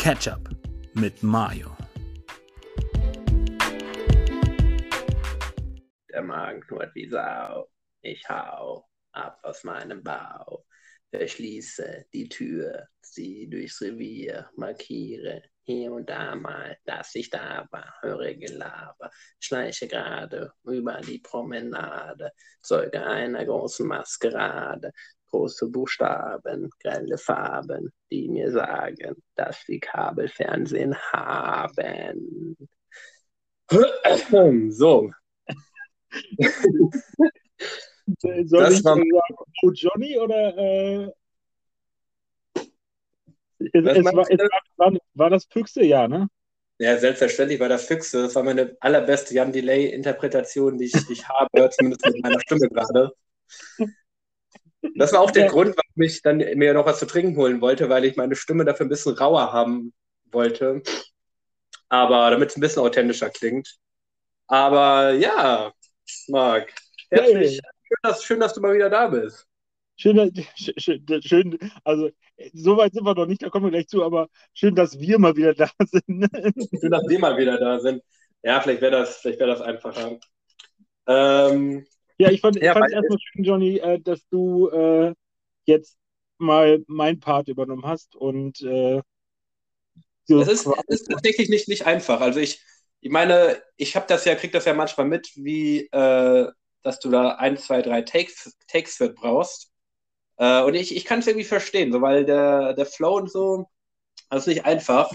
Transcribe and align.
Ketchup 0.00 0.48
mit 0.94 1.22
Mayo. 1.22 1.76
Der 6.10 6.22
Magen 6.22 6.62
knurrt 6.62 6.94
wie 6.94 7.06
Sau. 7.06 7.68
Ich 8.00 8.26
hau 8.26 8.88
ab 9.12 9.38
aus 9.42 9.62
meinem 9.62 10.02
Bau. 10.02 10.64
Verschließe 11.10 12.06
die 12.14 12.30
Tür, 12.30 12.88
zieh 13.02 13.46
durchs 13.50 13.82
Revier, 13.82 14.48
markiere 14.56 15.42
hier 15.64 15.92
und 15.92 16.08
da 16.08 16.34
mal, 16.34 16.78
dass 16.86 17.14
ich 17.14 17.28
da 17.28 17.68
war, 17.70 17.94
höre 18.00 18.32
Gelaber, 18.34 19.10
schleiche 19.38 19.86
gerade 19.86 20.50
über 20.64 21.00
die 21.02 21.18
Promenade, 21.18 22.32
Zeuge 22.62 23.04
einer 23.04 23.44
großen 23.44 23.86
Maskerade, 23.86 24.92
große 25.30 25.68
Buchstaben, 25.68 26.70
grelle 26.80 27.18
Farben, 27.18 27.92
die 28.10 28.28
mir 28.28 28.50
sagen, 28.50 29.16
dass 29.34 29.62
sie 29.66 29.80
Kabelfernsehen 29.80 30.96
haben. 31.12 32.56
So. 34.70 35.10
Soll 38.18 38.64
das 38.64 38.78
ich 38.78 38.84
war, 38.84 38.96
sagen, 38.96 39.10
oh 39.62 39.70
Johnny 39.72 40.18
oder 40.18 40.56
äh, 40.58 41.10
es, 43.60 43.68
es 43.72 44.04
war, 44.04 44.26
es 44.28 44.38
war, 44.76 44.92
war, 45.14 45.30
das 45.30 45.44
Füchse, 45.44 45.84
ja, 45.84 46.08
ne? 46.08 46.28
Ja, 46.78 46.96
selbstverständlich 46.96 47.60
war 47.60 47.68
das 47.68 47.84
Füchse. 47.84 48.22
Das 48.22 48.34
war 48.34 48.42
meine 48.42 48.74
allerbeste 48.80 49.34
Jan 49.34 49.52
Delay-Interpretation, 49.52 50.78
die 50.78 50.86
ich, 50.86 50.92
die 50.92 51.12
ich 51.12 51.28
habe, 51.28 51.68
zumindest 51.70 52.06
mit 52.06 52.22
meiner 52.22 52.40
Stimme 52.40 52.68
gerade. 52.68 53.12
Das 54.96 55.12
war 55.12 55.20
auch 55.20 55.30
der 55.30 55.46
ja. 55.46 55.50
Grund, 55.50 55.76
warum 55.76 56.02
ich 56.02 56.22
dann 56.22 56.38
mir 56.38 56.74
noch 56.74 56.86
was 56.86 56.98
zu 56.98 57.06
trinken 57.06 57.36
holen 57.36 57.60
wollte, 57.60 57.88
weil 57.88 58.04
ich 58.04 58.16
meine 58.16 58.34
Stimme 58.34 58.64
dafür 58.64 58.86
ein 58.86 58.90
bisschen 58.90 59.14
rauer 59.14 59.52
haben 59.52 59.92
wollte. 60.30 60.82
Aber 61.88 62.30
damit 62.30 62.50
es 62.50 62.56
ein 62.56 62.60
bisschen 62.60 62.82
authentischer 62.82 63.30
klingt. 63.30 63.76
Aber 64.46 65.12
ja, 65.12 65.72
Marc, 66.28 66.72
herzlich, 67.10 67.52
hey. 67.52 67.60
schön, 67.60 67.96
dass, 68.02 68.24
schön, 68.24 68.40
dass 68.40 68.54
du 68.54 68.60
mal 68.60 68.74
wieder 68.74 68.90
da 68.90 69.08
bist. 69.08 69.46
Schön, 69.96 70.32
schön, 70.56 71.04
schön, 71.22 71.58
also 71.84 72.08
so 72.54 72.76
weit 72.78 72.94
sind 72.94 73.04
wir 73.04 73.14
noch 73.14 73.26
nicht, 73.26 73.42
da 73.42 73.50
kommen 73.50 73.66
wir 73.66 73.70
gleich 73.70 73.86
zu, 73.86 74.02
aber 74.02 74.28
schön, 74.54 74.74
dass 74.74 74.98
wir 74.98 75.18
mal 75.18 75.36
wieder 75.36 75.52
da 75.52 75.70
sind. 75.86 76.26
schön, 76.80 76.90
dass 76.90 77.06
wir 77.06 77.18
mal 77.18 77.36
wieder 77.36 77.58
da 77.58 77.78
sind. 77.80 78.02
Ja, 78.42 78.60
vielleicht 78.60 78.80
wäre 78.80 78.92
das, 78.92 79.22
wär 79.24 79.46
das 79.46 79.60
einfacher. 79.60 80.18
Ähm, 81.06 81.84
ja, 82.20 82.30
ich 82.30 82.40
fand 82.40 82.56
es 82.56 82.62
ja, 82.62 82.74
erstmal 82.74 83.18
schön, 83.18 83.44
Johnny, 83.44 83.78
äh, 83.78 83.98
dass 83.98 84.26
du 84.28 84.68
äh, 84.68 85.14
jetzt 85.64 85.96
mal 86.38 86.84
mein 86.86 87.18
Part 87.18 87.48
übernommen 87.48 87.84
hast 87.84 88.14
und 88.14 88.60
äh, 88.62 89.00
so 90.24 90.40
es, 90.40 90.48
ist, 90.48 90.66
es 90.86 91.00
ist 91.00 91.10
tatsächlich 91.10 91.48
nicht, 91.48 91.68
nicht 91.68 91.86
einfach. 91.86 92.20
Also 92.20 92.40
ich, 92.40 92.62
ich 93.00 93.10
meine, 93.10 93.60
ich 93.76 93.96
habe 93.96 94.06
das 94.06 94.24
ja, 94.24 94.34
krieg 94.34 94.52
das 94.52 94.64
ja 94.66 94.74
manchmal 94.74 95.06
mit, 95.06 95.30
wie 95.34 95.88
äh, 95.92 96.50
dass 96.82 97.00
du 97.00 97.10
da 97.10 97.32
ein, 97.36 97.56
zwei, 97.56 97.82
drei 97.82 98.02
Takes, 98.02 98.56
Takes 98.68 98.96
für 98.96 99.10
brauchst. 99.10 99.72
Äh, 100.36 100.62
und 100.62 100.74
ich, 100.74 100.94
ich 100.96 101.04
kann 101.04 101.20
es 101.20 101.26
irgendwie 101.26 101.46
verstehen, 101.46 101.92
so, 101.92 102.00
weil 102.00 102.24
der, 102.24 102.74
der 102.74 102.86
Flow 102.86 103.16
und 103.16 103.30
so, 103.30 103.66
das 104.30 104.42
ist 104.42 104.54
nicht 104.54 104.64
einfach. 104.66 105.12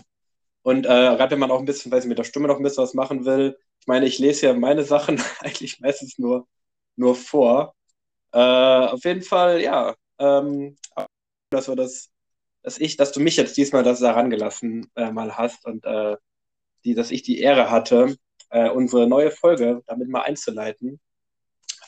Und 0.64 0.86
äh, 0.86 0.90
gerade 0.90 1.32
wenn 1.32 1.40
man 1.40 1.52
auch 1.52 1.60
ein 1.60 1.66
bisschen, 1.66 1.92
weiß 1.92 2.04
ich, 2.06 2.10
mit 2.10 2.18
der 2.18 2.24
Stimme 2.24 2.48
noch 2.48 2.58
ein 2.58 2.64
bisschen 2.64 2.84
was 2.84 2.94
machen 2.96 3.26
will. 3.26 3.58
Ich 3.82 3.88
meine, 3.88 4.06
ich 4.08 4.20
lese 4.20 4.48
ja 4.48 4.54
meine 4.54 4.84
Sachen 4.84 5.22
eigentlich 5.40 5.80
meistens 5.80 6.18
nur 6.20 6.48
nur 6.96 7.16
vor. 7.16 7.76
Äh, 8.32 8.40
auf 8.40 9.04
jeden 9.04 9.22
Fall, 9.22 9.62
ja, 9.62 9.96
ähm, 10.20 10.78
dass 11.50 11.68
wir 11.68 11.76
das, 11.76 12.10
dass 12.64 12.78
ich, 12.78 12.98
dass 12.98 13.12
du 13.12 13.20
mich 13.20 13.38
jetzt 13.38 13.58
diesmal 13.58 13.84
das 13.84 14.00
da 14.00 14.12
rangelassen 14.12 14.92
äh, 14.96 15.12
mal 15.12 15.38
hast 15.38 15.66
und 15.66 15.86
äh, 15.86 16.18
die, 16.84 16.96
dass 16.96 17.12
ich 17.12 17.24
die 17.24 17.40
Ehre 17.40 17.72
hatte, 17.72 18.18
äh, 18.50 18.70
unsere 18.70 19.08
neue 19.08 19.32
Folge 19.32 19.82
damit 19.88 20.10
mal 20.10 20.22
einzuleiten. 20.22 21.00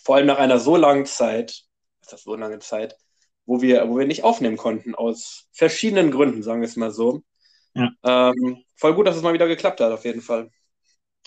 Vor 0.03 0.16
allem 0.16 0.28
nach 0.28 0.40
einer 0.40 0.59
so 0.59 0.75
langen 0.75 1.06
Zeit, 1.06 1.51
ist 2.01 2.13
das 2.13 2.23
so 2.23 2.35
lange 2.35 2.59
Zeit, 2.59 2.97
wo 3.46 3.62
wir, 3.62 3.90
wo 3.90 3.97
wir 3.97 4.07
nicht 4.07 4.23
aufnehmen 4.23 4.57
konnten, 4.57 4.96
aus 4.96 5.47
verschiedenen 5.51 6.12
Gründen, 6.12 6.44
sagen 6.44 6.62
wir 6.62 6.67
es 6.67 6.75
mal 6.75 6.91
so. 6.91 7.23
Ja. 7.73 7.91
Ähm, 8.03 8.63
voll 8.75 8.96
gut, 8.96 9.07
dass 9.07 9.16
es 9.16 9.22
mal 9.22 9.34
wieder 9.34 9.47
geklappt 9.47 9.79
hat, 9.81 9.91
auf 9.91 10.06
jeden 10.06 10.22
Fall. 10.22 10.50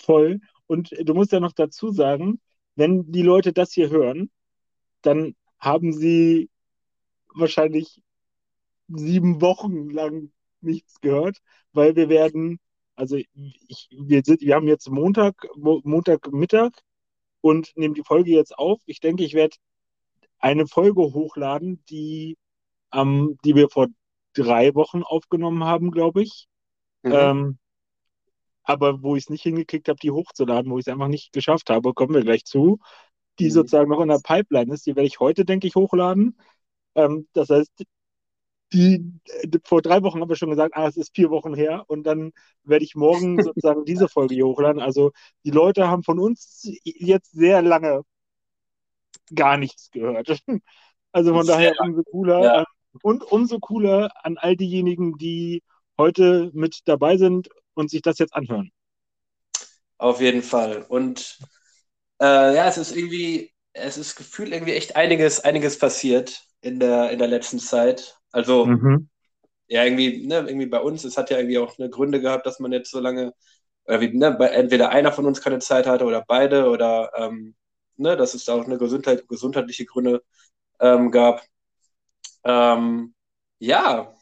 Voll. 0.03 0.39
Und 0.67 0.93
du 0.99 1.13
musst 1.13 1.31
ja 1.31 1.39
noch 1.39 1.53
dazu 1.53 1.91
sagen, 1.91 2.39
wenn 2.81 3.11
die 3.11 3.21
Leute 3.21 3.53
das 3.53 3.71
hier 3.71 3.91
hören, 3.91 4.31
dann 5.03 5.35
haben 5.59 5.93
sie 5.93 6.49
wahrscheinlich 7.35 8.01
sieben 8.87 9.39
Wochen 9.39 9.91
lang 9.91 10.31
nichts 10.61 10.99
gehört, 10.99 11.37
weil 11.73 11.95
wir 11.95 12.09
werden, 12.09 12.59
also 12.95 13.17
ich, 13.17 13.87
wir, 13.91 14.23
sind, 14.25 14.41
wir 14.41 14.55
haben 14.55 14.67
jetzt 14.67 14.89
Montag, 14.89 15.47
Montagmittag 15.55 16.71
und 17.41 17.71
nehmen 17.77 17.93
die 17.93 18.03
Folge 18.03 18.31
jetzt 18.31 18.57
auf. 18.57 18.81
Ich 18.87 18.99
denke, 18.99 19.23
ich 19.23 19.35
werde 19.35 19.57
eine 20.39 20.65
Folge 20.65 21.01
hochladen, 21.01 21.83
die, 21.85 22.35
ähm, 22.93 23.37
die 23.45 23.53
wir 23.53 23.69
vor 23.69 23.89
drei 24.33 24.73
Wochen 24.73 25.03
aufgenommen 25.03 25.65
haben, 25.65 25.91
glaube 25.91 26.23
ich. 26.23 26.47
Mhm. 27.03 27.11
Ähm, 27.13 27.59
aber 28.63 29.01
wo 29.03 29.15
ich 29.15 29.23
es 29.23 29.29
nicht 29.29 29.43
hingekriegt 29.43 29.87
habe, 29.87 29.99
die 30.01 30.11
hochzuladen, 30.11 30.71
wo 30.71 30.77
ich 30.77 30.87
es 30.87 30.91
einfach 30.91 31.07
nicht 31.07 31.33
geschafft 31.33 31.69
habe, 31.69 31.93
kommen 31.93 32.13
wir 32.13 32.21
gleich 32.21 32.45
zu, 32.45 32.79
die 33.39 33.45
mhm. 33.45 33.51
sozusagen 33.51 33.89
noch 33.89 34.01
in 34.01 34.09
der 34.09 34.19
Pipeline 34.23 34.73
ist, 34.73 34.85
die 34.85 34.95
werde 34.95 35.07
ich 35.07 35.19
heute, 35.19 35.45
denke 35.45 35.67
ich, 35.67 35.75
hochladen. 35.75 36.37
Ähm, 36.95 37.27
das 37.33 37.49
heißt, 37.49 37.71
die, 38.73 39.19
die, 39.43 39.59
vor 39.65 39.81
drei 39.81 40.01
Wochen 40.03 40.21
haben 40.21 40.29
wir 40.29 40.35
schon 40.35 40.49
gesagt, 40.49 40.75
ah, 40.75 40.87
es 40.87 40.97
ist 40.97 41.13
vier 41.13 41.29
Wochen 41.29 41.53
her 41.53 41.83
und 41.87 42.03
dann 42.03 42.31
werde 42.63 42.85
ich 42.85 42.95
morgen 42.95 43.37
sozusagen 43.43 43.85
diese 43.85 44.07
Folge 44.07 44.35
hier 44.35 44.47
hochladen. 44.47 44.81
Also 44.81 45.11
die 45.43 45.51
Leute 45.51 45.87
haben 45.87 46.03
von 46.03 46.19
uns 46.19 46.61
jetzt 46.83 47.31
sehr 47.31 47.61
lange 47.61 48.03
gar 49.33 49.57
nichts 49.57 49.91
gehört. 49.91 50.41
Also 51.13 51.33
von 51.33 51.45
daher 51.45 51.73
umso 51.81 52.03
cooler. 52.03 52.41
Ja. 52.41 52.65
Und 53.03 53.29
umso 53.29 53.59
cooler 53.59 54.11
an 54.23 54.37
all 54.37 54.55
diejenigen, 54.55 55.17
die 55.17 55.61
heute 55.97 56.51
mit 56.53 56.83
dabei 56.85 57.17
sind 57.17 57.49
und 57.73 57.89
sich 57.89 58.01
das 58.01 58.19
jetzt 58.19 58.33
anhören. 58.33 58.71
Auf 59.97 60.19
jeden 60.19 60.41
Fall. 60.41 60.83
Und 60.87 61.39
äh, 62.19 62.55
ja, 62.55 62.67
es 62.67 62.77
ist 62.77 62.95
irgendwie, 62.95 63.53
es 63.73 63.97
ist 63.97 64.15
gefühlt 64.15 64.51
irgendwie 64.51 64.73
echt 64.73 64.95
einiges, 64.95 65.41
einiges 65.41 65.77
passiert 65.77 66.43
in 66.61 66.79
der, 66.79 67.11
in 67.11 67.19
der 67.19 67.27
letzten 67.27 67.59
Zeit. 67.59 68.17
Also, 68.31 68.65
mhm. 68.65 69.09
ja, 69.67 69.83
irgendwie, 69.83 70.25
ne, 70.25 70.37
irgendwie 70.37 70.65
bei 70.65 70.79
uns, 70.79 71.03
es 71.03 71.17
hat 71.17 71.29
ja 71.29 71.37
irgendwie 71.37 71.59
auch 71.59 71.77
eine 71.77 71.89
Gründe 71.89 72.21
gehabt, 72.21 72.45
dass 72.45 72.59
man 72.59 72.71
jetzt 72.71 72.91
so 72.91 72.99
lange, 72.99 73.33
oder 73.85 74.01
wie, 74.01 74.17
ne, 74.17 74.37
entweder 74.51 74.89
einer 74.89 75.11
von 75.11 75.25
uns 75.25 75.41
keine 75.41 75.59
Zeit 75.59 75.87
hatte 75.87 76.05
oder 76.05 76.23
beide 76.27 76.69
oder 76.69 77.11
ähm, 77.15 77.55
ne, 77.97 78.17
dass 78.17 78.33
es 78.33 78.45
da 78.45 78.53
auch 78.55 78.65
eine 78.65 78.77
Gesundheit, 78.77 79.27
gesundheitliche 79.27 79.85
Gründe 79.85 80.23
ähm, 80.79 81.11
gab. 81.11 81.43
Ähm, 82.43 83.13
ja, 83.59 84.15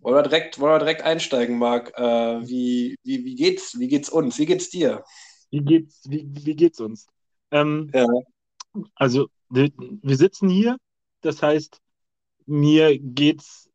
wollen 0.00 0.16
wir 0.16 0.22
direkt, 0.22 0.58
wollen 0.58 0.74
wir 0.74 0.78
direkt 0.78 1.02
einsteigen, 1.02 1.58
Marc? 1.58 1.92
Äh, 1.96 2.02
wie, 2.46 2.96
wie, 3.02 3.24
wie, 3.24 3.34
geht's, 3.34 3.78
wie 3.78 3.88
geht's 3.88 4.08
uns? 4.08 4.38
Wie 4.38 4.46
geht's 4.46 4.70
dir? 4.70 5.04
Wie 5.50 5.60
geht's, 5.60 6.02
wie, 6.08 6.26
wie 6.30 6.56
geht's 6.56 6.80
uns? 6.80 7.06
Ähm, 7.50 7.90
ja. 7.94 8.06
Also, 8.94 9.28
wir, 9.48 9.70
wir 9.76 10.16
sitzen 10.16 10.48
hier, 10.48 10.76
das 11.20 11.42
heißt, 11.42 11.80
mir 12.46 12.98
geht's 12.98 13.68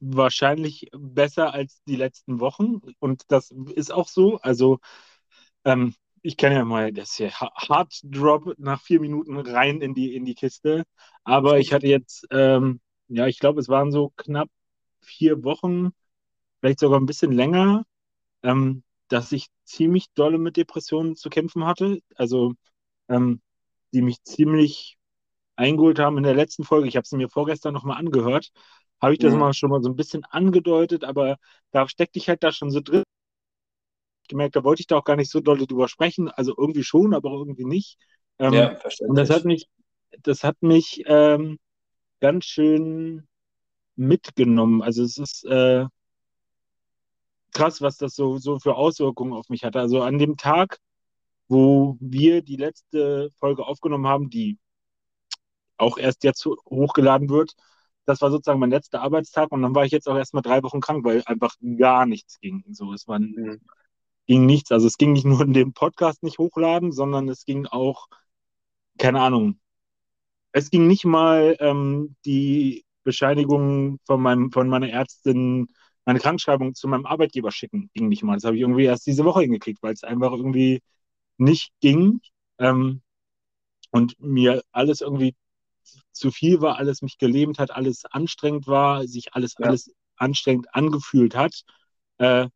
wahrscheinlich 0.00 0.88
besser 0.92 1.52
als 1.52 1.82
die 1.84 1.96
letzten 1.96 2.40
Wochen 2.40 2.80
und 2.98 3.24
das 3.28 3.50
ist 3.74 3.92
auch 3.92 4.08
so. 4.08 4.38
Also, 4.38 4.78
ähm, 5.64 5.94
ich 6.22 6.36
kann 6.36 6.52
ja 6.52 6.64
mal 6.64 6.92
das 6.92 7.14
hier 7.14 7.32
Hard 7.32 8.00
Drop 8.04 8.54
nach 8.58 8.80
vier 8.80 9.00
Minuten 9.00 9.36
rein 9.38 9.80
in 9.80 9.94
die, 9.94 10.14
in 10.14 10.24
die 10.24 10.34
Kiste. 10.34 10.84
Aber 11.24 11.58
ich 11.58 11.72
hatte 11.72 11.88
jetzt, 11.88 12.26
ähm, 12.30 12.80
ja, 13.08 13.26
ich 13.26 13.38
glaube, 13.40 13.60
es 13.60 13.68
waren 13.68 13.90
so 13.90 14.12
knapp 14.16 14.48
vier 15.02 15.44
Wochen, 15.44 15.90
vielleicht 16.60 16.80
sogar 16.80 17.00
ein 17.00 17.06
bisschen 17.06 17.32
länger, 17.32 17.84
ähm, 18.42 18.82
dass 19.08 19.32
ich 19.32 19.48
ziemlich 19.64 20.06
dolle 20.14 20.38
mit 20.38 20.56
Depressionen 20.56 21.16
zu 21.16 21.28
kämpfen 21.30 21.66
hatte. 21.66 22.00
Also, 22.14 22.54
ähm, 23.08 23.40
die 23.92 24.02
mich 24.02 24.22
ziemlich 24.22 24.96
eingeholt 25.56 25.98
haben 25.98 26.16
in 26.16 26.22
der 26.24 26.34
letzten 26.34 26.64
Folge. 26.64 26.88
Ich 26.88 26.96
habe 26.96 27.04
es 27.04 27.12
mir 27.12 27.28
vorgestern 27.28 27.74
nochmal 27.74 27.98
angehört. 27.98 28.50
Habe 29.00 29.14
ich 29.14 29.18
das 29.18 29.34
mhm. 29.34 29.40
mal 29.40 29.54
schon 29.54 29.70
mal 29.70 29.82
so 29.82 29.90
ein 29.90 29.96
bisschen 29.96 30.24
angedeutet, 30.24 31.04
aber 31.04 31.36
da 31.72 31.88
steckte 31.88 32.18
ich 32.18 32.28
halt 32.28 32.42
da 32.42 32.52
schon 32.52 32.70
so 32.70 32.80
drin. 32.80 33.02
Ich 34.22 34.28
gemerkt, 34.28 34.56
da 34.56 34.64
wollte 34.64 34.80
ich 34.80 34.86
da 34.86 34.96
auch 34.96 35.04
gar 35.04 35.16
nicht 35.16 35.30
so 35.30 35.40
dolle 35.40 35.66
drüber 35.66 35.88
sprechen. 35.88 36.28
Also 36.30 36.54
irgendwie 36.56 36.84
schon, 36.84 37.12
aber 37.12 37.30
irgendwie 37.30 37.64
nicht. 37.64 37.98
Ähm, 38.38 38.52
ja, 38.52 38.76
verständlich. 38.76 39.10
Und 39.10 39.16
das 39.16 39.30
hat 39.30 39.44
mich, 39.44 39.68
das 40.22 40.44
hat 40.44 40.62
mich 40.62 41.02
ähm, 41.06 41.58
ganz 42.20 42.44
schön 42.44 43.26
mitgenommen. 44.06 44.82
Also 44.82 45.02
es 45.02 45.18
ist 45.18 45.44
äh, 45.44 45.86
krass, 47.52 47.80
was 47.80 47.96
das 47.96 48.14
so, 48.14 48.38
so 48.38 48.58
für 48.58 48.74
Auswirkungen 48.76 49.32
auf 49.32 49.48
mich 49.48 49.64
hatte. 49.64 49.80
Also 49.80 50.02
an 50.02 50.18
dem 50.18 50.36
Tag, 50.36 50.78
wo 51.48 51.96
wir 52.00 52.42
die 52.42 52.56
letzte 52.56 53.30
Folge 53.38 53.66
aufgenommen 53.66 54.06
haben, 54.06 54.30
die 54.30 54.58
auch 55.76 55.98
erst 55.98 56.24
jetzt 56.24 56.44
hochgeladen 56.46 57.28
wird, 57.28 57.54
das 58.04 58.20
war 58.20 58.30
sozusagen 58.30 58.60
mein 58.60 58.70
letzter 58.70 59.00
Arbeitstag 59.02 59.52
und 59.52 59.62
dann 59.62 59.74
war 59.74 59.84
ich 59.84 59.92
jetzt 59.92 60.08
auch 60.08 60.16
erstmal 60.16 60.42
drei 60.42 60.62
Wochen 60.62 60.80
krank, 60.80 61.04
weil 61.04 61.22
einfach 61.26 61.54
gar 61.78 62.06
nichts 62.06 62.40
ging. 62.40 62.64
So, 62.70 62.92
es 62.92 63.06
war, 63.06 63.20
mhm. 63.20 63.60
ging 64.26 64.46
nichts. 64.46 64.72
Also 64.72 64.86
es 64.86 64.96
ging 64.96 65.12
nicht 65.12 65.24
nur 65.24 65.40
in 65.42 65.52
dem 65.52 65.72
Podcast 65.72 66.22
nicht 66.22 66.38
hochladen, 66.38 66.92
sondern 66.92 67.28
es 67.28 67.44
ging 67.44 67.66
auch, 67.66 68.08
keine 68.98 69.20
Ahnung, 69.20 69.60
es 70.52 70.70
ging 70.70 70.86
nicht 70.86 71.04
mal 71.04 71.56
ähm, 71.60 72.16
die 72.24 72.84
Bescheinigung 73.04 73.98
von 74.06 74.20
meinem, 74.20 74.52
von 74.52 74.68
meiner 74.68 74.88
Ärztin, 74.90 75.68
meine 76.04 76.18
Krankschreibung 76.20 76.74
zu 76.74 76.88
meinem 76.88 77.06
Arbeitgeber 77.06 77.50
schicken, 77.52 77.90
ging 77.94 78.08
nicht 78.08 78.22
mal. 78.22 78.34
Das 78.34 78.44
habe 78.44 78.56
ich 78.56 78.62
irgendwie 78.62 78.84
erst 78.84 79.06
diese 79.06 79.24
Woche 79.24 79.42
hingekriegt, 79.42 79.82
weil 79.82 79.94
es 79.94 80.04
einfach 80.04 80.32
irgendwie 80.32 80.82
nicht 81.38 81.72
ging. 81.80 82.20
Ähm, 82.58 83.02
und 83.90 84.18
mir 84.18 84.62
alles 84.72 85.00
irgendwie 85.02 85.34
zu 86.12 86.30
viel 86.30 86.60
war, 86.60 86.78
alles 86.78 87.02
mich 87.02 87.18
gelähmt 87.18 87.58
hat, 87.58 87.70
alles 87.70 88.04
anstrengend 88.06 88.66
war, 88.66 89.06
sich 89.06 89.34
alles, 89.34 89.54
ja. 89.58 89.66
alles 89.66 89.92
anstrengend 90.16 90.74
angefühlt 90.74 91.34
hat. 91.36 91.62
Äh, 92.18 92.48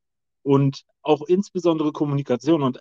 und 0.43 0.85
auch 1.03 1.23
insbesondere 1.23 1.93
Kommunikation. 1.93 2.63
Und 2.63 2.81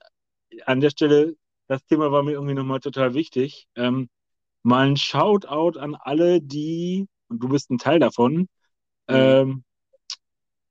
an 0.66 0.80
der 0.80 0.90
Stelle, 0.92 1.36
das 1.68 1.86
Thema 1.86 2.12
war 2.12 2.24
mir 2.24 2.34
irgendwie 2.34 2.54
nochmal 2.54 2.80
total 2.80 3.14
wichtig. 3.14 3.68
Ähm, 3.76 4.10
mal 4.64 4.88
ein 4.88 4.98
Shoutout 4.98 5.80
an 5.80 5.96
alle, 5.96 6.42
die, 6.42 7.08
und 7.28 7.44
du 7.44 7.50
bist 7.50 7.70
ein 7.72 7.78
Teil 7.78 8.00
davon, 8.00 8.34
mhm. 8.38 8.48
ähm, 9.08 9.64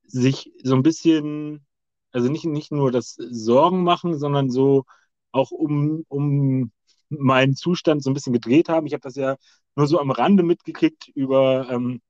sich 0.03 0.51
so 0.63 0.75
ein 0.75 0.83
bisschen, 0.83 1.65
also 2.11 2.29
nicht, 2.29 2.45
nicht 2.45 2.71
nur 2.71 2.91
das 2.91 3.15
Sorgen 3.15 3.83
machen, 3.83 4.17
sondern 4.17 4.49
so 4.49 4.85
auch 5.31 5.51
um, 5.51 6.05
um 6.07 6.71
meinen 7.09 7.55
Zustand 7.55 8.03
so 8.03 8.09
ein 8.09 8.13
bisschen 8.13 8.33
gedreht 8.33 8.69
haben. 8.69 8.87
Ich 8.87 8.93
habe 8.93 9.01
das 9.01 9.15
ja 9.15 9.35
nur 9.75 9.87
so 9.87 9.99
am 9.99 10.11
Rande 10.11 10.43
mitgekriegt 10.43 11.09
über 11.13 11.69
ähm, 11.69 12.01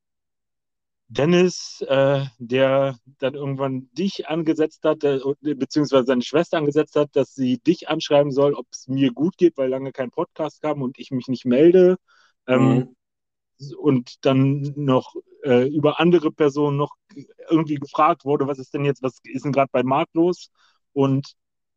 Dennis, 1.08 1.82
äh, 1.88 2.26
der 2.40 2.98
dann 3.20 3.36
irgendwann 3.36 3.90
dich 3.94 4.28
angesetzt 4.28 4.84
hat, 4.84 5.04
äh, 5.04 5.20
beziehungsweise 5.42 6.06
seine 6.06 6.24
Schwester 6.24 6.58
angesetzt 6.58 6.96
hat, 6.96 7.16
dass 7.16 7.36
sie 7.36 7.60
dich 7.60 7.90
anschreiben 7.90 8.32
soll, 8.32 8.54
ob 8.54 8.66
es 8.72 8.88
mir 8.88 9.12
gut 9.12 9.38
geht, 9.38 9.58
weil 9.58 9.70
lange 9.70 9.92
kein 9.92 10.10
Podcast 10.10 10.62
kam 10.62 10.82
und 10.82 10.98
ich 10.98 11.12
mich 11.12 11.28
nicht 11.28 11.46
melde. 11.46 11.98
Ähm, 12.48 12.76
mhm. 12.76 12.95
Und 13.78 14.26
dann 14.26 14.74
noch 14.76 15.16
äh, 15.44 15.68
über 15.70 16.00
andere 16.00 16.32
Personen 16.32 16.78
noch 16.78 16.96
irgendwie 17.50 17.76
gefragt 17.76 18.26
wurde, 18.26 18.48
was 18.48 18.60
ist 18.60 18.74
denn 18.74 18.86
jetzt, 18.86 19.02
was 19.04 19.20
ist 19.24 19.46
denn 19.46 19.52
gerade 19.52 19.70
bei 19.72 19.84
Marc 19.84 20.10
los? 20.14 20.50
Und 20.94 21.34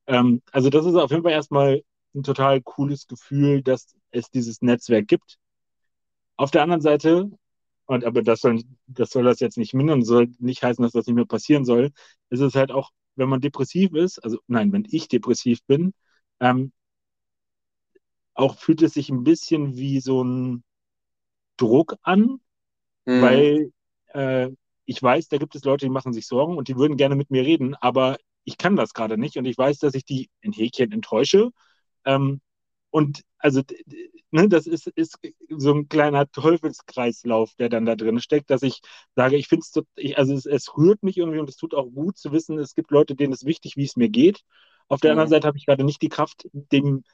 ähm, 0.06 0.42
also 0.52 0.70
das 0.70 0.86
ist 0.86 0.94
auf 0.94 1.10
jeden 1.10 1.22
Fall 1.22 1.32
erstmal 1.32 1.82
ein 2.14 2.22
total 2.22 2.60
cooles 2.62 3.06
Gefühl, 3.06 3.62
dass 3.62 3.94
es 4.10 4.30
dieses 4.30 4.62
Netzwerk 4.62 5.06
gibt. 5.08 5.38
Auf 6.36 6.50
der 6.50 6.62
anderen 6.62 6.80
Seite, 6.80 7.30
und 7.86 8.04
aber 8.04 8.22
das 8.22 8.40
soll, 8.40 8.62
das 8.86 9.10
soll 9.10 9.24
das 9.24 9.40
jetzt 9.40 9.58
nicht 9.58 9.74
mindern, 9.74 10.04
soll 10.04 10.28
nicht 10.38 10.62
heißen, 10.62 10.82
dass 10.82 10.92
das 10.92 11.06
nicht 11.06 11.16
mehr 11.16 11.26
passieren 11.26 11.64
soll, 11.64 11.90
ist 12.30 12.40
es 12.40 12.54
halt 12.54 12.70
auch, 12.72 12.90
wenn 13.16 13.28
man 13.28 13.40
depressiv 13.40 13.94
ist, 13.94 14.18
also 14.24 14.38
nein, 14.46 14.72
wenn 14.72 14.86
ich 14.88 15.08
depressiv 15.08 15.64
bin, 15.66 15.92
ähm, 16.40 16.72
auch 18.34 18.56
fühlt 18.58 18.82
es 18.82 18.94
sich 18.94 19.10
ein 19.10 19.24
bisschen 19.24 19.76
wie 19.76 20.00
so 20.00 20.22
ein 20.22 20.62
Druck 21.58 21.96
an, 22.02 22.40
mhm. 23.04 23.22
weil 23.22 23.72
äh, 24.14 24.50
ich 24.86 25.02
weiß, 25.02 25.28
da 25.28 25.36
gibt 25.36 25.54
es 25.54 25.64
Leute, 25.64 25.84
die 25.84 25.90
machen 25.90 26.14
sich 26.14 26.26
Sorgen 26.26 26.56
und 26.56 26.68
die 26.68 26.76
würden 26.76 26.96
gerne 26.96 27.14
mit 27.14 27.30
mir 27.30 27.44
reden, 27.44 27.74
aber 27.74 28.16
ich 28.44 28.56
kann 28.56 28.76
das 28.76 28.94
gerade 28.94 29.18
nicht 29.18 29.36
und 29.36 29.44
ich 29.44 29.58
weiß, 29.58 29.78
dass 29.78 29.94
ich 29.94 30.04
die 30.06 30.30
in 30.40 30.52
Häkchen 30.52 30.92
enttäusche 30.92 31.50
ähm, 32.06 32.40
und 32.90 33.22
also, 33.38 33.62
ne, 34.30 34.48
das 34.48 34.66
ist, 34.66 34.88
ist 34.88 35.18
so 35.50 35.74
ein 35.74 35.88
kleiner 35.88 36.30
Teufelskreislauf, 36.30 37.54
der 37.54 37.68
dann 37.68 37.86
da 37.86 37.94
drin 37.96 38.20
steckt, 38.20 38.50
dass 38.50 38.62
ich 38.62 38.80
sage, 39.14 39.36
ich 39.36 39.48
finde 39.48 39.64
es, 39.64 40.16
also 40.16 40.34
es, 40.34 40.46
es, 40.46 40.76
rührt 40.76 41.02
mich 41.02 41.18
irgendwie 41.18 41.38
und 41.38 41.48
es 41.48 41.56
tut 41.56 41.74
auch 41.74 41.86
gut 41.86 42.18
zu 42.18 42.32
wissen, 42.32 42.58
es 42.58 42.74
gibt 42.74 42.90
Leute, 42.90 43.14
denen 43.14 43.32
es 43.32 43.44
wichtig, 43.44 43.76
wie 43.76 43.84
es 43.84 43.96
mir 43.96 44.08
geht. 44.08 44.42
Auf 44.88 45.00
der 45.00 45.10
mhm. 45.12 45.20
anderen 45.20 45.30
Seite 45.30 45.46
habe 45.46 45.58
ich 45.58 45.66
gerade 45.66 45.84
nicht 45.84 46.02
die 46.02 46.08
Kraft, 46.08 46.48
dem, 46.52 47.04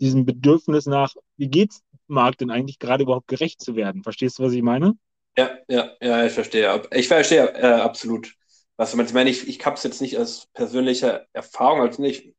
diesem 0.00 0.24
Bedürfnis 0.24 0.86
nach, 0.86 1.14
wie 1.36 1.48
geht's 1.48 1.82
Marc 2.12 2.38
denn 2.38 2.50
eigentlich 2.50 2.78
gerade 2.78 3.02
überhaupt 3.02 3.28
gerecht 3.28 3.60
zu 3.60 3.74
werden? 3.74 4.02
Verstehst 4.02 4.38
du, 4.38 4.44
was 4.44 4.52
ich 4.52 4.62
meine? 4.62 4.94
Ja, 5.36 5.50
ja, 5.68 5.90
ja, 6.00 6.26
ich 6.26 6.32
verstehe. 6.32 6.82
Ich 6.92 7.08
verstehe 7.08 7.52
äh, 7.54 7.80
absolut. 7.80 8.34
Was 8.76 8.90
du 8.90 8.96
meinst, 8.96 9.10
ich 9.10 9.14
meine, 9.14 9.30
ich, 9.30 9.48
ich 9.48 9.64
habe 9.64 9.76
es 9.76 9.82
jetzt 9.82 10.00
nicht 10.00 10.18
als 10.18 10.46
persönliche 10.54 11.26
Erfahrung, 11.32 11.80
also 11.80 12.02
nicht, 12.02 12.34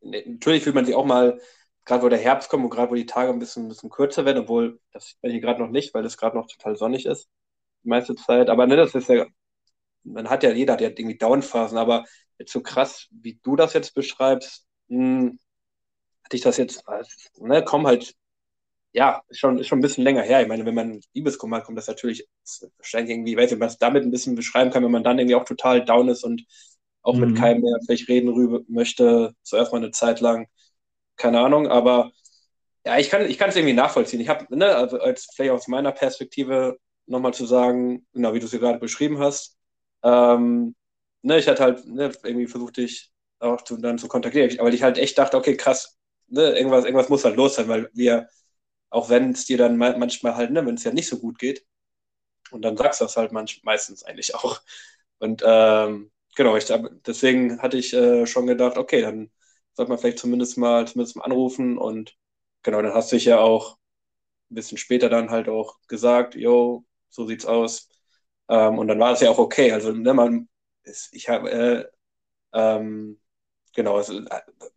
natürlich 0.00 0.62
fühlt 0.62 0.74
man 0.74 0.84
sich 0.84 0.94
auch 0.94 1.04
mal, 1.04 1.40
gerade 1.84 2.02
wo 2.02 2.08
der 2.08 2.18
Herbst 2.18 2.48
kommt 2.48 2.64
und 2.64 2.70
gerade 2.70 2.90
wo 2.90 2.94
die 2.94 3.06
Tage 3.06 3.30
ein 3.32 3.38
bisschen, 3.38 3.64
ein 3.64 3.68
bisschen 3.68 3.90
kürzer 3.90 4.24
werden, 4.24 4.42
obwohl 4.42 4.80
das 4.92 5.06
sieht 5.06 5.22
man 5.22 5.32
hier 5.32 5.40
gerade 5.40 5.60
noch 5.60 5.70
nicht, 5.70 5.94
weil 5.94 6.04
es 6.04 6.16
gerade 6.16 6.36
noch 6.36 6.46
total 6.46 6.76
sonnig 6.76 7.06
ist, 7.06 7.28
die 7.84 7.88
meiste 7.88 8.14
Zeit. 8.14 8.50
Aber 8.50 8.66
ne, 8.66 8.76
das 8.76 8.94
ist 8.94 9.08
ja, 9.08 9.26
man 10.04 10.30
hat 10.30 10.42
ja, 10.42 10.52
jeder 10.52 10.74
hat 10.74 10.80
ja 10.80 10.88
irgendwie 10.88 11.18
Downphasen, 11.18 11.78
aber 11.78 12.04
jetzt 12.38 12.52
so 12.52 12.62
krass, 12.62 13.08
wie 13.10 13.40
du 13.42 13.56
das 13.56 13.72
jetzt 13.74 13.94
beschreibst, 13.94 14.66
mh, 14.88 14.98
hm, 14.98 15.38
hatte 16.24 16.36
ich 16.36 16.42
das 16.42 16.56
jetzt, 16.58 16.84
ne, 17.38 17.64
komm 17.64 17.86
halt, 17.86 18.14
ja, 18.92 19.22
ist 19.28 19.38
schon, 19.38 19.58
ist 19.58 19.68
schon 19.68 19.78
ein 19.78 19.82
bisschen 19.82 20.04
länger 20.04 20.22
her. 20.22 20.42
Ich 20.42 20.48
meine, 20.48 20.64
wenn 20.66 20.74
man 20.74 21.00
Liebeskummer 21.14 21.58
hat, 21.58 21.64
kommt 21.64 21.78
das 21.78 21.86
natürlich 21.86 22.26
wahrscheinlich 22.76 23.10
irgendwie, 23.10 23.32
ich 23.32 23.36
weiß 23.36 23.50
nicht, 23.52 23.60
was 23.60 23.78
damit 23.78 24.02
ein 24.02 24.10
bisschen 24.10 24.34
beschreiben 24.34 24.70
kann, 24.70 24.82
wenn 24.82 24.90
man 24.90 25.04
dann 25.04 25.18
irgendwie 25.18 25.36
auch 25.36 25.44
total 25.44 25.84
down 25.84 26.08
ist 26.08 26.24
und 26.24 26.44
auch 27.02 27.14
mhm. 27.14 27.20
mit 27.20 27.38
keinem 27.38 27.62
mehr 27.62 27.78
vielleicht 27.84 28.08
reden 28.08 28.30
rüber 28.30 28.60
möchte, 28.68 29.34
zuerst 29.42 29.72
mal 29.72 29.78
eine 29.78 29.90
Zeit 29.92 30.20
lang, 30.20 30.48
keine 31.16 31.40
Ahnung, 31.40 31.68
aber 31.68 32.12
ja, 32.84 32.98
ich 32.98 33.10
kann 33.10 33.26
ich 33.26 33.40
es 33.40 33.56
irgendwie 33.56 33.74
nachvollziehen. 33.74 34.20
Ich 34.20 34.28
habe, 34.28 34.46
ne, 34.56 34.74
also 34.74 34.98
als 34.98 35.28
vielleicht 35.34 35.52
aus 35.52 35.68
meiner 35.68 35.92
Perspektive 35.92 36.78
nochmal 37.06 37.34
zu 37.34 37.46
sagen, 37.46 38.06
genau 38.12 38.34
wie 38.34 38.40
du 38.40 38.46
es 38.46 38.50
hier 38.52 38.60
gerade 38.60 38.78
beschrieben 38.78 39.18
hast, 39.18 39.56
ähm, 40.02 40.74
ne, 41.22 41.38
ich 41.38 41.48
hatte 41.48 41.62
halt 41.62 41.86
ne, 41.86 42.10
irgendwie 42.24 42.46
versucht, 42.46 42.78
dich 42.78 43.12
auch 43.38 43.62
zu, 43.62 43.76
dann 43.76 43.98
zu 43.98 44.08
kontaktieren, 44.08 44.56
weil 44.58 44.74
ich 44.74 44.82
halt 44.82 44.98
echt 44.98 45.18
dachte, 45.18 45.36
okay, 45.36 45.56
krass, 45.56 45.98
ne, 46.28 46.56
irgendwas, 46.56 46.84
irgendwas 46.84 47.08
muss 47.08 47.24
halt 47.24 47.36
los 47.36 47.54
sein, 47.56 47.68
weil 47.68 47.90
wir, 47.92 48.28
auch 48.90 49.08
wenn 49.10 49.32
es 49.32 49.46
dir 49.46 49.58
dann 49.58 49.76
manchmal 49.76 50.36
halt, 50.36 50.50
ne, 50.52 50.64
wenn 50.66 50.74
es 50.76 50.84
ja 50.84 50.92
nicht 50.92 51.08
so 51.08 51.18
gut 51.18 51.38
geht, 51.38 51.64
und 52.50 52.62
dann 52.62 52.76
sagst 52.76 53.00
du 53.00 53.04
das 53.04 53.16
halt 53.16 53.32
manch, 53.32 53.62
meistens 53.64 54.04
eigentlich 54.04 54.34
auch. 54.36 54.60
Und 55.18 55.42
ähm, 55.46 56.10
genau, 56.36 56.56
ich, 56.56 56.66
deswegen 57.06 57.60
hatte 57.62 57.76
ich 57.78 57.92
äh, 57.94 58.26
schon 58.26 58.46
gedacht, 58.46 58.78
okay, 58.78 59.02
dann 59.02 59.30
sollte 59.74 59.90
man 59.90 59.98
vielleicht 59.98 60.18
zumindest 60.18 60.58
mal, 60.58 60.86
zumindest 60.88 61.16
mal 61.16 61.24
anrufen 61.24 61.78
und 61.78 62.16
genau, 62.62 62.82
dann 62.82 62.94
hast 62.94 63.12
du 63.12 63.16
dich 63.16 63.26
ja 63.26 63.38
auch 63.40 63.78
ein 64.50 64.54
bisschen 64.56 64.78
später 64.78 65.08
dann 65.08 65.30
halt 65.30 65.48
auch 65.48 65.78
gesagt, 65.88 66.34
yo, 66.34 66.84
so 67.10 67.26
sieht's 67.26 67.46
aus. 67.46 67.88
Ähm, 68.48 68.78
und 68.78 68.88
dann 68.88 68.98
war 69.00 69.12
es 69.12 69.20
ja 69.20 69.30
auch 69.30 69.38
okay. 69.38 69.72
Also, 69.72 69.92
ne, 69.92 70.14
man, 70.14 70.48
ich 71.12 71.28
habe, 71.28 71.50
äh, 71.50 71.86
ähm, 72.54 73.19
genau, 73.74 73.98
es 73.98 74.08
äh, 74.08 74.24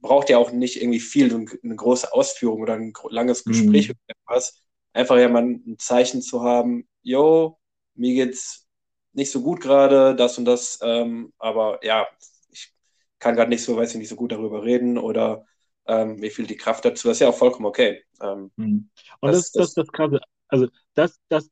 braucht 0.02 0.30
ja 0.30 0.38
auch 0.38 0.52
nicht 0.52 0.82
irgendwie 0.82 1.00
viel, 1.00 1.32
so 1.32 1.38
eine 1.38 1.76
große 1.76 2.12
Ausführung 2.14 2.62
oder 2.62 2.74
ein 2.74 2.94
langes 3.10 3.46
mhm. 3.46 3.52
Gespräch 3.52 3.90
mhm. 3.90 3.96
oder 4.08 4.16
etwas. 4.22 4.64
Einfach 4.94 5.18
ja 5.18 5.30
mal 5.30 5.44
ein 5.44 5.76
Zeichen 5.80 6.22
zu 6.22 6.44
haben, 6.44 6.88
yo, 7.02 7.60
mir 7.96 8.14
geht's 8.14 8.68
nicht 9.14 9.32
so 9.32 9.42
gut 9.42 9.62
gerade, 9.62 10.16
das 10.16 10.38
und 10.38 10.46
das, 10.46 10.80
ähm, 10.82 11.34
aber 11.38 11.84
ja, 11.84 12.08
ich 12.50 12.74
kann 13.20 13.36
gerade 13.36 13.50
nicht 13.50 13.64
so, 13.64 13.76
weiß 13.76 13.92
ich 13.92 14.00
nicht 14.00 14.10
so 14.10 14.16
gut 14.16 14.32
darüber 14.32 14.64
reden 14.64 14.98
oder 14.98 15.46
ähm, 15.86 16.22
wie 16.22 16.30
viel 16.30 16.48
die 16.48 16.58
Kraft 16.58 16.86
dazu, 16.86 17.08
das 17.08 17.18
ist 17.18 17.22
ja 17.22 17.30
auch 17.30 17.38
vollkommen 17.38 17.66
okay. 17.66 18.04
Ähm, 18.22 18.52
mhm. 18.56 18.90
und 19.20 19.32
das, 19.32 19.38
ist 19.38 19.56
das, 19.56 19.74
das, 19.74 19.86
das 19.86 19.92
Krasse, 19.92 20.20
also 20.48 20.68
das, 20.94 21.20
das 21.30 21.50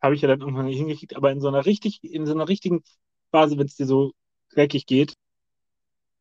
habe 0.00 0.14
ich 0.14 0.22
ja 0.22 0.28
dann 0.28 0.40
irgendwann 0.40 0.66
nicht 0.66 0.78
hingekriegt, 0.78 1.16
aber 1.16 1.30
in 1.30 1.40
so 1.40 1.48
einer 1.48 1.64
richtig, 1.66 2.02
in 2.02 2.26
so 2.26 2.32
einer 2.32 2.48
richtigen 2.48 2.82
Phase, 3.30 3.58
wenn 3.58 3.66
es 3.66 3.76
dir 3.76 3.86
so 3.86 4.12
dreckig 4.50 4.86
geht, 4.86 5.14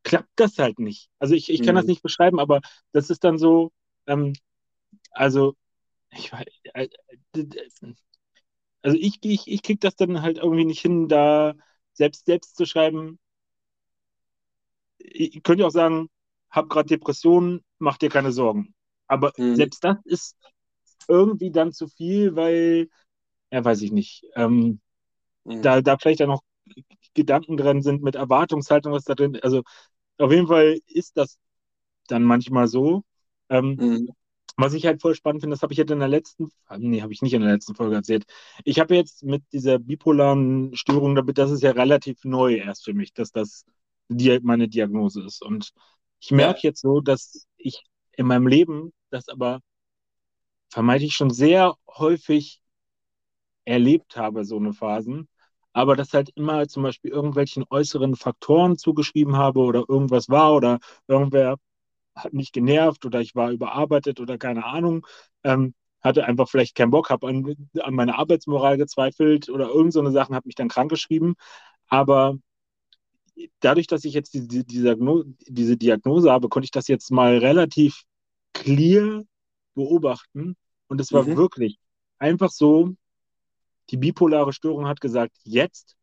klappt 0.04 0.32
das 0.36 0.58
halt 0.58 0.80
nicht. 0.80 1.10
Also 1.20 1.36
ich, 1.36 1.50
ich 1.50 1.62
kann 1.62 1.76
mhm. 1.76 1.80
das 1.80 1.86
nicht 1.86 2.02
beschreiben, 2.02 2.40
aber 2.40 2.62
das 2.92 3.10
ist 3.10 3.24
dann 3.24 3.38
so, 3.38 3.72
ähm, 4.08 4.34
also 5.12 5.56
ich 6.12 6.32
weiß, 6.32 6.46
äh, 6.74 6.90
also 8.82 8.98
ich, 9.00 9.20
ich, 9.22 9.48
ich 9.48 9.62
krieg 9.62 9.80
das 9.82 9.96
dann 9.96 10.22
halt 10.22 10.38
irgendwie 10.38 10.66
nicht 10.66 10.82
hin, 10.82 11.08
da 11.08 11.54
selbst 11.94 12.26
selbst 12.26 12.56
zu 12.56 12.66
schreiben. 12.66 13.20
Ich 14.98 15.44
könnte 15.44 15.66
auch 15.66 15.72
sagen, 15.72 16.10
hab 16.50 16.70
gerade 16.70 16.88
Depressionen, 16.88 17.64
mach 17.80 17.98
dir 17.98 18.10
keine 18.10 18.32
Sorgen. 18.32 18.74
Aber 19.08 19.34
mhm. 19.38 19.56
selbst 19.56 19.84
das 19.84 19.98
ist 20.06 20.38
irgendwie 21.08 21.52
dann 21.52 21.74
zu 21.74 21.88
viel, 21.88 22.36
weil, 22.36 22.90
ja, 23.52 23.64
weiß 23.64 23.82
ich 23.82 23.92
nicht, 23.92 24.26
ähm, 24.36 24.80
mhm. 25.44 25.62
da, 25.62 25.82
da 25.82 25.98
vielleicht 25.98 26.22
dann 26.22 26.30
noch 26.30 26.44
Gedanken 27.14 27.58
drin 27.58 27.82
sind 27.82 28.04
mit 28.04 28.16
Erwartungshaltung, 28.16 28.94
was 28.94 29.04
da 29.04 29.16
drin, 29.16 29.40
also 29.42 29.64
auf 30.22 30.32
jeden 30.32 30.48
Fall 30.48 30.80
ist 30.88 31.18
das 31.18 31.38
dann 32.08 32.24
manchmal 32.24 32.68
so. 32.68 33.04
Ähm, 33.50 33.76
mhm. 33.80 34.10
Was 34.58 34.74
ich 34.74 34.86
halt 34.86 35.02
voll 35.02 35.16
spannend 35.16 35.42
finde, 35.42 35.56
das 35.56 35.64
habe 35.64 35.74
ich 35.74 35.80
jetzt 35.80 35.92
in 35.92 36.00
der 36.00 36.08
letzten, 36.08 36.50
nee, 36.78 37.02
habe 37.02 37.14
ich 37.14 37.22
nicht 37.22 37.34
in 37.34 37.42
der 37.42 37.54
letzten 37.54 37.74
Folge 37.74 37.96
erzählt. 37.96 38.26
Ich 38.64 38.80
habe 38.80 38.96
jetzt 38.96 39.24
mit 39.24 39.44
dieser 39.54 39.80
bipolaren 39.80 40.76
Störung, 40.76 41.16
das 41.34 41.52
ist 41.52 41.64
ja 41.64 41.72
relativ 41.72 42.24
neu 42.26 42.56
erst 42.56 42.84
für 42.84 42.94
mich, 42.94 43.14
dass 43.14 43.32
das 43.32 43.66
die, 44.10 44.40
meine 44.42 44.68
Diagnose 44.68 45.24
ist. 45.24 45.42
Und 45.42 45.72
ich 46.20 46.32
merke 46.32 46.60
ja. 46.60 46.70
jetzt 46.70 46.82
so, 46.82 47.00
dass 47.00 47.48
ich 47.58 47.84
in 48.12 48.28
meinem 48.28 48.48
Leben 48.48 48.94
das 49.10 49.30
aber 49.30 49.62
vermeintlich 50.70 51.14
schon 51.14 51.32
sehr 51.32 51.76
häufig 51.88 52.62
erlebt 53.66 54.18
habe, 54.18 54.44
so 54.44 54.58
eine 54.58 54.74
Phasen, 54.74 55.28
aber 55.74 55.96
das 55.96 56.14
halt 56.14 56.30
immer 56.36 56.68
zum 56.68 56.84
Beispiel 56.84 57.12
irgendwelchen 57.12 57.64
äußeren 57.70 58.16
Faktoren 58.16 58.78
zugeschrieben 58.78 59.38
habe 59.38 59.60
oder 59.60 59.84
irgendwas 59.88 60.30
war 60.30 60.54
oder 60.54 60.80
irgendwer 61.08 61.58
hat 62.16 62.34
mich 62.34 62.52
genervt 62.52 63.06
oder 63.06 63.22
ich 63.22 63.36
war 63.36 63.52
überarbeitet 63.52 64.20
oder 64.20 64.38
keine 64.38 64.66
Ahnung, 64.66 65.08
ähm, 65.44 65.74
hatte 66.02 66.26
einfach 66.26 66.50
vielleicht 66.50 66.76
keinen 66.76 66.92
Bock, 66.92 67.10
habe 67.10 67.28
an, 67.28 67.56
an 67.80 67.94
meine 67.94 68.18
Arbeitsmoral 68.18 68.78
gezweifelt 68.78 69.50
oder 69.50 69.70
irgend 69.70 69.94
so 69.94 70.00
eine 70.00 70.12
Sachen, 70.12 70.36
habe 70.36 70.48
mich 70.48 70.56
dann 70.56 70.68
krank 70.68 70.90
geschrieben. 70.90 71.36
Aber 71.88 72.38
dadurch, 73.60 73.88
dass 73.88 74.04
ich 74.04 74.14
jetzt 74.14 74.34
die, 74.34 74.48
die, 74.48 74.66
diese 74.66 75.78
Diagnose 75.78 76.32
habe, 76.32 76.50
konnte 76.50 76.66
ich 76.66 76.72
das 76.72 76.88
jetzt 76.88 77.12
mal 77.12 77.38
relativ 77.38 78.04
clear 78.54 79.24
beobachten. 79.76 80.56
Und 80.88 81.00
es 81.00 81.12
war 81.14 81.24
mhm. 81.24 81.38
wirklich 81.38 81.78
einfach 82.18 82.50
so, 82.50 82.96
die 83.92 83.98
bipolare 83.98 84.54
Störung 84.54 84.88
hat 84.88 85.02
gesagt, 85.02 85.38
jetzt. 85.44 85.96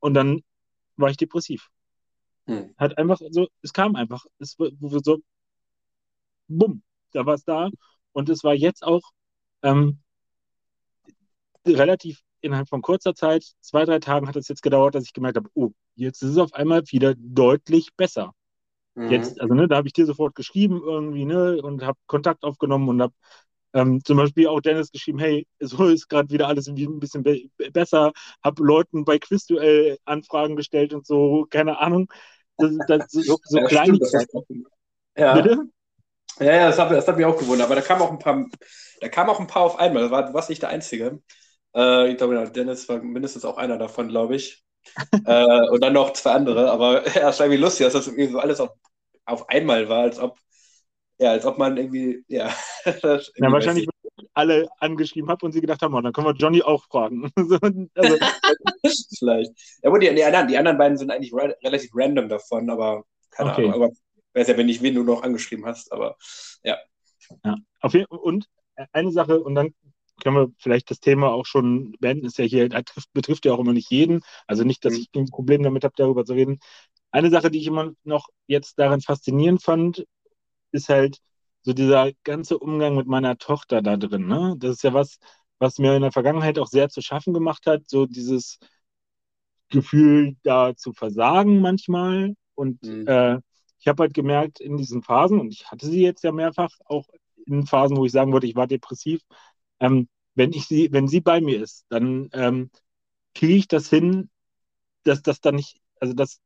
Und 0.00 0.14
dann 0.14 0.42
war 0.96 1.10
ich 1.10 1.16
depressiv. 1.16 1.68
Mhm. 2.46 2.74
Hat 2.76 2.96
einfach 2.98 3.20
so, 3.30 3.48
es 3.62 3.72
kam 3.72 3.96
einfach, 3.96 4.24
es 4.38 4.56
so, 4.58 5.18
bumm, 6.48 6.82
da 7.12 7.26
war 7.26 7.34
es 7.34 7.44
da. 7.44 7.68
Und 8.12 8.28
es 8.28 8.42
war 8.42 8.54
jetzt 8.54 8.82
auch 8.82 9.02
ähm, 9.62 10.00
relativ 11.66 12.22
innerhalb 12.40 12.68
von 12.68 12.82
kurzer 12.82 13.14
Zeit, 13.14 13.44
zwei, 13.60 13.84
drei 13.84 13.98
Tagen 13.98 14.26
hat 14.26 14.36
es 14.36 14.48
jetzt 14.48 14.62
gedauert, 14.62 14.94
dass 14.94 15.04
ich 15.04 15.12
gemerkt 15.12 15.36
habe, 15.36 15.50
oh, 15.54 15.72
jetzt 15.94 16.22
ist 16.22 16.30
es 16.30 16.38
auf 16.38 16.54
einmal 16.54 16.82
wieder 16.86 17.14
deutlich 17.16 17.94
besser. 17.96 18.32
Mhm. 18.94 19.10
Jetzt, 19.10 19.40
also 19.40 19.54
ne, 19.54 19.68
da 19.68 19.76
habe 19.76 19.86
ich 19.86 19.92
dir 19.92 20.06
sofort 20.06 20.34
geschrieben 20.34 20.80
irgendwie, 20.82 21.24
ne, 21.24 21.60
und 21.62 21.82
habe 21.84 21.98
Kontakt 22.06 22.42
aufgenommen 22.42 22.88
und 22.88 23.02
habe 23.02 23.14
ähm, 23.72 24.02
zum 24.04 24.16
Beispiel 24.16 24.48
auch 24.48 24.60
Dennis 24.60 24.90
geschrieben, 24.90 25.18
hey, 25.18 25.46
so 25.60 25.86
ist 25.86 26.08
gerade 26.08 26.30
wieder 26.30 26.48
alles 26.48 26.68
ein 26.68 27.00
bisschen 27.00 27.22
be 27.22 27.42
besser, 27.72 28.12
habe 28.42 28.62
Leuten 28.64 29.04
bei 29.04 29.18
Quizduell 29.18 29.98
Anfragen 30.04 30.56
gestellt 30.56 30.92
und 30.92 31.06
so, 31.06 31.46
keine 31.50 31.78
Ahnung. 31.78 32.10
Das, 32.56 32.72
das, 32.88 33.10
so 33.10 33.38
so 33.44 33.58
ja, 33.58 33.66
Kleinigkeiten. 33.66 34.64
Ja. 35.16 35.34
Bitte? 35.34 35.64
Ja, 36.38 36.54
ja, 36.54 36.66
das 36.68 36.78
hat, 36.78 36.90
das 36.90 37.06
hat 37.06 37.16
mich 37.16 37.26
auch 37.26 37.36
gewundert, 37.36 37.66
aber 37.66 37.74
da 37.74 37.82
kamen 37.82 38.02
auch 38.02 38.10
ein 38.10 38.18
paar, 38.18 38.46
da 39.00 39.08
kamen 39.08 39.30
auch 39.30 39.40
ein 39.40 39.46
paar 39.46 39.62
auf 39.62 39.78
einmal, 39.78 40.08
du 40.08 40.10
warst 40.10 40.48
nicht 40.48 40.62
der 40.62 40.70
Einzige. 40.70 41.22
Äh, 41.74 42.10
ich 42.10 42.16
glaube, 42.16 42.50
Dennis 42.50 42.88
war 42.88 43.02
mindestens 43.02 43.44
auch 43.44 43.56
einer 43.58 43.78
davon, 43.78 44.08
glaube 44.08 44.36
ich. 44.36 44.64
äh, 45.26 45.68
und 45.68 45.82
dann 45.82 45.92
noch 45.92 46.12
zwei 46.14 46.32
andere, 46.32 46.70
aber 46.70 47.06
ja, 47.14 47.28
es 47.28 47.38
war 47.38 47.46
irgendwie 47.46 47.62
lustig, 47.62 47.84
dass 47.84 47.92
das 47.92 48.06
irgendwie 48.06 48.28
so 48.28 48.38
alles 48.38 48.60
auf, 48.60 48.70
auf 49.26 49.48
einmal 49.50 49.88
war, 49.88 50.02
als 50.02 50.18
ob, 50.18 50.38
ja, 51.20 51.32
als 51.32 51.44
ob 51.44 51.58
man 51.58 51.76
irgendwie, 51.76 52.24
ja. 52.28 52.50
irgendwie 52.84 53.30
ja, 53.36 53.52
wahrscheinlich 53.52 53.88
alle 54.32 54.68
angeschrieben 54.78 55.28
habe 55.28 55.44
und 55.44 55.52
sie 55.52 55.60
gedacht 55.60 55.82
haben, 55.82 55.94
oh, 55.94 56.00
dann 56.00 56.12
können 56.12 56.26
wir 56.26 56.34
Johnny 56.34 56.62
auch 56.62 56.84
fragen. 56.84 57.30
also, 57.36 57.58
Vielleicht. 59.18 59.52
Ja, 59.82 59.90
gut, 59.90 60.02
die, 60.02 60.14
die, 60.14 60.24
anderen, 60.24 60.48
die 60.48 60.56
anderen 60.56 60.78
beiden 60.78 60.96
sind 60.96 61.10
eigentlich 61.10 61.32
re 61.32 61.54
relativ 61.62 61.90
random 61.94 62.28
davon, 62.28 62.70
aber 62.70 63.04
keine 63.30 63.52
okay. 63.52 63.64
Ahnung. 63.64 63.74
Aber 63.74 63.92
weiß 64.34 64.48
ja, 64.48 64.56
wenn 64.56 64.66
nicht, 64.66 64.82
wen 64.82 64.94
du 64.94 65.02
noch 65.02 65.22
angeschrieben 65.22 65.66
hast, 65.66 65.92
aber 65.92 66.16
ja. 66.62 66.78
Ja, 67.44 67.56
auf 67.80 67.92
jeden 67.92 68.06
Und 68.06 68.46
eine 68.92 69.12
Sache, 69.12 69.40
und 69.40 69.54
dann 69.54 69.74
können 70.22 70.36
wir 70.36 70.52
vielleicht 70.58 70.90
das 70.90 71.00
Thema 71.00 71.32
auch 71.32 71.46
schon 71.46 71.96
beenden, 72.00 72.26
ist 72.26 72.38
ja 72.38 72.44
hier, 72.44 72.68
betrifft, 72.68 73.12
betrifft 73.12 73.44
ja 73.44 73.52
auch 73.52 73.58
immer 73.58 73.72
nicht 73.72 73.90
jeden. 73.90 74.22
Also 74.46 74.64
nicht, 74.64 74.84
dass 74.84 74.94
mhm. 74.94 75.00
ich 75.00 75.20
ein 75.20 75.26
Problem 75.26 75.62
damit 75.62 75.84
habe, 75.84 75.94
darüber 75.96 76.24
zu 76.24 76.32
reden. 76.32 76.60
Eine 77.10 77.30
Sache, 77.30 77.50
die 77.50 77.58
ich 77.58 77.66
immer 77.66 77.92
noch 78.04 78.28
jetzt 78.46 78.78
darin 78.78 79.00
faszinierend 79.00 79.62
fand, 79.62 80.06
ist 80.72 80.88
halt 80.88 81.18
so 81.62 81.72
dieser 81.72 82.12
ganze 82.24 82.58
Umgang 82.58 82.96
mit 82.96 83.06
meiner 83.06 83.36
Tochter 83.38 83.82
da 83.82 83.96
drin. 83.96 84.26
Ne? 84.26 84.54
Das 84.58 84.72
ist 84.72 84.84
ja 84.84 84.94
was, 84.94 85.18
was 85.58 85.78
mir 85.78 85.94
in 85.94 86.02
der 86.02 86.12
Vergangenheit 86.12 86.58
auch 86.58 86.66
sehr 86.66 86.88
zu 86.88 87.02
schaffen 87.02 87.34
gemacht 87.34 87.66
hat, 87.66 87.88
so 87.88 88.06
dieses 88.06 88.58
Gefühl, 89.68 90.36
da 90.42 90.74
zu 90.74 90.92
versagen 90.92 91.60
manchmal. 91.60 92.34
Und 92.54 92.82
mhm. 92.82 93.06
äh, 93.06 93.38
ich 93.78 93.88
habe 93.88 94.02
halt 94.04 94.14
gemerkt, 94.14 94.60
in 94.60 94.76
diesen 94.76 95.02
Phasen, 95.02 95.40
und 95.40 95.52
ich 95.52 95.70
hatte 95.70 95.86
sie 95.86 96.02
jetzt 96.02 96.24
ja 96.24 96.32
mehrfach, 96.32 96.70
auch 96.86 97.06
in 97.46 97.66
Phasen, 97.66 97.96
wo 97.96 98.04
ich 98.04 98.12
sagen 98.12 98.32
würde, 98.32 98.46
ich 98.46 98.56
war 98.56 98.66
depressiv, 98.66 99.20
ähm, 99.80 100.08
wenn 100.34 100.52
ich 100.52 100.66
sie, 100.66 100.92
wenn 100.92 101.08
sie 101.08 101.20
bei 101.20 101.40
mir 101.40 101.62
ist, 101.62 101.86
dann 101.88 102.28
ähm, 102.32 102.70
kriege 103.34 103.54
ich 103.54 103.68
das 103.68 103.88
hin, 103.88 104.30
dass 105.04 105.22
das 105.22 105.40
dann 105.40 105.56
nicht, 105.56 105.80
also 106.00 106.14
dass 106.14 106.40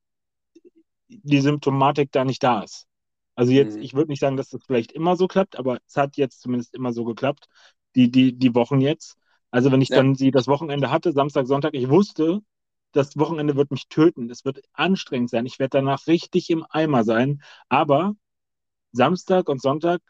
die 1.09 1.41
Symptomatik 1.41 2.11
da 2.13 2.25
nicht 2.25 2.43
da 2.43 2.63
ist. 2.63 2.87
Also 3.35 3.53
jetzt, 3.53 3.77
mhm. 3.77 3.83
ich 3.83 3.95
würde 3.95 4.11
nicht 4.11 4.21
sagen, 4.21 4.37
dass 4.37 4.51
das 4.51 4.63
vielleicht 4.65 4.93
immer 4.93 5.17
so 5.17 5.27
klappt, 5.27 5.59
aber 5.59 5.79
es 5.87 5.97
hat 5.97 6.17
jetzt 6.17 6.41
zumindest 6.41 6.75
immer 6.75 6.93
so 6.93 7.05
geklappt, 7.05 7.49
die, 7.95 8.11
die, 8.11 8.33
die 8.33 8.55
Wochen 8.55 8.81
jetzt. 8.81 9.17
Also 9.51 9.71
wenn 9.71 9.81
ich 9.81 9.89
ja. 9.89 9.97
dann 9.97 10.15
sie 10.15 10.31
das 10.31 10.49
Wochenende 10.49 10.91
hatte, 10.91 11.13
Samstag, 11.13 11.47
Sonntag, 11.47 11.75
ich 11.75 11.89
wusste, 11.89 12.41
das 12.93 13.17
Wochenende 13.19 13.57
wird 13.57 13.71
mich 13.71 13.89
töten. 13.89 14.31
Es 14.31 14.45
wird 14.45 14.63
anstrengend 14.73 15.31
sein. 15.31 15.47
Ich 15.47 15.59
werde 15.59 15.79
danach 15.79 16.07
richtig 16.07 16.49
im 16.51 16.65
Eimer 16.69 17.05
sein. 17.05 17.43
Aber 17.69 18.15
Samstag 18.93 19.49
und 19.49 19.61
Sonntag, 19.61 20.01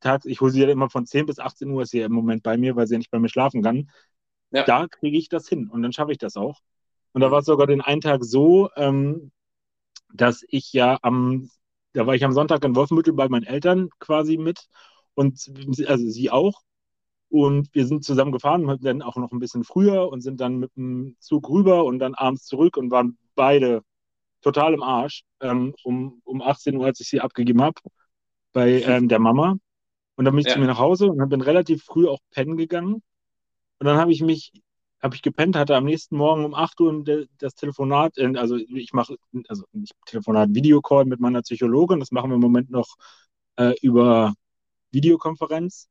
tags, 0.00 0.24
ich 0.24 0.40
hole 0.40 0.52
sie 0.52 0.62
ja 0.62 0.68
immer 0.68 0.88
von 0.88 1.04
10 1.04 1.26
bis 1.26 1.40
18 1.40 1.68
Uhr, 1.70 1.82
ist 1.82 1.90
sie 1.90 1.98
ja 1.98 2.06
im 2.06 2.12
Moment 2.12 2.42
bei 2.42 2.56
mir, 2.56 2.76
weil 2.76 2.86
sie 2.86 2.94
ja 2.94 2.98
nicht 2.98 3.10
bei 3.10 3.18
mir 3.18 3.28
schlafen 3.28 3.62
kann. 3.62 3.90
Ja. 4.50 4.64
Da 4.64 4.86
kriege 4.86 5.18
ich 5.18 5.28
das 5.28 5.48
hin 5.48 5.68
und 5.68 5.82
dann 5.82 5.92
schaffe 5.92 6.12
ich 6.12 6.18
das 6.18 6.36
auch. 6.36 6.60
Und 7.12 7.20
da 7.20 7.30
war 7.30 7.40
es 7.40 7.46
sogar 7.46 7.66
den 7.66 7.80
einen 7.80 8.00
Tag 8.00 8.24
so, 8.24 8.70
ähm, 8.76 9.32
dass 10.12 10.44
ich 10.48 10.72
ja 10.72 10.98
am, 11.02 11.50
da 11.98 12.06
war 12.06 12.14
ich 12.14 12.24
am 12.24 12.32
Sonntag 12.32 12.64
in 12.64 12.76
Wolfenbüttel 12.76 13.12
bei 13.12 13.28
meinen 13.28 13.42
Eltern 13.42 13.90
quasi 13.98 14.36
mit 14.36 14.68
und 15.14 15.50
also 15.88 16.08
sie 16.08 16.30
auch. 16.30 16.62
Und 17.28 17.74
wir 17.74 17.86
sind 17.88 18.04
zusammen 18.04 18.30
gefahren, 18.30 18.78
dann 18.80 19.02
auch 19.02 19.16
noch 19.16 19.32
ein 19.32 19.40
bisschen 19.40 19.64
früher 19.64 20.08
und 20.08 20.20
sind 20.20 20.40
dann 20.40 20.58
mit 20.58 20.74
dem 20.76 21.16
Zug 21.18 21.50
rüber 21.50 21.84
und 21.84 21.98
dann 21.98 22.14
abends 22.14 22.44
zurück 22.44 22.76
und 22.76 22.92
waren 22.92 23.18
beide 23.34 23.82
total 24.42 24.74
im 24.74 24.82
Arsch. 24.84 25.24
Ähm, 25.40 25.74
um, 25.82 26.22
um 26.24 26.40
18 26.40 26.76
Uhr, 26.76 26.86
als 26.86 27.00
ich 27.00 27.08
sie 27.08 27.20
abgegeben 27.20 27.62
habe 27.62 27.80
bei 28.52 28.80
ähm, 28.82 29.08
der 29.08 29.18
Mama. 29.18 29.56
Und 30.14 30.24
dann 30.24 30.34
bin 30.34 30.42
ich 30.42 30.46
ja. 30.46 30.52
zu 30.52 30.60
mir 30.60 30.66
nach 30.66 30.78
Hause 30.78 31.10
und 31.10 31.28
bin 31.28 31.40
relativ 31.40 31.82
früh 31.82 32.06
auch 32.06 32.20
pennen 32.30 32.56
gegangen. 32.56 32.94
Und 32.94 33.86
dann 33.86 33.98
habe 33.98 34.12
ich 34.12 34.22
mich, 34.22 34.52
habe 35.00 35.14
ich 35.14 35.22
gepennt, 35.22 35.56
hatte 35.56 35.76
am 35.76 35.84
nächsten 35.84 36.16
Morgen 36.16 36.44
um 36.44 36.54
8 36.54 36.80
Uhr 36.80 37.26
das 37.38 37.54
Telefonat, 37.54 38.18
also 38.18 38.56
ich 38.56 38.92
mache, 38.92 39.16
also 39.46 39.64
nicht 39.72 39.94
Telefonat, 40.06 40.50
Videocall 40.52 41.04
mit 41.04 41.20
meiner 41.20 41.42
Psychologin. 41.42 42.00
Das 42.00 42.10
machen 42.10 42.30
wir 42.30 42.34
im 42.34 42.40
Moment 42.40 42.70
noch 42.70 42.96
äh, 43.56 43.74
über 43.80 44.34
Videokonferenz. 44.90 45.88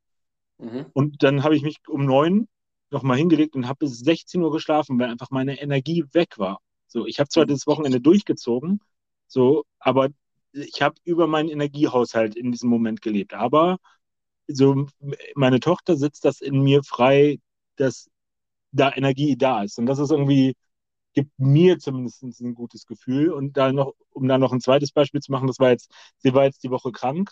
Mhm. 0.57 0.87
Und 0.93 1.23
dann 1.23 1.43
habe 1.43 1.55
ich 1.55 1.61
mich 1.61 1.77
um 1.87 2.05
neun 2.05 2.47
nochmal 2.89 3.17
hingelegt 3.17 3.55
und 3.55 3.67
habe 3.67 3.79
bis 3.79 3.99
16 3.99 4.41
Uhr 4.41 4.51
geschlafen, 4.51 4.99
weil 4.99 5.09
einfach 5.09 5.29
meine 5.29 5.61
Energie 5.61 6.05
weg 6.13 6.37
war. 6.37 6.59
So, 6.87 7.05
ich 7.05 7.19
habe 7.19 7.29
zwar 7.29 7.45
das 7.45 7.67
Wochenende 7.67 8.01
durchgezogen, 8.01 8.79
so, 9.27 9.65
aber 9.79 10.09
ich 10.53 10.81
habe 10.81 10.95
über 11.03 11.27
meinen 11.27 11.49
Energiehaushalt 11.49 12.35
in 12.35 12.51
diesem 12.51 12.69
Moment 12.69 13.01
gelebt. 13.01 13.33
Aber 13.33 13.77
so, 14.47 14.87
meine 15.35 15.59
Tochter 15.59 15.97
sitzt 15.97 16.25
das 16.25 16.41
in 16.41 16.61
mir 16.61 16.83
frei, 16.83 17.39
dass 17.75 18.09
da 18.71 18.91
Energie 18.93 19.37
da 19.37 19.63
ist. 19.63 19.79
Und 19.79 19.85
das 19.85 19.99
ist 19.99 20.11
irgendwie, 20.11 20.55
gibt 21.13 21.31
mir 21.39 21.79
zumindest 21.79 22.23
ein 22.23 22.53
gutes 22.53 22.85
Gefühl. 22.85 23.31
Und 23.31 23.57
da 23.57 23.71
noch, 23.71 23.93
um 24.11 24.27
da 24.27 24.37
noch 24.37 24.53
ein 24.53 24.61
zweites 24.61 24.91
Beispiel 24.91 25.21
zu 25.21 25.31
machen, 25.31 25.47
das 25.47 25.59
war 25.59 25.71
jetzt, 25.71 25.91
sie 26.17 26.33
war 26.33 26.45
jetzt 26.45 26.63
die 26.63 26.71
Woche 26.71 26.91
krank 26.91 27.31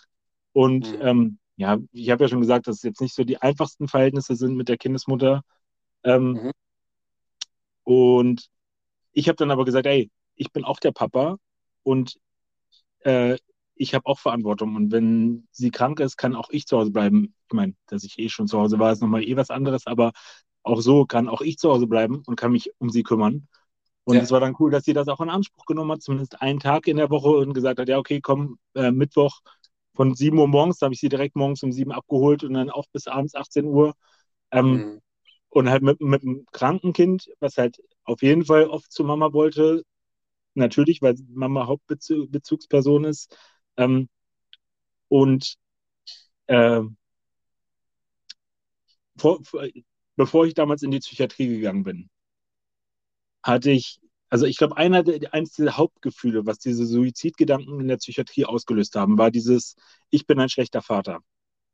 und 0.52 0.90
mhm. 0.92 1.02
ähm, 1.02 1.38
ja, 1.56 1.78
ich 1.92 2.10
habe 2.10 2.24
ja 2.24 2.28
schon 2.28 2.40
gesagt, 2.40 2.66
dass 2.66 2.76
es 2.76 2.82
jetzt 2.82 3.00
nicht 3.00 3.14
so 3.14 3.24
die 3.24 3.40
einfachsten 3.40 3.88
Verhältnisse 3.88 4.36
sind 4.36 4.56
mit 4.56 4.68
der 4.68 4.76
Kindesmutter. 4.76 5.42
Ähm, 6.02 6.32
mhm. 6.32 6.52
Und 7.84 8.48
ich 9.12 9.28
habe 9.28 9.36
dann 9.36 9.50
aber 9.50 9.64
gesagt, 9.64 9.86
ey, 9.86 10.10
ich 10.34 10.52
bin 10.52 10.64
auch 10.64 10.80
der 10.80 10.92
Papa 10.92 11.36
und 11.82 12.18
äh, 13.00 13.38
ich 13.74 13.94
habe 13.94 14.06
auch 14.06 14.18
Verantwortung. 14.18 14.76
Und 14.76 14.92
wenn 14.92 15.46
sie 15.50 15.70
krank 15.70 16.00
ist, 16.00 16.16
kann 16.16 16.34
auch 16.34 16.48
ich 16.50 16.66
zu 16.66 16.78
Hause 16.78 16.90
bleiben. 16.90 17.34
Ich 17.48 17.52
meine, 17.52 17.74
dass 17.86 18.04
ich 18.04 18.18
eh 18.18 18.28
schon 18.28 18.48
zu 18.48 18.58
Hause 18.58 18.78
war, 18.78 18.92
ist 18.92 19.02
nochmal 19.02 19.22
eh 19.22 19.36
was 19.36 19.50
anderes, 19.50 19.86
aber 19.86 20.12
auch 20.66 20.80
so 20.80 21.06
kann 21.06 21.28
auch 21.28 21.40
ich 21.42 21.58
zu 21.58 21.70
Hause 21.70 21.86
bleiben 21.86 22.22
und 22.26 22.36
kann 22.36 22.52
mich 22.52 22.72
um 22.78 22.90
sie 22.90 23.04
kümmern. 23.04 23.46
Und 24.04 24.16
ja. 24.16 24.22
es 24.22 24.30
war 24.30 24.40
dann 24.40 24.56
cool, 24.58 24.70
dass 24.70 24.84
sie 24.84 24.92
das 24.92 25.08
auch 25.08 25.20
in 25.20 25.30
Anspruch 25.30 25.64
genommen 25.64 25.92
hat, 25.92 26.02
zumindest 26.02 26.40
einen 26.42 26.60
Tag 26.60 26.88
in 26.88 26.96
der 26.96 27.10
Woche 27.10 27.28
und 27.28 27.54
gesagt 27.54 27.78
hat, 27.78 27.88
ja, 27.88 27.98
okay, 27.98 28.20
komm, 28.20 28.58
äh, 28.74 28.90
Mittwoch 28.90 29.40
von 29.94 30.14
7 30.14 30.38
Uhr 30.38 30.48
morgens, 30.48 30.78
da 30.78 30.86
habe 30.86 30.94
ich 30.94 31.00
sie 31.00 31.08
direkt 31.08 31.36
morgens 31.36 31.62
um 31.62 31.72
7 31.72 31.92
abgeholt 31.92 32.42
und 32.44 32.54
dann 32.54 32.70
auch 32.70 32.86
bis 32.92 33.06
abends 33.06 33.34
18 33.34 33.64
Uhr. 33.64 33.94
Ähm, 34.50 34.72
mhm. 34.72 35.00
Und 35.50 35.70
halt 35.70 35.82
mit, 35.82 36.00
mit 36.00 36.22
einem 36.22 36.44
kranken 36.52 36.92
Kind, 36.92 37.30
was 37.38 37.56
halt 37.56 37.80
auf 38.04 38.22
jeden 38.22 38.44
Fall 38.44 38.66
oft 38.66 38.92
zu 38.92 39.04
Mama 39.04 39.32
wollte, 39.32 39.84
natürlich, 40.54 41.00
weil 41.00 41.14
Mama 41.28 41.66
Hauptbezugsperson 41.66 43.04
ist. 43.04 43.36
Ähm, 43.76 44.08
und 45.08 45.56
äh, 46.48 46.82
vor, 49.16 49.40
bevor 50.16 50.46
ich 50.46 50.54
damals 50.54 50.82
in 50.82 50.90
die 50.90 50.98
Psychiatrie 51.00 51.48
gegangen 51.48 51.84
bin, 51.84 52.10
hatte 53.42 53.70
ich 53.70 54.00
also 54.28 54.46
ich 54.46 54.56
glaube, 54.56 54.76
einer 54.76 55.02
der, 55.02 55.32
eines 55.32 55.52
der 55.52 55.76
Hauptgefühle, 55.76 56.46
was 56.46 56.58
diese 56.58 56.84
Suizidgedanken 56.86 57.80
in 57.80 57.88
der 57.88 57.96
Psychiatrie 57.96 58.44
ausgelöst 58.44 58.96
haben, 58.96 59.18
war 59.18 59.30
dieses, 59.30 59.76
ich 60.10 60.26
bin 60.26 60.40
ein 60.40 60.48
schlechter 60.48 60.82
Vater. 60.82 61.20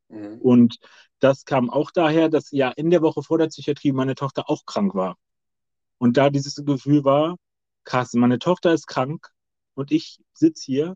Mhm. 0.09 0.39
Und 0.39 0.79
das 1.19 1.45
kam 1.45 1.71
auch 1.71 1.91
daher, 1.91 2.29
dass 2.29 2.51
ja 2.51 2.71
in 2.71 2.91
der 2.91 3.03
Woche 3.03 3.23
vor 3.23 3.39
der 3.39 3.47
Psychiatrie 3.47 3.93
meine 3.93 4.15
Tochter 4.15 4.51
auch 4.51 4.67
krank 4.67 4.95
war. 4.95 5.17
Und 5.99 6.17
da 6.17 6.31
dieses 6.31 6.57
Gefühl 6.57 7.05
war, 7.05 7.37
krass, 7.85 8.13
meine 8.15 8.39
Tochter 8.39 8.73
ist 8.73 8.87
krank 8.87 9.31
und 9.75 9.91
ich 9.91 10.21
sitze 10.35 10.65
hier 10.65 10.95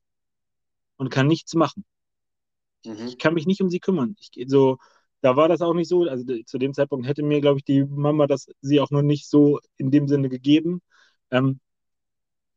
und 0.97 1.11
kann 1.11 1.27
nichts 1.27 1.55
machen. 1.55 1.85
Mhm. 2.85 3.07
Ich 3.07 3.19
kann 3.19 3.35
mich 3.35 3.47
nicht 3.47 3.63
um 3.63 3.71
sie 3.71 3.81
kümmern. 3.81 4.17
Ich, 4.19 4.31
so, 4.49 4.79
da 5.27 5.35
war 5.35 5.49
das 5.49 5.61
auch 5.61 5.75
nicht 5.75 5.89
so. 5.89 6.05
Also 6.05 6.25
zu 6.45 6.57
dem 6.57 6.73
Zeitpunkt 6.73 7.09
hätte 7.09 7.25
mir, 7.25 7.41
glaube 7.41 7.59
ich, 7.59 7.65
die 7.65 7.85
Mama 7.85 8.29
das 8.29 8.47
sie 8.61 8.79
auch 8.81 8.91
noch 8.93 9.03
nicht 9.03 9.29
so 9.29 9.59
in 9.77 9.91
dem 9.91 10.07
Sinne 10.07 10.29
gegeben. 10.29 10.83
Ähm, 11.33 11.59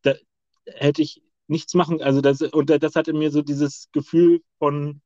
da 0.03 0.13
hätte 0.67 1.01
ich 1.01 1.23
nichts 1.47 1.73
machen. 1.73 1.99
Also 2.03 2.21
das, 2.21 2.41
und 2.43 2.69
das 2.69 2.95
hatte 2.95 3.13
mir 3.13 3.31
so 3.31 3.41
dieses 3.41 3.89
Gefühl 3.91 4.41
von, 4.59 5.01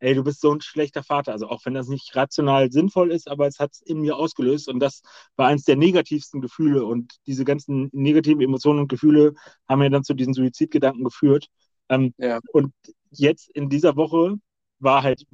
ey, 0.00 0.14
du 0.14 0.22
bist 0.22 0.42
so 0.42 0.52
ein 0.52 0.60
schlechter 0.60 1.02
Vater. 1.02 1.32
Also 1.32 1.48
auch 1.48 1.64
wenn 1.64 1.72
das 1.72 1.88
nicht 1.88 2.14
rational 2.14 2.70
sinnvoll 2.70 3.10
ist, 3.10 3.26
aber 3.26 3.46
es 3.46 3.58
hat 3.58 3.72
es 3.72 3.80
in 3.80 4.00
mir 4.02 4.16
ausgelöst 4.16 4.68
und 4.68 4.78
das 4.80 5.00
war 5.36 5.48
eines 5.48 5.64
der 5.64 5.76
negativsten 5.76 6.42
Gefühle 6.42 6.84
und 6.84 7.16
diese 7.26 7.46
ganzen 7.46 7.88
negativen 7.94 8.42
Emotionen 8.42 8.80
und 8.80 8.88
Gefühle 8.88 9.32
haben 9.66 9.82
ja 9.82 9.88
dann 9.88 10.04
zu 10.04 10.12
diesen 10.12 10.34
Suizidgedanken 10.34 11.04
geführt. 11.04 11.48
Ähm, 11.88 12.12
ja. 12.18 12.40
Und 12.52 12.74
jetzt 13.10 13.48
in 13.50 13.70
dieser 13.70 13.96
Woche 13.96 14.36
war 14.80 15.02
halt, 15.02 15.24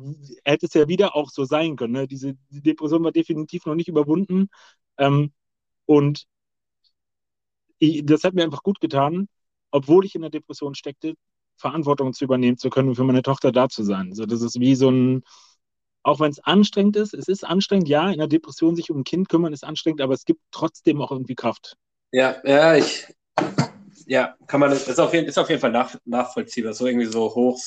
hätte 0.45 0.67
es 0.67 0.75
ja 0.75 0.89
wieder 0.89 1.17
auch 1.17 1.31
so 1.31 1.45
sein 1.45 1.77
können. 1.77 1.93
Ne? 1.93 2.09
Diese 2.09 2.35
die 2.51 2.63
Depression 2.63 3.05
war 3.05 3.13
definitiv 3.13 3.67
noch 3.67 3.75
nicht 3.75 3.89
überwunden. 3.89 4.49
Ähm, 4.99 5.33
und 5.87 6.27
ich, 7.79 8.05
das 8.05 8.25
hat 8.25 8.35
mir 8.35 8.45
einfach 8.45 8.63
gut 8.63 8.81
getan, 8.81 9.29
obwohl 9.71 10.05
ich 10.05 10.15
in 10.15 10.23
der 10.23 10.31
Depression 10.31 10.75
steckte, 10.75 11.15
Verantwortung 11.57 12.13
zu 12.13 12.25
übernehmen 12.25 12.59
zu 12.59 12.71
können 12.71 12.89
und 12.89 12.95
für 12.97 13.05
meine 13.05 13.23
Tochter 13.23 13.53
da 13.53 13.69
zu 13.69 13.85
sein. 13.85 14.09
Also 14.11 14.27
das 14.27 14.43
ist 14.43 14.59
wie 14.59 14.75
so 14.75 14.91
ein, 14.91 15.23
auch 16.03 16.21
wenn 16.21 16.31
es 16.31 16.41
anstrengend 16.41 16.97
ist, 16.97 17.15
es 17.15 17.29
ist 17.29 17.45
anstrengend, 17.45 17.89
ja, 17.89 18.11
in 18.11 18.19
der 18.19 18.29
Depression 18.29 18.77
sich 18.77 18.91
um 18.91 18.99
ein 19.01 19.05
Kind 19.05 19.29
kümmern 19.29 19.53
ist 19.53 19.65
anstrengend, 19.65 20.01
aber 20.01 20.15
es 20.15 20.25
gibt 20.25 20.41
trotzdem 20.51 21.01
auch 21.01 21.11
irgendwie 21.11 21.35
Kraft. 21.35 21.77
Ja, 22.13 22.37
ja, 22.45 22.77
ich, 22.77 23.07
ja, 24.07 24.37
kann 24.47 24.61
man, 24.61 24.73
ist 24.73 25.01
auf 25.01 25.15
jeden, 25.15 25.27
ist 25.27 25.39
auf 25.39 25.49
jeden 25.49 25.61
Fall 25.61 25.73
nach, 25.73 25.97
nachvollziehbar, 26.05 26.75
so 26.75 26.87
irgendwie 26.87 27.07
so 27.07 27.35
hoch, 27.35 27.59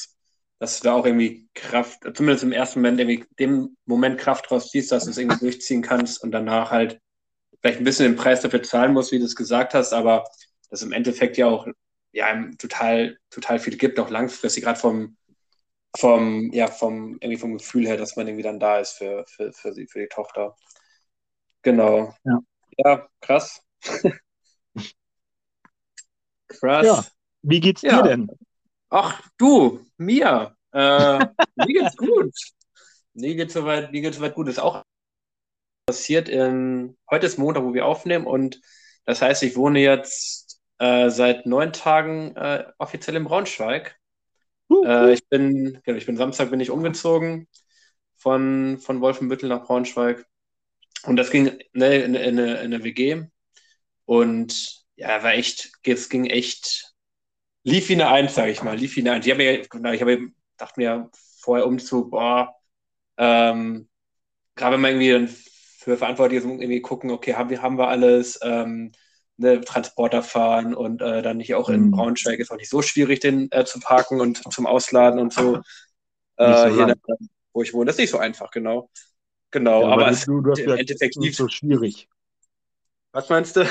dass 0.60 0.80
du 0.80 0.86
da 0.86 0.94
auch 0.94 1.06
irgendwie 1.06 1.48
Kraft, 1.54 2.04
zumindest 2.16 2.44
im 2.44 2.52
ersten 2.52 2.80
Moment 2.80 3.00
irgendwie 3.00 3.26
dem 3.40 3.78
Moment 3.86 4.20
Kraft 4.20 4.50
draus 4.50 4.72
ziehst, 4.72 4.92
dass 4.92 5.06
du 5.06 5.12
es 5.12 5.18
irgendwie 5.18 5.40
durchziehen 5.40 5.82
kannst 5.82 6.24
und 6.24 6.32
danach 6.32 6.72
halt 6.72 7.00
vielleicht 7.62 7.80
ein 7.80 7.84
bisschen 7.84 8.12
den 8.12 8.16
Preis 8.16 8.42
dafür 8.42 8.64
zahlen 8.64 8.94
musst, 8.94 9.12
wie 9.12 9.20
du 9.20 9.26
es 9.26 9.36
gesagt 9.36 9.74
hast, 9.74 9.94
aber 9.94 10.26
das 10.70 10.82
im 10.82 10.92
Endeffekt 10.92 11.38
ja 11.38 11.48
auch 11.48 11.68
ja, 12.12 12.50
total, 12.58 13.18
total 13.30 13.60
viel 13.60 13.78
gibt, 13.78 14.00
auch 14.00 14.10
langfristig, 14.10 14.64
gerade 14.64 14.80
vom, 14.80 15.18
vom, 15.96 16.52
ja, 16.52 16.68
vom, 16.68 17.18
irgendwie 17.22 17.38
vom 17.38 17.58
Gefühl 17.58 17.86
her, 17.86 17.98
dass 17.98 18.16
man 18.16 18.28
irgendwie 18.28 18.44
dann 18.44 18.60
da 18.60 18.80
ist 18.80 18.94
für, 18.94 19.26
für, 19.28 19.54
für, 19.54 19.74
sie, 19.74 19.88
für 19.88 20.00
die 20.00 20.08
Tochter. 20.08 20.56
Genau. 21.62 22.16
Ja, 22.24 22.40
ja 22.78 23.08
krass. 23.22 23.62
krass. 26.48 26.86
Ja. 26.86 27.06
Wie 27.44 27.60
geht's 27.60 27.82
dir 27.82 27.90
ja. 27.90 28.02
denn? 28.02 28.32
Ach, 28.89 29.22
du, 29.38 29.86
mir. 29.98 30.56
Äh, 30.72 31.20
mir 31.56 31.65
geht's 31.65 31.98
gut. 31.98 32.34
Mir 33.13 33.36
geht's 33.36 33.53
soweit, 33.53 33.91
mir 33.91 34.01
geht's 34.01 34.17
soweit 34.17 34.36
gut. 34.36 34.48
Ist 34.48 34.60
auch 34.60 34.84
passiert 35.88 36.27
in, 36.27 36.98
heute 37.10 37.25
ist 37.25 37.38
Montag, 37.38 37.63
wo 37.63 37.74
wir 37.74 37.86
aufnehmen 37.86 38.27
und 38.27 38.60
das 39.06 39.22
heißt, 39.22 39.41
ich 39.44 39.56
wohne 39.56 39.79
jetzt 39.79 40.60
äh, 40.79 41.10
seit 41.10 41.46
neun 41.46 41.72
Tagen 41.72 42.36
äh, 42.36 42.65
offiziell 42.77 43.15
in 43.15 43.24
Braunschweig. 43.24 43.98
Uh. 44.70 45.08
ich 45.08 45.25
bin, 45.29 45.79
genau, 45.86 45.98
ich 45.98 46.06
bin 46.06 46.17
Samstag 46.17 46.50
bin 46.50 46.60
ich 46.60 46.72
umgezogen 46.72 47.48
von, 48.17 48.79
von 48.79 49.00
Wolfenbüttel 49.00 49.48
nach 49.48 49.63
Braunschweig. 49.63 50.25
Und 51.03 51.15
das 51.15 51.32
ging 51.32 51.58
ne, 51.72 51.96
in, 52.00 52.15
in, 52.15 52.38
in, 52.38 52.38
in 52.38 52.58
eine 52.58 52.84
WG. 52.84 53.24
Und 54.03 54.84
ja, 54.98 55.24
war 55.24 55.34
echt, 55.34 55.72
es 55.84 56.10
ging 56.10 56.26
echt, 56.26 56.93
lief 57.67 57.89
wie 57.89 57.93
eine 57.93 58.10
Eins, 58.10 58.36
sage 58.36 58.51
ich 58.51 58.63
mal, 58.63 58.77
lief 58.77 58.95
wie 58.95 59.01
eine 59.01 59.12
Eins. 59.12 59.25
Ich 59.25 59.32
habe 59.32 59.43
mir, 59.43 59.62
ich 59.93 60.01
habe 60.01 60.32
dachte 60.58 60.80
mir 60.80 61.10
vorher 61.39 61.67
Umzug, 61.67 62.12
boah, 62.12 62.56
ähm, 63.17 63.89
gerade 64.56 64.73
wenn 64.75 64.82
man 64.82 64.91
irgendwie 64.91 65.12
dann 65.12 65.27
für 65.27 65.97
Verantwortliche 65.97 66.47
irgendwie 66.47 66.82
gucken, 66.82 67.12
okay, 67.12 67.36
haben 67.36 67.49
wir, 67.49 67.62
haben 67.62 67.77
wir 67.77 67.89
alles, 67.89 68.39
ähm, 68.41 68.91
ne, 69.38 69.62
Transporter 69.62 70.23
fahren 70.23 70.73
und 70.73 71.01
äh, 71.01 71.21
dann 71.21 71.38
nicht 71.38 71.53
auch 71.56 71.69
in 71.69 71.88
mhm. 71.88 71.91
Braunschweig 71.91 72.39
ist 72.39 72.51
auch 72.51 72.58
nicht 72.58 72.69
so 72.69 72.82
schwierig, 72.82 73.19
den 73.19 73.51
äh, 73.51 73.65
zu 73.65 73.80
parken 73.80 74.19
und 74.19 74.51
zum 74.51 74.65
Ausladen 74.65 75.19
und 75.19 75.34
so. 75.34 75.62
Äh, 76.38 76.69
so 76.69 76.75
hier, 76.75 76.86
der, 76.86 76.95
wo 77.53 77.62
ich 77.62 77.73
wohne, 77.73 77.86
das 77.86 77.95
ist 77.95 77.99
nicht 77.99 78.12
so 78.12 78.17
einfach, 78.17 78.51
genau. 78.51 78.89
Genau, 79.51 79.82
ja, 79.82 79.88
aber, 79.88 80.08
aber 80.08 80.15
du, 80.15 80.41
du 80.41 80.51
hast 80.51 80.60
im 80.60 80.71
Endeffekt 80.71 81.17
nicht 81.17 81.36
so 81.36 81.47
schwierig. 81.47 82.08
Was 83.17 83.30
meinst 83.30 83.56
du? 83.56 83.65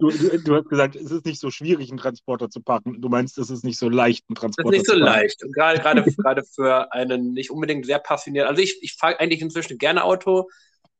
du? 0.00 0.10
Du 0.38 0.56
hast 0.56 0.70
gesagt, 0.70 0.96
es 0.96 1.10
ist 1.10 1.26
nicht 1.26 1.38
so 1.38 1.50
schwierig, 1.50 1.90
einen 1.90 1.98
Transporter 1.98 2.48
zu 2.48 2.62
packen. 2.62 3.02
Du 3.02 3.10
meinst, 3.10 3.36
es 3.36 3.50
ist 3.50 3.62
nicht 3.62 3.78
so 3.78 3.90
leicht, 3.90 4.24
einen 4.26 4.36
Transporter 4.36 4.70
zu 4.70 4.72
packen. 4.72 4.74
Es 4.74 4.88
ist 4.88 4.94
nicht 4.94 5.04
so 5.04 5.04
leicht. 5.04 5.44
Und 5.44 5.52
gerade, 5.54 5.78
gerade, 5.80 6.02
gerade 6.16 6.42
für 6.44 6.90
einen 6.94 7.34
nicht 7.34 7.50
unbedingt 7.50 7.84
sehr 7.84 7.98
passionierten. 7.98 8.48
Also 8.48 8.62
ich, 8.62 8.82
ich 8.82 8.94
fahre 8.94 9.20
eigentlich 9.20 9.42
inzwischen 9.42 9.76
gerne 9.76 10.02
Auto, 10.02 10.48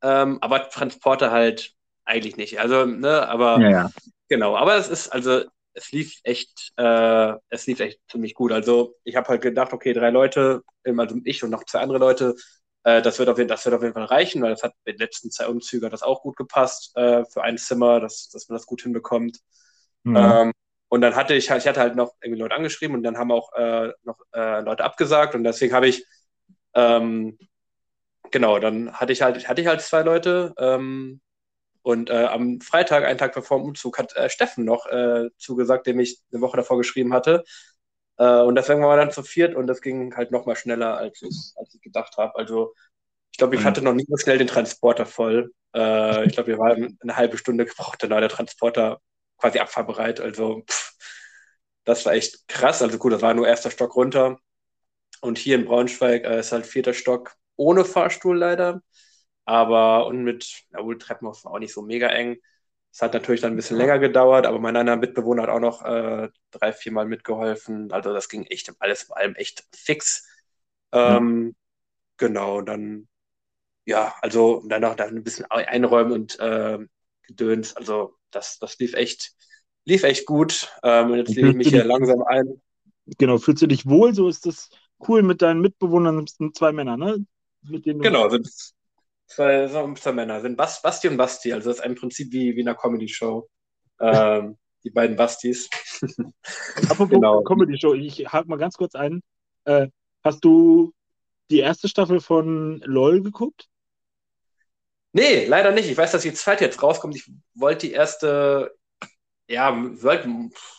ähm, 0.02 0.36
aber 0.42 0.68
Transporter 0.68 1.30
halt 1.30 1.72
eigentlich 2.04 2.36
nicht. 2.36 2.60
Also, 2.60 2.84
ne, 2.84 3.26
aber 3.26 3.60
ja, 3.62 3.70
ja. 3.70 3.90
genau, 4.28 4.58
aber 4.58 4.76
es 4.76 4.88
ist, 4.88 5.08
also 5.08 5.44
es 5.72 5.90
lief 5.90 6.20
echt, 6.22 6.74
äh, 6.76 7.32
es 7.48 7.66
lief 7.66 7.80
echt 7.80 7.98
ziemlich 8.10 8.34
gut. 8.34 8.52
Also 8.52 8.94
ich 9.04 9.16
habe 9.16 9.28
halt 9.28 9.40
gedacht, 9.40 9.72
okay, 9.72 9.94
drei 9.94 10.10
Leute, 10.10 10.60
also 10.84 11.16
ich 11.24 11.42
und 11.42 11.48
noch 11.48 11.64
zwei 11.64 11.80
andere 11.80 11.98
Leute, 11.98 12.34
äh, 12.86 13.02
das, 13.02 13.18
wird 13.18 13.28
auf 13.28 13.38
jeden, 13.38 13.48
das 13.48 13.64
wird 13.64 13.74
auf 13.74 13.82
jeden 13.82 13.94
Fall 13.94 14.04
reichen, 14.04 14.42
weil 14.42 14.50
das 14.50 14.62
hat 14.62 14.72
mit 14.84 14.94
den 14.94 15.00
letzten 15.00 15.30
zwei 15.30 15.48
Umzügen 15.48 15.90
das 15.90 16.02
auch 16.02 16.22
gut 16.22 16.36
gepasst 16.36 16.96
äh, 16.96 17.24
für 17.24 17.42
ein 17.42 17.58
Zimmer, 17.58 18.00
dass, 18.00 18.28
dass 18.30 18.48
man 18.48 18.56
das 18.56 18.66
gut 18.66 18.82
hinbekommt. 18.82 19.40
Mhm. 20.04 20.16
Ähm, 20.16 20.52
und 20.88 21.00
dann 21.00 21.16
hatte 21.16 21.34
ich, 21.34 21.50
ich 21.50 21.66
hatte 21.66 21.80
halt 21.80 21.96
noch 21.96 22.14
irgendwie 22.22 22.40
Leute 22.40 22.54
angeschrieben 22.54 22.96
und 22.96 23.02
dann 23.02 23.18
haben 23.18 23.32
auch 23.32 23.52
äh, 23.54 23.92
noch 24.04 24.18
äh, 24.32 24.60
Leute 24.60 24.84
abgesagt 24.84 25.34
und 25.34 25.44
deswegen 25.44 25.74
habe 25.74 25.88
ich 25.88 26.06
ähm, 26.74 27.38
genau, 28.30 28.58
dann 28.58 28.92
hatte 28.92 29.12
ich 29.12 29.22
halt, 29.22 29.48
hatte 29.48 29.60
ich 29.60 29.66
halt 29.66 29.80
zwei 29.80 30.02
Leute. 30.02 30.54
Ähm, 30.58 31.20
und 31.82 32.10
äh, 32.10 32.24
am 32.24 32.60
Freitag, 32.60 33.04
einen 33.04 33.18
Tag 33.18 33.32
bevor 33.34 33.58
dem 33.58 33.66
Umzug, 33.66 33.98
hat 33.98 34.14
äh, 34.16 34.28
Steffen 34.28 34.64
noch 34.64 34.86
äh, 34.86 35.30
zugesagt, 35.38 35.86
dem 35.86 36.00
ich 36.00 36.20
eine 36.32 36.40
Woche 36.40 36.56
davor 36.56 36.78
geschrieben 36.78 37.12
hatte. 37.12 37.44
Äh, 38.18 38.40
und 38.42 38.54
deswegen 38.54 38.80
waren 38.82 38.90
wir 38.98 39.04
dann 39.04 39.12
zu 39.12 39.22
viert 39.22 39.54
und 39.54 39.66
das 39.66 39.80
ging 39.80 40.16
halt 40.16 40.30
noch 40.30 40.46
mal 40.46 40.56
schneller, 40.56 40.96
als 40.96 41.22
ich, 41.22 41.52
als 41.56 41.74
ich 41.74 41.80
gedacht 41.82 42.16
habe. 42.16 42.36
Also 42.36 42.74
ich 43.30 43.38
glaube, 43.38 43.54
ich 43.56 43.62
mhm. 43.62 43.66
hatte 43.66 43.82
noch 43.82 43.94
nicht 43.94 44.08
so 44.08 44.16
schnell 44.16 44.38
den 44.38 44.46
Transporter 44.46 45.06
voll. 45.06 45.52
Äh, 45.74 46.26
ich 46.26 46.32
glaube, 46.32 46.48
wir 46.48 46.58
waren 46.58 46.98
eine 47.00 47.16
halbe 47.16 47.38
Stunde 47.38 47.66
gebraucht, 47.66 48.02
dann 48.02 48.10
war 48.10 48.20
der 48.20 48.30
Transporter 48.30 49.00
quasi 49.38 49.58
abfahrbereit. 49.58 50.20
Also 50.20 50.62
pff, 50.68 50.92
das 51.84 52.04
war 52.06 52.14
echt 52.14 52.48
krass. 52.48 52.82
Also 52.82 52.98
gut, 52.98 53.12
das 53.12 53.22
war 53.22 53.34
nur 53.34 53.46
erster 53.48 53.70
Stock 53.70 53.94
runter. 53.96 54.38
Und 55.20 55.38
hier 55.38 55.56
in 55.56 55.64
Braunschweig 55.66 56.24
äh, 56.24 56.40
ist 56.40 56.52
halt 56.52 56.66
vierter 56.66 56.94
Stock 56.94 57.34
ohne 57.56 57.84
Fahrstuhl 57.84 58.38
leider. 58.38 58.82
Aber 59.44 60.06
und 60.06 60.24
mit, 60.24 60.64
ja 60.72 60.84
wohl 60.84 60.98
Treppenhaus 60.98 61.44
war 61.44 61.52
auch 61.52 61.58
nicht 61.58 61.72
so 61.74 61.82
mega 61.82 62.08
eng. 62.08 62.38
Es 62.96 63.02
hat 63.02 63.12
natürlich 63.12 63.42
dann 63.42 63.52
ein 63.52 63.56
bisschen 63.56 63.76
länger 63.76 63.98
gedauert, 63.98 64.46
aber 64.46 64.58
mein 64.58 64.74
anderer 64.74 64.96
Mitbewohner 64.96 65.42
hat 65.42 65.50
auch 65.50 65.60
noch 65.60 65.84
äh, 65.84 66.30
drei, 66.50 66.72
vier 66.72 66.92
Mal 66.92 67.04
mitgeholfen. 67.04 67.92
Also 67.92 68.14
das 68.14 68.30
ging 68.30 68.44
echt 68.44 68.72
alles 68.78 69.02
vor 69.02 69.18
allem 69.18 69.34
echt 69.34 69.64
fix. 69.70 70.26
Ähm, 70.92 71.24
mhm. 71.24 71.56
Genau, 72.16 72.62
dann 72.62 73.06
ja, 73.84 74.14
also 74.22 74.64
danach 74.66 74.94
dann 74.94 75.14
ein 75.14 75.22
bisschen 75.22 75.44
einräumen 75.50 76.10
und 76.10 76.40
äh, 76.40 76.78
gedöns. 77.26 77.76
Also 77.76 78.14
das, 78.30 78.58
das 78.60 78.78
lief 78.78 78.94
echt, 78.94 79.34
lief 79.84 80.02
echt 80.02 80.24
gut. 80.24 80.72
Ähm, 80.82 81.10
und 81.10 81.18
jetzt 81.18 81.34
lege 81.34 81.50
ich 81.50 81.54
mich 81.54 81.68
hier 81.68 81.84
langsam 81.84 82.22
ein. 82.22 82.62
Genau, 83.18 83.36
fühlst 83.36 83.60
du 83.60 83.66
dich 83.66 83.84
wohl? 83.84 84.14
So 84.14 84.26
ist 84.26 84.46
das 84.46 84.70
cool 85.06 85.22
mit 85.22 85.42
deinen 85.42 85.60
Mitbewohnern, 85.60 86.26
sind 86.26 86.56
zwei 86.56 86.72
Männer, 86.72 86.96
ne? 86.96 87.26
genau, 87.62 88.30
sind 88.30 88.48
zwei, 89.26 89.68
zwei 89.68 90.12
Männer, 90.12 90.40
sind 90.40 90.56
Bas, 90.56 90.80
Basti 90.82 91.08
und 91.08 91.16
Basti. 91.16 91.52
Also 91.52 91.70
das 91.70 91.78
ist 91.78 91.84
im 91.84 91.94
Prinzip 91.94 92.32
wie, 92.32 92.56
wie 92.56 92.60
in 92.60 92.68
einer 92.68 92.76
Comedy-Show. 92.76 93.48
Ähm, 94.00 94.58
die 94.84 94.90
beiden 94.90 95.16
Bastis. 95.16 95.68
Apropos 96.88 97.10
genau. 97.10 97.42
Comedy-Show, 97.42 97.94
ich 97.94 98.32
hake 98.32 98.48
mal 98.48 98.58
ganz 98.58 98.76
kurz 98.76 98.94
ein. 98.94 99.22
Äh, 99.64 99.88
hast 100.22 100.44
du 100.44 100.92
die 101.50 101.58
erste 101.58 101.88
Staffel 101.88 102.20
von 102.20 102.80
LOL 102.84 103.22
geguckt? 103.22 103.68
Nee, 105.12 105.46
leider 105.46 105.72
nicht. 105.72 105.88
Ich 105.88 105.96
weiß, 105.96 106.12
dass 106.12 106.22
die 106.22 106.34
zweite 106.34 106.64
jetzt 106.64 106.82
rauskommt. 106.82 107.16
Ich 107.16 107.30
wollte 107.54 107.86
die 107.86 107.92
erste, 107.92 108.76
ja, 109.48 109.76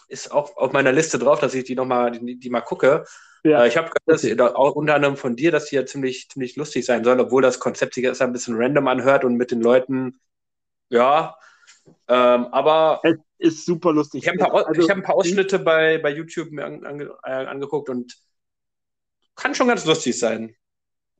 ist 0.07 0.31
auch 0.31 0.55
auf 0.55 0.71
meiner 0.73 0.91
Liste 0.91 1.17
drauf, 1.19 1.39
dass 1.39 1.55
ich 1.55 1.63
die 1.63 1.75
nochmal, 1.75 2.11
die, 2.11 2.39
die 2.39 2.49
mal 2.49 2.61
gucke. 2.61 3.03
Ja. 3.43 3.63
Äh, 3.63 3.67
ich 3.67 3.77
habe 3.77 3.89
gehört, 3.89 4.39
dass 4.39 4.55
auch 4.55 4.75
unter 4.75 4.95
anderem 4.95 5.17
von 5.17 5.35
dir, 5.35 5.51
dass 5.51 5.65
die 5.65 5.75
ja 5.75 5.85
ziemlich, 5.85 6.29
ziemlich 6.29 6.55
lustig 6.55 6.85
sein 6.85 7.03
soll, 7.03 7.19
obwohl 7.19 7.41
das 7.41 7.59
Konzept 7.59 7.93
sich 7.93 8.03
jetzt 8.03 8.21
ein 8.21 8.33
bisschen 8.33 8.55
random 8.57 8.87
anhört 8.87 9.23
und 9.23 9.35
mit 9.35 9.51
den 9.51 9.61
Leuten, 9.61 10.19
ja, 10.89 11.37
ähm, 12.07 12.47
aber. 12.51 13.01
Es 13.03 13.17
ist 13.37 13.65
super 13.65 13.93
lustig. 13.93 14.23
Ich 14.23 14.29
habe 14.29 14.39
ein, 14.39 14.51
paar, 14.51 14.67
also, 14.67 14.89
hab 14.89 14.97
ein 14.97 15.03
paar 15.03 15.15
Ausschnitte 15.15 15.59
bei, 15.59 15.97
bei 15.99 16.09
YouTube 16.09 16.51
mir 16.51 16.65
an, 16.65 16.85
an, 16.85 17.01
äh, 17.01 17.31
angeguckt 17.31 17.89
und 17.89 18.17
kann 19.35 19.53
schon 19.53 19.67
ganz 19.67 19.85
lustig 19.85 20.17
sein. 20.17 20.55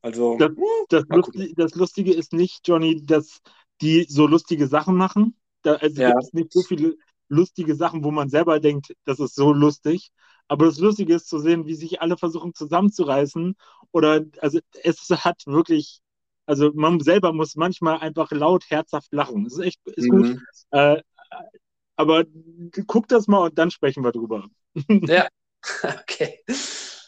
Also, 0.01 0.37
das, 0.37 0.51
das, 0.89 1.03
Lustige, 1.09 1.53
das 1.55 1.75
Lustige 1.75 2.13
ist 2.13 2.33
nicht, 2.33 2.67
Johnny, 2.67 3.05
dass 3.05 3.41
die 3.81 4.05
so 4.09 4.25
lustige 4.27 4.67
Sachen 4.67 4.95
machen. 4.95 5.35
Da, 5.63 5.73
also 5.75 6.01
ja. 6.01 6.11
gibt 6.11 6.23
es 6.23 6.33
nicht 6.33 6.53
so 6.53 6.61
viele 6.63 6.95
lustige 7.29 7.75
Sachen, 7.75 8.03
wo 8.03 8.11
man 8.11 8.29
selber 8.29 8.59
denkt, 8.59 8.95
das 9.05 9.19
ist 9.19 9.35
so 9.35 9.51
lustig. 9.53 10.11
Aber 10.47 10.65
das 10.65 10.79
Lustige 10.79 11.15
ist 11.15 11.27
zu 11.27 11.39
sehen, 11.39 11.65
wie 11.65 11.75
sich 11.75 12.01
alle 12.01 12.17
versuchen 12.17 12.53
zusammenzureißen. 12.53 13.55
Oder 13.91 14.25
also 14.39 14.59
es 14.83 15.09
hat 15.09 15.43
wirklich, 15.45 15.99
also 16.45 16.71
man 16.73 16.99
selber 16.99 17.33
muss 17.33 17.55
manchmal 17.55 17.99
einfach 17.99 18.31
laut, 18.31 18.63
herzhaft 18.69 19.11
lachen. 19.13 19.43
Das 19.43 19.53
ist 19.53 19.65
echt 19.65 19.79
ist 19.87 20.09
mhm. 20.09 20.09
gut. 20.09 20.39
Äh, 20.71 21.01
aber 21.95 22.25
guck 22.85 23.07
das 23.07 23.27
mal 23.27 23.45
und 23.45 23.57
dann 23.57 23.71
sprechen 23.71 24.03
wir 24.03 24.11
drüber. 24.11 24.47
Ja, 25.07 25.27
okay. 25.83 26.43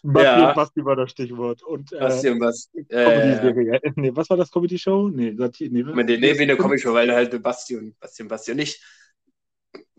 Basti 0.04 0.42
ja. 0.42 0.54
Basti 0.54 0.86
war 0.86 0.96
das 0.96 1.12
Stichwort. 1.12 1.62
Und, 1.64 1.92
äh, 1.94 2.00
Basti 2.00 2.30
und 2.30 2.40
Basti. 2.40 2.86
Comedy-Serie. 2.86 3.84
Äh, 3.84 3.92
nee, 3.96 4.12
was 4.14 4.30
war 4.30 4.38
das? 4.38 4.52
Comedy-Show? 4.52 5.10
Nee, 5.10 5.36
Satir, 5.36 5.70
nee, 5.70 5.84
nee, 5.84 6.18
nee, 6.18 6.38
wie 6.38 6.44
eine 6.44 6.58
Comedy-Show, 6.58 6.94
weil 6.94 7.14
halt 7.14 7.42
Basti 7.44 7.76
und 7.76 8.00
Basti 8.00 8.24
und 8.24 8.30
Basti 8.30 8.52
und 8.52 8.60
ich. 8.60 8.82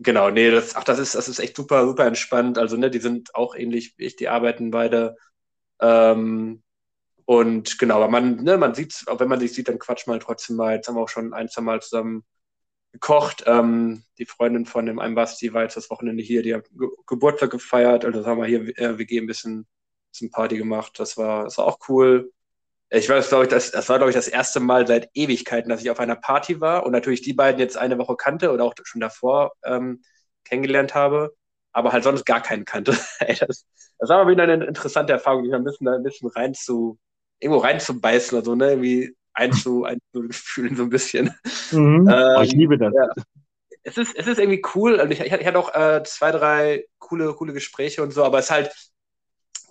Genau, 0.03 0.31
nee, 0.31 0.49
das, 0.49 0.75
ach, 0.75 0.83
das 0.83 0.97
ist, 0.99 1.13
das 1.15 1.29
ist 1.29 1.37
echt 1.39 1.55
super, 1.55 1.85
super 1.85 2.05
entspannt. 2.07 2.57
Also, 2.57 2.75
ne, 2.75 2.89
die 2.89 2.99
sind 2.99 3.35
auch 3.35 3.53
ähnlich 3.55 3.93
wie 3.97 4.05
ich, 4.05 4.15
die 4.15 4.29
arbeiten 4.29 4.71
beide. 4.71 5.15
Ähm, 5.81 6.63
und 7.25 7.79
genau, 7.79 7.97
aber 7.97 8.09
man, 8.09 8.37
ne, 8.43 8.57
man 8.57 8.75
sieht 8.75 9.03
auch 9.07 9.19
wenn 9.19 9.29
man 9.29 9.39
sich 9.39 9.53
sieht, 9.53 9.69
dann 9.69 9.79
quatscht 9.79 10.07
man 10.07 10.19
trotzdem 10.19 10.57
mal. 10.57 10.75
Jetzt 10.75 10.87
haben 10.87 10.95
wir 10.95 11.01
auch 11.03 11.09
schon 11.09 11.33
ein, 11.33 11.49
zwei 11.49 11.61
Mal 11.61 11.81
zusammen 11.81 12.25
gekocht. 12.93 13.43
Ähm, 13.47 14.03
die 14.19 14.25
Freundin 14.25 14.65
von 14.67 14.85
dem 14.87 14.99
einen 14.99 15.15
Basti 15.15 15.53
war 15.53 15.63
jetzt 15.63 15.77
das 15.77 15.89
Wochenende 15.91 16.23
hier, 16.23 16.43
die 16.43 16.55
hat 16.55 16.69
Ge 16.71 16.89
Geburtstag 17.07 17.51
gefeiert. 17.51 18.05
Also 18.05 18.25
haben 18.25 18.39
wir 18.41 18.47
hier 18.47 18.77
äh, 18.79 18.97
WG 18.99 19.19
ein 19.19 19.27
bisschen, 19.27 19.67
bisschen 20.11 20.31
Party 20.31 20.57
gemacht. 20.57 20.99
Das 20.99 21.17
war, 21.17 21.45
das 21.45 21.57
war 21.59 21.65
auch 21.67 21.79
cool. 21.89 22.31
Ich 22.93 23.07
weiß, 23.07 23.29
glaube 23.29 23.45
ich, 23.45 23.49
das, 23.49 23.71
das 23.71 23.87
war, 23.87 23.97
glaube 23.97 24.09
ich, 24.09 24.15
das 24.15 24.27
erste 24.27 24.59
Mal 24.59 24.85
seit 24.85 25.09
Ewigkeiten, 25.13 25.69
dass 25.69 25.81
ich 25.81 25.89
auf 25.89 26.01
einer 26.01 26.17
Party 26.17 26.59
war 26.59 26.85
und 26.85 26.91
natürlich 26.91 27.21
die 27.21 27.33
beiden 27.33 27.59
jetzt 27.59 27.77
eine 27.77 27.97
Woche 27.97 28.17
kannte 28.17 28.51
oder 28.51 28.65
auch 28.65 28.73
schon 28.83 28.99
davor 28.99 29.53
ähm, 29.63 30.01
kennengelernt 30.43 30.93
habe, 30.93 31.33
aber 31.71 31.93
halt 31.93 32.03
sonst 32.03 32.25
gar 32.25 32.41
keinen 32.41 32.65
kannte. 32.65 32.91
das, 33.19 33.65
das 33.97 34.09
war 34.09 34.25
mal 34.25 34.31
wieder 34.31 34.43
eine 34.43 34.65
interessante 34.65 35.13
Erfahrung, 35.13 35.51
ein 35.53 35.63
bisschen, 35.63 35.87
ein 35.87 36.03
bisschen 36.03 36.29
rein 36.29 36.53
zu, 36.53 36.99
irgendwo 37.39 37.61
reinzubeißen 37.61 38.37
oder 38.37 38.45
so, 38.45 38.55
ne? 38.55 38.71
Irgendwie 38.71 39.15
einzu, 39.33 39.85
einzufühlen, 39.85 40.75
so 40.75 40.83
ein 40.83 40.89
bisschen. 40.89 41.33
Mhm. 41.71 42.09
Ähm, 42.09 42.35
oh, 42.37 42.41
ich 42.41 42.51
liebe 42.51 42.77
das. 42.77 42.93
Ja. 42.93 43.23
Es 43.83 43.97
ist, 43.97 44.15
es 44.15 44.27
ist 44.27 44.37
irgendwie 44.37 44.61
cool. 44.75 44.99
Also 44.99 45.13
ich, 45.13 45.21
ich 45.21 45.31
hatte 45.31 45.57
auch 45.57 45.73
äh, 45.73 46.03
zwei, 46.03 46.31
drei 46.31 46.85
coole, 46.99 47.33
coole 47.33 47.53
Gespräche 47.53 48.03
und 48.03 48.11
so, 48.11 48.23
aber 48.25 48.39
es 48.39 48.51
halt 48.51 48.69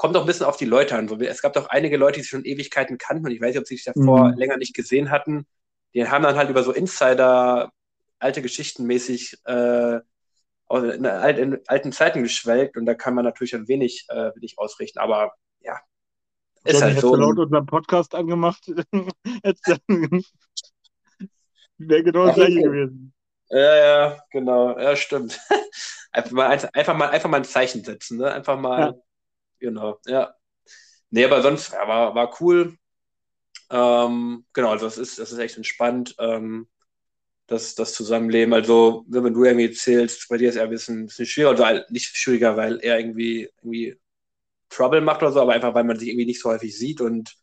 kommt 0.00 0.16
auch 0.16 0.22
ein 0.22 0.26
bisschen 0.26 0.46
auf 0.46 0.56
die 0.56 0.64
Leute 0.64 0.96
an. 0.96 1.10
Es 1.20 1.42
gab 1.42 1.54
auch 1.58 1.68
einige 1.68 1.98
Leute, 1.98 2.14
die 2.14 2.22
sich 2.22 2.30
schon 2.30 2.46
Ewigkeiten 2.46 2.96
kannten 2.96 3.26
und 3.26 3.32
ich 3.32 3.40
weiß 3.42 3.48
nicht, 3.48 3.58
ob 3.58 3.66
sie 3.66 3.76
sich 3.76 3.84
davor 3.84 4.30
mhm. 4.30 4.38
länger 4.38 4.56
nicht 4.56 4.74
gesehen 4.74 5.10
hatten. 5.10 5.46
Die 5.92 6.08
haben 6.08 6.22
dann 6.24 6.36
halt 6.36 6.48
über 6.48 6.62
so 6.62 6.72
Insider, 6.72 7.70
alte 8.18 8.40
Geschichten 8.40 8.86
mäßig 8.86 9.36
äh, 9.44 9.96
in, 10.70 11.04
in, 11.04 11.58
alten 11.66 11.92
Zeiten 11.92 12.22
geschwelgt 12.22 12.78
und 12.78 12.86
da 12.86 12.94
kann 12.94 13.12
man 13.12 13.26
natürlich 13.26 13.54
ein 13.54 13.68
wenig, 13.68 14.06
äh, 14.08 14.34
wenig 14.36 14.58
ausrichten. 14.58 15.00
Aber 15.00 15.34
ja, 15.60 15.78
ist 16.64 16.80
Johnny 16.80 16.92
halt 16.94 17.02
so. 17.02 17.14
laut 17.14 17.38
unseren 17.38 17.66
Podcast 17.66 18.14
angemacht. 18.14 18.66
Wäre 21.76 22.02
genau 22.04 22.24
das 22.24 22.36
gleiche 22.36 22.62
gewesen. 22.62 23.12
Ja, 23.50 23.76
ja, 23.76 24.18
genau. 24.30 24.78
Ja, 24.78 24.96
stimmt. 24.96 25.38
einfach, 26.10 26.30
mal, 26.30 26.46
einfach, 26.72 26.96
mal, 26.96 27.10
einfach 27.10 27.28
mal 27.28 27.36
ein 27.36 27.44
Zeichen 27.44 27.84
setzen, 27.84 28.16
ne? 28.16 28.32
Einfach 28.32 28.58
mal. 28.58 28.80
Ja. 28.80 28.94
Genau, 29.60 29.98
ja. 30.06 30.34
Nee, 31.10 31.24
aber 31.24 31.42
sonst 31.42 31.72
ja, 31.72 31.86
war, 31.88 32.14
war 32.14 32.36
cool. 32.40 32.76
Ähm, 33.70 34.46
genau, 34.52 34.70
also 34.72 34.86
das 34.86 34.98
ist, 34.98 35.18
das 35.18 35.32
ist 35.32 35.38
echt 35.38 35.56
entspannt, 35.56 36.14
ähm, 36.18 36.68
das, 37.48 37.74
das 37.76 37.94
Zusammenleben. 37.94 38.54
Also, 38.54 39.04
wenn 39.08 39.34
du 39.34 39.44
irgendwie 39.44 39.72
zählst, 39.72 40.28
bei 40.28 40.38
dir 40.38 40.50
ist 40.50 40.56
er 40.56 40.64
ein 40.64 40.70
bisschen, 40.70 41.02
ein 41.02 41.06
bisschen 41.06 41.26
schwieriger, 41.26 41.66
also 41.66 41.82
nicht 41.90 42.16
schwieriger, 42.16 42.56
weil 42.56 42.80
er 42.80 42.98
irgendwie, 42.98 43.50
irgendwie 43.62 43.98
Trouble 44.70 45.02
macht 45.02 45.22
oder 45.22 45.32
so, 45.32 45.42
aber 45.42 45.54
einfach, 45.54 45.74
weil 45.74 45.84
man 45.84 45.98
sich 45.98 46.08
irgendwie 46.08 46.26
nicht 46.26 46.40
so 46.42 46.50
häufig 46.50 46.76
sieht 46.78 47.00
und 47.00 47.34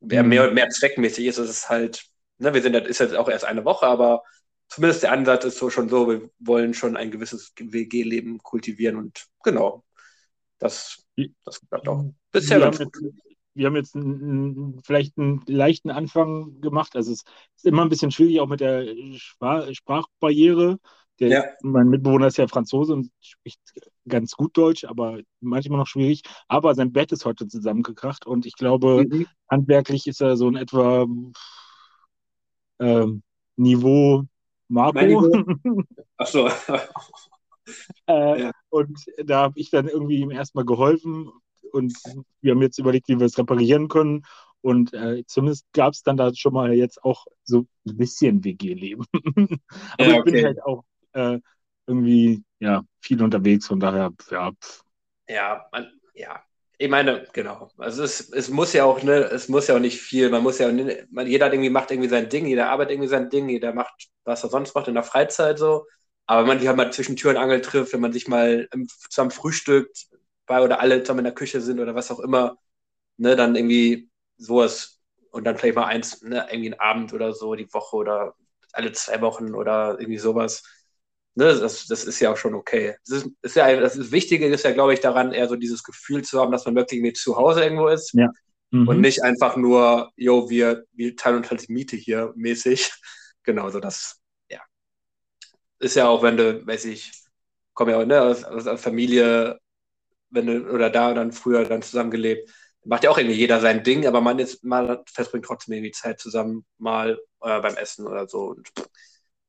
mhm. 0.00 0.28
mehr 0.28 0.48
und 0.48 0.54
mehr 0.54 0.68
zweckmäßig 0.70 1.26
ist, 1.26 1.38
ist 1.38 1.50
es 1.50 1.68
halt, 1.68 2.04
ne, 2.38 2.54
wir 2.54 2.62
sind, 2.62 2.74
das 2.74 2.86
ist 2.88 3.00
jetzt 3.00 3.14
auch 3.16 3.28
erst 3.28 3.44
eine 3.44 3.64
Woche, 3.64 3.86
aber 3.86 4.22
zumindest 4.68 5.02
der 5.02 5.12
Ansatz 5.12 5.44
ist 5.44 5.58
so 5.58 5.70
schon 5.70 5.88
so, 5.88 6.08
wir 6.08 6.30
wollen 6.38 6.74
schon 6.74 6.96
ein 6.96 7.10
gewisses 7.10 7.52
WG-Leben 7.58 8.38
kultivieren 8.38 8.96
und 8.96 9.26
genau, 9.42 9.84
das, 10.58 11.01
das 11.44 11.60
klappt 11.68 11.88
auch. 11.88 12.04
Bisher 12.30 12.58
wir, 12.58 12.66
haben 12.66 12.78
jetzt, 12.78 13.00
wir 13.54 13.66
haben 13.66 13.76
jetzt 13.76 13.96
einen, 13.96 14.80
vielleicht 14.84 15.18
einen 15.18 15.42
leichten 15.46 15.90
Anfang 15.90 16.60
gemacht, 16.60 16.96
also 16.96 17.12
es 17.12 17.24
ist 17.56 17.66
immer 17.66 17.82
ein 17.82 17.88
bisschen 17.88 18.10
schwierig, 18.10 18.40
auch 18.40 18.48
mit 18.48 18.60
der 18.60 18.94
Sprachbarriere, 19.16 20.78
der, 21.22 21.28
ja. 21.28 21.44
Mein 21.62 21.88
Mitbewohner 21.88 22.26
ist 22.26 22.38
ja 22.38 22.48
Franzose 22.48 22.94
und 22.94 23.10
spricht 23.20 23.60
ganz 24.08 24.32
gut 24.32 24.56
Deutsch, 24.56 24.84
aber 24.84 25.20
manchmal 25.40 25.78
noch 25.78 25.86
schwierig. 25.86 26.22
Aber 26.48 26.74
sein 26.74 26.92
Bett 26.92 27.12
ist 27.12 27.24
heute 27.24 27.46
zusammengekracht 27.46 28.26
und 28.26 28.46
ich 28.46 28.54
glaube, 28.54 29.04
mhm. 29.08 29.26
handwerklich 29.48 30.06
ist 30.06 30.20
er 30.20 30.36
so 30.36 30.48
in 30.48 30.56
etwa 30.56 31.06
ähm, 32.80 33.22
Niveau 33.56 34.24
Marco. 34.68 35.30
Ach 36.16 36.26
so. 36.26 36.48
äh, 38.06 38.42
ja. 38.42 38.50
Und 38.70 38.98
da 39.24 39.42
habe 39.42 39.58
ich 39.58 39.70
dann 39.70 39.88
irgendwie 39.88 40.18
ihm 40.18 40.30
erstmal 40.30 40.64
geholfen 40.64 41.30
und 41.72 41.94
wir 42.40 42.52
haben 42.52 42.62
jetzt 42.62 42.78
überlegt, 42.78 43.08
wie 43.08 43.18
wir 43.18 43.26
es 43.26 43.38
reparieren 43.38 43.88
können. 43.88 44.24
Und 44.60 44.92
äh, 44.94 45.24
zumindest 45.26 45.66
gab 45.72 45.92
es 45.92 46.02
dann 46.02 46.16
da 46.16 46.32
schon 46.34 46.52
mal 46.52 46.72
jetzt 46.72 47.02
auch 47.02 47.26
so 47.42 47.66
ein 47.86 47.96
bisschen 47.96 48.44
WG-Leben. 48.44 49.04
Aber 49.98 50.08
ja, 50.08 50.18
okay. 50.18 50.18
ich 50.18 50.24
bin 50.24 50.44
halt 50.44 50.62
auch 50.62 50.84
äh, 51.12 51.38
irgendwie 51.86 52.44
ja 52.60 52.84
viel 53.00 53.22
unterwegs, 53.22 53.66
von 53.66 53.80
daher, 53.80 54.12
ja. 54.30 54.52
Ja, 55.28 55.66
man, 55.72 55.90
ja. 56.14 56.42
Ich 56.78 56.88
meine, 56.88 57.26
genau. 57.32 57.70
Also 57.76 58.02
es, 58.02 58.30
es 58.32 58.50
muss 58.50 58.72
ja 58.72 58.84
auch, 58.84 59.02
ne, 59.02 59.14
es 59.30 59.48
muss 59.48 59.68
ja 59.68 59.76
auch 59.76 59.80
nicht 59.80 60.00
viel, 60.00 60.30
man 60.30 60.42
muss 60.42 60.58
ja 60.58 60.68
auch, 60.68 60.72
man, 61.10 61.26
jeder 61.26 61.52
irgendwie 61.52 61.70
macht 61.70 61.90
irgendwie 61.90 62.08
sein 62.08 62.28
Ding, 62.28 62.46
jeder 62.46 62.70
arbeitet 62.70 62.92
irgendwie 62.92 63.08
sein 63.08 63.30
Ding, 63.30 63.48
jeder 63.48 63.72
macht, 63.72 64.08
was 64.24 64.42
er 64.42 64.50
sonst 64.50 64.74
macht 64.74 64.88
in 64.88 64.94
der 64.94 65.04
Freizeit 65.04 65.58
so. 65.58 65.86
Aber 66.26 66.42
wenn 66.42 66.48
man 66.48 66.58
sich 66.58 66.68
halt 66.68 66.76
mal 66.76 66.92
zwischen 66.92 67.16
Tür 67.16 67.30
und 67.32 67.36
Angel 67.36 67.60
trifft, 67.60 67.92
wenn 67.92 68.00
man 68.00 68.12
sich 68.12 68.28
mal 68.28 68.68
zusammen 69.10 69.30
frühstückt, 69.30 70.06
bei 70.46 70.62
oder 70.62 70.80
alle 70.80 71.02
zusammen 71.02 71.20
in 71.20 71.24
der 71.24 71.34
Küche 71.34 71.60
sind 71.60 71.80
oder 71.80 71.94
was 71.94 72.10
auch 72.10 72.20
immer, 72.20 72.58
ne, 73.16 73.36
dann 73.36 73.56
irgendwie 73.56 74.10
sowas 74.36 75.00
und 75.30 75.44
dann 75.44 75.56
vielleicht 75.56 75.76
mal 75.76 75.86
eins, 75.86 76.22
ne, 76.22 76.46
irgendwie 76.50 76.72
einen 76.72 76.80
Abend 76.80 77.12
oder 77.12 77.32
so, 77.32 77.54
die 77.54 77.72
Woche 77.72 77.96
oder 77.96 78.34
alle 78.72 78.92
zwei 78.92 79.20
Wochen 79.20 79.54
oder 79.54 79.98
irgendwie 79.98 80.18
sowas 80.18 80.62
ne, 81.34 81.44
das, 81.58 81.86
das 81.86 82.04
ist 82.04 82.20
ja 82.20 82.32
auch 82.32 82.36
schon 82.36 82.54
okay. 82.54 82.96
Das 83.06 83.18
ist, 83.18 83.30
ist 83.42 83.56
ja, 83.56 83.80
das 83.80 83.96
ist, 83.96 84.12
Wichtige 84.12 84.46
ist 84.46 84.64
ja, 84.64 84.72
glaube 84.72 84.94
ich, 84.94 85.00
daran, 85.00 85.32
eher 85.32 85.48
so 85.48 85.56
dieses 85.56 85.82
Gefühl 85.82 86.22
zu 86.22 86.40
haben, 86.40 86.52
dass 86.52 86.64
man 86.64 86.74
wirklich 86.74 87.00
mit 87.00 87.16
zu 87.16 87.36
Hause 87.36 87.62
irgendwo 87.62 87.88
ist. 87.88 88.12
Ja. 88.14 88.28
Mhm. 88.70 88.88
Und 88.88 89.00
nicht 89.00 89.22
einfach 89.22 89.56
nur, 89.56 90.12
yo, 90.16 90.48
wir, 90.50 90.84
wir 90.92 91.16
teilen 91.16 91.38
uns 91.38 91.50
halt 91.50 91.66
die 91.66 91.72
Miete 91.72 91.96
hier 91.96 92.32
mäßig. 92.36 92.90
Genau, 93.44 93.68
so 93.70 93.80
das. 93.80 94.20
Ist 95.82 95.96
ja 95.96 96.08
auch, 96.08 96.22
wenn 96.22 96.36
du, 96.36 96.66
weiß 96.66 96.84
ich, 96.86 97.12
komme 97.74 97.92
ja 97.92 98.00
auch 98.00 98.06
ne, 98.06 98.22
aus, 98.22 98.44
aus 98.44 98.80
Familie, 98.80 99.58
wenn 100.30 100.46
du, 100.46 100.70
oder 100.70 100.90
da 100.90 101.12
dann 101.12 101.32
früher 101.32 101.64
dann 101.64 101.82
zusammengelebt, 101.82 102.50
macht 102.84 103.04
ja 103.04 103.10
auch 103.10 103.18
irgendwie 103.18 103.36
jeder 103.36 103.60
sein 103.60 103.84
Ding, 103.84 104.06
aber 104.06 104.20
man 104.20 104.38
ist, 104.38 104.64
man 104.64 104.98
verbringt 105.06 105.44
trotzdem 105.44 105.74
irgendwie 105.74 105.92
Zeit 105.92 106.20
zusammen 106.20 106.64
mal 106.78 107.20
äh, 107.42 107.60
beim 107.60 107.76
Essen 107.76 108.06
oder 108.06 108.26
so 108.28 108.46
und 108.46 108.72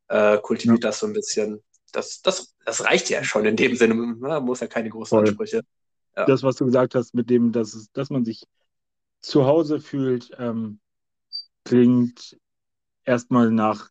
äh, 0.09 0.37
kultiviert 0.39 0.83
ja. 0.83 0.89
das 0.89 0.99
so 0.99 1.07
ein 1.07 1.13
bisschen 1.13 1.63
das, 1.93 2.21
das, 2.21 2.55
das 2.65 2.83
reicht 2.83 3.09
ja 3.09 3.23
schon 3.23 3.45
in 3.45 3.55
dem 3.55 3.75
Sinne. 3.75 3.93
Man 3.93 4.43
muss 4.43 4.59
ja 4.59 4.67
keine 4.67 4.89
großen 4.89 5.17
Voll. 5.17 5.27
Ansprüche. 5.27 5.61
Ja. 6.17 6.25
Das, 6.25 6.43
was 6.43 6.57
du 6.57 6.65
gesagt 6.65 6.95
hast, 6.95 7.13
mit 7.13 7.29
dem, 7.29 7.51
dass, 7.51 7.73
es, 7.73 7.91
dass 7.91 8.09
man 8.09 8.25
sich 8.25 8.43
zu 9.21 9.45
Hause 9.45 9.79
fühlt, 9.79 10.31
ähm, 10.37 10.79
klingt 11.63 12.37
erstmal 13.05 13.51
nach 13.51 13.89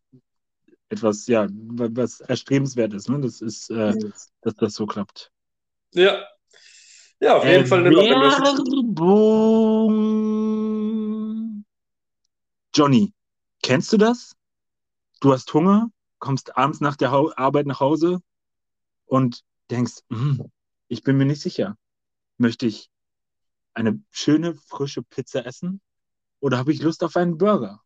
etwas, 0.93 1.27
ja, 1.27 1.49
was 1.51 2.21
erstrebenswert 2.21 2.93
ist. 2.93 3.09
Ne? 3.09 3.21
Das 3.21 3.41
ist, 3.41 3.71
äh, 3.71 3.95
dass 4.43 4.55
das 4.57 4.75
so 4.75 4.87
klappt. 4.87 5.33
Ja. 5.93 6.25
Ja, 7.19 7.39
auf 7.39 7.45
jeden 7.45 7.65
äh, 7.65 7.67
Fall 7.67 7.81
eine 7.81 7.91
Werbung. 7.91 8.35
Johnny, 12.75 13.15
kennst 13.63 13.93
du 13.93 13.97
das? 13.97 14.35
Du 15.21 15.33
hast 15.33 15.53
Hunger, 15.55 15.91
kommst 16.19 16.57
abends 16.57 16.81
nach 16.81 16.97
der 16.97 17.11
Arbeit 17.11 17.67
nach 17.67 17.81
Hause 17.81 18.21
und 19.07 19.45
denkst, 19.71 20.01
hm, 20.11 20.51
ich 20.89 21.03
bin 21.03 21.17
mir 21.17 21.27
nicht 21.27 21.41
sicher. 21.41 21.79
Möchte 22.39 22.67
ich 22.67 22.91
eine 23.73 24.03
schöne, 24.11 24.55
frische 24.55 25.03
Pizza 25.03 25.47
essen 25.47 25.81
oder 26.41 26.59
habe 26.59 26.73
ich 26.73 26.83
Lust 26.83 27.05
auf 27.05 27.17
einen 27.17 27.39
Burger? 27.39 27.81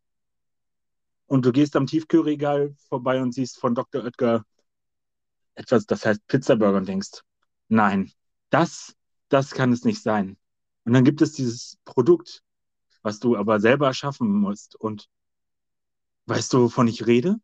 Und 1.26 1.44
du 1.44 1.52
gehst 1.52 1.76
am 1.76 1.86
Tiefkühlregal 1.86 2.74
vorbei 2.88 3.20
und 3.20 3.32
siehst 3.32 3.58
von 3.58 3.74
Dr. 3.74 4.04
Oetker 4.04 4.44
etwas, 5.54 5.86
das 5.86 6.04
heißt 6.04 6.26
Pizzaburger 6.26 6.78
und 6.78 6.88
denkst, 6.88 7.22
nein, 7.68 8.12
das, 8.50 8.94
das 9.28 9.50
kann 9.50 9.72
es 9.72 9.84
nicht 9.84 10.02
sein. 10.02 10.36
Und 10.84 10.92
dann 10.92 11.04
gibt 11.04 11.22
es 11.22 11.32
dieses 11.32 11.78
Produkt 11.84 12.44
was 13.06 13.20
du 13.20 13.36
aber 13.36 13.60
selber 13.60 13.94
schaffen 13.94 14.32
musst. 14.32 14.74
Und 14.74 15.08
weißt 16.26 16.52
du, 16.52 16.62
wovon 16.62 16.88
ich 16.88 17.06
rede? 17.06 17.36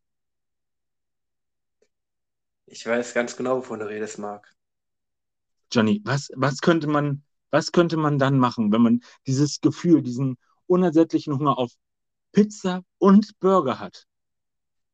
Ich 2.66 2.84
weiß 2.84 3.14
ganz 3.14 3.36
genau, 3.36 3.58
wovon 3.58 3.78
du 3.78 3.88
redest, 3.88 4.18
Marc. 4.18 4.52
Johnny, 5.70 6.02
was, 6.04 6.30
was 6.34 6.60
könnte 6.60 6.88
man, 6.88 7.22
was 7.50 7.70
könnte 7.70 7.96
man 7.96 8.18
dann 8.18 8.40
machen, 8.40 8.72
wenn 8.72 8.82
man 8.82 9.04
dieses 9.28 9.60
Gefühl, 9.60 10.02
diesen 10.02 10.36
unersättlichen 10.66 11.32
Hunger 11.32 11.56
auf 11.56 11.70
Pizza 12.32 12.82
und 12.98 13.38
Burger 13.40 13.78
hat? 13.78 14.06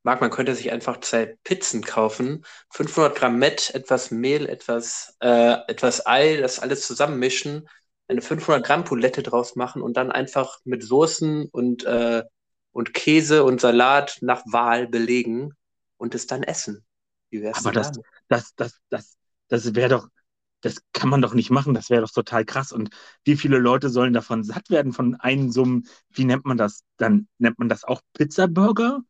Marc, 0.02 0.20
man 0.20 0.30
könnte 0.30 0.54
sich 0.54 0.72
einfach 0.72 1.00
zwei 1.00 1.36
Pizzen 1.44 1.82
kaufen, 1.82 2.44
500 2.70 3.16
Gramm 3.16 3.38
Met, 3.38 3.74
etwas 3.74 4.10
Mehl, 4.10 4.48
etwas, 4.48 5.16
äh, 5.20 5.56
etwas 5.66 6.06
Ei, 6.06 6.36
das 6.36 6.60
alles 6.60 6.86
zusammenmischen, 6.86 7.68
eine 8.08 8.22
500 8.22 8.64
Gramm 8.64 8.84
Poulette 8.84 9.22
draus 9.22 9.54
machen 9.56 9.82
und 9.82 9.96
dann 9.96 10.10
einfach 10.10 10.60
mit 10.64 10.82
Soßen 10.82 11.48
und, 11.50 11.84
äh, 11.84 12.22
und 12.72 12.94
Käse 12.94 13.44
und 13.44 13.60
Salat 13.60 14.18
nach 14.20 14.42
Wahl 14.46 14.88
belegen 14.88 15.52
und 15.98 16.14
es 16.14 16.26
dann 16.26 16.42
essen. 16.42 16.86
Aber 17.52 17.72
das, 17.72 17.90
das, 18.28 18.54
das, 18.56 18.80
das, 18.88 19.18
das 19.48 19.74
wäre 19.74 19.90
doch, 19.90 20.08
das 20.60 20.78
kann 20.92 21.08
man 21.10 21.22
doch 21.22 21.34
nicht 21.34 21.50
machen, 21.50 21.74
das 21.74 21.90
wäre 21.90 22.02
doch 22.02 22.10
total 22.12 22.44
krass. 22.44 22.72
Und 22.72 22.90
wie 23.24 23.36
viele 23.36 23.58
Leute 23.58 23.90
sollen 23.90 24.12
davon 24.12 24.44
satt 24.44 24.70
werden 24.70 24.92
von 24.92 25.14
einem 25.16 25.50
so 25.52 25.62
einem, 25.64 25.84
wie 26.10 26.24
nennt 26.24 26.44
man 26.46 26.56
das? 26.56 26.84
Dann 26.96 27.28
nennt 27.38 27.58
man 27.58 27.68
das 27.68 27.84
auch 27.84 28.00
Pizzaburger? 28.14 29.02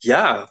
Ja, 0.00 0.50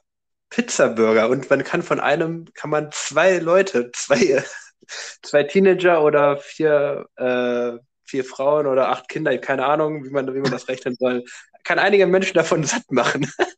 Pizzaburger. 0.50 1.30
Und 1.30 1.50
man 1.50 1.64
kann 1.64 1.84
von 1.84 2.00
einem, 2.00 2.46
kann 2.54 2.70
man 2.70 2.92
zwei 2.92 3.40
Leute, 3.40 3.92
zwei, 3.94 4.44
zwei 5.22 5.44
Teenager 5.44 6.04
oder 6.04 6.38
vier, 6.38 7.08
äh, 7.18 7.74
vier 8.06 8.26
Frauen 8.26 8.68
oder 8.68 8.90
acht 8.90 9.10
Kinder, 9.10 9.38
keine 9.38 9.66
Ahnung, 9.66 10.06
wie 10.06 10.10
man, 10.10 10.34
wie 10.34 10.40
man 10.40 10.52
das 10.52 10.68
rechnen 10.68 10.96
soll, 11.00 11.24
kann 11.64 11.80
einige 11.80 12.08
Menschen 12.08 12.36
davon 12.36 12.64
satt 12.64 12.90
machen. 12.92 13.30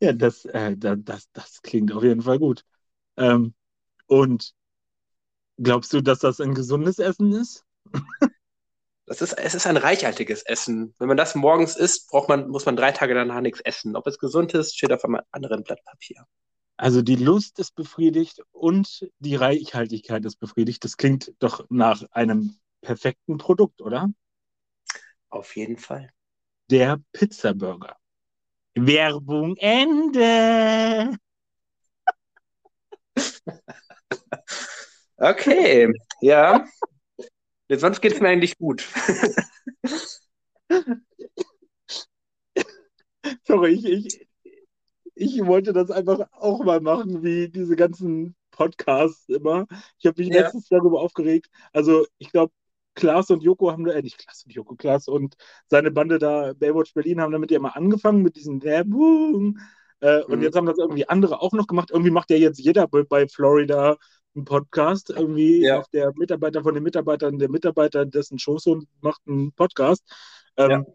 Ja, 0.00 0.12
das, 0.12 0.44
äh, 0.46 0.76
das, 0.76 1.30
das 1.32 1.62
klingt 1.62 1.92
auf 1.92 2.02
jeden 2.04 2.22
Fall 2.22 2.38
gut. 2.38 2.64
Ähm, 3.16 3.54
und 4.08 4.52
glaubst 5.58 5.92
du, 5.92 6.00
dass 6.00 6.18
das 6.18 6.40
ein 6.40 6.54
gesundes 6.54 6.98
Essen 6.98 7.32
ist? 7.32 7.64
Das 9.06 9.22
ist, 9.22 9.32
es 9.32 9.54
ist 9.54 9.66
ein 9.66 9.78
reichhaltiges 9.78 10.42
Essen. 10.42 10.94
Wenn 10.98 11.08
man 11.08 11.16
das 11.16 11.34
morgens 11.34 11.76
isst, 11.76 12.10
braucht 12.10 12.28
man, 12.28 12.48
muss 12.48 12.66
man 12.66 12.76
drei 12.76 12.92
Tage 12.92 13.14
danach 13.14 13.40
nichts 13.40 13.60
essen. 13.60 13.96
Ob 13.96 14.06
es 14.06 14.18
gesund 14.18 14.52
ist, 14.52 14.76
steht 14.76 14.92
auf 14.92 15.04
einem 15.04 15.20
anderen 15.30 15.62
Blatt 15.62 15.82
Papier. 15.84 16.26
Also 16.76 17.02
die 17.02 17.16
Lust 17.16 17.58
ist 17.58 17.74
befriedigt 17.74 18.42
und 18.52 19.10
die 19.18 19.34
Reichhaltigkeit 19.34 20.24
ist 20.24 20.36
befriedigt. 20.36 20.84
Das 20.84 20.96
klingt 20.96 21.32
doch 21.38 21.64
nach 21.70 22.04
einem 22.10 22.56
perfekten 22.82 23.38
Produkt, 23.38 23.80
oder? 23.80 24.10
Auf 25.30 25.56
jeden 25.56 25.78
Fall. 25.78 26.10
Der 26.70 27.00
Pizzaburger. 27.12 27.96
Werbung 28.74 29.56
Ende. 29.56 31.16
okay, 35.16 35.92
ja. 36.20 36.66
Sonst 37.70 38.00
geht 38.00 38.12
es 38.14 38.20
mir 38.20 38.28
eigentlich 38.28 38.56
gut. 38.56 38.88
Sorry, 43.44 43.72
ich, 43.72 43.84
ich, 43.84 44.26
ich 45.14 45.44
wollte 45.44 45.72
das 45.72 45.90
einfach 45.90 46.28
auch 46.32 46.64
mal 46.64 46.80
machen, 46.80 47.22
wie 47.22 47.48
diese 47.48 47.76
ganzen 47.76 48.36
Podcasts 48.50 49.28
immer. 49.28 49.66
Ich 49.98 50.06
habe 50.06 50.22
mich 50.22 50.32
ja. 50.32 50.42
letztens 50.42 50.68
darüber 50.68 51.00
aufgeregt. 51.00 51.48
Also, 51.72 52.06
ich 52.18 52.30
glaube, 52.30 52.52
Klaas 52.94 53.30
und 53.30 53.42
Joko 53.42 53.70
haben, 53.70 53.86
äh, 53.86 54.02
nicht 54.02 54.18
Klaas 54.18 54.44
und 54.44 54.52
Joko, 54.52 54.74
Klaas 54.74 55.06
und 55.08 55.36
seine 55.68 55.90
Bande 55.90 56.18
da, 56.18 56.52
Baywatch 56.54 56.94
Berlin, 56.94 57.20
haben 57.20 57.32
damit 57.32 57.50
ja 57.50 57.60
mal 57.60 57.70
angefangen 57.70 58.22
mit 58.22 58.36
diesen 58.36 58.62
Werbung. 58.62 59.58
Äh, 60.00 60.18
mhm. 60.18 60.32
Und 60.32 60.42
jetzt 60.42 60.56
haben 60.56 60.66
das 60.66 60.78
irgendwie 60.78 61.08
andere 61.08 61.40
auch 61.40 61.52
noch 61.52 61.66
gemacht. 61.66 61.90
Irgendwie 61.90 62.10
macht 62.10 62.30
ja 62.30 62.36
jetzt 62.36 62.58
jeder 62.58 62.86
bei 62.88 63.26
Florida 63.28 63.96
einen 64.34 64.44
Podcast. 64.44 65.10
Irgendwie 65.10 65.62
ja. 65.62 65.82
der 65.92 66.12
Mitarbeiter 66.16 66.62
von 66.62 66.74
den 66.74 66.82
Mitarbeitern, 66.82 67.38
der 67.38 67.50
Mitarbeiter 67.50 68.06
dessen 68.06 68.38
Schoßhund 68.38 68.86
macht 69.00 69.20
einen 69.26 69.52
Podcast. 69.52 70.04
Ähm, 70.56 70.86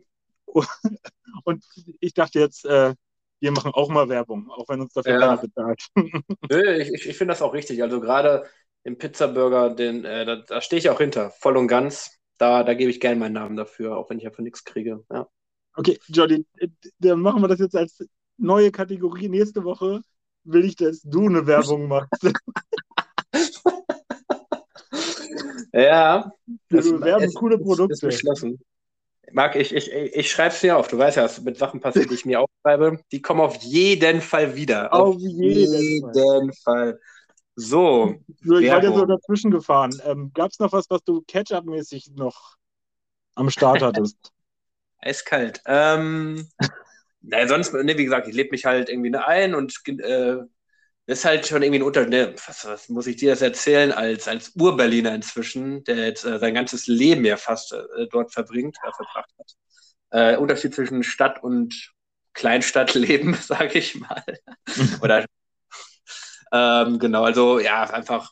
ja. 0.55 0.63
Und 1.45 1.65
ich 1.99 2.13
dachte 2.13 2.39
jetzt, 2.39 2.65
äh, 2.65 2.93
wir 3.39 3.51
machen 3.51 3.71
auch 3.73 3.89
mal 3.89 4.07
Werbung, 4.07 4.49
auch 4.49 4.69
wenn 4.69 4.79
uns 4.79 4.93
dafür 4.93 5.13
ja. 5.13 5.19
keiner 5.19 5.37
bezahlt. 5.37 5.87
Nö, 6.49 6.73
ich, 6.75 7.05
ich 7.07 7.17
finde 7.17 7.33
das 7.33 7.41
auch 7.41 7.53
richtig. 7.53 7.81
Also 7.83 7.99
gerade 7.99 8.45
im 8.83 8.97
Pizzaburger, 8.97 9.71
den, 9.71 10.05
äh, 10.05 10.25
da, 10.25 10.37
da 10.37 10.61
stehe 10.61 10.79
ich 10.79 10.89
auch 10.89 10.99
hinter, 10.99 11.31
voll 11.31 11.57
und 11.57 11.67
ganz. 11.67 12.19
Da, 12.37 12.63
da 12.63 12.73
gebe 12.73 12.89
ich 12.89 12.99
gerne 12.99 13.17
meinen 13.17 13.33
Namen 13.33 13.55
dafür, 13.55 13.97
auch 13.97 14.09
wenn 14.09 14.17
ich 14.17 14.23
dafür 14.23 14.43
nichts 14.43 14.63
kriege. 14.63 15.03
Ja. 15.11 15.27
Okay, 15.75 15.99
Jordi, 16.07 16.45
äh, 16.57 16.67
dann 16.99 17.19
machen 17.19 17.41
wir 17.41 17.47
das 17.47 17.59
jetzt 17.59 17.75
als 17.75 17.99
neue 18.37 18.71
Kategorie. 18.71 19.29
Nächste 19.29 19.63
Woche 19.63 20.01
will 20.43 20.65
ich, 20.65 20.75
dass 20.75 21.01
du 21.01 21.27
eine 21.27 21.47
Werbung 21.47 21.87
machst. 21.87 22.21
ja. 25.73 26.31
Wir 26.69 26.81
bewerben 26.81 27.33
coole 27.33 27.57
Produkte. 27.57 27.93
Ist 27.93 28.01
beschlossen. 28.01 28.59
Marc, 29.31 29.55
ich, 29.55 29.73
ich, 29.73 29.91
ich 29.91 30.31
schreibe 30.31 30.53
es 30.53 30.61
dir 30.61 30.77
auf. 30.77 30.87
Du 30.87 30.97
weißt 30.97 31.17
ja, 31.17 31.23
was 31.23 31.41
mit 31.41 31.57
Sachen 31.57 31.79
passiert, 31.79 32.11
die 32.11 32.15
ich 32.15 32.25
mir 32.25 32.41
aufschreibe. 32.41 32.99
Die 33.11 33.21
kommen 33.21 33.41
auf 33.41 33.55
jeden 33.63 34.21
Fall 34.21 34.55
wieder. 34.55 34.93
Auf, 34.93 35.15
auf 35.15 35.21
jeden, 35.21 35.73
jeden 35.73 36.13
Fall. 36.13 36.51
Fall. 36.63 36.99
So. 37.55 38.15
so 38.43 38.57
ich 38.57 38.69
war 38.69 38.81
dir 38.81 38.93
so 38.93 39.05
dazwischen 39.05 39.51
gefahren. 39.51 39.91
Ähm, 40.05 40.31
Gab 40.33 40.51
es 40.51 40.59
noch 40.59 40.71
was, 40.71 40.89
was 40.89 41.03
du 41.03 41.21
Ketchup-mäßig 41.21 42.11
noch 42.15 42.55
am 43.35 43.49
Start 43.49 43.81
hattest? 43.81 44.31
Eiskalt. 44.99 45.61
Ähm, 45.65 46.47
naja, 47.23 47.47
sonst, 47.47 47.73
ne, 47.73 47.97
wie 47.97 48.03
gesagt, 48.03 48.27
ich 48.27 48.35
lebe 48.35 48.51
mich 48.51 48.65
halt 48.65 48.89
irgendwie 48.89 49.15
ein 49.15 49.55
und 49.55 49.81
äh, 49.87 50.37
das 51.05 51.19
ist 51.19 51.25
halt 51.25 51.47
schon 51.47 51.63
irgendwie 51.63 51.79
ein 51.79 51.83
Unterschied. 51.83 52.09
Ne, 52.11 52.35
was, 52.47 52.65
was, 52.65 52.89
muss 52.89 53.07
ich 53.07 53.15
dir 53.17 53.31
das 53.31 53.41
erzählen, 53.41 53.91
als, 53.91 54.27
als 54.27 54.53
Ur-Berliner 54.55 55.15
inzwischen, 55.15 55.83
der 55.85 56.07
jetzt 56.07 56.25
äh, 56.25 56.39
sein 56.39 56.53
ganzes 56.53 56.87
Leben 56.87 57.25
ja 57.25 57.37
fast 57.37 57.73
äh, 57.73 58.07
dort 58.11 58.33
verbringt, 58.33 58.77
äh, 58.83 58.91
verbracht 58.93 59.31
hat. 59.39 59.53
Äh, 60.11 60.37
Unterschied 60.37 60.75
zwischen 60.75 61.03
Stadt 61.03 61.41
und 61.43 61.93
Kleinstadtleben, 62.33 63.33
sage 63.41 63.79
ich 63.79 63.95
mal. 63.95 64.23
Oder 65.01 65.25
ähm, 66.51 66.99
genau, 66.99 67.23
also 67.23 67.59
ja, 67.59 67.83
einfach, 67.89 68.31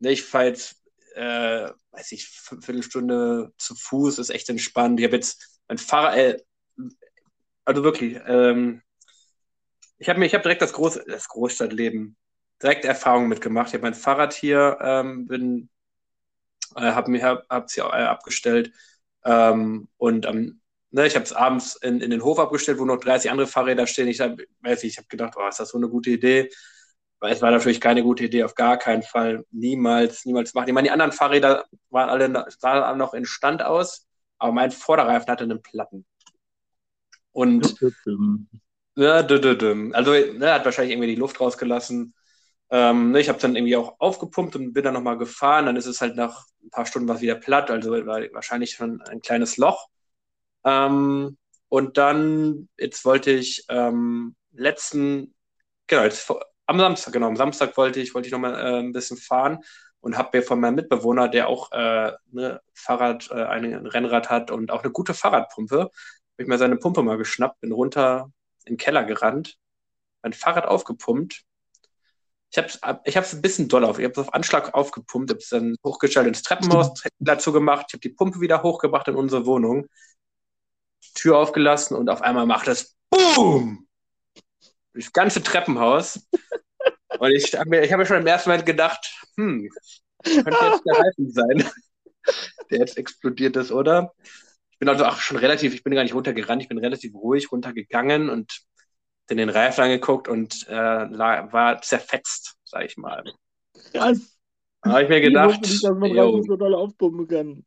ne, 0.00 0.10
ich 0.12 0.24
fahre 0.24 0.46
jetzt, 0.46 0.82
äh, 1.14 1.68
weiß 1.92 2.12
ich, 2.12 2.26
Viertelstunde 2.26 3.52
zu 3.58 3.74
Fuß, 3.74 4.18
ist 4.18 4.30
echt 4.30 4.48
entspannt. 4.48 4.98
Ich 4.98 5.06
habe 5.06 5.16
jetzt 5.16 5.60
mein 5.68 5.78
Fahrrad, 5.78 6.16
äh, 6.16 6.38
also 7.70 7.84
wirklich, 7.84 8.18
ähm, 8.26 8.82
ich 9.98 10.08
habe 10.08 10.18
mir, 10.18 10.26
ich 10.26 10.34
habe 10.34 10.42
direkt 10.42 10.62
das, 10.62 10.72
Groß, 10.72 11.00
das 11.06 11.28
Großstadtleben, 11.28 12.16
direkt 12.62 12.84
Erfahrungen 12.84 13.28
mitgemacht. 13.28 13.68
Ich 13.68 13.74
habe 13.74 13.82
mein 13.82 13.94
Fahrrad 13.94 14.32
hier, 14.32 14.78
ähm, 14.80 15.26
bin, 15.26 15.70
äh, 16.76 16.80
habe 16.92 17.10
mir, 17.10 17.22
hab, 17.22 17.48
hab's 17.48 17.74
hier 17.74 17.84
äh, 17.84 18.04
abgestellt 18.04 18.72
ähm, 19.24 19.88
und 19.98 20.26
am 20.26 20.60
Ne, 20.92 21.06
ich 21.06 21.14
habe 21.14 21.24
es 21.24 21.32
abends 21.32 21.76
in, 21.76 22.00
in 22.00 22.10
den 22.10 22.24
Hof 22.24 22.40
abgestellt, 22.40 22.78
wo 22.80 22.84
noch 22.84 22.98
30 22.98 23.30
andere 23.30 23.46
Fahrräder 23.46 23.86
stehen. 23.86 24.08
Ich 24.08 24.20
hab, 24.20 24.36
nicht, 24.38 24.84
ich 24.84 24.96
habe 24.96 25.06
gedacht, 25.06 25.34
oh, 25.36 25.46
ist 25.46 25.60
das 25.60 25.68
so 25.68 25.78
eine 25.78 25.88
gute 25.88 26.10
Idee? 26.10 26.50
Weil 27.20 27.32
es 27.32 27.42
war 27.42 27.52
natürlich 27.52 27.80
keine 27.80 28.02
gute 28.02 28.24
Idee, 28.24 28.42
auf 28.44 28.56
gar 28.56 28.76
keinen 28.76 29.02
Fall. 29.04 29.44
Niemals, 29.52 30.24
niemals 30.24 30.52
machen. 30.54 30.68
Ich 30.68 30.74
meine, 30.74 30.88
die 30.88 30.92
anderen 30.92 31.12
Fahrräder 31.12 31.66
waren 31.90 32.10
alle, 32.10 32.46
sahen 32.58 32.82
alle 32.82 32.96
noch 32.96 33.14
in 33.14 33.24
Stand 33.24 33.62
aus, 33.62 34.08
aber 34.38 34.52
mein 34.52 34.72
Vorderreifen 34.72 35.28
hatte 35.30 35.44
einen 35.44 35.62
Platten. 35.62 36.06
Und 37.32 37.76
ja, 38.96 39.16
also 39.16 40.12
ne, 40.12 40.52
hat 40.52 40.64
wahrscheinlich 40.64 40.92
irgendwie 40.92 41.14
die 41.14 41.20
Luft 41.20 41.40
rausgelassen. 41.40 42.14
Ähm, 42.70 43.12
ne, 43.12 43.20
ich 43.20 43.28
habe 43.28 43.38
dann 43.38 43.56
irgendwie 43.56 43.76
auch 43.76 43.96
aufgepumpt 43.98 44.56
und 44.56 44.72
bin 44.72 44.84
dann 44.84 44.94
nochmal 44.94 45.18
gefahren. 45.18 45.66
Dann 45.66 45.76
ist 45.76 45.86
es 45.86 46.00
halt 46.00 46.16
nach 46.16 46.44
ein 46.62 46.70
paar 46.70 46.86
Stunden 46.86 47.08
was 47.08 47.20
wieder 47.20 47.36
platt, 47.36 47.70
also 47.70 47.92
war 48.06 48.20
wahrscheinlich 48.32 48.72
schon 48.72 49.00
ein 49.02 49.20
kleines 49.20 49.56
Loch. 49.56 49.88
Ähm, 50.64 51.38
und 51.68 51.96
dann, 51.98 52.68
jetzt 52.78 53.04
wollte 53.04 53.30
ich 53.30 53.64
ähm, 53.68 54.34
letzten, 54.52 55.34
genau, 55.86 56.02
jetzt 56.04 56.30
am 56.66 56.78
Samstag, 56.78 57.12
genau, 57.12 57.28
am 57.28 57.36
Samstag 57.36 57.76
wollte 57.76 58.00
ich, 58.00 58.14
wollte 58.14 58.26
ich 58.28 58.32
nochmal 58.32 58.54
äh, 58.54 58.78
ein 58.80 58.92
bisschen 58.92 59.16
fahren 59.16 59.60
und 60.00 60.16
habe 60.18 60.38
mir 60.38 60.42
von 60.42 60.60
meinem 60.60 60.76
Mitbewohner, 60.76 61.28
der 61.28 61.48
auch 61.48 61.70
äh, 61.72 62.12
ne, 62.32 62.60
Fahrrad, 62.74 63.30
äh, 63.30 63.44
ein 63.44 63.86
Rennrad 63.86 64.30
hat 64.30 64.50
und 64.50 64.70
auch 64.70 64.82
eine 64.82 64.92
gute 64.92 65.14
Fahrradpumpe, 65.14 65.90
habe 66.40 66.44
ich 66.44 66.48
mir 66.48 66.58
seine 66.58 66.76
Pumpe 66.76 67.02
mal 67.02 67.18
geschnappt, 67.18 67.60
bin 67.60 67.70
runter 67.70 68.32
in 68.64 68.74
den 68.74 68.78
Keller 68.78 69.04
gerannt, 69.04 69.58
mein 70.22 70.32
Fahrrad 70.32 70.64
aufgepumpt. 70.64 71.42
Ich 72.50 72.56
habe 72.56 72.66
es 72.66 72.80
ich 73.04 73.34
ein 73.34 73.42
bisschen 73.42 73.68
doll 73.68 73.84
auf. 73.84 73.98
Ich 73.98 74.04
habe 74.04 74.12
es 74.12 74.18
auf 74.18 74.32
Anschlag 74.32 74.72
aufgepumpt, 74.72 75.28
habe 75.28 75.38
es 75.38 75.50
dann 75.50 75.76
hochgestellt 75.84 76.26
ins 76.26 76.42
Treppenhaus 76.42 76.94
dazu 77.18 77.52
gemacht. 77.52 77.86
Ich 77.88 77.92
habe 77.92 78.00
die 78.00 78.08
Pumpe 78.08 78.40
wieder 78.40 78.62
hochgebracht 78.62 79.06
in 79.08 79.16
unsere 79.16 79.44
Wohnung, 79.44 79.86
Tür 81.14 81.36
aufgelassen 81.36 81.94
und 81.94 82.08
auf 82.08 82.22
einmal 82.22 82.46
macht 82.46 82.68
es 82.68 82.96
BOOM! 83.10 83.86
Das 84.94 85.12
ganze 85.12 85.42
Treppenhaus. 85.42 86.26
Und 87.18 87.32
ich 87.32 87.54
habe 87.54 87.68
mir, 87.68 87.82
ich 87.82 87.92
hab 87.92 87.98
mir 87.98 88.06
schon 88.06 88.20
im 88.20 88.26
ersten 88.26 88.48
Moment 88.48 88.64
gedacht, 88.64 89.12
hm, 89.36 89.68
könnte 90.22 90.64
jetzt 90.64 90.84
der 90.86 90.94
Reifen 90.94 91.30
sein, 91.32 91.70
der 92.70 92.78
jetzt 92.78 92.96
explodiert 92.96 93.56
ist, 93.56 93.72
oder? 93.72 94.14
Bin 94.80 94.88
also 94.88 95.04
auch 95.04 95.20
schon 95.20 95.36
relativ, 95.36 95.74
ich 95.74 95.84
bin 95.84 95.94
gar 95.94 96.02
nicht 96.02 96.14
runtergerannt, 96.14 96.62
ich 96.62 96.68
bin 96.68 96.78
relativ 96.78 97.14
ruhig 97.14 97.52
runtergegangen 97.52 98.28
und 98.28 98.62
in 99.28 99.36
den 99.36 99.50
Reifen 99.50 99.84
angeguckt 99.84 100.26
und 100.26 100.66
äh, 100.68 100.74
war 100.74 101.80
zerfetzt, 101.82 102.56
sag 102.64 102.84
ich 102.86 102.96
mal. 102.96 103.22
Krass. 103.92 104.36
Da 104.82 104.92
habe 104.92 105.02
ich 105.04 105.08
mir 105.08 105.20
gedacht, 105.20 105.60
ich 105.62 105.70
nicht, 105.70 105.84
dass 105.84 105.96
man 105.96 106.18
Reifen 106.18 106.42
so 106.42 106.56
doll 106.56 106.74
aufpumpen 106.74 107.28
kann. 107.28 107.64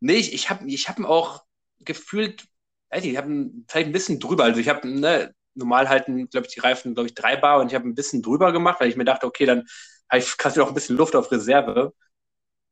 Nee, 0.00 0.16
ich, 0.16 0.34
ich 0.34 0.50
habe 0.50 0.68
ich 0.68 0.88
hab 0.88 1.00
auch 1.04 1.44
gefühlt, 1.78 2.44
weiß 2.90 3.04
ich, 3.04 3.12
ich 3.12 3.16
habe 3.16 3.50
vielleicht 3.68 3.88
ein 3.88 3.92
bisschen 3.92 4.18
drüber. 4.18 4.44
Also 4.44 4.60
ich 4.60 4.68
habe, 4.68 4.86
ne, 4.88 5.32
normal 5.54 5.88
halten, 5.88 6.28
glaube 6.28 6.46
ich, 6.46 6.54
die 6.54 6.60
Reifen, 6.60 6.94
glaube 6.94 7.08
ich, 7.08 7.14
drei 7.14 7.36
Bar 7.36 7.60
und 7.60 7.68
ich 7.68 7.74
habe 7.74 7.88
ein 7.88 7.94
bisschen 7.94 8.22
drüber 8.22 8.52
gemacht, 8.52 8.80
weil 8.80 8.88
ich 8.88 8.96
mir 8.96 9.04
dachte, 9.04 9.26
okay, 9.26 9.46
dann 9.46 9.66
habe 10.10 10.18
ich 10.18 10.36
quasi 10.36 10.58
noch 10.58 10.68
ein 10.68 10.74
bisschen 10.74 10.96
Luft 10.96 11.14
auf 11.14 11.30
Reserve. 11.30 11.94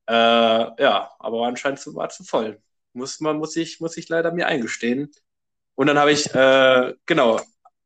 Äh, 0.09 0.13
ja, 0.13 1.13
aber 1.19 1.47
anscheinend 1.47 1.85
war 1.95 2.09
zu 2.09 2.25
voll. 2.25 2.61
Muss, 2.93 3.21
man, 3.21 3.39
muss, 3.39 3.57
ich, 3.57 3.81
muss 3.81 3.97
ich 3.97 4.09
leider 4.09 4.33
mir 4.33 4.47
eingestehen. 4.47 5.11
Und 5.75 5.87
dann 5.87 5.99
habe 5.99 6.13
ich, 6.13 6.35
äh, 6.35 6.95
genau, 7.07 7.41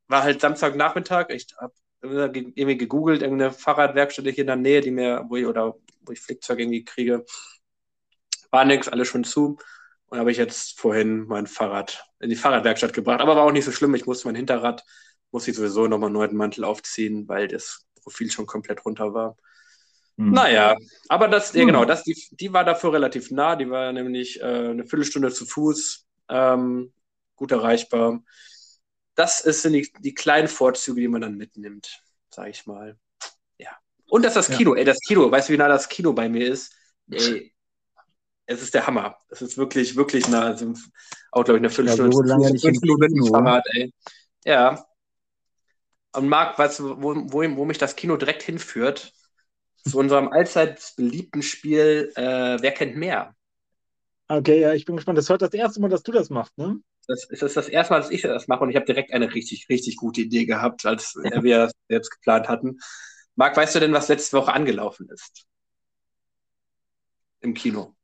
war 0.09 0.23
halt 0.23 0.41
Samstagnachmittag, 0.41 1.31
ich 1.31 1.47
habe 1.61 1.75
irgendwie 2.03 2.77
gegoogelt, 2.77 3.23
irgendeine 3.23 3.53
Fahrradwerkstatt 3.53 4.25
hier 4.25 4.39
in 4.39 4.47
der 4.47 4.57
Nähe, 4.57 4.81
die 4.81 4.91
mir, 4.91 5.25
wo 5.29 5.37
ich, 5.37 5.47
oder 5.47 5.77
wo 6.01 6.13
ich 6.13 6.21
Flickzeug 6.21 6.59
irgendwie 6.59 6.85
kriege. 6.85 7.25
War 8.51 8.65
nix, 8.65 8.89
alles 8.89 9.09
schon 9.09 9.25
zu. 9.25 9.59
Und 10.07 10.19
habe 10.19 10.31
ich 10.31 10.37
jetzt 10.37 10.79
vorhin 10.79 11.27
mein 11.27 11.47
Fahrrad 11.47 12.05
in 12.21 12.29
die 12.29 12.37
Fahrradwerkstatt 12.37 12.93
gebracht. 12.93 13.21
Aber 13.21 13.37
war 13.37 13.45
auch 13.45 13.53
nicht 13.53 13.65
so 13.65 13.73
schlimm. 13.73 13.95
Ich 13.95 14.07
musste 14.07 14.29
mein 14.29 14.35
Hinterrad, 14.35 14.85
muss 15.31 15.49
ich 15.49 15.57
sowieso 15.57 15.87
nochmal 15.87 16.09
einen 16.09 16.15
neuen 16.15 16.37
Mantel 16.37 16.65
aufziehen, 16.65 17.29
weil 17.29 17.49
das 17.49 17.87
Profil 18.03 18.31
schon 18.31 18.47
komplett 18.47 18.85
runter 18.85 19.15
war. 19.15 19.37
Hm. 20.19 20.33
Naja, 20.33 20.77
aber 21.09 21.29
das, 21.29 21.53
ja 21.55 21.65
genau, 21.65 21.85
das, 21.85 22.05
die, 22.05 22.17
die 22.33 22.53
war 22.53 22.65
dafür 22.65 22.93
relativ 22.93 23.31
nah. 23.31 23.57
Die 23.57 23.71
war 23.71 23.93
nämlich 23.93 24.41
äh, 24.41 24.45
eine 24.45 24.85
Viertelstunde 24.85 25.33
zu 25.33 25.47
Fuß, 25.47 26.07
ähm, 26.29 26.93
gut 27.37 27.53
erreichbar. 27.53 28.23
Das 29.15 29.39
sind 29.39 29.73
die, 29.73 29.93
die 30.01 30.15
kleinen 30.15 30.49
Vorzüge, 30.49 31.01
die 31.01 31.09
man 31.09 31.21
dann 31.21 31.37
mitnimmt, 31.37 32.03
sage 32.31 32.51
ich 32.51 32.67
mal. 32.67 32.99
Ja. 33.59 33.71
Und 34.09 34.25
das 34.25 34.37
ist 34.37 34.49
das 34.49 34.57
Kino. 34.57 34.75
Ja. 34.75 34.81
Ey, 34.81 34.85
das 34.85 35.01
Kino, 35.01 35.31
weißt 35.31 35.49
du, 35.49 35.53
wie 35.53 35.59
nah 35.59 35.69
das 35.69 35.89
Kino 35.89 36.13
bei 36.13 36.29
mir 36.29 36.49
ist? 36.51 36.75
Ey, 37.11 37.53
es 38.47 38.63
ist 38.63 38.75
der 38.75 38.87
Hammer. 38.87 39.17
Es 39.29 39.43
ist 39.43 39.57
wirklich, 39.57 39.97
wirklich 39.97 40.29
nah. 40.29 40.47
Also 40.47 40.73
auch, 41.31 41.45
glaube 41.45 41.59
ich, 41.59 41.63
eine 41.63 41.71
Viertelstunde. 41.71 42.29
Ja, 42.29 42.39
so 42.39 42.59
fünf 42.59 42.81
Minuten 42.81 43.15
dem 43.15 43.27
Fahrrad, 43.27 43.65
ey. 43.75 43.93
Ja. 44.45 44.85
Und 46.15 46.29
Marc, 46.29 46.59
weißt 46.59 46.81
du, 46.81 47.03
wo, 47.03 47.15
wo, 47.15 47.57
wo 47.57 47.65
mich 47.65 47.79
das 47.79 47.97
Kino 47.97 48.17
direkt 48.17 48.43
hinführt? 48.43 49.13
Zu 49.85 49.99
unserem 49.99 50.29
allzeit 50.29 50.93
beliebten 50.97 51.43
Spiel 51.43 52.13
äh, 52.17 52.59
Wer 52.61 52.73
kennt 52.73 52.97
mehr? 52.97 53.35
Okay, 54.29 54.61
ja, 54.61 54.73
ich 54.73 54.85
bin 54.85 54.97
gespannt. 54.97 55.19
Das 55.19 55.27
ist 55.27 55.31
heute 55.31 55.47
das 55.47 55.55
erste 55.55 55.81
Mal, 55.81 55.91
dass 55.91 56.03
du 56.03 56.13
das 56.13 56.31
machst, 56.31 56.57
ne? 56.57 56.81
Das 57.09 57.25
ist 57.29 57.43
das, 57.43 57.55
das 57.55 57.69
erste 57.69 57.93
Mal, 57.93 58.01
dass 58.01 58.11
ich 58.11 58.23
das 58.23 58.49
mache 58.49 58.63
und 58.63 58.71
ich 58.71 58.77
habe 58.77 58.87
direkt 58.87 59.13
eine 59.13 59.35
richtig, 59.35 59.69
richtig 59.69 59.97
gute 59.97 60.21
Idee 60.21 60.47
gehabt, 60.47 60.87
als 60.87 61.15
wir 61.43 61.59
das 61.59 61.73
jetzt 61.89 62.11
geplant 62.11 62.49
hatten. 62.49 62.79
Marc, 63.35 63.57
weißt 63.57 63.75
du 63.75 63.81
denn, 63.81 63.93
was 63.93 64.09
letzte 64.09 64.37
Woche 64.37 64.53
angelaufen 64.53 65.09
ist? 65.11 65.45
Im 67.41 67.55
Kino. 67.55 67.95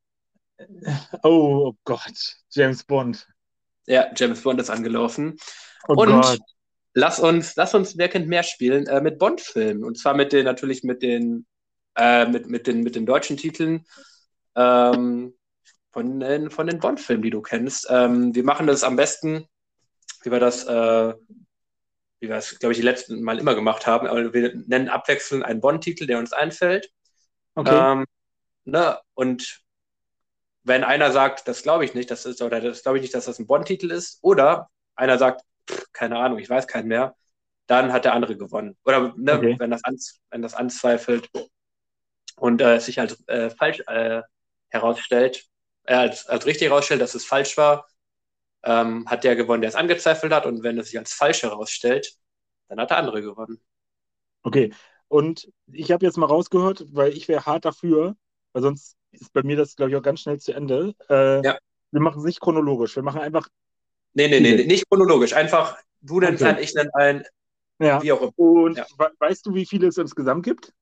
Oh, 1.22 1.68
oh 1.68 1.72
Gott, 1.84 2.36
James 2.50 2.82
Bond. 2.82 3.26
Ja, 3.86 4.10
James 4.14 4.42
Bond 4.42 4.60
ist 4.60 4.70
angelaufen. 4.70 5.36
Oh 5.86 5.94
und 5.94 6.08
Gott. 6.08 6.40
lass 6.94 7.20
uns, 7.20 7.54
lass 7.56 7.74
uns, 7.74 7.96
wer 7.96 8.08
kennt 8.08 8.26
mehr 8.26 8.42
spielen, 8.42 8.86
äh, 8.86 9.00
mit 9.00 9.18
Bond-Filmen. 9.18 9.84
Und 9.84 9.96
zwar 9.96 10.14
mit 10.14 10.32
den, 10.32 10.44
natürlich 10.44 10.82
mit 10.82 11.02
den, 11.02 11.46
äh, 11.98 12.26
mit, 12.26 12.48
mit 12.48 12.66
den, 12.66 12.82
mit 12.82 12.94
den 12.94 13.06
deutschen 13.06 13.36
Titeln 13.36 13.84
ähm, 14.54 15.34
von, 15.90 16.20
den, 16.20 16.50
von 16.50 16.66
den 16.66 16.78
Bond-Filmen, 16.78 17.22
die 17.22 17.30
du 17.30 17.42
kennst. 17.42 17.86
Ähm, 17.90 18.34
wir 18.34 18.44
machen 18.44 18.66
das 18.66 18.84
am 18.84 18.96
besten, 18.96 19.46
wie 20.22 20.30
wir 20.30 20.40
das, 20.40 20.64
äh, 20.64 21.14
wie 22.20 22.28
wir 22.28 22.36
es, 22.36 22.58
glaube 22.58 22.72
ich, 22.72 22.78
die 22.78 22.84
letzten 22.84 23.22
Mal 23.22 23.38
immer 23.38 23.54
gemacht 23.54 23.86
haben. 23.86 24.06
Aber 24.06 24.32
wir 24.32 24.54
nennen 24.66 24.88
abwechselnd 24.88 25.44
einen 25.44 25.60
Bond-Titel, 25.60 26.06
der 26.06 26.18
uns 26.18 26.32
einfällt. 26.32 26.90
Okay. 27.54 27.92
Ähm, 27.92 28.06
ne? 28.64 28.98
Und 29.14 29.60
wenn 30.62 30.84
einer 30.84 31.10
sagt, 31.10 31.48
das 31.48 31.62
glaube 31.62 31.84
ich 31.84 31.94
nicht, 31.94 32.10
das 32.10 32.26
ist, 32.26 32.42
oder 32.42 32.60
das 32.60 32.82
glaube 32.82 32.98
ich 32.98 33.02
nicht, 33.02 33.14
dass 33.14 33.24
das 33.24 33.38
ein 33.38 33.46
Bond-Titel 33.46 33.90
ist, 33.90 34.18
oder 34.22 34.68
einer 34.94 35.18
sagt, 35.18 35.42
pff, 35.68 35.86
keine 35.92 36.18
Ahnung, 36.18 36.38
ich 36.38 36.48
weiß 36.48 36.68
keinen 36.68 36.88
mehr, 36.88 37.16
dann 37.66 37.92
hat 37.92 38.04
der 38.04 38.14
andere 38.14 38.36
gewonnen. 38.36 38.76
Oder 38.84 39.14
ne, 39.16 39.34
okay. 39.34 39.56
wenn, 39.58 39.70
das 39.70 39.82
wenn 40.30 40.42
das 40.42 40.54
anzweifelt 40.54 41.28
und 42.40 42.60
äh, 42.60 42.80
sich 42.80 43.00
als 43.00 43.26
äh, 43.28 43.50
falsch 43.50 43.80
äh, 43.86 44.22
herausstellt, 44.68 45.44
äh, 45.84 45.94
als, 45.94 46.26
als 46.26 46.46
richtig 46.46 46.68
herausstellt, 46.68 47.00
dass 47.00 47.14
es 47.14 47.24
falsch 47.24 47.56
war, 47.56 47.86
ähm, 48.64 49.08
hat 49.08 49.24
der 49.24 49.36
gewonnen, 49.36 49.62
der 49.62 49.68
es 49.68 49.74
angezweifelt 49.76 50.32
hat. 50.32 50.46
Und 50.46 50.62
wenn 50.62 50.78
es 50.78 50.88
sich 50.88 50.98
als 50.98 51.12
falsch 51.12 51.42
herausstellt, 51.42 52.14
dann 52.68 52.80
hat 52.80 52.90
der 52.90 52.98
andere 52.98 53.22
gewonnen. 53.22 53.60
Okay, 54.42 54.72
und 55.08 55.50
ich 55.72 55.90
habe 55.90 56.04
jetzt 56.04 56.18
mal 56.18 56.26
rausgehört, 56.26 56.84
weil 56.92 57.12
ich 57.12 57.28
wäre 57.28 57.46
hart 57.46 57.64
dafür, 57.64 58.14
weil 58.52 58.62
sonst 58.62 58.96
ist 59.10 59.32
bei 59.32 59.42
mir 59.42 59.56
das, 59.56 59.74
glaube 59.74 59.90
ich, 59.90 59.96
auch 59.96 60.02
ganz 60.02 60.20
schnell 60.20 60.38
zu 60.38 60.52
Ende. 60.52 60.94
Äh, 61.08 61.44
ja. 61.44 61.58
Wir 61.90 62.00
machen 62.00 62.18
es 62.18 62.24
nicht 62.24 62.40
chronologisch. 62.40 62.94
Wir 62.94 63.02
machen 63.02 63.20
einfach. 63.20 63.48
Nee, 64.12 64.28
nee, 64.28 64.40
nee, 64.40 64.64
nicht 64.64 64.88
chronologisch. 64.88 65.32
Einfach 65.32 65.78
du 66.02 66.20
nennst 66.20 66.42
okay. 66.42 66.52
ein, 66.52 66.62
ich 66.62 66.74
nenne 66.74 66.90
ein. 66.94 67.24
Ja. 67.80 68.02
Wie 68.02 68.12
auch 68.12 68.20
immer. 68.20 68.38
Und 68.38 68.76
ja. 68.76 68.86
weißt 69.18 69.46
du, 69.46 69.54
wie 69.54 69.64
viele 69.64 69.86
es 69.88 69.96
insgesamt 69.96 70.44
gibt? 70.44 70.72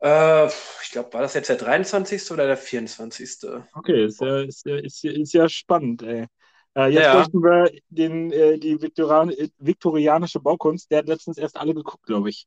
Äh, 0.00 0.46
ich 0.46 0.90
glaube, 0.92 1.12
war 1.12 1.22
das 1.22 1.34
jetzt 1.34 1.48
der 1.48 1.56
23. 1.56 2.30
oder 2.30 2.46
der 2.46 2.56
24.? 2.56 3.50
Okay, 3.74 4.06
ist 4.06 4.20
ja, 4.20 4.40
ist 4.40 4.66
ja, 4.66 4.76
ist 4.76 5.02
ja, 5.02 5.12
ist 5.12 5.32
ja 5.32 5.48
spannend, 5.48 6.02
ey. 6.02 6.26
Äh, 6.74 6.88
jetzt 6.90 7.04
ja. 7.04 7.14
möchten 7.14 7.42
wir 7.42 7.70
den, 7.88 8.30
äh, 8.32 8.58
die 8.58 8.80
Viktorian 8.80 9.32
viktorianische 9.58 10.40
Baukunst, 10.40 10.90
der 10.90 10.98
hat 10.98 11.08
letztens 11.08 11.38
erst 11.38 11.56
alle 11.56 11.74
geguckt, 11.74 12.06
glaube 12.06 12.30
ich. 12.30 12.46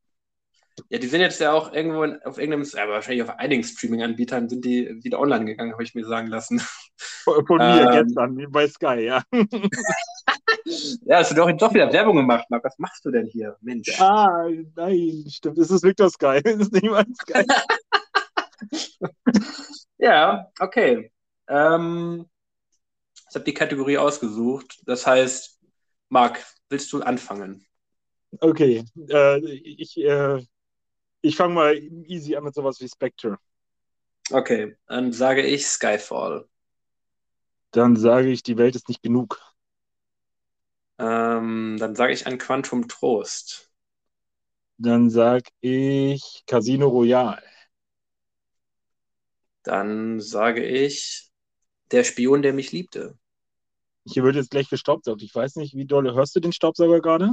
Ja, 0.88 0.98
die 0.98 1.06
sind 1.06 1.20
jetzt 1.20 1.38
ja 1.40 1.52
auch 1.52 1.72
irgendwo 1.72 2.02
in, 2.02 2.22
auf 2.22 2.38
irgendeinem, 2.38 2.66
aber 2.82 2.92
wahrscheinlich 2.92 3.22
auf 3.22 3.38
einigen 3.38 3.62
Streaming-Anbietern 3.62 4.48
sind 4.48 4.64
die 4.64 4.88
wieder 5.02 5.20
online 5.20 5.44
gegangen, 5.44 5.72
habe 5.72 5.82
ich 5.82 5.94
mir 5.94 6.06
sagen 6.06 6.28
lassen. 6.28 6.62
Von, 6.96 7.46
von 7.46 7.58
mir 7.58 7.82
ähm, 7.82 8.06
gestern, 8.06 8.38
wie 8.38 8.46
bei 8.46 8.66
Sky, 8.68 9.00
ja. 9.00 9.22
ja, 11.04 11.18
hast 11.18 11.30
du 11.30 11.34
doch, 11.34 11.50
doch 11.52 11.74
wieder 11.74 11.92
Werbung 11.92 12.16
gemacht, 12.16 12.46
Marc. 12.50 12.64
Was 12.64 12.78
machst 12.78 13.04
du 13.04 13.10
denn 13.10 13.26
hier, 13.26 13.56
Mensch? 13.60 14.00
Ah, 14.00 14.48
nein, 14.74 15.24
stimmt. 15.28 15.58
Es 15.58 15.70
ist 15.70 15.82
Victor 15.82 16.10
Sky, 16.10 16.40
es 16.44 16.68
ist 16.68 16.82
mal 16.82 17.04
Sky. 17.22 17.44
ja, 19.98 20.50
okay. 20.58 21.12
Ähm, 21.48 22.28
ich 23.28 23.34
habe 23.34 23.44
die 23.44 23.54
Kategorie 23.54 23.98
ausgesucht. 23.98 24.82
Das 24.86 25.06
heißt, 25.06 25.58
Marc, 26.08 26.44
willst 26.68 26.92
du 26.92 27.02
anfangen? 27.02 27.66
Okay, 28.40 28.84
äh, 29.08 29.38
ich, 29.38 29.98
äh, 29.98 30.44
ich 31.20 31.36
fange 31.36 31.54
mal 31.54 31.76
easy 31.76 32.36
an 32.36 32.44
mit 32.44 32.54
sowas 32.54 32.80
wie 32.80 32.88
Spectre. 32.88 33.38
Okay, 34.30 34.76
dann 34.86 35.12
sage 35.12 35.42
ich 35.42 35.66
Skyfall. 35.66 36.46
Dann 37.72 37.96
sage 37.96 38.30
ich, 38.30 38.42
die 38.42 38.58
Welt 38.58 38.76
ist 38.76 38.88
nicht 38.88 39.02
genug. 39.02 39.40
Ähm, 41.02 41.76
dann 41.78 41.94
sage 41.94 42.14
ich 42.14 42.26
ein 42.26 42.38
Quantum 42.38 42.88
Trost. 42.88 43.70
Dann 44.76 45.08
sage 45.08 45.48
ich 45.62 46.42
Casino 46.46 46.88
Royale. 46.88 47.42
Dann 49.64 50.20
sage 50.20 50.64
ich 50.64 51.32
Der 51.92 52.04
Spion, 52.04 52.42
der 52.42 52.52
mich 52.54 52.72
liebte. 52.72 53.18
Hier 54.06 54.22
wird 54.22 54.36
jetzt 54.36 54.52
gleich 54.52 54.68
gestaubsaugt. 54.68 55.22
Ich 55.22 55.34
weiß 55.34 55.56
nicht, 55.56 55.74
wie 55.74 55.86
doll 55.86 56.12
hörst 56.14 56.36
du 56.36 56.40
den 56.40 56.52
Staubsauger 56.52 57.00
gerade? 57.00 57.32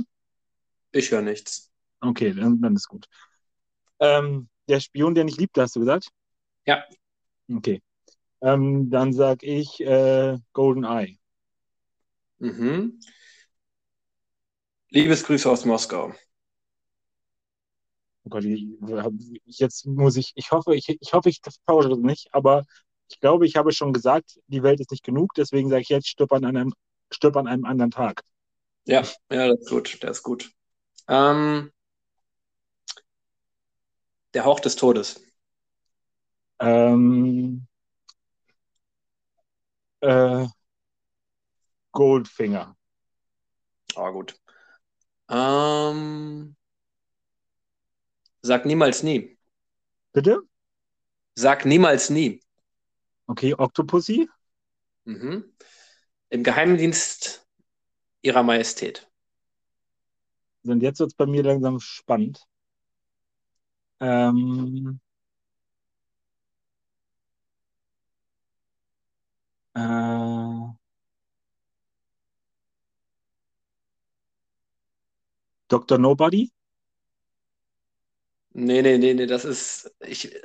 Ich 0.91 1.09
höre 1.11 1.23
nichts. 1.23 1.71
Okay, 2.01 2.33
dann, 2.33 2.61
dann 2.61 2.75
ist 2.75 2.87
gut. 2.87 3.07
Ähm, 3.99 4.49
der 4.69 4.79
Spion, 4.81 5.15
der 5.15 5.25
nicht 5.25 5.39
liebte, 5.39 5.61
hast 5.61 5.75
du 5.75 5.81
gesagt? 5.81 6.09
Ja. 6.65 6.85
Okay. 7.51 7.81
Ähm, 8.41 8.89
dann 8.91 9.13
sag 9.13 9.43
ich 9.43 9.81
äh, 9.81 10.37
Golden 10.53 10.85
Eye. 10.85 11.19
Mhm. 12.39 12.99
Liebesgrüße 14.91 15.49
aus 15.49 15.65
Moskau. 15.65 16.13
Oh 18.25 18.29
Gott, 18.29 18.43
jetzt 19.45 19.85
muss 19.87 20.17
ich, 20.17 20.31
ich 20.35 20.51
hoffe, 20.51 20.75
ich, 20.75 20.89
ich 20.99 21.13
hoffe, 21.13 21.29
ich 21.29 21.41
tausche 21.65 21.89
das 21.89 21.99
nicht, 21.99 22.27
aber 22.31 22.63
ich 23.09 23.19
glaube, 23.19 23.45
ich 23.47 23.55
habe 23.55 23.71
schon 23.71 23.93
gesagt, 23.93 24.39
die 24.47 24.61
Welt 24.61 24.79
ist 24.79 24.91
nicht 24.91 25.03
genug, 25.03 25.33
deswegen 25.35 25.69
sage 25.69 25.81
ich 25.81 25.89
jetzt, 25.89 26.07
stirb 26.07 26.31
an 26.33 26.45
einem, 26.45 26.73
stirb 27.11 27.37
an 27.37 27.47
einem 27.47 27.65
anderen 27.65 27.91
Tag. 27.91 28.21
Ja, 28.85 29.03
ja, 29.31 29.47
das 29.49 29.59
ist 29.61 29.69
gut, 29.69 30.03
der 30.03 30.11
ist 30.11 30.23
gut. 30.23 30.51
Ähm, 31.07 31.71
der 34.33 34.43
Hauch 34.45 34.59
des 34.59 34.75
Todes. 34.75 35.21
Ähm, 36.59 37.67
äh, 40.01 40.45
Goldfinger. 41.91 42.75
Ah, 43.95 44.09
gut. 44.11 44.33
Ähm, 45.29 46.55
sag 48.41 48.65
niemals 48.65 49.03
nie. 49.03 49.37
Bitte? 50.13 50.41
Sag 51.35 51.65
niemals 51.65 52.09
nie. 52.09 52.41
Okay, 53.27 53.53
Octopussy? 53.57 54.29
Mhm. 55.05 55.45
Im 56.29 56.43
Geheimdienst 56.43 57.47
Ihrer 58.23 58.43
Majestät. 58.43 59.09
Und 60.63 60.81
jetzt 60.81 60.99
wird 61.01 61.09
es 61.11 61.15
bei 61.17 61.25
mir 61.25 61.43
langsam 61.43 61.81
spannend. 61.81 62.47
Ähm, 64.01 64.99
äh, 69.73 70.78
Dr. 75.69 75.97
Nobody? 75.97 76.51
Nee, 78.51 78.81
nee, 78.81 78.97
nee, 78.97 79.13
nee, 79.13 79.25
das 79.25 79.45
ist. 79.45 79.95
Ich, 80.05 80.35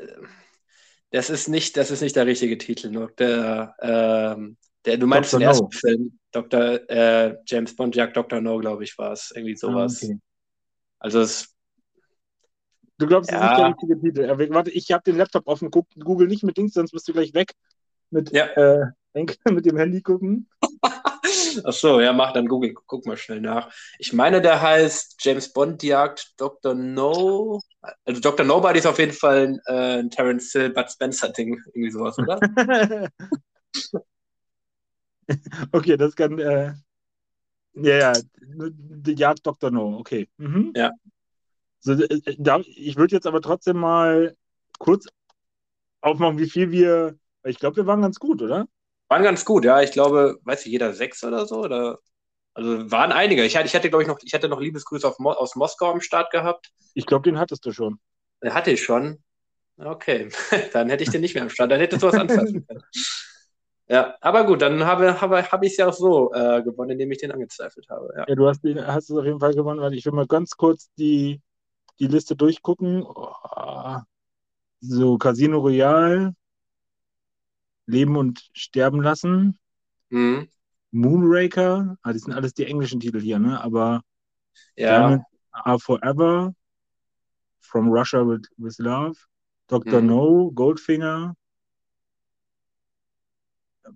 das 1.11 1.31
ist 1.31 1.49
nicht, 1.49 1.77
das 1.77 1.91
ist 1.91 2.03
nicht 2.03 2.17
der 2.17 2.27
richtige 2.27 2.59
Titel. 2.59 3.09
Der, 3.19 3.75
ähm, 3.81 4.57
der, 4.85 4.99
du 4.99 5.07
meinst 5.07 5.33
Dr. 5.33 5.41
den 5.41 5.49
ersten 5.49 5.65
no. 5.65 5.71
Film, 5.71 6.19
Dr. 6.33 6.91
Äh, 6.91 7.37
James 7.47 7.75
Bond 7.75 7.97
Jagd 7.97 8.17
Dr. 8.17 8.41
No, 8.41 8.59
glaube 8.59 8.85
ich, 8.85 8.97
war 8.99 9.13
es. 9.13 9.33
Irgendwie 9.35 9.57
sowas. 9.57 10.03
Ah, 10.03 10.07
okay. 10.07 10.19
Also 10.99 11.21
es. 11.21 11.55
Du 12.99 13.07
glaubst, 13.07 13.31
ja. 13.31 13.39
das 13.39 13.45
ist 13.45 13.51
nicht 13.51 13.59
der 13.59 13.99
richtige 13.99 14.01
Titel. 14.01 14.55
Warte, 14.55 14.71
ich 14.71 14.93
habe 14.93 15.03
den 15.03 15.17
Laptop 15.17 15.47
offen, 15.47 15.71
guck, 15.71 15.89
Google 15.99 16.29
nicht 16.29 16.45
mit 16.45 16.57
Dings, 16.57 16.75
sonst 16.75 16.93
bist 16.93 17.09
du 17.09 17.13
gleich 17.13 17.35
weg. 17.35 17.53
Mit, 18.11 18.31
ja. 18.33 18.47
äh, 18.47 18.87
mit 19.51 19.67
dem 19.67 19.77
Handy 19.77 20.03
gucken. 20.03 20.49
Ach 21.65 21.73
so, 21.73 22.01
ja, 22.01 22.13
mach 22.13 22.33
dann 22.33 22.49
Google, 22.49 22.75
guck 22.87 23.07
mal 23.07 23.17
schnell 23.17 23.41
nach. 23.41 23.73
Ich 23.99 24.13
meine, 24.13 24.41
der 24.41 24.61
heißt 24.61 25.17
James 25.21 25.53
Bond 25.53 25.83
jagt 25.83 26.35
Dr. 26.37 26.75
No. 26.75 27.61
Also 28.05 28.21
Dr. 28.21 28.47
Nobody 28.47 28.79
ist 28.79 28.87
auf 28.87 28.99
jeden 28.99 29.13
Fall 29.13 29.61
äh, 29.67 29.99
ein 30.01 30.11
Terence 30.11 30.53
Hill, 30.53 30.71
Bud 30.71 30.91
Spencer-Ding, 30.91 31.61
irgendwie 31.67 31.91
sowas, 31.91 32.19
oder? 32.19 32.41
okay, 35.73 35.97
das 35.97 36.15
kann. 36.17 36.39
Äh, 36.39 36.75
ja, 37.75 37.99
ja, 37.99 38.13
die 38.41 39.15
Jagd 39.15 39.47
Dr. 39.47 39.71
No, 39.71 39.99
okay. 39.99 40.29
Mhm. 40.39 40.73
Ja. 40.77 40.93
So, 41.81 41.93
äh, 41.93 42.37
da, 42.39 42.61
ich 42.61 42.97
würde 42.97 43.15
jetzt 43.15 43.27
aber 43.27 43.41
trotzdem 43.41 43.79
mal 43.79 44.37
kurz 44.79 45.07
aufmachen, 46.01 46.39
wie 46.39 46.49
viel 46.49 46.71
wir. 46.71 47.19
Ich 47.45 47.59
glaube, 47.59 47.77
wir 47.77 47.87
waren 47.87 48.01
ganz 48.01 48.19
gut, 48.19 48.41
oder? 48.41 48.67
Waren 49.15 49.23
ganz 49.23 49.45
gut, 49.45 49.65
ja. 49.65 49.81
Ich 49.81 49.93
glaube, 49.93 50.41
weiß 50.43 50.67
ich, 50.67 50.73
jeder 50.73 50.93
sechs 50.93 51.23
oder 51.23 51.47
so. 51.47 51.61
Oder, 51.61 52.01
also 52.53 52.91
waren 52.91 53.13
einige. 53.13 53.45
Ich, 53.45 53.55
ich 53.55 53.75
hatte, 53.77 53.89
glaube 53.89 54.03
ich, 54.03 54.09
noch, 54.09 54.19
ich 54.25 54.35
hatte 54.35 54.49
noch 54.49 54.61
Liebesgrüße 54.61 55.07
auf, 55.07 55.21
aus 55.21 55.55
Moskau 55.55 55.93
am 55.93 56.01
Start 56.01 56.33
gehabt. 56.33 56.73
Ich 56.95 57.07
glaube, 57.07 57.23
den 57.23 57.39
hattest 57.39 57.65
du 57.65 57.71
schon. 57.71 58.01
Den 58.43 58.53
hatte 58.53 58.73
ich 58.73 58.83
schon. 58.83 59.23
Okay, 59.77 60.31
dann 60.73 60.89
hätte 60.91 61.05
ich 61.05 61.11
den 61.11 61.21
nicht 61.21 61.35
mehr 61.35 61.45
am 61.45 61.49
Start. 61.49 61.71
Dann 61.71 61.79
hättest 61.79 62.03
du 62.03 62.09
was 62.09 62.15
anfassen 62.15 62.67
können. 62.67 62.83
Ja, 63.87 64.17
aber 64.23 64.47
gut, 64.47 64.63
dann 64.63 64.83
habe, 64.87 65.21
habe, 65.21 65.53
habe 65.53 65.67
ich 65.67 65.73
es 65.73 65.77
ja 65.77 65.87
auch 65.87 65.93
so 65.93 66.33
äh, 66.33 66.63
gewonnen, 66.63 66.93
indem 66.93 67.13
ich 67.13 67.19
den 67.19 67.33
angezweifelt 67.33 67.87
habe. 67.91 68.09
Ja, 68.17 68.25
ja 68.27 68.35
du 68.35 68.49
hast, 68.49 68.65
hast 68.65 69.11
es 69.11 69.17
auf 69.17 69.27
jeden 69.27 69.41
Fall 69.41 69.53
gewonnen, 69.53 69.79
weil 69.79 69.93
ich 69.93 70.07
will 70.07 70.15
mal 70.15 70.27
ganz 70.27 70.53
kurz 70.57 70.89
die, 70.97 71.43
die 71.99 72.07
Liste 72.07 72.35
durchgucken. 72.35 73.03
Oh, 73.03 73.99
so, 74.81 75.19
Casino 75.19 75.59
Royale, 75.59 76.35
Leben 77.87 78.17
und 78.17 78.49
Sterben 78.53 79.03
lassen. 79.03 79.59
Mhm. 80.11 80.49
Moonraker, 80.91 81.97
ah, 82.03 82.13
das 82.13 82.23
sind 82.23 82.35
alles 82.35 82.55
die 82.55 82.67
englischen 82.67 83.01
Titel 83.01 83.21
hier, 83.21 83.39
ne? 83.39 83.61
Aber 83.61 84.03
ja. 84.77 85.25
Are 85.51 85.79
Forever, 85.79 86.55
From 87.61 87.89
Russia 87.89 88.21
with, 88.21 88.49
with 88.57 88.79
Love, 88.79 89.17
Dr. 89.69 90.01
Mhm. 90.01 90.07
No, 90.07 90.51
Goldfinger, 90.53 91.35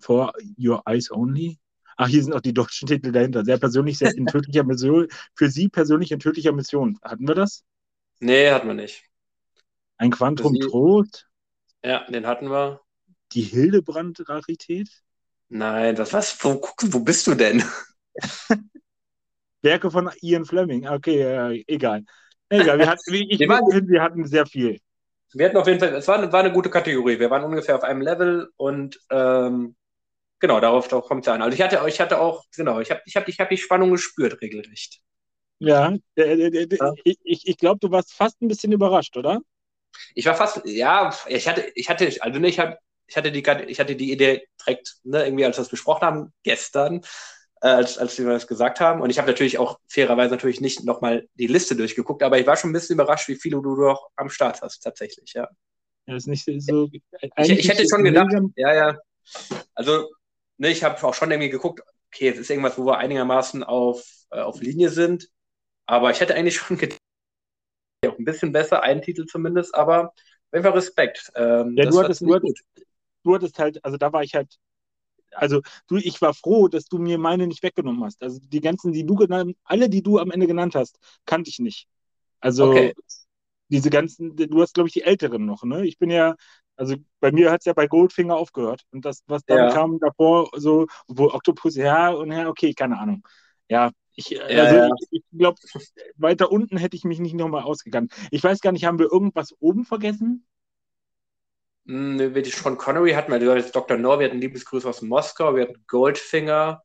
For 0.01 0.33
Your 0.57 0.83
Eyes 0.87 1.11
Only. 1.11 1.59
Ach, 1.97 2.09
hier 2.09 2.23
sind 2.23 2.33
auch 2.33 2.41
die 2.41 2.55
deutschen 2.55 2.87
Titel 2.87 3.11
dahinter. 3.11 3.45
Sehr 3.45 3.59
persönlich, 3.59 3.99
sehr 3.99 4.15
in 4.17 4.27
tödlicher 4.27 4.63
Mission. 4.63 5.09
Für 5.35 5.51
Sie 5.51 5.69
persönlich 5.69 6.13
in 6.13 6.21
tödlicher 6.21 6.53
Mission. 6.53 6.99
Hatten 7.03 7.27
wir 7.27 7.35
das? 7.35 7.65
Nee, 8.21 8.51
hatten 8.51 8.69
wir 8.69 8.75
nicht. 8.75 9.05
Ein 9.97 10.11
Quantum 10.11 10.55
Trost? 10.61 11.29
Ja, 11.85 12.05
den 12.09 12.27
hatten 12.27 12.51
wir 12.51 12.81
die 13.33 13.43
Hildebrand-Rarität? 13.43 14.89
Nein, 15.49 15.97
das 15.97 16.13
was? 16.13 16.37
Wo, 16.45 16.61
wo 16.91 17.01
bist 17.01 17.27
du 17.27 17.35
denn? 17.35 17.65
Werke 19.63 19.91
von 19.91 20.11
Ian 20.21 20.45
Fleming. 20.45 20.87
Okay, 20.87 21.23
äh, 21.23 21.65
egal. 21.67 22.05
Egal, 22.49 22.79
wir 22.79 22.89
hatten, 22.89 23.15
ich, 23.15 23.39
wir, 23.39 23.49
waren, 23.49 23.89
wir 23.89 24.03
hatten 24.03 24.27
sehr 24.27 24.47
viel. 24.47 24.79
Wir 25.35 25.47
hatten 25.47 25.57
auf 25.59 25.67
jeden 25.67 25.79
Fall, 25.79 25.95
es 25.95 26.09
war, 26.09 26.33
war 26.33 26.41
eine 26.41 26.53
gute 26.53 26.71
Kategorie. 26.71 27.19
Wir 27.19 27.31
waren 27.31 27.45
ungefähr 27.45 27.77
auf 27.77 27.83
einem 27.83 28.01
Level 28.01 28.49
und 28.57 28.99
ähm, 29.11 29.77
genau, 30.39 30.61
darauf, 30.61 30.89
darauf 30.89 31.07
kommt 31.07 31.27
es 31.27 31.33
an. 31.33 31.43
Also 31.43 31.55
ich 31.55 31.63
hatte, 31.63 31.81
ich 31.87 32.01
hatte 32.01 32.21
auch, 32.21 32.45
genau, 32.57 32.81
ich 32.81 32.91
habe 32.91 33.03
ich 33.05 33.17
hab, 33.17 33.29
ich 33.29 33.39
hab 33.39 33.51
die 33.51 33.59
Spannung 33.59 33.91
gespürt, 33.91 34.41
regelrecht. 34.41 35.01
Ja, 35.59 35.93
äh, 36.15 36.23
äh, 36.23 36.65
äh, 36.65 36.77
ja. 36.79 36.93
ich, 37.05 37.19
ich, 37.25 37.47
ich 37.47 37.57
glaube, 37.59 37.81
du 37.81 37.91
warst 37.91 38.15
fast 38.15 38.41
ein 38.41 38.49
bisschen 38.49 38.73
überrascht, 38.73 39.17
oder? 39.17 39.41
Ich 40.15 40.25
war 40.27 40.35
fast, 40.35 40.63
ja, 40.65 41.13
ich 41.27 41.49
hatte, 41.49 41.71
ich 41.75 41.91
hatte, 41.91 42.11
also 42.21 42.41
ich 42.41 42.59
habe 42.59 42.79
ich 43.09 43.17
hatte 43.17 43.33
die, 43.33 43.43
ich 43.67 43.81
hatte 43.81 43.97
die 43.97 44.13
Idee 44.13 44.47
direkt, 44.61 44.97
ne, 45.03 45.25
irgendwie, 45.25 45.45
als 45.45 45.57
wir 45.57 45.63
das 45.63 45.71
besprochen 45.71 46.03
haben, 46.03 46.33
gestern, 46.43 47.01
äh, 47.63 47.69
als, 47.69 47.99
als 47.99 48.19
wir 48.19 48.27
das 48.27 48.47
gesagt 48.47 48.81
haben. 48.81 49.01
Und 49.01 49.11
ich 49.11 49.19
habe 49.19 49.29
natürlich 49.29 49.59
auch 49.59 49.81
fairerweise 49.89 50.31
natürlich 50.31 50.61
nicht 50.61 50.85
nochmal 50.85 51.27
die 51.35 51.47
Liste 51.47 51.75
durchgeguckt, 51.75 52.23
aber 52.23 52.39
ich 52.39 52.47
war 52.47 52.57
schon 52.57 52.71
ein 52.71 52.75
bisschen 52.75 52.95
überrascht, 52.95 53.29
wie 53.29 53.37
viele 53.37 53.63
du 53.63 53.75
doch 53.77 54.11
am 54.17 54.29
Start 54.29 54.61
hast, 54.63 54.81
tatsächlich, 54.81 55.33
ja. 55.33 55.49
Ja, 56.07 56.17
ist 56.17 56.27
nicht 56.27 56.45
so. 56.45 56.89
Ich, 56.93 57.51
ich 57.51 57.69
hätte 57.69 57.87
schon 57.89 58.05
gedacht, 58.05 58.33
ja, 58.57 58.75
ja. 58.75 58.99
Also, 59.75 60.11
ne, 60.59 60.71
ich 60.71 60.85
habe 60.85 61.03
auch 61.07 61.15
schon 61.15 61.31
irgendwie 61.31 61.51
geguckt, 61.51 61.83
okay, 62.13 62.29
es 62.29 62.39
ist 62.39 62.51
irgendwas, 62.51 62.79
wo 62.79 62.85
wir 62.87 62.99
einigermaßen 62.99 63.63
auf, 63.63 64.05
äh, 64.31 64.41
auf 64.41 64.61
Linie 64.61 64.91
sind. 64.91 65.29
Aber 65.87 66.11
ich 66.11 66.21
hätte 66.21 66.35
eigentlich 66.35 66.57
schon 66.57 66.77
gedacht, 66.79 66.99
auch 68.07 68.19
ein 68.19 68.25
bisschen 68.25 68.53
besser, 68.53 68.83
einen 68.83 69.03
Titel 69.03 69.27
zumindest, 69.27 69.75
aber 69.75 70.15
einfach 70.51 70.75
Respekt. 70.75 71.31
Ähm, 71.35 71.75
ja, 71.77 71.87
du 71.87 72.01
hattest, 72.01 72.21
du, 72.21 72.35
hattest, 72.35 72.63
du 73.29 73.35
hattest 73.35 73.59
halt, 73.59 73.85
also 73.85 73.97
da 73.97 74.13
war 74.13 74.23
ich 74.23 74.35
halt, 74.35 74.59
also 75.33 75.61
du, 75.89 75.97
ich 75.97 76.21
war 76.23 76.35
froh, 76.35 76.69
dass 76.69 76.87
du 76.87 76.99
mir 76.99 77.19
meine 77.19 77.47
nicht 77.47 77.63
weggenommen 77.63 78.03
hast. 78.05 78.23
Also 78.23 78.41
die 78.43 78.61
ganzen, 78.61 78.93
die 78.93 79.05
du 79.05 79.15
genannt, 79.15 79.57
alle, 79.65 79.89
die 79.89 80.03
du 80.03 80.19
am 80.19 80.31
Ende 80.31 80.47
genannt 80.47 80.75
hast, 80.75 80.99
kannte 81.27 81.51
ich 81.51 81.59
nicht. 81.59 81.87
Also 82.41 82.71
okay. 82.71 82.95
diese 83.69 83.91
ganzen, 83.91 84.35
du 84.37 84.63
hast, 84.63 84.75
glaube 84.75 84.89
ich, 84.89 84.95
die 84.95 85.03
älteren 85.03 85.45
noch, 85.45 85.65
ne? 85.65 85.87
Ich 85.87 85.99
bin 85.99 86.11
ja, 86.11 86.35
also 86.77 86.97
bei 87.21 87.33
mir 87.33 87.51
hat 87.51 87.61
es 87.61 87.67
ja 87.67 87.75
bei 87.75 87.87
Goldfinger 87.87 88.37
aufgehört. 88.37 88.83
Und 88.93 89.05
das, 89.05 89.23
was 89.27 89.45
dann 89.45 89.59
ja. 89.59 89.73
kam 89.73 89.99
davor, 89.99 90.51
so, 90.57 90.87
wo 91.09 91.27
Octopus, 91.27 91.77
ja, 91.77 92.11
und 92.11 92.33
ja, 92.33 92.49
okay, 92.49 92.73
keine 92.73 92.99
Ahnung. 92.99 93.27
Ja, 93.69 93.91
ich, 94.15 94.31
ja, 94.31 94.41
also 94.43 94.77
ja. 94.77 94.89
ich, 94.99 95.09
ich 95.11 95.23
glaube, 95.37 95.59
weiter 96.17 96.51
unten 96.51 96.77
hätte 96.77 96.97
ich 96.97 97.05
mich 97.05 97.21
nicht 97.21 97.35
nochmal 97.35 97.63
ausgegangen. 97.63 98.09
Ich 98.31 98.43
weiß 98.43 98.61
gar 98.61 98.73
nicht, 98.73 98.85
haben 98.85 98.99
wir 98.99 99.13
irgendwas 99.13 99.55
oben 99.61 99.85
vergessen? 99.85 100.47
Hm, 101.89 102.35
wie 102.35 102.43
die 102.43 102.51
Sean 102.51 102.77
Connery 102.77 103.13
hatten 103.13 103.33
wir, 103.33 103.57
jetzt 103.57 103.75
Dr. 103.75 103.97
No, 103.97 104.21
wir 104.21 104.27
hatten 104.27 104.41
Liebesgrüße 104.41 104.87
aus 104.87 105.01
Moskau, 105.01 105.57
wir 105.57 105.63
hatten 105.63 105.83
Goldfinger. 105.87 106.83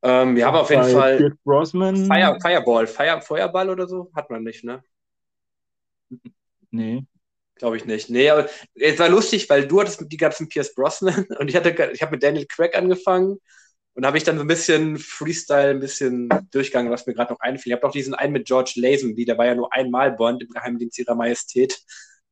Ähm, 0.00 0.36
wir 0.36 0.46
haben 0.46 0.54
auf 0.54 0.70
jeden 0.70 0.84
Fall 0.84 1.34
Fire, 1.44 2.38
Fireball, 2.40 2.86
Fire, 2.86 3.20
Feuerball 3.20 3.68
oder 3.68 3.88
so, 3.88 4.12
hat 4.14 4.30
man 4.30 4.44
nicht, 4.44 4.62
ne? 4.62 4.80
Nee. 6.70 7.04
Glaube 7.56 7.76
ich 7.76 7.84
nicht. 7.84 8.08
Nee, 8.08 8.30
aber 8.30 8.48
es 8.74 8.98
war 9.00 9.08
lustig, 9.08 9.50
weil 9.50 9.66
du 9.66 9.80
hattest 9.80 10.04
die 10.06 10.16
ganzen 10.16 10.48
Pierce 10.48 10.72
Brosnan 10.72 11.26
und 11.40 11.48
ich 11.48 11.56
hatte, 11.56 11.90
ich 11.92 12.00
habe 12.00 12.12
mit 12.12 12.22
Daniel 12.22 12.46
Craig 12.46 12.76
angefangen 12.76 13.38
und 13.94 14.06
habe 14.06 14.18
ich 14.18 14.22
dann 14.22 14.36
so 14.36 14.44
ein 14.44 14.46
bisschen 14.46 14.98
Freestyle, 14.98 15.70
ein 15.70 15.80
bisschen 15.80 16.28
durchgegangen, 16.52 16.92
was 16.92 17.06
mir 17.06 17.14
gerade 17.14 17.32
noch 17.32 17.40
einfiel. 17.40 17.72
Ich 17.72 17.76
habe 17.76 17.84
noch 17.88 17.92
diesen 17.92 18.14
einen 18.14 18.34
mit 18.34 18.46
George 18.46 18.74
Lazenby, 18.76 19.24
der 19.24 19.36
war 19.36 19.46
ja 19.46 19.56
nur 19.56 19.72
einmal 19.72 20.12
Bond 20.12 20.44
im 20.44 20.48
Geheimdienst 20.48 20.96
ihrer 21.00 21.16
Majestät 21.16 21.76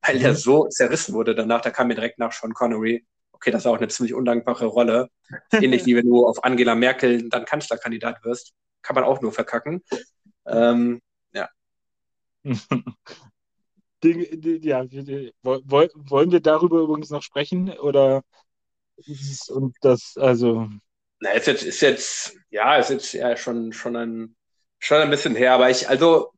weil 0.03 0.21
er 0.23 0.35
so 0.35 0.67
zerrissen 0.69 1.15
wurde 1.15 1.35
danach. 1.35 1.61
Da 1.61 1.71
kam 1.71 1.89
mir 1.89 1.95
direkt 1.95 2.19
nach 2.19 2.33
Sean 2.33 2.55
Connery. 2.55 3.07
Okay, 3.33 3.51
das 3.51 3.63
ist 3.63 3.67
auch 3.67 3.77
eine 3.77 3.89
ziemlich 3.89 4.15
undankbare 4.15 4.67
Rolle. 4.67 5.09
Ähnlich 5.53 5.87
wie 5.87 5.97
wenn 5.97 6.09
du 6.09 6.27
auf 6.27 6.45
Angela 6.45 6.75
Merkel 6.75 7.29
dann 7.29 7.45
Kanzlerkandidat 7.45 8.25
wirst. 8.25 8.53
Kann 8.83 8.95
man 8.95 9.05
auch 9.05 9.21
nur 9.21 9.33
verkacken. 9.33 9.83
Ähm, 10.47 11.01
ja. 11.33 11.49
ja, 14.05 14.85
wollen 15.43 16.33
wir 16.33 16.41
darüber 16.41 16.81
übrigens 16.81 17.11
noch 17.11 17.23
sprechen? 17.23 17.71
Oder 17.79 18.23
und 19.49 19.77
das, 19.81 20.17
also. 20.17 20.69
Na, 21.21 21.31
ist 21.31 21.47
jetzt, 21.47 21.65
ist 21.65 21.81
jetzt, 21.81 22.37
ja, 22.51 22.77
ist 22.77 22.91
jetzt 22.91 23.13
ja 23.13 23.37
schon, 23.37 23.73
schon 23.73 23.97
ein, 23.97 24.37
schon 24.79 24.99
ein 24.99 25.11
bisschen 25.11 25.35
her, 25.35 25.55
aber 25.55 25.71
ich, 25.71 25.89
also, 25.89 26.33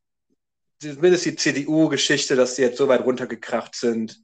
zumindest 0.80 1.24
die 1.26 1.36
CDU-Geschichte, 1.36 2.36
dass 2.36 2.56
sie 2.56 2.62
jetzt 2.62 2.78
so 2.78 2.88
weit 2.88 3.04
runtergekracht 3.04 3.74
sind. 3.74 4.22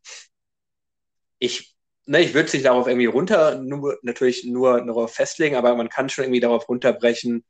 Ich, 1.38 1.76
ne, 2.07 2.20
ich 2.20 2.34
würde 2.34 2.48
sich 2.48 2.62
darauf 2.62 2.86
irgendwie 2.86 3.07
runter, 3.07 3.57
nur, 3.61 3.98
natürlich 4.02 4.44
nur 4.44 4.80
darauf 4.84 5.14
festlegen, 5.14 5.57
aber 5.57 5.74
man 5.76 5.88
kann 5.88 6.09
schon 6.09 6.24
irgendwie 6.24 6.40
darauf 6.40 6.68
runterbrechen, 6.68 7.44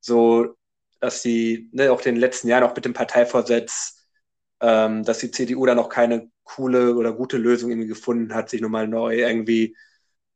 so, 0.00 0.54
dass 1.00 1.22
sie, 1.22 1.68
ne, 1.72 1.92
auch 1.92 1.98
in 2.00 2.14
den 2.14 2.16
letzten 2.16 2.48
Jahren, 2.48 2.64
auch 2.64 2.74
mit 2.74 2.84
dem 2.84 2.92
Parteivorsitz, 2.94 4.06
ähm, 4.60 5.04
dass 5.04 5.18
die 5.18 5.30
CDU 5.30 5.66
da 5.66 5.74
noch 5.74 5.88
keine 5.88 6.30
coole 6.44 6.94
oder 6.96 7.12
gute 7.12 7.38
Lösung 7.38 7.70
irgendwie 7.70 7.88
gefunden 7.88 8.34
hat, 8.34 8.50
sich 8.50 8.60
nochmal 8.60 8.88
neu 8.88 9.16
irgendwie 9.20 9.76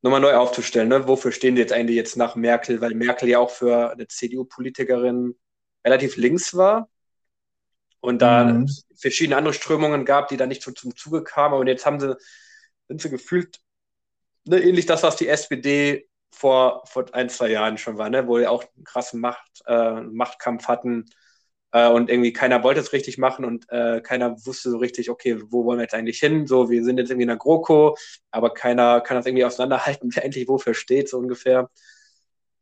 nochmal 0.02 0.20
neu 0.20 0.34
aufzustellen. 0.36 0.88
Ne? 0.88 1.08
Wofür 1.08 1.32
stehen 1.32 1.54
die 1.56 1.60
jetzt 1.60 1.72
eigentlich 1.72 1.96
jetzt 1.96 2.16
nach 2.16 2.36
Merkel? 2.36 2.80
Weil 2.80 2.94
Merkel 2.94 3.28
ja 3.28 3.38
auch 3.40 3.50
für 3.50 3.92
eine 3.92 4.06
CDU-Politikerin 4.08 5.36
relativ 5.84 6.16
links 6.16 6.54
war 6.56 6.88
und 8.00 8.22
da 8.22 8.44
mhm. 8.44 8.68
verschiedene 8.96 9.36
andere 9.36 9.54
Strömungen 9.54 10.04
gab, 10.04 10.28
die 10.28 10.36
da 10.36 10.46
nicht 10.46 10.62
zum, 10.62 10.76
zum 10.76 10.96
Zuge 10.96 11.24
kamen. 11.24 11.58
Und 11.58 11.66
jetzt 11.66 11.86
haben 11.86 12.00
sie, 12.00 12.16
sind 12.88 13.00
sie 13.00 13.10
gefühlt 13.10 13.60
ne, 14.44 14.60
ähnlich 14.60 14.86
das, 14.86 15.02
was 15.02 15.16
die 15.16 15.28
SPD 15.28 16.08
vor, 16.32 16.82
vor 16.86 17.06
ein, 17.12 17.28
zwei 17.28 17.50
Jahren 17.50 17.78
schon 17.78 17.98
war, 17.98 18.10
ne? 18.10 18.26
wo 18.28 18.38
wir 18.38 18.50
auch 18.50 18.64
einen 18.76 18.84
krassen 18.84 19.20
Macht, 19.20 19.62
äh, 19.66 20.00
Machtkampf 20.02 20.68
hatten 20.68 21.06
äh, 21.72 21.88
und 21.88 22.10
irgendwie 22.10 22.32
keiner 22.32 22.62
wollte 22.62 22.80
es 22.80 22.92
richtig 22.92 23.18
machen 23.18 23.44
und 23.44 23.66
äh, 23.70 24.00
keiner 24.00 24.36
wusste 24.46 24.70
so 24.70 24.78
richtig, 24.78 25.10
okay, 25.10 25.40
wo 25.48 25.64
wollen 25.64 25.78
wir 25.78 25.84
jetzt 25.84 25.94
eigentlich 25.94 26.18
hin? 26.20 26.46
So, 26.46 26.70
wir 26.70 26.84
sind 26.84 26.98
jetzt 26.98 27.10
irgendwie 27.10 27.24
in 27.24 27.28
der 27.28 27.36
GroKo, 27.36 27.96
aber 28.30 28.54
keiner 28.54 29.00
kann 29.00 29.16
das 29.16 29.26
irgendwie 29.26 29.44
auseinanderhalten, 29.44 30.10
wer 30.14 30.24
eigentlich 30.24 30.48
wofür 30.48 30.74
steht, 30.74 31.08
so 31.08 31.18
ungefähr. 31.18 31.70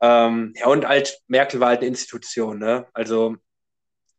Ähm, 0.00 0.52
ja, 0.56 0.66
und 0.66 0.86
halt, 0.86 1.20
Merkel 1.28 1.60
war 1.60 1.68
halt 1.68 1.80
eine 1.80 1.88
Institution, 1.88 2.58
ne? 2.58 2.86
Also, 2.92 3.36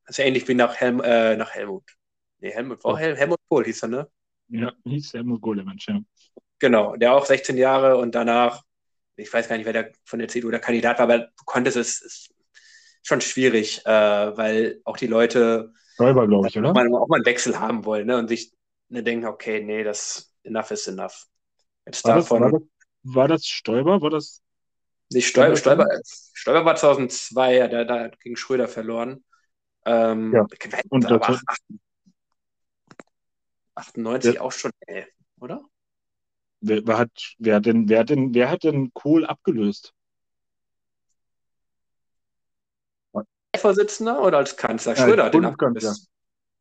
ist 0.07 0.17
ja 0.17 0.25
ähnlich 0.25 0.47
wie 0.47 0.53
nach, 0.53 0.75
Helm, 0.75 1.01
äh, 1.01 1.35
nach 1.35 1.51
Helmut. 1.51 1.83
Nee, 2.39 2.51
Helmut, 2.51 2.83
war 2.83 2.97
Hel 2.97 3.15
Helmut 3.15 3.39
Kohl 3.49 3.65
hieß 3.65 3.83
er, 3.83 3.89
ne? 3.89 4.11
Ja, 4.49 4.73
hieß 4.85 5.13
Helmut 5.13 5.41
Kohl, 5.41 5.63
Mensch, 5.63 5.87
ja. 5.87 5.99
Genau, 6.59 6.95
der 6.95 7.13
auch 7.13 7.25
16 7.25 7.57
Jahre 7.57 7.97
und 7.97 8.15
danach, 8.15 8.63
ich 9.15 9.31
weiß 9.31 9.47
gar 9.47 9.57
nicht, 9.57 9.65
wer 9.65 9.73
der 9.73 9.91
von 10.05 10.19
der 10.19 10.27
CDU 10.27 10.49
der 10.49 10.59
Kandidat 10.59 10.97
war, 10.97 11.03
aber 11.03 11.19
du 11.19 11.43
konntest 11.45 11.77
es, 11.77 12.01
es 12.01 12.29
schon 13.03 13.21
schwierig, 13.21 13.85
äh, 13.85 14.37
weil 14.37 14.81
auch 14.83 14.97
die 14.97 15.07
Leute 15.07 15.73
Räuber, 15.99 16.27
glaube 16.27 16.47
ich, 16.47 16.57
oder? 16.57 16.69
Auch 16.69 16.73
mal, 16.73 16.87
auch 16.93 17.07
mal 17.07 17.15
einen 17.17 17.25
Wechsel 17.25 17.59
haben 17.59 17.85
wollen 17.85 18.07
ne? 18.07 18.17
und 18.17 18.27
sich 18.27 18.53
ne, 18.89 19.03
denken, 19.03 19.25
okay, 19.25 19.63
nee, 19.63 19.83
das 19.83 20.33
enough 20.43 20.71
is 20.71 20.87
enough. 20.87 21.25
Jetzt 21.85 22.03
war, 22.03 22.15
davon, 22.15 22.41
das, 22.41 22.51
war, 22.51 22.59
das, 22.59 22.69
war 23.03 23.27
das 23.27 23.45
Stoiber? 23.45 24.01
War 24.01 24.09
das 24.09 24.41
nicht 25.09 25.27
Stoiber, 25.27 25.55
Stoiber, 25.55 25.87
Stoiber 26.33 26.65
war 26.65 26.75
2002, 26.75 27.55
ja, 27.55 27.67
der 27.67 27.87
hat 27.87 28.19
gegen 28.19 28.35
Schröder 28.35 28.67
verloren. 28.67 29.23
Ähm, 29.87 30.33
ja. 30.33 30.45
Und 30.89 31.05
aber 31.05 31.39
98 33.75 34.35
ja. 34.35 34.41
auch 34.41 34.51
schon, 34.51 34.71
ey, 34.81 35.05
oder? 35.39 35.63
Wer, 36.59 36.85
wer, 36.85 36.97
hat, 36.97 37.11
wer, 37.37 37.55
hat 37.55 37.65
denn, 37.65 37.87
wer, 37.87 37.99
hat 37.99 38.09
denn, 38.09 38.33
wer 38.33 38.49
hat 38.49 38.63
denn 38.63 38.91
Kohl 38.93 39.25
abgelöst? 39.25 39.93
Vorsitzender 43.55 44.21
oder 44.21 44.37
als 44.37 44.57
Kanzler? 44.57 44.93
Ja, 44.93 45.05
Schröder, 45.05 45.29
den 45.29 45.55
bis, 45.73 46.09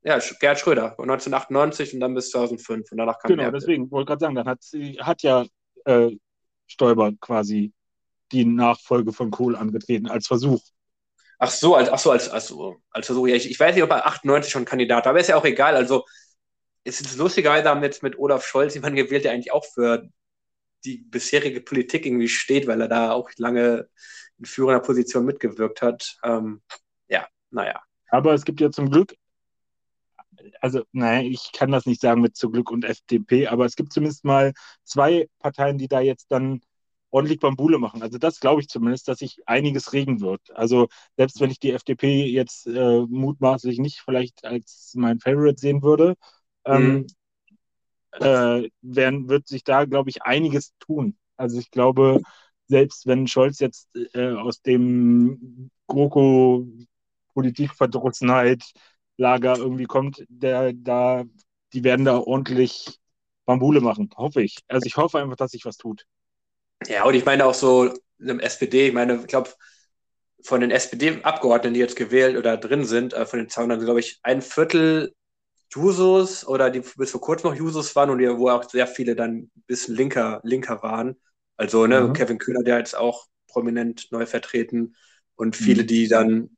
ja, 0.03 0.19
Gerhard 0.41 0.59
Schröder, 0.61 0.91
1998 0.93 1.95
und 1.95 2.01
dann 2.01 2.15
bis 2.15 2.31
2005 2.31 2.93
und 2.93 2.99
danach 2.99 3.19
kam 3.19 3.29
Genau, 3.29 3.51
deswegen 3.51 3.91
wollte 3.91 4.05
ich 4.05 4.07
gerade 4.07 4.21
sagen, 4.21 4.35
dann 4.37 4.47
hat, 4.49 4.63
sie, 4.63 4.99
hat 5.01 5.23
ja 5.23 5.45
äh, 5.85 6.17
Stoiber 6.67 7.13
quasi 7.21 7.73
die 8.33 8.45
Nachfolge 8.45 9.13
von 9.13 9.31
Kohl 9.31 9.57
angetreten 9.57 10.07
als 10.07 10.27
Versuch. 10.27 10.63
Ach 11.39 11.51
so, 11.51 11.75
als, 11.75 11.91
ach 11.91 11.99
so, 11.99 12.11
als, 12.11 12.29
als, 12.29 12.53
als 12.91 13.07
Versuch. 13.07 13.27
Ja, 13.27 13.35
ich, 13.35 13.51
ich 13.51 13.61
weiß 13.61 13.75
nicht, 13.75 13.85
ob 13.85 13.91
er 13.91 14.07
98 14.07 14.51
schon 14.51 14.65
Kandidat 14.65 15.05
war, 15.05 15.11
aber 15.11 15.21
ist 15.21 15.29
ja 15.29 15.37
auch 15.37 15.45
egal. 15.45 15.77
Also, 15.77 16.05
es 16.85 17.01
ist 17.01 17.17
lustigerweise 17.17 17.69
haben 17.69 17.83
jetzt 17.83 18.03
mit 18.03 18.19
Olaf 18.19 18.47
Scholz 18.47 18.75
jemanden 18.75 18.97
gewählt, 18.97 19.25
der 19.25 19.33
eigentlich 19.33 19.53
auch 19.53 19.65
für 19.65 20.09
die 20.85 20.99
bisherige 20.99 21.61
Politik 21.61 22.07
irgendwie 22.07 22.29
steht, 22.29 22.67
weil 22.67 22.81
er 22.81 22.89
da 22.89 23.13
auch 23.13 23.31
lange 23.37 23.89
in 24.39 24.45
führender 24.45 24.81
Position 24.81 25.25
mitgewirkt 25.25 25.83
hat. 25.83 26.17
Ähm, 26.23 26.63
ja, 27.09 27.27
naja. 27.51 27.83
Aber 28.09 28.35
es 28.35 28.45
gibt 28.45 28.61
ja 28.61 28.71
zum 28.71 28.91
Glück, 28.91 29.15
also, 30.61 30.85
naja, 30.93 31.27
ich 31.29 31.51
kann 31.53 31.73
das 31.73 31.87
nicht 31.87 32.01
sagen 32.01 32.21
mit 32.21 32.37
zum 32.37 32.53
Glück 32.53 32.71
und 32.71 32.85
FDP, 32.85 33.49
aber 33.49 33.65
es 33.65 33.75
gibt 33.75 33.93
zumindest 33.93 34.25
mal 34.25 34.53
zwei 34.85 35.29
Parteien, 35.41 35.79
die 35.79 35.89
da 35.89 36.01
jetzt 36.01 36.27
dann 36.31 36.61
ordentlich 37.11 37.41
Bambule 37.41 37.79
machen. 37.79 38.03
Also 38.03 38.19
das 38.19 38.41
glaube 38.41 38.61
ich 38.61 38.69
zumindest, 38.69 39.09
dass 39.09 39.19
sich 39.19 39.41
einiges 39.47 39.93
regen 39.93 40.21
wird. 40.21 40.41
Also 40.55 40.89
selbst 41.17 41.41
wenn 41.41 41.51
ich 41.51 41.61
die 41.61 41.73
FDP 41.73 42.27
jetzt 42.27 42.67
äh, 42.67 43.01
mutmaßlich 43.09 43.79
nicht 43.79 44.01
vielleicht 44.01 44.45
als 44.45 44.93
mein 44.97 45.21
Favorite 45.21 45.59
sehen 45.61 45.83
würde, 45.83 46.17
ähm, 46.65 47.07
mhm. 48.21 48.25
äh, 48.25 48.71
werden, 48.83 49.29
wird 49.29 49.47
sich 49.49 49.65
da, 49.65 49.85
glaube 49.85 50.11
ich, 50.11 50.23
einiges 50.23 50.73
tun. 50.79 51.17
Also 51.37 51.59
ich 51.59 51.71
glaube, 51.71 52.21
selbst 52.67 53.07
wenn 53.07 53.27
Scholz 53.27 53.61
jetzt 53.61 53.89
äh, 54.15 54.33
aus 54.33 54.63
dem 54.63 55.71
GroKo 55.87 56.67
Politikverdrossenheit 57.35 58.65
Lager 59.19 59.57
irgendwie 59.57 59.85
kommt, 59.85 60.25
der 60.29 60.73
da, 60.75 61.25
die 61.73 61.85
werden 61.85 62.05
da 62.05 62.19
ordentlich 62.19 62.99
Bambule 63.47 63.81
machen, 63.81 64.11
hoffe 64.17 64.43
ich. 64.43 64.59
Also 64.69 64.87
ich 64.87 64.97
hoffe 64.97 65.19
einfach, 65.19 65.37
dass 65.37 65.53
sich 65.53 65.65
was 65.65 65.77
tut. 65.77 66.07
Ja, 66.87 67.05
und 67.05 67.15
ich 67.15 67.25
meine 67.25 67.47
auch 67.47 67.55
so 67.55 67.93
im 68.19 68.41
SPD, 68.41 68.89
ich 68.89 68.95
meine, 68.95 69.17
ich 69.17 69.27
glaube, 69.27 69.51
von 70.43 70.61
den 70.61 70.71
SPD-Abgeordneten, 70.71 71.75
die 71.75 71.81
jetzt 71.81 71.97
gewählt 71.97 72.37
oder 72.37 72.57
drin 72.57 72.85
sind, 72.85 73.13
äh, 73.13 73.27
von 73.27 73.39
den 73.39 73.49
200, 73.49 73.81
glaube 73.81 74.01
ich, 74.01 74.21
ein 74.23 74.43
Viertel 74.43 75.13
Jusos 75.75 76.47
oder 76.47 76.71
die 76.71 76.83
bis 76.97 77.11
vor 77.11 77.21
kurzem 77.21 77.51
noch 77.51 77.57
Jusos 77.57 77.95
waren 77.97 78.11
und 78.11 78.19
die, 78.19 78.29
wo 78.29 78.49
auch 78.51 78.69
sehr 78.69 78.87
viele 78.87 79.17
dann 79.17 79.51
ein 79.57 79.65
bisschen 79.67 79.97
linker, 79.97 80.41
linker 80.45 80.83
waren. 80.83 81.17
Also 81.57 81.87
ne, 81.87 82.03
mhm. 82.03 82.13
Kevin 82.13 82.39
Kühner, 82.39 82.63
der 82.63 82.79
jetzt 82.79 82.97
auch 82.97 83.27
prominent 83.49 84.09
neu 84.13 84.27
vertreten 84.27 84.95
und 85.35 85.57
viele, 85.57 85.83
mhm. 85.83 85.87
die 85.89 86.09
dann, 86.09 86.57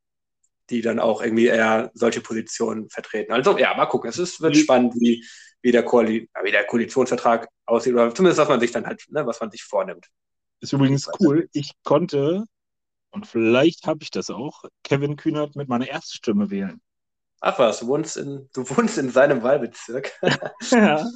die 0.70 0.82
dann 0.82 0.98
auch 0.98 1.22
irgendwie 1.22 1.46
eher 1.46 1.90
solche 1.94 2.20
Positionen 2.20 2.90
vertreten. 2.90 3.32
Also 3.32 3.56
ja, 3.56 3.74
mal 3.74 3.86
gucken. 3.86 4.10
Es 4.10 4.18
ist, 4.18 4.40
wird 4.40 4.54
mhm. 4.54 4.58
spannend, 4.58 4.94
wie, 4.96 5.24
wie, 5.62 5.72
der 5.72 5.82
Koali 5.82 6.28
wie 6.42 6.50
der 6.50 6.64
Koalitionsvertrag 6.64 7.48
aussieht, 7.66 7.94
oder 7.94 8.14
zumindest 8.14 8.40
was 8.40 8.48
man 8.48 8.60
sich 8.60 8.72
dann 8.72 8.86
halt, 8.86 9.04
ne, 9.10 9.26
was 9.26 9.40
man 9.40 9.50
sich 9.50 9.62
vornimmt. 9.62 10.06
Ist 10.60 10.72
übrigens 10.72 11.08
cool. 11.20 11.48
Ich 11.52 11.72
konnte, 11.84 12.44
und 13.10 13.26
vielleicht 13.26 13.86
habe 13.86 14.00
ich 14.02 14.10
das 14.10 14.30
auch, 14.30 14.64
Kevin 14.82 15.16
Kühnert 15.16 15.56
mit 15.56 15.68
meiner 15.68 15.88
Erststimme 15.88 16.50
wählen. 16.50 16.80
Ach 17.40 17.58
was, 17.58 17.80
du 17.80 17.86
wohnst 17.86 18.16
in, 18.16 18.48
du 18.52 18.68
wohnst 18.70 18.98
in 18.98 19.10
seinem 19.10 19.42
Wahlbezirk. 19.42 20.12
ja. 20.70 21.06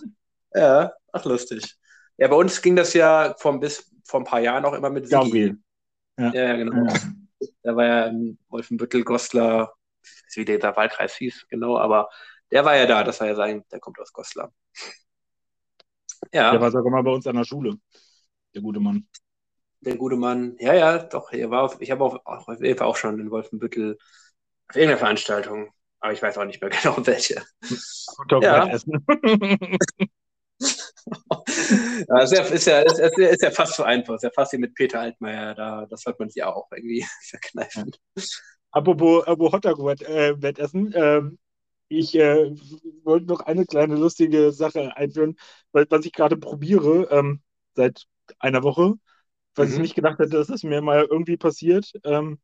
Ja, 0.54 0.92
ach 1.12 1.24
lustig. 1.24 1.76
Ja, 2.18 2.28
bei 2.28 2.36
uns 2.36 2.60
ging 2.62 2.76
das 2.76 2.92
ja 2.94 3.34
vom, 3.38 3.58
bis 3.58 3.90
vor 4.04 4.20
ein 4.20 4.24
paar 4.24 4.40
Jahren 4.40 4.64
auch 4.64 4.74
immer 4.74 4.90
mit 4.90 5.08
Sigi. 5.08 5.56
Ja. 6.18 6.32
ja, 6.32 6.56
genau. 6.56 6.86
Ja. 6.86 6.94
Da 7.62 7.76
war 7.76 7.84
ja 7.84 8.06
in 8.06 8.38
Wolfenbüttel, 8.48 9.02
Goslar, 9.02 9.74
wie 10.34 10.44
der 10.44 10.76
Wahlkreis 10.76 11.16
hieß, 11.16 11.46
genau, 11.48 11.78
aber 11.78 12.10
der 12.52 12.64
war 12.64 12.76
ja 12.76 12.86
da, 12.86 13.02
das 13.02 13.18
war 13.20 13.26
ja 13.26 13.34
sein, 13.34 13.64
der 13.72 13.80
kommt 13.80 13.98
aus 13.98 14.12
Goslar. 14.12 14.52
Ja. 16.32 16.52
Der 16.52 16.60
war 16.60 16.70
sogar 16.70 16.92
mal 16.92 17.02
bei 17.02 17.10
uns 17.10 17.26
an 17.26 17.36
der 17.36 17.44
Schule, 17.44 17.76
der 18.54 18.62
gute 18.62 18.78
Mann. 18.78 19.08
Der 19.80 19.96
gute 19.96 20.16
Mann, 20.16 20.56
ja, 20.60 20.74
ja, 20.74 20.98
doch, 20.98 21.32
er 21.32 21.50
war 21.50 21.62
auf, 21.64 21.80
ich 21.80 21.90
habe 21.90 22.04
auch, 22.04 22.24
auch, 22.24 22.46
auch 22.48 22.96
schon 22.96 23.18
in 23.18 23.30
Wolfenbüttel 23.30 23.98
auf 24.68 24.76
irgendeiner 24.76 24.98
Veranstaltung, 24.98 25.72
aber 25.98 26.12
ich 26.12 26.22
weiß 26.22 26.38
auch 26.38 26.44
nicht 26.44 26.60
mehr 26.60 26.70
genau 26.82 27.04
welche. 27.04 27.42
Ja. 28.40 28.68
Essen. 28.68 29.04
ja, 32.08 32.22
ist, 32.22 32.32
ja, 32.32 32.42
ist, 32.42 32.66
ja, 32.66 32.80
ist, 32.80 33.18
ja, 33.18 33.28
ist 33.28 33.42
ja 33.42 33.50
fast 33.50 33.74
so 33.74 33.82
einfach. 33.82 34.14
Ist 34.14 34.22
ja 34.22 34.30
fast 34.34 34.52
wie 34.52 34.58
mit 34.58 34.74
Peter 34.74 35.00
Altmaier. 35.00 35.54
Da, 35.54 35.86
das 35.86 36.06
wird 36.06 36.18
man 36.18 36.30
sich 36.30 36.42
auch 36.44 36.68
irgendwie 36.70 37.04
verkneifen. 37.28 37.90
Apropos, 38.70 39.26
apropos 39.26 39.52
Hotdog-Wettessen. 39.52 40.92
Äh, 40.92 41.16
ähm, 41.16 41.38
ich 41.98 42.14
äh, 42.14 42.54
wollte 43.04 43.26
noch 43.26 43.40
eine 43.40 43.66
kleine 43.66 43.96
lustige 43.96 44.52
Sache 44.52 44.96
einführen, 44.96 45.36
weil, 45.72 45.86
was 45.90 46.04
ich 46.06 46.12
gerade 46.12 46.36
probiere 46.36 47.08
ähm, 47.10 47.40
seit 47.74 48.06
einer 48.38 48.62
Woche, 48.62 48.94
was 49.54 49.68
mhm. 49.68 49.74
ich 49.74 49.80
nicht 49.80 49.94
gedacht 49.94 50.18
hätte, 50.18 50.36
dass 50.36 50.48
das 50.48 50.62
mir 50.62 50.80
mal 50.82 51.06
irgendwie 51.10 51.36
passiert. 51.36 51.92
Ähm, 52.04 52.38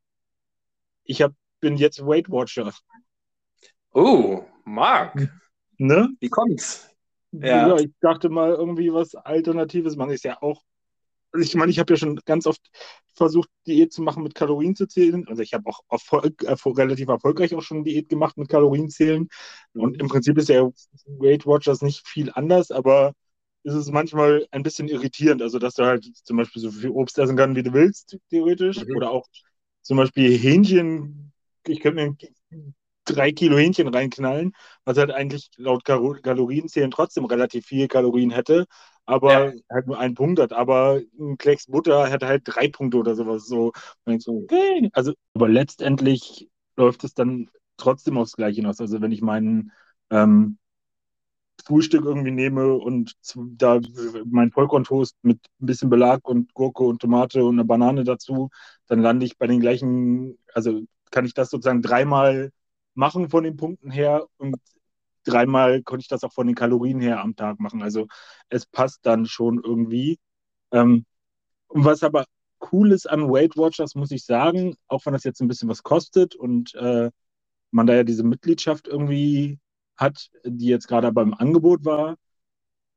ich 1.03 1.21
hab, 1.21 1.33
bin 1.59 1.77
jetzt 1.77 2.05
Weight 2.05 2.29
Watcher. 2.29 2.71
Oh, 3.93 4.43
Marc. 4.65 5.29
Ne? 5.77 6.09
Wie 6.19 6.29
kommt's? 6.29 6.89
Ja. 7.31 7.67
ja, 7.67 7.75
ich 7.77 7.91
dachte 8.01 8.29
mal 8.29 8.51
irgendwie 8.51 8.93
was 8.93 9.15
Alternatives 9.15 9.95
machen. 9.95 10.11
Ist 10.11 10.23
ja 10.23 10.41
auch. 10.41 10.63
Also 11.31 11.45
ich 11.45 11.55
meine, 11.55 11.71
ich 11.71 11.79
habe 11.79 11.93
ja 11.93 11.97
schon 11.97 12.15
ganz 12.25 12.47
oft 12.47 12.61
versucht, 13.13 13.49
Diät 13.67 13.93
zu 13.93 14.01
machen 14.01 14.23
mit 14.23 14.33
Kalorien 14.33 14.75
zu 14.75 14.87
zählen. 14.87 15.27
Also 15.27 15.41
ich 15.41 15.53
habe 15.53 15.69
auch 15.69 15.81
Erfolg, 15.89 16.43
erfolg, 16.43 16.77
relativ 16.77 17.07
erfolgreich 17.09 17.53
auch 17.53 17.61
schon 17.61 17.83
Diät 17.83 18.09
gemacht 18.09 18.37
mit 18.37 18.49
Kalorien 18.49 18.89
zählen. 18.89 19.27
Und 19.73 19.99
im 19.99 20.07
Prinzip 20.07 20.37
ist 20.37 20.49
ja 20.49 20.67
Weight 21.05 21.45
Watchers 21.45 21.81
nicht 21.81 22.07
viel 22.07 22.31
anders, 22.33 22.71
aber 22.71 23.13
ist 23.63 23.75
es 23.75 23.91
manchmal 23.91 24.47
ein 24.51 24.63
bisschen 24.63 24.87
irritierend. 24.87 25.41
Also 25.41 25.59
dass 25.59 25.75
du 25.75 25.83
halt 25.83 26.05
zum 26.23 26.37
Beispiel 26.37 26.61
so 26.61 26.71
viel 26.71 26.89
Obst 26.89 27.19
essen 27.19 27.37
kannst, 27.37 27.57
wie 27.57 27.63
du 27.63 27.73
willst, 27.73 28.17
theoretisch. 28.29 28.83
Mhm. 28.83 28.95
Oder 28.95 29.11
auch 29.11 29.27
zum 29.81 29.97
Beispiel 29.97 30.35
Hähnchen. 30.37 31.31
Ich 31.67 31.81
könnte 31.81 32.03
mir 32.03 32.63
drei 33.05 33.31
Kilo 33.31 33.57
Hähnchen 33.57 33.87
reinknallen, 33.87 34.53
was 34.85 34.97
halt 34.97 35.11
eigentlich 35.11 35.49
laut 35.57 35.83
Kalorienzählen 35.83 36.91
trotzdem 36.91 37.25
relativ 37.25 37.65
viel 37.65 37.87
Kalorien 37.87 38.31
hätte, 38.31 38.65
aber 39.09 39.53
ja. 39.53 39.61
halt 39.71 39.87
nur 39.87 39.99
einen 39.99 40.13
Punkt 40.13 40.39
hat. 40.39 40.53
Aber 40.53 41.01
ein 41.19 41.37
Klecks 41.37 41.65
Butter 41.65 42.11
hat 42.11 42.23
halt 42.23 42.43
drei 42.45 42.69
Punkte 42.69 42.97
oder 42.97 43.15
sowas. 43.15 43.47
So, 43.47 43.71
so 44.19 44.43
okay. 44.43 44.89
Also, 44.93 45.13
aber 45.33 45.49
letztendlich 45.49 46.47
läuft 46.75 47.03
es 47.03 47.15
dann 47.15 47.49
trotzdem 47.77 48.17
aufs 48.17 48.35
Gleiche 48.35 48.57
hinaus. 48.57 48.79
Also 48.79 49.01
wenn 49.01 49.11
ich 49.11 49.21
meinen 49.21 49.71
ähm, 50.11 50.59
Frühstück 51.65 52.05
irgendwie 52.05 52.31
nehme 52.31 52.75
und 52.75 53.15
da 53.35 53.79
mein 54.25 54.51
Vollkorntoast 54.51 55.15
mit 55.23 55.39
ein 55.59 55.65
bisschen 55.65 55.89
Belag 55.89 56.27
und 56.27 56.53
Gurke 56.53 56.83
und 56.83 57.01
Tomate 57.01 57.43
und 57.43 57.55
eine 57.55 57.65
Banane 57.65 58.03
dazu, 58.03 58.49
dann 58.87 59.01
lande 59.01 59.25
ich 59.25 59.37
bei 59.37 59.47
den 59.47 59.59
gleichen, 59.59 60.37
also 60.53 60.81
kann 61.11 61.25
ich 61.25 61.33
das 61.33 61.49
sozusagen 61.49 61.81
dreimal 61.81 62.51
machen 62.93 63.29
von 63.29 63.43
den 63.43 63.57
Punkten 63.57 63.89
her 63.89 64.27
und 64.37 64.55
dreimal 65.29 65.83
konnte 65.83 66.01
ich 66.01 66.07
das 66.07 66.23
auch 66.23 66.33
von 66.33 66.47
den 66.47 66.55
Kalorien 66.55 66.99
her 66.99 67.21
am 67.21 67.35
Tag 67.35 67.59
machen. 67.59 67.81
Also 67.81 68.07
es 68.49 68.65
passt 68.65 69.05
dann 69.05 69.25
schon 69.25 69.61
irgendwie. 69.63 70.19
Ähm, 70.71 71.05
und 71.67 71.85
was 71.85 72.03
aber 72.03 72.25
cool 72.71 72.91
ist 72.91 73.09
an 73.09 73.29
Weight 73.29 73.57
Watchers, 73.57 73.95
muss 73.95 74.11
ich 74.11 74.25
sagen, 74.25 74.75
auch 74.87 75.05
wenn 75.05 75.13
das 75.13 75.23
jetzt 75.23 75.41
ein 75.41 75.47
bisschen 75.47 75.69
was 75.69 75.83
kostet 75.83 76.35
und 76.35 76.75
äh, 76.75 77.11
man 77.71 77.87
da 77.87 77.95
ja 77.95 78.03
diese 78.03 78.23
Mitgliedschaft 78.23 78.87
irgendwie 78.87 79.59
hat, 79.95 80.29
die 80.43 80.67
jetzt 80.67 80.87
gerade 80.87 81.11
beim 81.11 81.33
Angebot 81.33 81.85
war, 81.85 82.15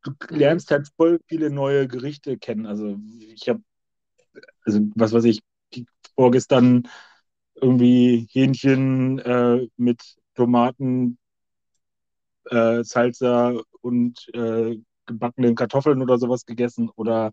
du 0.02 0.10
mhm. 0.10 0.36
lernst 0.36 0.70
halt 0.70 0.88
voll 0.96 1.20
viele 1.26 1.50
neue 1.50 1.88
Gerichte 1.88 2.38
kennen. 2.38 2.66
Also 2.66 2.98
ich 3.20 3.48
habe, 3.48 3.62
also 4.64 4.80
was 4.94 5.12
weiß 5.12 5.24
ich, 5.24 5.40
vorgestern 6.14 6.88
irgendwie 7.54 8.28
Hähnchen 8.30 9.18
äh, 9.20 9.68
mit 9.76 10.16
Tomaten, 10.34 11.18
äh, 12.50 12.82
Salsa 12.84 13.54
und 13.80 14.28
äh, 14.34 14.78
gebackenen 15.06 15.54
Kartoffeln 15.54 16.02
oder 16.02 16.18
sowas 16.18 16.46
gegessen 16.46 16.90
oder 16.94 17.32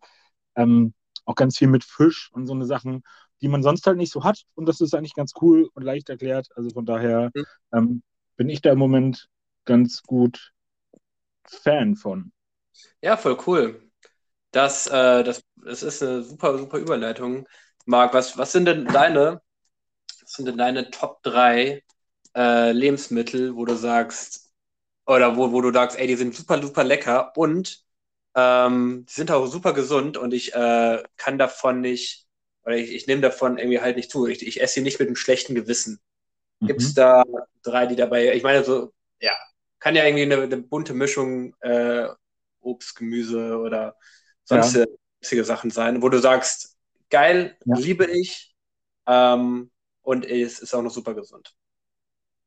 ähm, 0.55 0.93
auch 1.25 1.35
ganz 1.35 1.57
viel 1.57 1.67
mit 1.67 1.83
Fisch 1.83 2.29
und 2.33 2.47
so 2.47 2.53
eine 2.53 2.65
Sachen, 2.65 3.03
die 3.41 3.47
man 3.47 3.63
sonst 3.63 3.85
halt 3.85 3.97
nicht 3.97 4.11
so 4.11 4.23
hat. 4.23 4.43
Und 4.55 4.65
das 4.65 4.81
ist 4.81 4.93
eigentlich 4.93 5.13
ganz 5.13 5.33
cool 5.41 5.69
und 5.73 5.83
leicht 5.83 6.09
erklärt. 6.09 6.49
Also 6.55 6.71
von 6.71 6.85
daher 6.85 7.31
mhm. 7.33 7.45
ähm, 7.73 8.03
bin 8.35 8.49
ich 8.49 8.61
da 8.61 8.71
im 8.71 8.79
Moment 8.79 9.27
ganz 9.65 10.01
gut 10.03 10.51
Fan 11.45 11.95
von. 11.95 12.31
Ja, 13.01 13.17
voll 13.17 13.37
cool. 13.47 13.89
Das, 14.51 14.87
äh, 14.87 15.23
das, 15.23 15.43
das 15.57 15.83
ist 15.83 16.01
eine 16.01 16.23
super, 16.23 16.57
super 16.57 16.77
Überleitung. 16.77 17.47
Marc, 17.85 18.13
was, 18.13 18.37
was 18.37 18.51
sind 18.51 18.65
denn 18.65 18.85
deine, 18.85 19.41
was 20.21 20.31
sind 20.33 20.47
denn 20.47 20.57
deine 20.57 20.89
Top 20.89 21.21
3 21.23 21.83
äh, 22.35 22.71
Lebensmittel, 22.71 23.55
wo 23.55 23.65
du 23.65 23.75
sagst, 23.75 24.48
oder 25.09 25.35
wo, 25.35 25.51
wo 25.51 25.61
du 25.61 25.73
sagst, 25.73 25.97
ey, 25.97 26.07
die 26.07 26.15
sind 26.15 26.35
super, 26.35 26.61
super 26.61 26.83
lecker 26.83 27.33
und 27.35 27.83
ähm, 28.35 29.05
die 29.09 29.13
sind 29.13 29.31
auch 29.31 29.47
super 29.47 29.73
gesund 29.73 30.17
und 30.17 30.33
ich 30.33 30.53
äh, 30.53 31.03
kann 31.17 31.39
davon 31.39 31.81
nicht, 31.81 32.27
oder 32.63 32.77
ich, 32.77 32.93
ich 32.93 33.07
nehme 33.07 33.21
davon 33.21 33.57
irgendwie 33.57 33.81
halt 33.81 33.95
nicht 33.95 34.11
zu. 34.11 34.27
Ich, 34.27 34.45
ich 34.45 34.61
esse 34.61 34.75
sie 34.75 34.81
nicht 34.81 34.99
mit 34.99 35.07
einem 35.07 35.15
schlechten 35.15 35.55
Gewissen. 35.55 35.99
Mhm. 36.59 36.67
Gibt 36.67 36.81
es 36.81 36.93
da 36.93 37.23
drei, 37.63 37.87
die 37.87 37.95
dabei, 37.95 38.33
ich 38.33 38.43
meine, 38.43 38.63
so, 38.63 38.93
ja, 39.19 39.33
kann 39.79 39.95
ja 39.95 40.05
irgendwie 40.05 40.23
eine, 40.23 40.43
eine 40.43 40.57
bunte 40.57 40.93
Mischung 40.93 41.55
äh, 41.61 42.07
Obst, 42.61 42.95
Gemüse 42.95 43.57
oder 43.57 43.95
sonstige 44.43 44.87
ja. 45.23 45.43
Sachen 45.43 45.71
sein, 45.71 46.03
wo 46.03 46.09
du 46.09 46.19
sagst, 46.19 46.77
geil, 47.09 47.57
ja. 47.65 47.75
liebe 47.77 48.05
ich 48.05 48.55
ähm, 49.07 49.71
und 50.03 50.25
es 50.25 50.59
ist 50.59 50.73
auch 50.75 50.83
noch 50.83 50.91
super 50.91 51.15
gesund. 51.15 51.55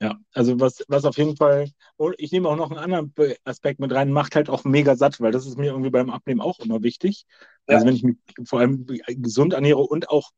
Ja, 0.03 0.18
also 0.32 0.59
was, 0.59 0.84
was 0.88 1.05
auf 1.05 1.16
jeden 1.16 1.36
Fall, 1.36 1.70
und 1.94 2.16
ich 2.18 2.32
nehme 2.32 2.48
auch 2.48 2.57
noch 2.57 2.72
einen 2.72 2.80
anderen 2.80 3.14
Aspekt 3.44 3.78
mit 3.78 3.92
rein, 3.92 4.11
macht 4.11 4.34
halt 4.34 4.50
auch 4.50 4.64
mega 4.64 4.96
satt, 4.96 5.20
weil 5.20 5.30
das 5.30 5.46
ist 5.46 5.57
mir 5.57 5.66
irgendwie 5.66 5.90
beim 5.90 6.11
Abnehmen 6.11 6.40
auch 6.40 6.59
immer 6.59 6.82
wichtig. 6.82 7.24
Ja. 7.68 7.76
Also 7.76 7.86
wenn 7.86 7.94
ich 7.94 8.03
mich 8.03 8.16
vor 8.44 8.59
allem 8.59 8.84
gesund 9.07 9.53
ernähre 9.53 9.78
und 9.78 10.11
auch 10.11 10.32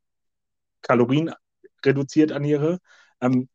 Kalorien 0.82 1.32
reduziert 1.82 2.30
ernähre, 2.30 2.78
ähm, 3.22 3.48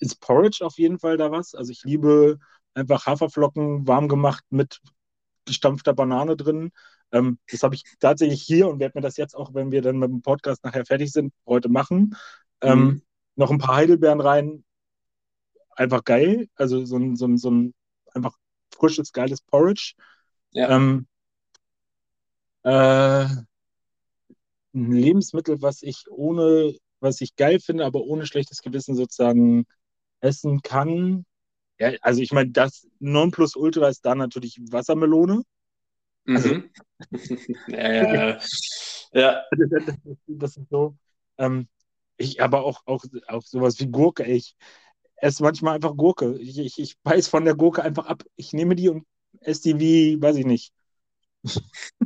ist 0.00 0.20
Porridge 0.20 0.62
auf 0.62 0.76
jeden 0.76 0.98
Fall 0.98 1.16
da 1.16 1.30
was. 1.30 1.54
Also 1.54 1.72
ich 1.72 1.84
liebe 1.84 2.38
einfach 2.74 3.06
Haferflocken 3.06 3.88
warm 3.88 4.08
gemacht 4.08 4.44
mit 4.50 4.82
gestampfter 5.46 5.94
Banane 5.94 6.36
drin. 6.36 6.70
Ähm, 7.12 7.38
das 7.50 7.62
habe 7.62 7.76
ich 7.76 7.84
tatsächlich 7.98 8.42
hier 8.42 8.68
und 8.68 8.78
werde 8.78 8.98
mir 8.98 9.02
das 9.02 9.16
jetzt 9.16 9.34
auch, 9.34 9.54
wenn 9.54 9.70
wir 9.70 9.80
dann 9.80 9.96
mit 9.96 10.10
dem 10.10 10.20
Podcast 10.20 10.62
nachher 10.64 10.84
fertig 10.84 11.12
sind, 11.12 11.32
heute 11.46 11.70
machen. 11.70 12.14
Ähm, 12.60 12.78
mhm. 12.78 13.02
Noch 13.36 13.50
ein 13.50 13.58
paar 13.58 13.76
Heidelbeeren 13.76 14.20
rein, 14.20 14.64
einfach 15.76 16.04
geil. 16.04 16.48
Also 16.56 16.84
so 16.84 16.96
ein, 16.96 17.16
so 17.16 17.26
ein, 17.26 17.38
so 17.38 17.50
ein 17.50 17.74
einfach 18.14 18.36
frisches, 18.74 19.12
geiles 19.12 19.40
Porridge. 19.40 19.94
Ja. 20.52 20.70
Ähm, 20.70 21.06
äh, 22.62 23.26
ein 24.74 24.92
Lebensmittel, 24.92 25.62
was 25.62 25.82
ich 25.82 26.04
ohne, 26.10 26.74
was 27.00 27.20
ich 27.20 27.36
geil 27.36 27.60
finde, 27.60 27.84
aber 27.84 28.00
ohne 28.02 28.26
schlechtes 28.26 28.60
Gewissen 28.62 28.94
sozusagen 28.94 29.66
essen 30.20 30.62
kann. 30.62 31.24
Ja, 31.78 31.92
also 32.00 32.20
ich 32.22 32.32
meine, 32.32 32.50
das 32.50 32.86
Nonplusultra 32.98 33.88
ist 33.88 34.04
da 34.04 34.14
natürlich 34.14 34.58
Wassermelone. 34.70 35.42
Also, 36.26 36.54
mhm. 36.54 36.70
ja, 37.68 37.92
ja, 37.92 38.38
ja. 39.12 39.42
Das, 40.26 40.56
ist 40.56 40.68
so. 40.70 40.96
Ähm, 41.38 41.68
ich 42.16 42.42
aber 42.42 42.64
auch, 42.64 42.82
auch, 42.86 43.04
auch 43.28 43.42
sowas 43.42 43.78
wie 43.78 43.86
Gurke. 43.86 44.24
Ich, 44.24 44.56
esse 45.16 45.42
manchmal 45.42 45.74
einfach 45.76 45.96
Gurke. 45.96 46.36
Ich, 46.38 46.58
ich, 46.58 46.78
ich 46.78 46.98
beiß 47.02 47.28
von 47.28 47.44
der 47.44 47.54
Gurke 47.54 47.82
einfach 47.82 48.06
ab. 48.06 48.22
Ich 48.36 48.52
nehme 48.52 48.76
die 48.76 48.88
und 48.88 49.06
esse 49.40 49.62
die 49.62 49.80
wie, 49.80 50.20
weiß 50.22 50.36
ich 50.36 50.46
nicht. 50.46 50.72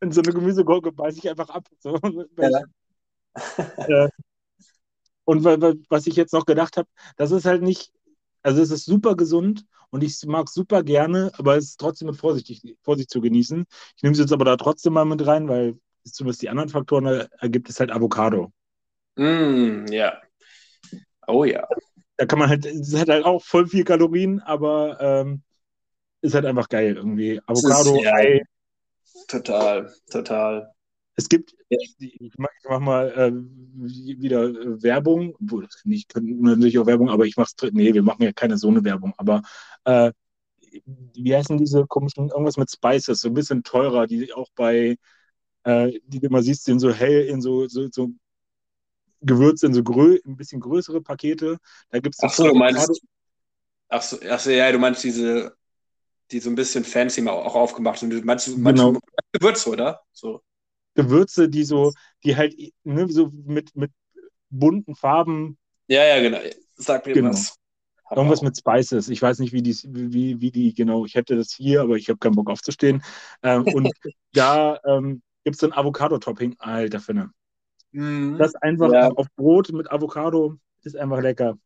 In 0.00 0.12
so 0.12 0.20
eine 0.20 0.32
Gemüsegurke 0.32 0.92
beiße 0.92 1.18
ich 1.18 1.28
einfach 1.28 1.48
ab. 1.50 1.68
So. 1.80 1.98
Ja. 2.38 2.62
und 5.24 5.44
was 5.44 6.06
ich 6.06 6.16
jetzt 6.16 6.32
noch 6.32 6.46
gedacht 6.46 6.76
habe, 6.76 6.88
das 7.16 7.30
ist 7.30 7.44
halt 7.44 7.62
nicht, 7.62 7.92
also 8.42 8.62
es 8.62 8.70
ist 8.70 8.84
super 8.84 9.16
gesund 9.16 9.64
und 9.90 10.02
ich 10.02 10.24
mag 10.26 10.46
es 10.46 10.54
super 10.54 10.82
gerne, 10.82 11.32
aber 11.36 11.56
es 11.56 11.70
ist 11.70 11.80
trotzdem 11.80 12.08
mit 12.08 12.16
Vorsicht, 12.16 12.62
Vorsicht 12.82 13.10
zu 13.10 13.20
genießen. 13.20 13.66
Ich 13.96 14.02
nehme 14.02 14.12
es 14.12 14.18
jetzt 14.20 14.32
aber 14.32 14.44
da 14.44 14.56
trotzdem 14.56 14.92
mal 14.92 15.04
mit 15.04 15.26
rein, 15.26 15.48
weil 15.48 15.78
zumindest 16.04 16.42
die 16.42 16.48
anderen 16.48 16.68
Faktoren 16.68 17.28
ergibt 17.38 17.68
es 17.68 17.80
halt 17.80 17.90
Avocado. 17.90 18.52
Mm, 19.16 19.86
ja. 19.90 20.20
Oh 21.26 21.44
ja 21.44 21.66
da 22.18 22.26
kann 22.26 22.38
man 22.40 22.48
halt, 22.48 22.66
es 22.66 22.94
hat 22.94 23.08
halt 23.08 23.24
auch 23.24 23.42
voll 23.42 23.66
viel 23.66 23.84
Kalorien, 23.84 24.40
aber 24.40 24.98
ähm, 25.00 25.42
ist 26.20 26.34
halt 26.34 26.44
einfach 26.44 26.68
geil 26.68 26.96
irgendwie. 26.96 27.40
Avocado, 27.46 27.96
ist, 27.96 28.04
ja, 28.04 28.14
Ei. 28.14 28.42
Total, 29.28 29.92
total. 30.10 30.72
Es 31.14 31.28
gibt, 31.28 31.54
ich 31.68 32.32
mache 32.36 32.52
mach 32.68 32.80
mal 32.80 33.08
äh, 33.10 33.32
wieder 34.20 34.52
Werbung, 34.82 35.36
nicht, 35.84 36.12
können 36.12 36.40
natürlich 36.40 36.78
auch 36.78 36.86
Werbung, 36.86 37.08
aber 37.08 37.24
ich 37.24 37.36
mache 37.36 37.50
es, 37.56 37.72
nee, 37.72 37.94
wir 37.94 38.02
machen 38.02 38.22
ja 38.22 38.32
keine 38.32 38.58
so 38.58 38.68
eine 38.68 38.84
Werbung, 38.84 39.14
aber 39.16 39.42
äh, 39.84 40.12
wie 41.14 41.34
heißen 41.34 41.58
diese 41.58 41.86
komischen, 41.86 42.28
irgendwas 42.30 42.56
mit 42.56 42.70
Spices, 42.70 43.20
so 43.20 43.28
ein 43.28 43.34
bisschen 43.34 43.62
teurer, 43.62 44.06
die 44.06 44.32
auch 44.32 44.48
bei, 44.54 44.96
äh, 45.64 45.92
die 46.06 46.20
du 46.20 46.26
immer 46.26 46.42
siehst, 46.42 46.64
sind 46.64 46.80
so 46.80 46.92
hell 46.92 47.26
in 47.26 47.40
so, 47.40 47.66
so, 47.68 47.88
so 47.90 48.10
Gewürze 49.20 49.66
in 49.66 49.74
so 49.74 49.82
grö 49.82 50.18
ein 50.26 50.36
bisschen 50.36 50.60
größere 50.60 51.00
Pakete. 51.00 51.58
Da 51.90 52.00
gibt 52.00 52.14
es 52.14 52.22
Ach 52.22 52.32
so, 52.32 52.48
du 52.48 52.54
meinst, 52.54 52.90
ach 53.88 54.02
so, 54.02 54.18
ach 54.28 54.38
so, 54.38 54.50
ja, 54.50 54.70
du 54.70 54.78
meinst 54.78 55.02
diese, 55.04 55.56
die 56.30 56.40
so 56.40 56.50
ein 56.50 56.54
bisschen 56.54 56.84
fancy 56.84 57.20
mal 57.20 57.32
auch 57.32 57.54
aufgemacht 57.54 57.98
sind. 57.98 58.10
Du 58.10 58.20
meinst, 58.22 58.46
du 58.46 58.56
meinst 58.58 58.82
genau. 58.82 58.98
Gewürze, 59.32 59.70
oder? 59.70 60.00
So. 60.12 60.42
Gewürze, 60.94 61.48
die 61.48 61.64
so, 61.64 61.92
die 62.24 62.36
halt 62.36 62.54
ne, 62.84 63.08
so 63.08 63.30
mit, 63.32 63.74
mit 63.76 63.92
bunten 64.50 64.94
Farben. 64.94 65.58
Ja, 65.86 66.04
ja, 66.04 66.20
genau. 66.20 66.38
Sag 66.76 67.06
mir 67.06 67.14
genau. 67.14 67.30
was. 67.30 67.56
Irgendwas 68.10 68.40
mit 68.40 68.56
Spices. 68.56 69.10
Ich 69.10 69.20
weiß 69.20 69.38
nicht, 69.38 69.52
wie 69.52 69.62
die, 69.62 69.76
wie, 69.84 70.40
wie 70.40 70.50
die 70.50 70.72
genau. 70.72 71.04
Ich 71.04 71.14
hätte 71.14 71.36
das 71.36 71.52
hier, 71.52 71.82
aber 71.82 71.96
ich 71.96 72.08
habe 72.08 72.18
keinen 72.18 72.36
Bock 72.36 72.48
aufzustehen. 72.48 73.02
Ähm, 73.42 73.64
und 73.64 73.92
da 74.32 74.80
ähm, 74.86 75.22
gibt 75.44 75.56
es 75.56 75.60
so 75.60 75.66
ein 75.66 75.74
Avocado-Topping. 75.74 76.56
Alter 76.58 77.00
Finne. 77.00 77.32
Mhm. 77.92 78.36
Das 78.38 78.54
einfach 78.56 78.92
ja. 78.92 79.08
auf 79.08 79.26
Brot 79.36 79.72
mit 79.72 79.90
Avocado 79.90 80.56
ist 80.82 80.96
einfach 80.96 81.20
lecker. 81.20 81.58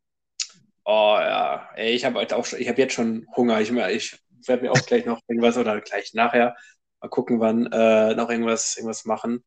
Oh 0.84 1.16
ja, 1.18 1.68
Ey, 1.76 1.94
ich 1.94 2.04
habe 2.04 2.18
halt 2.18 2.32
auch, 2.32 2.46
ich 2.52 2.68
habe 2.68 2.80
jetzt 2.80 2.94
schon 2.94 3.26
Hunger. 3.36 3.60
Ich, 3.60 3.70
ich 3.70 4.18
werde 4.46 4.62
mir 4.64 4.72
auch 4.72 4.86
gleich 4.86 5.06
noch 5.06 5.20
irgendwas 5.28 5.56
oder 5.56 5.80
gleich 5.80 6.12
nachher 6.14 6.56
mal 7.00 7.08
gucken, 7.08 7.40
wann 7.40 7.66
äh, 7.66 8.14
noch 8.14 8.30
irgendwas, 8.30 8.76
irgendwas 8.76 9.04
machen. 9.04 9.44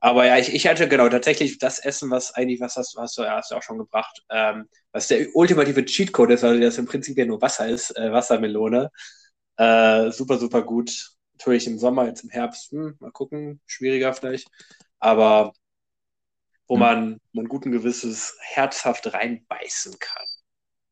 Aber 0.00 0.24
ja, 0.26 0.38
ich, 0.38 0.54
ich 0.54 0.66
hatte 0.66 0.88
genau 0.88 1.08
tatsächlich 1.10 1.58
das 1.58 1.78
Essen, 1.78 2.10
was 2.10 2.34
eigentlich, 2.34 2.60
was 2.60 2.76
hast, 2.76 2.96
hast, 2.98 3.18
du, 3.18 3.22
ja, 3.22 3.36
hast 3.36 3.50
du 3.50 3.56
auch 3.56 3.62
schon 3.62 3.78
gebracht, 3.78 4.22
ähm, 4.30 4.66
was 4.92 5.08
der 5.08 5.28
ultimative 5.34 5.84
Cheatcode 5.84 6.30
ist, 6.32 6.42
weil 6.42 6.60
das 6.60 6.78
im 6.78 6.86
Prinzip 6.86 7.18
ja 7.18 7.26
nur 7.26 7.42
Wasser 7.42 7.68
ist, 7.68 7.96
äh, 7.96 8.10
Wassermelone. 8.10 8.90
Äh, 9.56 10.10
super, 10.10 10.38
super 10.38 10.62
gut. 10.62 11.10
Natürlich 11.34 11.66
im 11.66 11.78
Sommer, 11.78 12.06
jetzt 12.06 12.24
im 12.24 12.30
Herbst, 12.30 12.72
hm, 12.72 12.96
mal 13.00 13.12
gucken, 13.12 13.60
schwieriger 13.66 14.14
vielleicht. 14.14 14.48
Aber 15.00 15.52
wo 16.70 16.76
mhm. 16.76 16.80
man, 16.80 17.20
man 17.32 17.48
guten 17.48 17.72
Gewisses 17.72 18.38
herzhaft 18.38 19.12
reinbeißen 19.12 19.98
kann. 19.98 20.24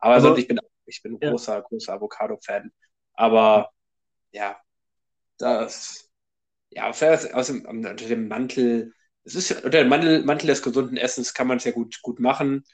Aber 0.01 0.14
also, 0.14 0.29
sonst, 0.29 0.41
ich 0.41 0.49
bin, 0.49 0.59
ich 0.87 1.03
bin 1.05 1.18
ja. 1.20 1.31
großer, 1.31 1.62
großer 1.62 1.93
Avocado-Fan. 1.93 2.72
Aber 3.14 3.70
ja, 4.33 4.57
das, 5.39 6.11
ja, 6.70 6.91
aus 6.91 7.47
dem, 7.47 7.64
unter 7.64 7.95
dem 7.95 8.26
Mantel, 8.26 8.93
es 9.22 9.37
ist 9.37 9.53
unter 9.53 9.79
dem 9.79 9.89
Mantel, 9.89 10.24
Mantel 10.24 10.49
des 10.49 10.62
gesunden 10.62 10.97
Essens 10.97 11.33
kann 11.33 11.47
man 11.47 11.59
es 11.59 11.64
ja 11.64 11.70
gut, 11.70 12.03
gut 12.03 12.18
machen. 12.18 12.64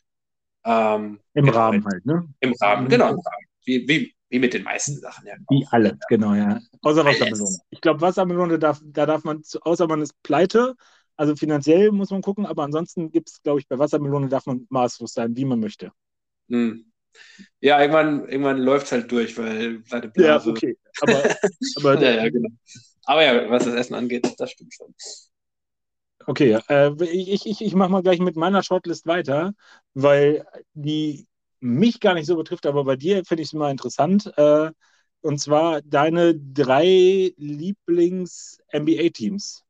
Ähm, 0.64 1.20
Im 1.34 1.44
genau, 1.44 1.58
Rahmen 1.58 1.84
halt, 1.84 2.06
ne? 2.06 2.26
Im 2.40 2.54
Rahmen, 2.54 2.88
genau, 2.88 3.10
im 3.10 3.20
Rahmen. 3.20 3.46
Wie, 3.66 3.86
wie, 3.86 4.14
Wie 4.30 4.38
mit 4.38 4.54
den 4.54 4.62
meisten 4.62 4.98
Sachen, 4.98 5.26
ja. 5.26 5.34
Wie 5.50 5.66
alle, 5.70 5.98
genau, 6.08 6.32
ja. 6.32 6.58
Außer 6.80 7.04
Wassermelone. 7.04 7.58
Ich 7.68 7.82
glaube, 7.82 8.00
Wassermelone 8.00 8.58
darf, 8.58 8.80
da 8.82 9.04
darf 9.04 9.24
man, 9.24 9.42
außer 9.60 9.86
man 9.86 10.00
ist 10.00 10.22
pleite, 10.22 10.74
also 11.16 11.36
finanziell 11.36 11.92
muss 11.92 12.10
man 12.10 12.22
gucken, 12.22 12.46
aber 12.46 12.64
ansonsten 12.64 13.10
gibt 13.10 13.30
es, 13.30 13.42
glaube 13.42 13.60
ich, 13.60 13.68
bei 13.68 13.78
Wassermelone 13.78 14.28
darf 14.28 14.46
man 14.46 14.66
maßlos 14.68 15.12
sein, 15.12 15.36
wie 15.36 15.44
man 15.44 15.60
möchte. 15.60 15.92
Hm. 16.48 16.90
Ja, 17.60 17.80
irgendwann, 17.80 18.28
irgendwann 18.28 18.58
läuft 18.58 18.86
es 18.86 18.92
halt 18.92 19.10
durch, 19.10 19.38
weil 19.38 19.82
seine 19.86 20.08
Blase. 20.08 20.50
Ja, 20.50 20.56
okay. 20.56 20.76
Aber, 21.00 21.22
aber, 21.76 22.02
ja, 22.02 22.24
ja, 22.24 22.28
genau. 22.28 22.50
aber 23.04 23.24
ja, 23.24 23.50
was 23.50 23.64
das 23.64 23.74
Essen 23.74 23.94
angeht, 23.94 24.28
das 24.38 24.50
stimmt 24.50 24.74
schon. 24.74 24.94
Okay, 26.26 26.58
äh, 26.68 26.90
ich, 27.04 27.46
ich, 27.46 27.60
ich 27.60 27.74
mache 27.74 27.90
mal 27.90 28.02
gleich 28.02 28.18
mit 28.18 28.36
meiner 28.36 28.62
Shortlist 28.62 29.06
weiter, 29.06 29.52
weil 29.92 30.46
die 30.72 31.26
mich 31.60 32.00
gar 32.00 32.14
nicht 32.14 32.24
so 32.26 32.36
betrifft, 32.36 32.64
aber 32.66 32.84
bei 32.84 32.96
dir 32.96 33.24
finde 33.24 33.42
ich 33.42 33.48
es 33.48 33.52
mal 33.52 33.70
interessant. 33.70 34.32
Äh, 34.36 34.70
und 35.20 35.38
zwar 35.38 35.82
deine 35.82 36.34
drei 36.34 37.34
Lieblings-NBA-Teams. 37.36 39.63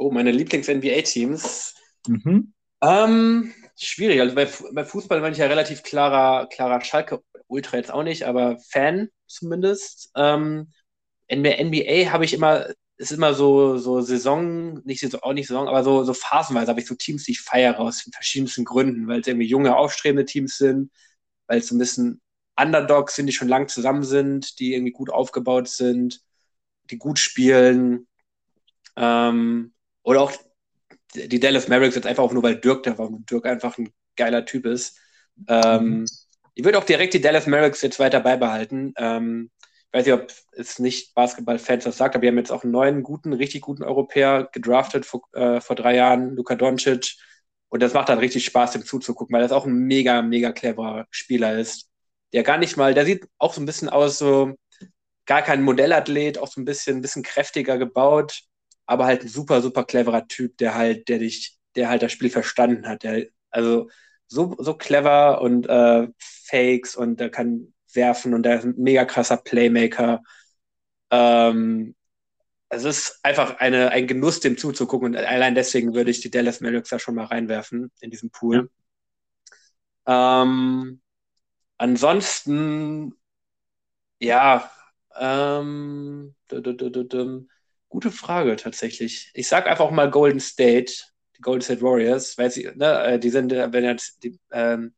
Oh, 0.00 0.10
meine 0.10 0.30
Lieblings-NBA-Teams. 0.32 1.74
Mhm. 2.08 2.54
Ähm, 2.80 3.52
schwierig. 3.76 4.22
Also 4.22 4.34
bei, 4.34 4.48
bei, 4.72 4.86
Fußball 4.86 5.20
bin 5.20 5.32
ich 5.32 5.38
ja 5.38 5.46
relativ 5.46 5.82
klarer, 5.82 6.46
klarer 6.46 6.82
Schalke, 6.82 7.22
Ultra 7.48 7.76
jetzt 7.76 7.92
auch 7.92 8.02
nicht, 8.02 8.22
aber 8.24 8.58
Fan 8.70 9.10
zumindest. 9.26 10.10
Ähm, 10.16 10.72
NBA 11.28 12.12
habe 12.12 12.24
ich 12.24 12.32
immer, 12.32 12.68
ist 12.96 13.12
immer 13.12 13.34
so, 13.34 13.76
so 13.76 14.00
Saison, 14.00 14.80
nicht 14.84 15.00
so, 15.00 15.20
auch 15.20 15.34
nicht 15.34 15.48
Saison, 15.48 15.68
aber 15.68 15.84
so, 15.84 16.02
so 16.02 16.14
phasenweise 16.14 16.70
habe 16.70 16.80
ich 16.80 16.86
so 16.86 16.94
Teams, 16.94 17.24
die 17.24 17.32
ich 17.32 17.42
feiere 17.42 17.78
aus 17.78 18.08
verschiedensten 18.10 18.64
Gründen, 18.64 19.06
weil 19.06 19.20
es 19.20 19.26
irgendwie 19.26 19.48
junge, 19.48 19.76
aufstrebende 19.76 20.24
Teams 20.24 20.56
sind, 20.56 20.90
weil 21.46 21.58
es 21.58 21.68
so 21.68 21.74
ein 21.74 21.78
bisschen 21.78 22.22
Underdogs 22.58 23.16
sind, 23.16 23.26
die 23.26 23.34
schon 23.34 23.48
lang 23.48 23.68
zusammen 23.68 24.04
sind, 24.04 24.60
die 24.60 24.72
irgendwie 24.72 24.92
gut 24.92 25.10
aufgebaut 25.10 25.68
sind, 25.68 26.22
die 26.90 26.96
gut 26.96 27.18
spielen. 27.18 28.06
Ähm, 28.96 29.74
oder 30.02 30.22
auch 30.22 30.32
die 31.14 31.40
Dallas 31.40 31.68
Mavericks 31.68 31.96
jetzt 31.96 32.06
einfach 32.06 32.22
auch 32.22 32.32
nur, 32.32 32.42
weil 32.42 32.56
Dirk 32.56 32.84
da 32.84 32.96
war 32.98 33.08
und 33.08 33.30
Dirk 33.30 33.46
einfach 33.46 33.76
ein 33.78 33.92
geiler 34.16 34.44
Typ 34.44 34.66
ist. 34.66 34.98
Ähm, 35.48 36.00
mhm. 36.00 36.06
Ich 36.54 36.64
würde 36.64 36.78
auch 36.78 36.84
direkt 36.84 37.14
die 37.14 37.20
Dallas 37.20 37.46
Mavericks 37.46 37.82
jetzt 37.82 37.98
weiter 37.98 38.20
beibehalten. 38.20 38.92
Ähm, 38.96 39.50
ich 39.92 39.98
weiß 39.98 40.06
nicht, 40.06 40.14
ob 40.14 40.32
es 40.52 40.78
nicht 40.78 41.14
Basketball-Fans 41.14 41.84
das 41.84 41.96
sagt, 41.96 42.14
aber 42.14 42.22
wir 42.22 42.28
haben 42.28 42.38
jetzt 42.38 42.52
auch 42.52 42.62
einen 42.62 42.72
neuen, 42.72 43.02
guten, 43.02 43.32
richtig 43.32 43.62
guten 43.62 43.82
Europäer 43.82 44.48
gedraftet 44.52 45.04
vor, 45.04 45.22
äh, 45.32 45.60
vor 45.60 45.74
drei 45.74 45.96
Jahren, 45.96 46.36
Luka 46.36 46.54
Doncic. 46.54 47.16
Und 47.68 47.82
das 47.82 47.94
macht 47.94 48.08
dann 48.08 48.18
richtig 48.18 48.44
Spaß, 48.44 48.72
dem 48.72 48.84
zuzugucken, 48.84 49.34
weil 49.34 49.42
das 49.42 49.52
auch 49.52 49.66
ein 49.66 49.74
mega, 49.74 50.22
mega 50.22 50.52
cleverer 50.52 51.06
Spieler 51.10 51.58
ist. 51.58 51.88
Der 52.32 52.44
gar 52.44 52.58
nicht 52.58 52.76
mal, 52.76 52.94
der 52.94 53.04
sieht 53.04 53.26
auch 53.38 53.52
so 53.52 53.60
ein 53.60 53.66
bisschen 53.66 53.88
aus, 53.88 54.18
so 54.18 54.54
gar 55.26 55.42
kein 55.42 55.62
Modellathlet, 55.62 56.38
auch 56.38 56.48
so 56.48 56.60
ein 56.60 56.64
bisschen, 56.64 56.98
ein 56.98 57.02
bisschen 57.02 57.22
kräftiger 57.22 57.78
gebaut 57.78 58.42
aber 58.90 59.06
halt 59.06 59.22
ein 59.22 59.28
super, 59.28 59.62
super 59.62 59.84
cleverer 59.84 60.26
Typ, 60.28 60.56
der 60.58 60.74
halt, 60.74 61.08
der 61.08 61.18
dich, 61.20 61.56
der 61.76 61.88
halt 61.88 62.02
das 62.02 62.12
Spiel 62.12 62.30
verstanden 62.30 62.88
hat. 62.88 63.04
Der, 63.04 63.26
also 63.50 63.88
so, 64.26 64.56
so 64.58 64.74
clever 64.74 65.40
und 65.42 65.68
äh, 65.68 66.08
Fakes 66.18 66.96
und 66.96 67.20
der 67.20 67.30
kann 67.30 67.72
werfen 67.94 68.34
und 68.34 68.42
der 68.44 68.58
ist 68.58 68.64
ein 68.64 68.74
mega 68.78 69.04
krasser 69.04 69.36
Playmaker. 69.36 70.22
Ähm, 71.10 71.94
es 72.70 72.84
ist 72.84 73.20
einfach 73.24 73.58
eine, 73.58 73.90
ein 73.92 74.06
Genuss, 74.08 74.40
dem 74.40 74.58
zuzugucken 74.58 75.08
und 75.10 75.16
allein 75.16 75.54
deswegen 75.54 75.94
würde 75.94 76.10
ich 76.10 76.20
die 76.20 76.30
Dallas 76.30 76.60
Mavericks 76.60 76.90
da 76.90 76.98
schon 76.98 77.16
mal 77.16 77.26
reinwerfen 77.26 77.92
in 78.00 78.10
diesen 78.10 78.30
Pool. 78.30 78.70
Ja. 80.06 80.42
Ähm, 80.42 81.00
ansonsten, 81.78 83.14
ja, 84.18 84.70
ähm, 85.18 86.34
Gute 87.90 88.10
Frage 88.10 88.56
tatsächlich. 88.56 89.30
Ich 89.34 89.48
sag 89.48 89.66
einfach 89.66 89.90
mal 89.90 90.10
Golden 90.10 90.40
State, 90.40 90.92
die 91.36 91.42
Golden 91.42 91.60
State 91.60 91.82
Warriors, 91.82 92.38
weil 92.38 92.50
sie, 92.50 92.70
ne, 92.74 93.02
äh, 93.02 93.18
die 93.18 93.30
sind, 93.30 93.52
äh, 93.52 93.72
wenn 93.72 93.84
jetzt 93.84 94.22
die 94.24 94.38
ähm, 94.52 94.94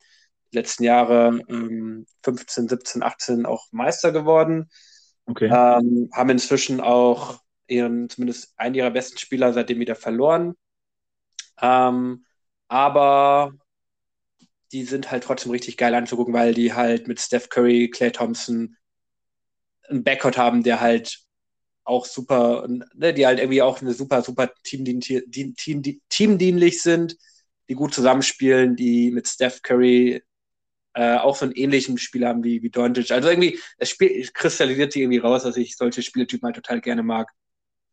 letzten 0.52 0.84
Jahre 0.84 1.40
ähm, 1.48 2.06
15, 2.22 2.68
17, 2.68 3.02
18 3.02 3.46
auch 3.46 3.66
Meister 3.72 4.12
geworden. 4.12 4.70
Okay. 5.26 5.46
Ähm, 5.46 6.10
haben 6.12 6.30
inzwischen 6.30 6.80
auch 6.80 7.40
ihren, 7.66 8.08
zumindest 8.10 8.52
einen 8.58 8.74
ihrer 8.74 8.90
besten 8.90 9.18
Spieler 9.18 9.52
seitdem 9.52 9.80
wieder 9.80 9.96
verloren. 9.96 10.54
Ähm, 11.60 12.26
aber 12.68 13.52
die 14.72 14.84
sind 14.84 15.10
halt 15.10 15.24
trotzdem 15.24 15.52
richtig 15.52 15.76
geil 15.76 15.94
anzugucken, 15.94 16.34
weil 16.34 16.54
die 16.54 16.74
halt 16.74 17.08
mit 17.08 17.20
Steph 17.20 17.48
Curry, 17.48 17.90
Clay 17.90 18.10
Thompson 18.10 18.76
einen 19.88 20.04
Backcourt 20.04 20.36
haben, 20.36 20.62
der 20.62 20.80
halt 20.80 21.22
auch 21.84 22.06
super, 22.06 22.66
ne, 22.68 23.12
die 23.12 23.26
halt 23.26 23.38
irgendwie 23.38 23.62
auch 23.62 23.80
eine 23.80 23.92
super, 23.92 24.22
super 24.22 24.50
teamdienlich, 24.62 25.24
team, 25.56 25.82
teamdienlich 26.08 26.82
sind, 26.82 27.16
die 27.68 27.74
gut 27.74 27.94
zusammenspielen, 27.94 28.76
die 28.76 29.10
mit 29.10 29.28
Steph 29.28 29.62
Curry 29.62 30.22
äh, 30.94 31.16
auch 31.16 31.36
so 31.36 31.46
einen 31.46 31.54
ähnlichen 31.54 31.98
Spiel 31.98 32.26
haben 32.26 32.44
wie, 32.44 32.62
wie 32.62 32.70
Doncic. 32.70 33.10
Also 33.10 33.28
irgendwie, 33.28 33.58
das 33.78 33.90
Spiel 33.90 34.28
kristallisiert 34.32 34.92
sich 34.92 35.02
irgendwie 35.02 35.18
raus, 35.18 35.42
dass 35.42 35.56
ich 35.56 35.76
solche 35.76 36.02
Spieltypen 36.02 36.46
halt 36.46 36.56
total 36.56 36.80
gerne 36.80 37.02
mag, 37.02 37.30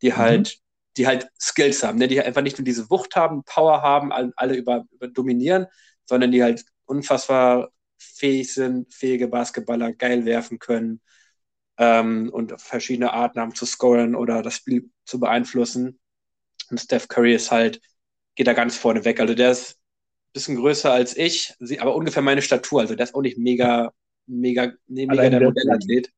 die 0.02 0.10
mhm. 0.10 0.16
halt, 0.16 0.48
mhm. 0.48 0.92
die 0.96 1.06
halt 1.06 1.28
Skills 1.40 1.82
haben, 1.82 1.98
ne? 1.98 2.08
die 2.08 2.20
einfach 2.20 2.42
nicht 2.42 2.58
nur 2.58 2.64
diese 2.64 2.90
Wucht 2.90 3.16
haben, 3.16 3.42
Power 3.44 3.82
haben, 3.82 4.12
alle 4.12 4.54
über, 4.54 4.86
über 4.92 5.08
dominieren, 5.08 5.66
sondern 6.04 6.30
die 6.30 6.42
halt 6.42 6.64
unfassbar 6.84 7.70
fähig 7.98 8.52
sind, 8.52 8.92
fähige 8.92 9.28
Basketballer 9.28 9.92
geil 9.92 10.24
werfen 10.24 10.58
können, 10.58 11.00
ähm, 11.80 12.28
und 12.30 12.60
verschiedene 12.60 13.12
Arten 13.14 13.40
haben 13.40 13.54
zu 13.54 13.64
scoren 13.64 14.14
oder 14.14 14.42
das 14.42 14.54
Spiel 14.54 14.90
zu 15.06 15.18
beeinflussen. 15.18 15.98
Und 16.70 16.78
Steph 16.78 17.08
Curry 17.08 17.34
ist 17.34 17.50
halt, 17.50 17.80
geht 18.34 18.46
da 18.46 18.52
ganz 18.52 18.76
vorne 18.76 19.04
weg. 19.06 19.18
Also 19.18 19.34
der 19.34 19.50
ist 19.50 19.72
ein 19.72 20.32
bisschen 20.34 20.56
größer 20.56 20.92
als 20.92 21.16
ich, 21.16 21.54
aber 21.80 21.96
ungefähr 21.96 22.22
meine 22.22 22.42
Statur. 22.42 22.82
Also 22.82 22.94
der 22.94 23.04
ist 23.04 23.14
auch 23.14 23.22
nicht 23.22 23.38
mega, 23.38 23.92
mega, 24.26 24.72
nee, 24.88 25.06
mega 25.06 25.30
der 25.30 25.40
Modellathlet. 25.40 26.10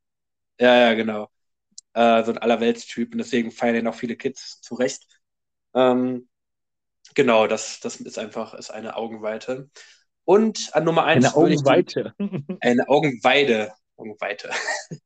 Ja, 0.58 0.80
ja, 0.80 0.94
genau. 0.94 1.30
Äh, 1.94 2.24
so 2.24 2.32
ein 2.32 2.38
Allerweltstyp 2.38 3.12
und 3.12 3.18
deswegen 3.18 3.52
feiern 3.52 3.76
ihn 3.76 3.86
auch 3.86 3.94
viele 3.94 4.16
Kids 4.16 4.60
zu 4.62 4.74
Recht. 4.74 5.06
Ähm, 5.74 6.28
genau, 7.14 7.46
das, 7.46 7.78
das 7.78 8.00
ist 8.00 8.18
einfach 8.18 8.54
ist 8.54 8.70
eine 8.70 8.96
Augenweite. 8.96 9.70
Und 10.24 10.70
an 10.72 10.84
Nummer 10.84 11.04
eins. 11.04 11.24
Eine 11.24 11.36
Augenweite. 11.36 12.14
eine 12.60 12.88
Augenweide. 12.88 13.72
Augenweite. 13.96 14.50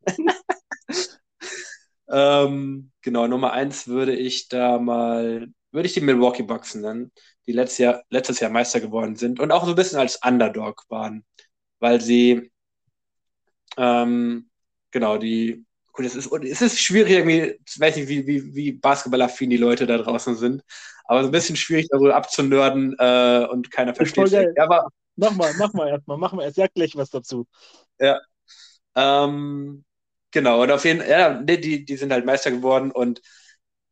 ähm, 2.09 2.91
genau, 3.03 3.27
Nummer 3.27 3.53
eins 3.53 3.89
würde 3.89 4.15
ich 4.15 4.49
da 4.49 4.79
mal, 4.79 5.49
würde 5.73 5.87
ich 5.87 5.95
die 5.95 6.01
Milwaukee 6.01 6.43
Bucks 6.43 6.75
nennen, 6.75 7.13
die 7.47 7.53
letztes 7.53 7.79
Jahr, 7.79 8.03
letztes 8.11 8.41
Jahr 8.41 8.51
Meister 8.51 8.81
geworden 8.81 9.17
sind 9.17 9.41
und 9.41 9.53
auch 9.53 9.65
so 9.65 9.71
ein 9.71 9.77
bisschen 9.77 9.99
als 9.99 10.21
Underdog 10.25 10.85
waren, 10.89 11.25
weil 11.81 12.01
sie, 12.01 12.51
ähm, 13.77 14.51
genau, 14.91 15.19
die, 15.19 15.65
gut, 15.93 16.07
es 16.07 16.15
ist, 16.15 16.33
es 16.33 16.63
ist 16.63 16.81
schwierig 16.81 17.13
irgendwie, 17.13 17.59
ich 17.67 17.81
weiß 17.81 17.97
nicht, 17.97 18.09
wie, 18.09 18.27
wie, 18.27 18.55
wie 18.55 18.73
Basketballaffin 18.73 19.51
die 19.51 19.57
Leute 19.57 19.87
da 19.87 19.99
draußen 19.99 20.37
sind, 20.37 20.63
aber 21.05 21.23
so 21.23 21.29
ein 21.29 21.33
bisschen 21.33 21.57
schwierig 21.57 21.89
darüber 21.91 22.17
abzunörden 22.17 22.97
äh, 22.99 23.47
und 23.51 23.71
keiner 23.71 23.95
versteht 23.95 24.27
es. 24.27 24.33
Ja, 24.33 24.65
aber 24.65 24.89
mach 25.17 25.35
mal, 25.35 25.53
mach 25.59 25.73
mal 25.73 25.89
erstmal, 25.89 26.19
mach 26.19 26.33
mal, 26.33 26.45
er 26.45 26.53
sagt 26.53 26.75
gleich 26.75 26.97
was 26.97 27.11
dazu. 27.11 27.47
Ja. 27.99 28.21
Ähm, 28.97 29.85
Genau, 30.37 30.63
und 30.63 30.71
auf 30.71 30.85
jeden 30.85 31.01
Fall, 31.01 31.09
ja, 31.09 31.43
die, 31.43 31.87
die 31.87 31.97
sind 31.97 32.13
halt 32.13 32.27
Meister 32.27 32.51
geworden 32.51 32.91
und 32.91 33.23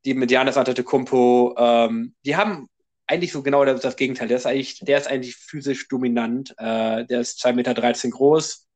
die 0.04 0.12
mit 0.12 0.30
Janis 0.30 0.58
Antetokounmpo, 0.58 1.54
ähm, 1.56 2.14
die 2.26 2.36
haben 2.36 2.68
eigentlich 3.06 3.32
so 3.32 3.42
genau 3.42 3.64
das, 3.64 3.80
das, 3.80 3.96
Gegenteil. 3.96 4.28
Der 4.28 4.36
ist 4.36 4.44
eigentlich, 4.44 4.80
der 4.80 4.98
ist 4.98 5.06
eigentlich 5.06 5.36
physisch 5.36 5.88
dominant. 5.88 6.54
Äh, 6.58 7.06
der 7.06 7.20
ist 7.20 7.42
2,13 7.42 7.54
Meter 7.54 8.10
groß, 8.10 8.66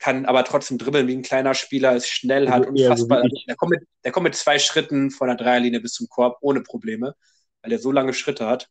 kann 0.00 0.26
aber 0.26 0.44
trotzdem 0.44 0.76
dribbeln 0.76 1.06
wie 1.06 1.14
ein 1.14 1.22
kleiner 1.22 1.54
Spieler, 1.54 1.94
ist 1.94 2.08
schnell, 2.08 2.50
hat 2.50 2.66
unfassbar. 2.66 3.22
Also 3.22 3.36
der, 3.46 3.54
kommt 3.54 3.70
mit, 3.70 3.86
der 4.02 4.10
kommt 4.10 4.24
mit 4.24 4.34
zwei 4.34 4.58
Schritten 4.58 5.12
von 5.12 5.28
der 5.28 5.36
Dreierlinie 5.36 5.78
bis 5.78 5.92
zum 5.92 6.08
Korb 6.08 6.38
ohne 6.40 6.62
Probleme, 6.62 7.14
weil 7.62 7.70
er 7.70 7.78
so 7.78 7.92
lange 7.92 8.12
Schritte 8.12 8.48
hat. 8.48 8.68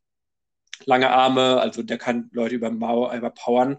Lange 0.86 1.12
Arme, 1.12 1.62
also 1.62 1.82
der 1.82 1.97
kann 1.97 2.30
Leute 2.34 2.56
über 2.56 2.72
Mauer, 2.72 3.14
überpowern. 3.14 3.78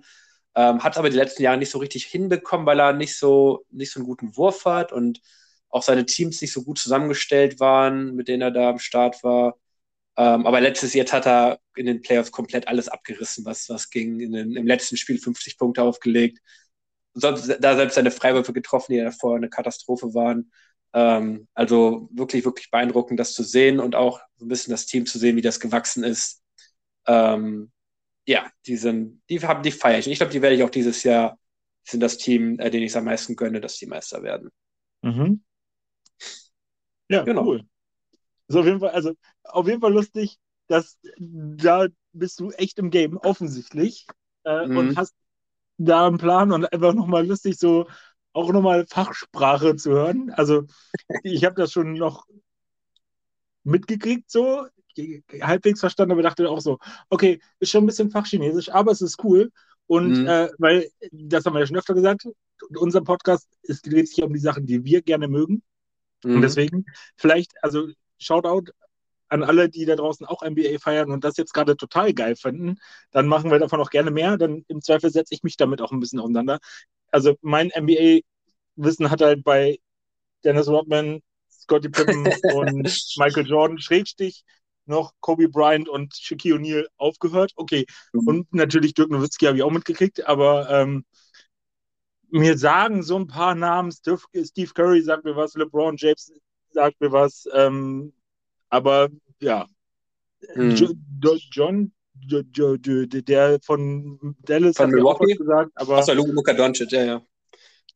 Ähm, 0.57 0.83
hat 0.85 0.97
aber 0.99 1.11
die 1.11 1.17
letzten 1.17 1.43
Jahre 1.43 1.59
nicht 1.59 1.71
so 1.71 1.79
richtig 1.79 2.05
hinbekommen, 2.07 2.67
weil 2.67 2.81
er 2.81 2.93
nicht 2.93 3.17
so, 3.19 3.65
nicht 3.71 3.93
so 3.93 4.01
einen 4.01 4.07
guten 4.07 4.37
Wurf 4.37 4.65
hat 4.65 4.93
und 4.93 5.21
auch 5.69 5.83
seine 5.83 6.07
Teams 6.07 6.41
nicht 6.41 6.53
so 6.53 6.63
gut 6.63 6.79
zusammengestellt 6.79 7.59
waren, 7.61 8.15
mit 8.15 8.29
denen 8.29 8.43
er 8.43 8.51
da 8.53 8.71
am 8.71 8.79
Start 8.79 9.23
war. 9.25 9.57
Ähm, 10.17 10.47
aber 10.47 10.61
letztes 10.61 10.95
Jahr 10.95 11.07
hat 11.07 11.27
er 11.27 11.59
in 11.77 11.87
den 11.87 12.01
Playoffs 12.03 12.31
komplett 12.33 12.69
alles 12.69 12.89
abgerissen, 12.89 13.45
was, 13.45 13.69
was 13.69 13.91
ging. 13.91 14.19
Den, 14.19 14.57
Im 14.57 14.67
letzten 14.67 14.97
Spiel 14.97 15.19
50 15.19 15.59
Punkte 15.59 15.83
aufgelegt. 15.83 16.39
Sonst, 17.15 17.49
da 17.61 17.77
selbst 17.77 17.95
seine 17.95 18.11
Freiwürfe 18.11 18.53
getroffen, 18.53 18.93
die 18.93 18.99
ja 18.99 19.05
davor 19.05 19.37
eine 19.37 19.49
Katastrophe 19.51 20.15
waren. 20.15 20.53
Ähm, 20.93 21.49
also 21.55 22.09
wirklich, 22.13 22.45
wirklich 22.45 22.71
beeindruckend, 22.71 23.19
das 23.21 23.35
zu 23.35 23.43
sehen 23.43 23.81
und 23.81 23.97
auch 23.97 24.21
so 24.37 24.45
ein 24.47 24.49
bisschen 24.49 24.73
das 24.73 24.87
Team 24.87 25.07
zu 25.07 25.19
sehen, 25.19 25.37
wie 25.37 25.43
das 25.43 25.61
gewachsen 25.61 26.05
ist. 26.05 26.43
Ähm, 27.07 27.73
ja, 28.27 28.51
die 28.67 28.77
sind, 28.77 29.23
die 29.29 29.41
haben, 29.41 29.63
die 29.63 29.71
feiere 29.71 29.99
ich. 29.99 30.09
Ich 30.09 30.19
glaube, 30.19 30.33
die 30.33 30.43
werde 30.43 30.57
ich 30.57 30.63
auch 30.63 30.71
dieses 30.71 31.03
Jahr 31.03 31.39
sind 31.87 32.01
das 32.01 32.17
Team, 32.17 32.59
äh, 32.59 32.71
denen 32.71 32.85
ich 32.85 32.93
es 32.93 32.97
am 32.97 33.05
meisten 33.05 33.37
gönne, 33.37 33.61
dass 33.61 33.77
die 33.77 33.87
Meister 33.87 34.23
werden. 34.23 34.51
Mhm. 35.03 35.43
Ja, 37.09 37.23
genau. 37.23 37.45
cool. 37.45 37.65
So, 38.49 38.61
auf 38.61 38.67
jeden 38.67 38.81
Fall, 38.81 38.91
also 38.91 39.13
auf 39.43 39.67
jeden 39.67 39.81
Fall 39.81 39.93
lustig, 39.93 40.39
dass 40.67 40.99
da 41.19 41.87
bist 42.13 42.41
du 42.41 42.51
echt 42.53 42.79
im 42.79 42.91
Game, 42.91 43.19
offensichtlich. 43.19 44.07
Äh, 44.45 44.67
mhm. 44.67 44.77
Und 44.77 44.97
hast 44.97 45.15
da 45.77 46.07
einen 46.07 46.19
Plan 46.19 46.53
und 46.53 46.73
einfach 46.73 46.95
nochmal 46.95 47.27
lustig, 47.27 47.59
so 47.59 47.87
auch 48.33 48.53
nochmal 48.53 48.87
Fachsprache 48.87 49.77
zu 49.77 49.93
hören. 49.93 50.31
Also, 50.31 50.65
ich 51.23 51.45
habe 51.45 51.55
das 51.55 51.73
schon 51.73 51.95
noch 51.95 52.27
mitgekriegt, 53.65 54.31
so 54.31 54.67
halbwegs 55.41 55.81
verstanden, 55.81 56.13
aber 56.13 56.23
dachte 56.23 56.49
auch 56.49 56.61
so, 56.61 56.79
okay, 57.11 57.41
ist 57.59 57.71
schon 57.71 57.85
ein 57.85 57.87
bisschen 57.87 58.11
Fachchinesisch, 58.11 58.71
aber 58.71 58.93
es 58.93 59.01
ist 59.01 59.23
cool. 59.25 59.51
Und 59.87 60.21
mhm. 60.21 60.27
äh, 60.27 60.49
weil, 60.59 60.89
das 61.11 61.45
haben 61.45 61.55
wir 61.55 61.61
ja 61.61 61.67
schon 61.67 61.77
öfter 61.77 61.95
gesagt, 61.95 62.27
unser 62.77 63.03
Podcast 63.03 63.49
ist, 63.63 63.91
dreht 63.91 64.09
sich 64.09 64.23
um 64.23 64.33
die 64.33 64.39
Sachen, 64.39 64.67
die 64.67 64.85
wir 64.85 65.03
gerne 65.03 65.29
mögen. 65.29 65.63
Mhm. 66.25 66.37
Und 66.37 66.43
deswegen, 66.43 66.85
vielleicht, 67.17 67.53
also 67.63 67.89
Shoutout 68.19 68.71
an 69.29 69.43
alle, 69.43 69.69
die 69.69 69.85
da 69.85 69.97
draußen 69.97 70.27
auch 70.27 70.43
NBA 70.43 70.79
feiern 70.79 71.11
und 71.11 71.25
das 71.25 71.37
jetzt 71.37 71.53
gerade 71.53 71.77
total 71.77 72.15
geil 72.15 72.37
finden, 72.37 72.77
dann 73.11 73.27
machen 73.27 73.51
wir 73.51 73.59
davon 73.59 73.81
auch 73.81 73.91
gerne 73.91 74.11
mehr. 74.11 74.37
Dann 74.37 74.65
im 74.69 74.81
Zweifel 74.81 75.11
setze 75.11 75.35
ich 75.35 75.43
mich 75.43 75.57
damit 75.57 75.81
auch 75.81 75.93
ein 75.93 76.01
bisschen 76.01 76.21
auseinander. 76.21 76.61
Also 77.11 77.37
mein 77.41 77.71
NBA-Wissen 77.77 79.11
hat 79.11 79.23
halt 79.23 79.45
bei 79.45 79.79
Dennis 80.45 80.69
Rodman, 80.69 81.21
Scotty 81.65 81.89
Pippen 81.89 82.27
und 82.55 83.15
Michael 83.17 83.47
Jordan 83.47 83.79
Schrägstich 83.79 84.45
noch 84.87 85.15
Kobe 85.21 85.49
Bryant 85.49 85.89
und 85.89 86.15
Shaquille 86.15 86.57
O'Neal 86.57 86.87
aufgehört. 86.99 87.53
Okay, 87.57 87.87
mhm. 88.13 88.29
und 88.29 88.55
natürlich 88.55 88.95
Dirk 88.95 89.11
Nowitzki 89.11 89.47
habe 89.47 89.57
ich 89.57 89.63
auch 89.63 89.71
mitgekriegt, 89.71 90.27
aber 90.27 90.69
ähm, 90.71 91.05
mir 92.29 92.59
sagen 92.59 93.03
so 93.03 93.17
ein 93.17 93.27
paar 93.27 93.55
Namen, 93.55 93.93
Steve 93.93 94.73
Curry 94.75 95.03
sagt 95.03 95.25
mir 95.25 95.37
was, 95.37 95.55
LeBron 95.55 95.97
James 95.97 96.33
sagt 96.71 97.01
mir 97.01 97.13
was, 97.13 97.49
ähm, 97.55 98.13
aber 98.69 99.09
ja, 99.41 99.67
mhm. 100.55 100.75
John, 101.51 101.93
der 103.23 103.59
von 103.63 104.37
Dallas 104.41 104.77
von 104.77 104.93
hat 104.93 105.01
auch 105.01 105.19
gesagt, 105.21 105.71
aber 105.77 105.99
Achso, 105.99 106.13
Luka 106.13 106.53
Doncic, 106.53 106.93
ja, 106.93 107.05
ja. 107.05 107.23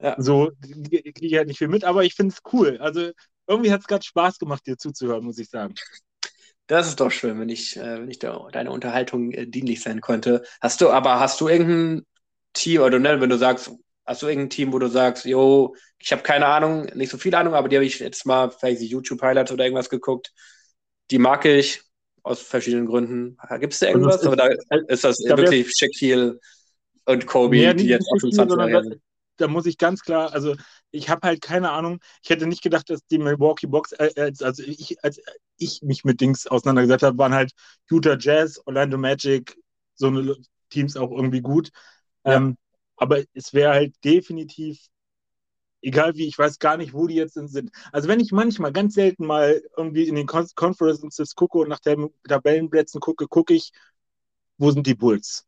Ja. 0.01 0.15
So 0.19 0.53
kriege 0.63 1.27
ich 1.27 1.35
halt 1.35 1.49
nicht 1.49 1.59
viel 1.59 1.69
mit, 1.69 1.85
aber 1.85 2.05
ich 2.05 2.15
finde 2.15 2.35
es 2.35 2.53
cool. 2.53 2.79
Also 2.79 3.11
irgendwie 3.49 3.73
hat 3.73 3.81
es 3.81 3.87
gerade 3.87 4.05
Spaß 4.05 4.39
gemacht, 4.39 4.67
dir 4.67 4.77
zuzuhören, 4.77 5.25
muss 5.25 5.39
ich 5.39 5.49
sagen. 5.49 5.75
Das 6.67 6.87
ist 6.87 7.01
doch 7.01 7.11
schön, 7.11 7.41
wenn 7.41 7.49
ich, 7.49 7.77
äh, 7.77 8.01
wenn 8.01 8.11
ich 8.11 8.19
da 8.19 8.47
deine 8.53 8.71
Unterhaltung 8.71 9.33
äh, 9.33 9.47
dienlich 9.47 9.83
sein 9.83 10.01
konnte. 10.01 10.45
Hast 10.61 10.81
du, 10.83 10.91
aber 10.91 11.19
hast 11.19 11.41
du 11.41 11.49
irgendein 11.49 12.05
Team, 12.53 12.83
oder 12.83 12.99
ne, 12.99 13.21
wenn 13.21 13.31
du 13.31 13.39
sagst, 13.39 13.73
hast 14.05 14.23
du 14.23 14.27
irgendein 14.27 14.51
Team, 14.51 14.73
wo 14.73 14.79
du 14.79 14.89
sagst, 14.89 15.25
yo, 15.25 15.75
ich 15.99 16.13
habe 16.13 16.23
keine 16.23 16.47
Ahnung, 16.47 16.85
nicht 16.95 17.11
so 17.11 17.17
viel 17.17 17.35
Ahnung, 17.35 17.55
aber 17.55 17.69
die 17.69 17.77
habe 17.77 17.87
ich 17.87 17.99
jetzt 17.99 18.27
mal 18.27 18.51
vielleicht 18.51 18.83
YouTube-Highlights 18.83 19.51
oder 19.51 19.65
irgendwas 19.65 19.89
geguckt. 19.89 20.33
Die 21.11 21.19
mag 21.19 21.45
ich 21.47 21.83
aus 22.23 22.43
verschiedenen 22.43 22.87
Gründen. 22.87 23.39
Gibt 23.61 23.73
es 23.73 23.79
da 23.79 23.87
also 23.87 23.99
irgendwas? 23.99 24.19
Also 24.19 24.33
oder 24.33 24.51
ist 24.89 25.05
das 25.05 25.19
wirklich 25.21 25.73
Shaquille 25.75 26.39
und 27.07 27.27
Kobe, 27.27 27.75
die 27.75 27.87
jetzt 27.87 28.09
auf 28.13 28.21
dem 28.21 28.33
20 28.33 28.85
sind? 28.85 29.01
Da 29.39 29.49
muss 29.49 29.67
ich 29.67 29.79
ganz 29.79 30.03
klar, 30.03 30.33
also 30.33 30.55
ich 30.91 31.09
habe 31.09 31.27
halt 31.27 31.41
keine 31.41 31.71
Ahnung. 31.71 32.01
Ich 32.23 32.31
hätte 32.31 32.47
nicht 32.47 32.63
gedacht, 32.63 32.89
dass 32.91 33.05
die 33.07 33.19
Milwaukee 33.19 33.67
Box, 33.67 33.93
äh, 33.93 34.33
also 34.41 34.63
ich, 34.63 35.03
als 35.05 35.21
ich 35.57 35.83
mich 35.83 36.05
mit 36.05 36.21
Dings 36.21 36.47
auseinandergesetzt 36.47 37.03
habe, 37.03 37.19
waren 37.19 37.35
halt 37.35 37.53
Utah 37.91 38.17
Jazz, 38.19 38.61
Orlando 38.65 38.97
Magic, 38.99 39.57
so 39.95 40.09
eine 40.09 40.37
Teams 40.71 40.97
auch 40.97 41.11
irgendwie 41.11 41.41
gut. 41.41 41.71
Ja. 42.25 42.37
Ähm, 42.37 42.57
aber 42.97 43.23
es 43.33 43.53
wäre 43.55 43.73
halt 43.73 43.95
definitiv, 44.05 44.81
egal 45.83 46.15
wie, 46.17 46.27
ich 46.27 46.39
weiß 46.39 46.59
gar 46.59 46.77
nicht, 46.77 46.93
wo 46.93 47.07
die 47.07 47.15
jetzt 47.15 47.35
sind. 47.35 47.71
Also 47.93 48.09
wenn 48.09 48.21
ich 48.21 48.33
manchmal 48.33 48.73
ganz 48.73 48.95
selten 48.95 49.27
mal 49.27 49.63
irgendwie 49.77 50.09
in 50.09 50.17
den 50.17 50.27
Con 50.27 50.47
Conferences 50.55 51.35
gucke 51.35 51.59
und 51.59 51.69
nach 51.69 51.81
den 51.81 52.11
Tabellenplätzen 52.27 53.01
gucke, 53.01 53.29
gucke 53.29 53.55
ich, 53.55 53.73
wo 54.57 54.71
sind 54.71 54.87
die 54.87 54.95
Bulls? 54.95 55.47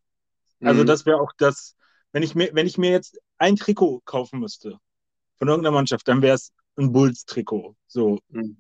Also 0.61 0.83
mhm. 0.83 0.87
das 0.87 1.07
wäre 1.07 1.21
auch 1.21 1.33
das, 1.39 1.77
wenn 2.13 2.23
ich 2.23 2.35
mir, 2.35 2.51
wenn 2.53 2.67
ich 2.67 2.79
mir 2.79 2.91
jetzt 2.91 3.19
ein 3.39 3.57
Trikot 3.57 4.03
kaufen 4.05 4.39
müsste, 4.39 4.79
von 5.41 5.49
irgendeiner 5.49 5.75
Mannschaft, 5.75 6.07
dann 6.07 6.21
wäre 6.21 6.35
es 6.35 6.53
ein 6.77 6.93
Bulls-Trikot. 6.93 7.75
So. 7.87 8.21
Mhm. 8.29 8.59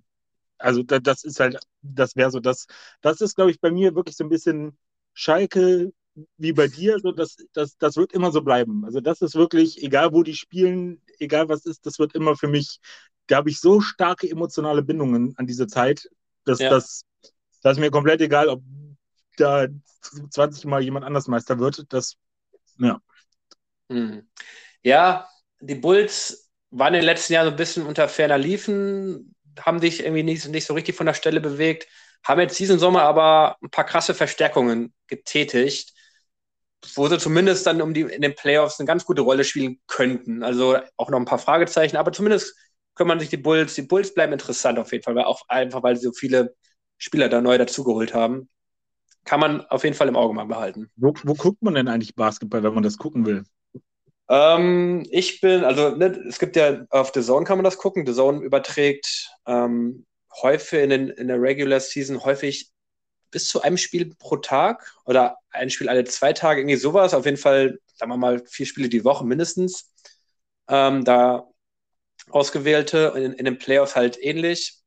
Also 0.56 0.82
da, 0.82 0.98
das 0.98 1.24
ist 1.24 1.38
halt, 1.38 1.58
das 1.82 2.16
wäre 2.16 2.30
so 2.30 2.40
das, 2.40 2.66
das 3.02 3.20
ist, 3.20 3.34
glaube 3.36 3.50
ich, 3.50 3.60
bei 3.60 3.70
mir 3.70 3.94
wirklich 3.94 4.16
so 4.16 4.24
ein 4.24 4.30
bisschen 4.30 4.76
Schalke 5.12 5.92
wie 6.38 6.52
bei 6.52 6.68
dir, 6.68 6.98
so 6.98 7.12
das, 7.12 7.36
das, 7.52 7.76
das 7.76 7.96
wird 7.96 8.12
immer 8.12 8.32
so 8.32 8.42
bleiben. 8.42 8.84
Also 8.84 9.00
das 9.00 9.20
ist 9.20 9.34
wirklich, 9.34 9.82
egal 9.82 10.12
wo 10.12 10.22
die 10.22 10.34
spielen, 10.34 11.02
egal 11.18 11.48
was 11.48 11.66
ist, 11.66 11.84
das 11.84 11.98
wird 11.98 12.14
immer 12.14 12.34
für 12.34 12.48
mich, 12.48 12.80
da 13.26 13.36
habe 13.36 13.50
ich 13.50 13.60
so 13.60 13.80
starke 13.80 14.28
emotionale 14.28 14.82
Bindungen 14.82 15.34
an 15.36 15.46
diese 15.46 15.66
Zeit, 15.66 16.08
dass 16.44 16.60
ja. 16.60 16.70
das, 16.70 17.04
das 17.62 17.76
ist 17.76 17.80
mir 17.80 17.90
komplett 17.90 18.22
egal, 18.22 18.48
ob 18.48 18.62
da 19.36 19.66
20 20.30 20.64
Mal 20.64 20.82
jemand 20.82 21.04
anders 21.04 21.28
Meister 21.28 21.58
wird. 21.58 21.92
Das, 21.92 22.16
ja. 22.78 23.00
Hm. 23.90 24.26
Ja, 24.82 25.28
die 25.60 25.74
Bulls 25.74 26.49
waren 26.70 26.94
in 26.94 27.00
den 27.00 27.06
letzten 27.06 27.32
Jahren 27.32 27.46
so 27.46 27.50
ein 27.50 27.56
bisschen 27.56 27.86
unter 27.86 28.08
ferner 28.08 28.38
Liefen, 28.38 29.34
haben 29.58 29.80
sich 29.80 30.00
irgendwie 30.00 30.22
nicht, 30.22 30.48
nicht 30.48 30.66
so 30.66 30.74
richtig 30.74 30.96
von 30.96 31.06
der 31.06 31.14
Stelle 31.14 31.40
bewegt, 31.40 31.86
haben 32.24 32.40
jetzt 32.40 32.58
diesen 32.58 32.78
Sommer 32.78 33.02
aber 33.02 33.56
ein 33.62 33.70
paar 33.70 33.84
krasse 33.84 34.14
Verstärkungen 34.14 34.92
getätigt, 35.06 35.92
wo 36.94 37.08
sie 37.08 37.18
zumindest 37.18 37.66
dann 37.66 37.82
um 37.82 37.92
die, 37.94 38.02
in 38.02 38.22
den 38.22 38.34
Playoffs 38.34 38.78
eine 38.78 38.86
ganz 38.86 39.04
gute 39.04 39.22
Rolle 39.22 39.44
spielen 39.44 39.80
könnten. 39.86 40.42
Also 40.42 40.78
auch 40.96 41.10
noch 41.10 41.18
ein 41.18 41.24
paar 41.24 41.38
Fragezeichen, 41.38 41.96
aber 41.96 42.12
zumindest 42.12 42.54
können 42.94 43.08
man 43.08 43.20
sich 43.20 43.28
die 43.28 43.36
Bulls, 43.36 43.74
die 43.74 43.82
Bulls 43.82 44.14
bleiben 44.14 44.32
interessant 44.32 44.78
auf 44.78 44.92
jeden 44.92 45.04
Fall, 45.04 45.14
weil 45.14 45.24
auch 45.24 45.42
einfach, 45.48 45.82
weil 45.82 45.96
sie 45.96 46.02
so 46.06 46.12
viele 46.12 46.54
Spieler 46.98 47.28
da 47.28 47.40
neu 47.40 47.58
dazugeholt 47.58 48.14
haben. 48.14 48.48
Kann 49.24 49.40
man 49.40 49.66
auf 49.66 49.84
jeden 49.84 49.96
Fall 49.96 50.08
im 50.08 50.16
Auge 50.16 50.34
mal 50.34 50.44
behalten. 50.44 50.90
Wo, 50.96 51.12
wo 51.24 51.34
guckt 51.34 51.62
man 51.62 51.74
denn 51.74 51.88
eigentlich 51.88 52.14
Basketball, 52.14 52.62
wenn 52.62 52.74
man 52.74 52.82
das 52.82 52.96
gucken 52.96 53.26
will? 53.26 53.44
Ähm, 54.32 55.04
ich 55.10 55.40
bin, 55.40 55.64
also 55.64 55.90
ne, 55.96 56.06
es 56.28 56.38
gibt 56.38 56.54
ja 56.54 56.86
auf 56.90 57.10
The 57.12 57.20
Zone 57.20 57.44
kann 57.44 57.58
man 57.58 57.64
das 57.64 57.78
gucken. 57.78 58.06
The 58.06 58.14
Zone 58.14 58.40
überträgt 58.42 59.28
ähm, 59.44 60.06
häufig 60.40 60.84
in, 60.84 60.90
den, 60.90 61.08
in 61.08 61.26
der 61.26 61.42
Regular 61.42 61.80
Season 61.80 62.24
häufig 62.24 62.70
bis 63.32 63.48
zu 63.48 63.62
einem 63.62 63.76
Spiel 63.76 64.14
pro 64.16 64.36
Tag 64.36 64.94
oder 65.04 65.36
ein 65.50 65.68
Spiel 65.68 65.88
alle 65.88 66.04
zwei 66.04 66.32
Tage, 66.32 66.60
irgendwie 66.60 66.76
sowas. 66.76 67.12
Auf 67.12 67.24
jeden 67.24 67.38
Fall, 67.38 67.80
sagen 67.96 68.12
wir 68.12 68.16
mal, 68.16 68.40
vier 68.46 68.66
Spiele 68.66 68.88
die 68.88 69.04
Woche 69.04 69.26
mindestens. 69.26 69.92
Ähm, 70.68 71.04
da 71.04 71.48
ausgewählte, 72.28 73.12
in, 73.16 73.32
in 73.32 73.44
den 73.44 73.58
Playoffs 73.58 73.96
halt 73.96 74.16
ähnlich. 74.22 74.78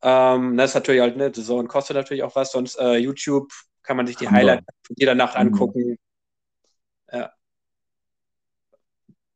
Ähm, 0.00 0.56
das 0.56 0.70
ist 0.70 0.74
natürlich 0.74 1.02
halt, 1.02 1.18
ne, 1.18 1.30
The 1.34 1.44
Zone 1.44 1.68
kostet 1.68 1.96
natürlich 1.96 2.22
auch 2.22 2.34
was, 2.36 2.52
sonst 2.52 2.78
äh, 2.78 2.96
YouTube 2.96 3.52
kann 3.82 3.98
man 3.98 4.06
sich 4.06 4.16
die 4.16 4.28
Highlights 4.28 4.64
jeder 4.96 5.14
Nacht 5.14 5.36
angucken. 5.36 5.98
Ja. 7.12 7.32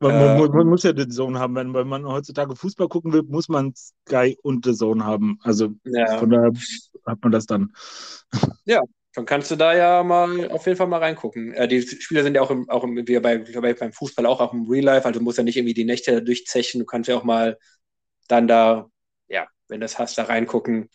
Man, 0.02 0.38
man, 0.38 0.50
man, 0.50 0.60
ähm. 0.60 0.68
muss 0.68 0.82
ja 0.82 0.92
The 0.96 1.08
Zone 1.08 1.38
haben, 1.38 1.54
wenn, 1.54 1.72
wenn 1.74 1.86
man 1.86 2.06
heutzutage 2.06 2.56
Fußball 2.56 2.88
gucken 2.88 3.12
will, 3.12 3.22
muss 3.22 3.48
man 3.48 3.72
Sky 3.74 4.36
und 4.42 4.64
The 4.64 4.74
Zone 4.74 5.04
haben. 5.04 5.38
Also 5.42 5.68
ja. 5.84 6.18
von 6.18 6.30
daher 6.30 6.52
hat 7.06 7.18
man 7.22 7.32
das 7.32 7.46
dann. 7.46 7.72
Ja, 8.64 8.80
dann 9.14 9.26
kannst 9.26 9.50
du 9.50 9.56
da 9.56 9.74
ja 9.74 10.02
mal 10.02 10.50
auf 10.50 10.64
jeden 10.66 10.78
Fall 10.78 10.86
mal 10.86 10.98
reingucken. 10.98 11.52
Äh, 11.52 11.68
die 11.68 11.82
Spieler 11.82 12.22
sind 12.22 12.34
ja 12.34 12.40
auch, 12.40 12.50
im, 12.50 12.68
auch 12.70 12.82
im, 12.82 12.96
wie 12.96 13.20
bei, 13.20 13.38
bei, 13.38 13.74
beim 13.74 13.92
Fußball 13.92 14.24
auch, 14.24 14.40
auch 14.40 14.54
im 14.54 14.66
Real 14.68 14.84
Life, 14.84 15.06
also 15.06 15.18
du 15.18 15.24
musst 15.24 15.36
ja 15.36 15.44
nicht 15.44 15.56
irgendwie 15.56 15.74
die 15.74 15.84
Nächte 15.84 16.22
durchzechen, 16.22 16.80
du 16.80 16.86
kannst 16.86 17.08
ja 17.08 17.16
auch 17.16 17.24
mal 17.24 17.58
dann 18.28 18.48
da, 18.48 18.88
ja, 19.28 19.46
wenn 19.68 19.80
du 19.80 19.84
das 19.84 19.98
hast, 19.98 20.16
da 20.16 20.24
reingucken, 20.24 20.88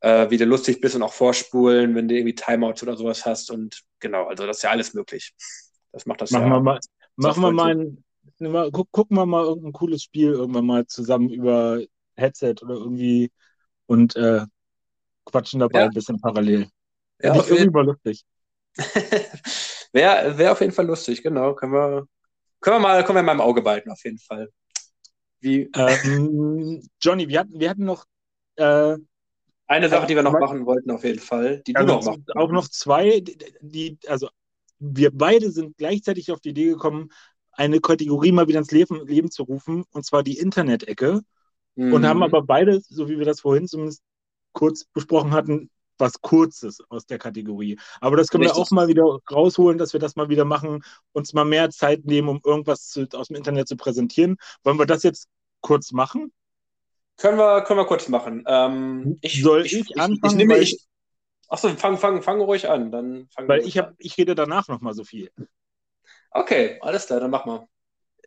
äh, 0.00 0.28
wie 0.28 0.36
du 0.36 0.44
lustig 0.44 0.82
bist 0.82 0.94
und 0.94 1.02
auch 1.02 1.14
vorspulen, 1.14 1.94
wenn 1.94 2.08
du 2.08 2.14
irgendwie 2.14 2.34
Timeouts 2.34 2.82
oder 2.82 2.96
sowas 2.96 3.24
hast 3.24 3.50
und 3.50 3.82
genau, 3.98 4.26
also 4.26 4.46
das 4.46 4.58
ist 4.58 4.62
ja 4.64 4.70
alles 4.70 4.92
möglich. 4.92 5.32
Das 5.92 6.04
macht 6.04 6.20
das 6.20 6.32
machen 6.32 6.48
ja. 6.48 6.54
Wir 6.54 6.60
mal, 6.60 6.80
machen 7.16 7.42
wir 7.42 7.52
mal 7.52 7.96
ein, 8.40 8.72
guck, 8.72 8.90
gucken 8.92 9.16
wir 9.16 9.26
mal 9.26 9.44
irgendein 9.44 9.72
cooles 9.72 10.02
Spiel 10.02 10.32
irgendwann 10.32 10.66
mal 10.66 10.86
zusammen 10.86 11.30
über 11.30 11.80
Headset 12.14 12.56
oder 12.62 12.74
irgendwie 12.74 13.30
und 13.86 14.16
äh, 14.16 14.44
quatschen 15.24 15.60
dabei 15.60 15.80
ja. 15.80 15.84
ein 15.86 15.92
bisschen 15.92 16.20
parallel. 16.20 16.68
Ja, 17.20 17.32
auf 17.32 17.50
jeden 17.50 17.72
Fall 17.72 17.86
lustig. 17.86 18.24
Wäre 19.92 20.36
wär 20.36 20.52
auf 20.52 20.60
jeden 20.60 20.72
Fall 20.72 20.86
lustig, 20.86 21.22
genau. 21.22 21.54
Können 21.54 21.72
wir, 21.72 22.06
können 22.60 22.76
wir, 22.76 22.80
mal, 22.80 23.04
können 23.04 23.18
wir 23.18 23.22
mal 23.22 23.32
im 23.32 23.40
Auge 23.40 23.62
behalten, 23.62 23.90
auf 23.90 24.04
jeden 24.04 24.18
Fall. 24.18 24.50
Wie? 25.40 25.70
Ähm, 25.76 26.82
Johnny, 27.00 27.28
wir 27.28 27.40
hatten, 27.40 27.60
wir 27.60 27.70
hatten 27.70 27.84
noch 27.84 28.04
äh, 28.56 28.96
eine 29.66 29.88
Sache, 29.88 30.06
die 30.06 30.14
wir 30.16 30.22
noch 30.22 30.32
machen 30.32 30.66
wollten, 30.66 30.90
auf 30.90 31.04
jeden 31.04 31.20
Fall, 31.20 31.62
die 31.66 31.76
also 31.76 31.86
du 31.86 31.94
noch 31.94 32.04
machst. 32.04 32.36
Auch 32.36 32.50
noch 32.50 32.68
zwei, 32.68 33.22
die, 33.60 33.98
also 34.06 34.28
wir 34.78 35.10
beide 35.12 35.50
sind 35.50 35.76
gleichzeitig 35.76 36.32
auf 36.32 36.40
die 36.40 36.50
Idee 36.50 36.70
gekommen, 36.70 37.10
eine 37.56 37.80
Kategorie 37.80 38.32
mal 38.32 38.48
wieder 38.48 38.58
ins 38.58 38.70
Leben, 38.70 39.06
Leben 39.06 39.30
zu 39.30 39.44
rufen, 39.44 39.84
und 39.92 40.04
zwar 40.04 40.22
die 40.22 40.38
Internet-Ecke. 40.38 41.20
Mhm. 41.76 41.92
Und 41.92 42.06
haben 42.06 42.22
aber 42.22 42.42
beide, 42.42 42.80
so 42.80 43.08
wie 43.08 43.18
wir 43.18 43.24
das 43.24 43.40
vorhin 43.40 43.66
zumindest 43.66 44.02
kurz 44.52 44.84
besprochen 44.84 45.32
hatten, 45.32 45.70
was 45.98 46.20
Kurzes 46.20 46.78
aus 46.88 47.06
der 47.06 47.18
Kategorie. 47.18 47.78
Aber 48.00 48.16
das 48.16 48.28
können 48.28 48.44
Richtig. 48.44 48.58
wir 48.58 48.62
auch 48.62 48.70
mal 48.70 48.88
wieder 48.88 49.18
rausholen, 49.30 49.78
dass 49.78 49.92
wir 49.92 50.00
das 50.00 50.16
mal 50.16 50.28
wieder 50.28 50.44
machen, 50.44 50.82
uns 51.12 51.32
mal 51.32 51.44
mehr 51.44 51.70
Zeit 51.70 52.04
nehmen, 52.04 52.28
um 52.28 52.40
irgendwas 52.44 52.88
zu, 52.88 53.06
aus 53.14 53.28
dem 53.28 53.36
Internet 53.36 53.68
zu 53.68 53.76
präsentieren. 53.76 54.36
Wollen 54.62 54.78
wir 54.78 54.86
das 54.86 55.02
jetzt 55.02 55.28
kurz 55.60 55.92
machen? 55.92 56.32
Können 57.16 57.38
wir, 57.38 57.62
können 57.62 57.78
wir 57.78 57.86
kurz 57.86 58.08
machen. 58.08 58.44
Ähm, 58.46 59.18
ich, 59.20 59.42
Soll 59.42 59.66
ich, 59.66 59.74
ich 59.74 60.00
anfangen? 60.00 60.20
Ich, 60.24 60.30
ich 60.32 60.36
nehme, 60.36 60.58
ich, 60.58 60.84
achso, 61.48 61.68
fang, 61.70 61.96
fang, 61.96 62.22
fang 62.22 62.40
ruhig 62.40 62.68
an. 62.68 62.90
Dann 62.90 63.28
weil 63.36 63.60
ich, 63.60 63.78
hab, 63.78 63.94
ich 63.98 64.18
rede 64.18 64.34
danach 64.34 64.68
noch 64.68 64.80
mal 64.80 64.94
so 64.94 65.04
viel. 65.04 65.30
Okay, 66.34 66.78
alles 66.80 67.06
klar, 67.06 67.20
dann 67.20 67.30
mach 67.30 67.44
mal. 67.46 67.66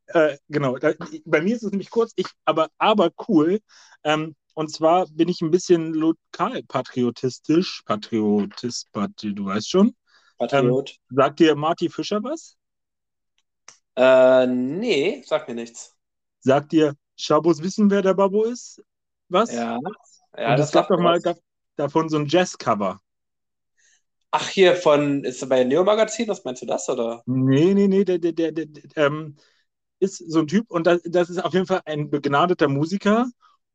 Äh, 0.07 0.37
genau, 0.47 0.77
da, 0.77 0.93
bei 1.25 1.41
mir 1.41 1.55
ist 1.55 1.63
es 1.63 1.71
nämlich 1.71 1.89
kurz, 1.89 2.13
ich, 2.15 2.27
aber, 2.45 2.69
aber 2.77 3.11
cool. 3.27 3.59
Ähm, 4.03 4.35
und 4.53 4.71
zwar 4.71 5.05
bin 5.11 5.27
ich 5.27 5.41
ein 5.41 5.51
bisschen 5.51 5.93
lokalpatriotistisch. 5.93 7.83
Patriotist, 7.85 8.91
Patri, 8.91 9.35
du 9.35 9.45
weißt 9.45 9.69
schon. 9.69 9.95
Patriot. 10.37 10.97
Ähm, 11.11 11.15
sagt 11.17 11.39
dir 11.39 11.55
Marty 11.55 11.89
Fischer 11.89 12.23
was? 12.23 12.57
Äh, 13.95 14.47
nee, 14.47 15.23
sagt 15.25 15.47
mir 15.49 15.55
nichts. 15.55 15.95
Sagt 16.39 16.71
dir 16.71 16.95
Schabos 17.17 17.61
wissen, 17.61 17.89
wer 17.91 18.01
der 18.01 18.13
Babo 18.13 18.45
ist? 18.45 18.81
Was? 19.29 19.51
Ja. 19.51 19.77
ja 20.37 20.53
Und 20.53 20.59
es 20.59 20.71
gab 20.71 20.87
doch 20.87 20.99
mal 20.99 21.21
was. 21.23 21.39
davon 21.75 22.07
so 22.09 22.17
ein 22.17 22.27
Jazz-Cover. 22.27 22.99
Ach, 24.32 24.47
hier 24.49 24.75
von, 24.75 25.23
ist 25.23 25.41
er 25.41 25.47
bei 25.47 25.63
Neo 25.63 25.84
Magazin, 25.84 26.28
was 26.28 26.43
meinst 26.43 26.61
du 26.61 26.65
das, 26.65 26.89
oder? 26.89 27.23
Nee, 27.25 27.73
nee, 27.73 27.88
nee, 27.88 28.03
der, 28.03 28.19
der, 28.19 28.34
der, 28.34 28.51
der 28.51 28.67
ähm, 28.95 29.36
ist 29.99 30.17
so 30.17 30.39
ein 30.39 30.47
Typ 30.47 30.69
und 30.69 30.86
das, 30.86 31.01
das 31.05 31.30
ist 31.30 31.43
auf 31.43 31.53
jeden 31.53 31.65
Fall 31.65 31.82
ein 31.86 32.09
begnadeter 32.09 32.67
Musiker 32.67 33.28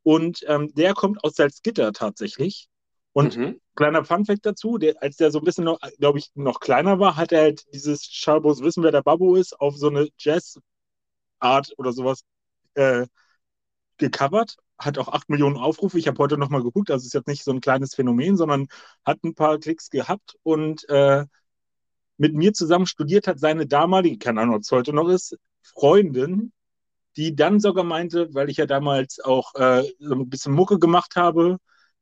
und 0.03 0.45
ähm, 0.47 0.73
der 0.75 0.95
kommt 0.95 1.23
aus 1.25 1.35
Salzgitter 1.35 1.93
tatsächlich. 1.93 2.69
Und 3.15 3.37
mhm. 3.37 3.61
kleiner 3.77 4.05
Funfact 4.05 4.47
dazu, 4.47 4.79
der, 4.79 4.95
als 5.03 5.17
der 5.17 5.31
so 5.31 5.39
ein 5.39 5.45
bisschen 5.45 5.65
noch, 5.65 5.79
glaube 5.99 6.19
ich, 6.19 6.31
noch 6.35 6.61
kleiner 6.61 6.99
war, 6.99 7.17
hat 7.17 7.33
er 7.33 7.43
halt 7.43 7.65
dieses 7.75 8.05
Schabos 8.05 8.63
Wissen, 8.63 8.83
wer 8.83 8.93
der 8.93 9.03
Babbo 9.03 9.37
ist, 9.37 9.59
auf 9.61 9.77
so 9.77 9.89
eine 9.89 10.09
Jazz-Art 10.19 11.75
oder 11.77 11.93
sowas 11.93 12.23
äh, 12.75 13.07
gecovert. 13.99 14.57
Hat 14.79 14.99
auch 14.99 15.09
8 15.09 15.29
Millionen 15.29 15.57
Aufrufe. 15.57 15.99
Ich 15.99 16.09
habe 16.09 16.19
heute 16.19 16.39
nochmal 16.39 16.63
geguckt, 16.63 16.91
also 16.91 17.07
ist 17.07 17.15
jetzt 17.15 17.29
nicht 17.29 17.45
so 17.45 17.53
ein 17.53 17.61
kleines 17.61 17.95
Phänomen, 17.95 18.37
sondern 18.37 18.67
hat 19.05 19.23
ein 19.25 19.35
paar 19.35 19.59
Klicks 19.59 19.91
gehabt 19.91 20.37
und 20.43 20.89
äh, 20.89 21.25
mit 22.19 22.35
mir 22.35 22.53
zusammen 22.53 22.87
studiert 22.87 23.27
hat 23.27 23.39
seine 23.39 23.67
damalige, 23.67 24.19
keine 24.19 24.43
Ahnung, 24.43 24.57
ob 24.57 24.63
es 24.63 24.71
heute 24.71 24.93
noch 24.93 25.09
ist, 25.09 25.37
Freundin, 25.63 26.53
die 27.17 27.35
dann 27.35 27.61
sogar 27.61 27.85
meinte, 27.85 28.33
weil 28.35 28.51
ich 28.51 28.59
ja 28.59 28.67
damals 28.67 29.21
auch 29.21 29.55
äh, 29.55 29.83
so 29.99 30.15
ein 30.15 30.29
bisschen 30.29 30.53
Mucke 30.53 30.79
gemacht 30.79 31.17
habe, 31.17 31.59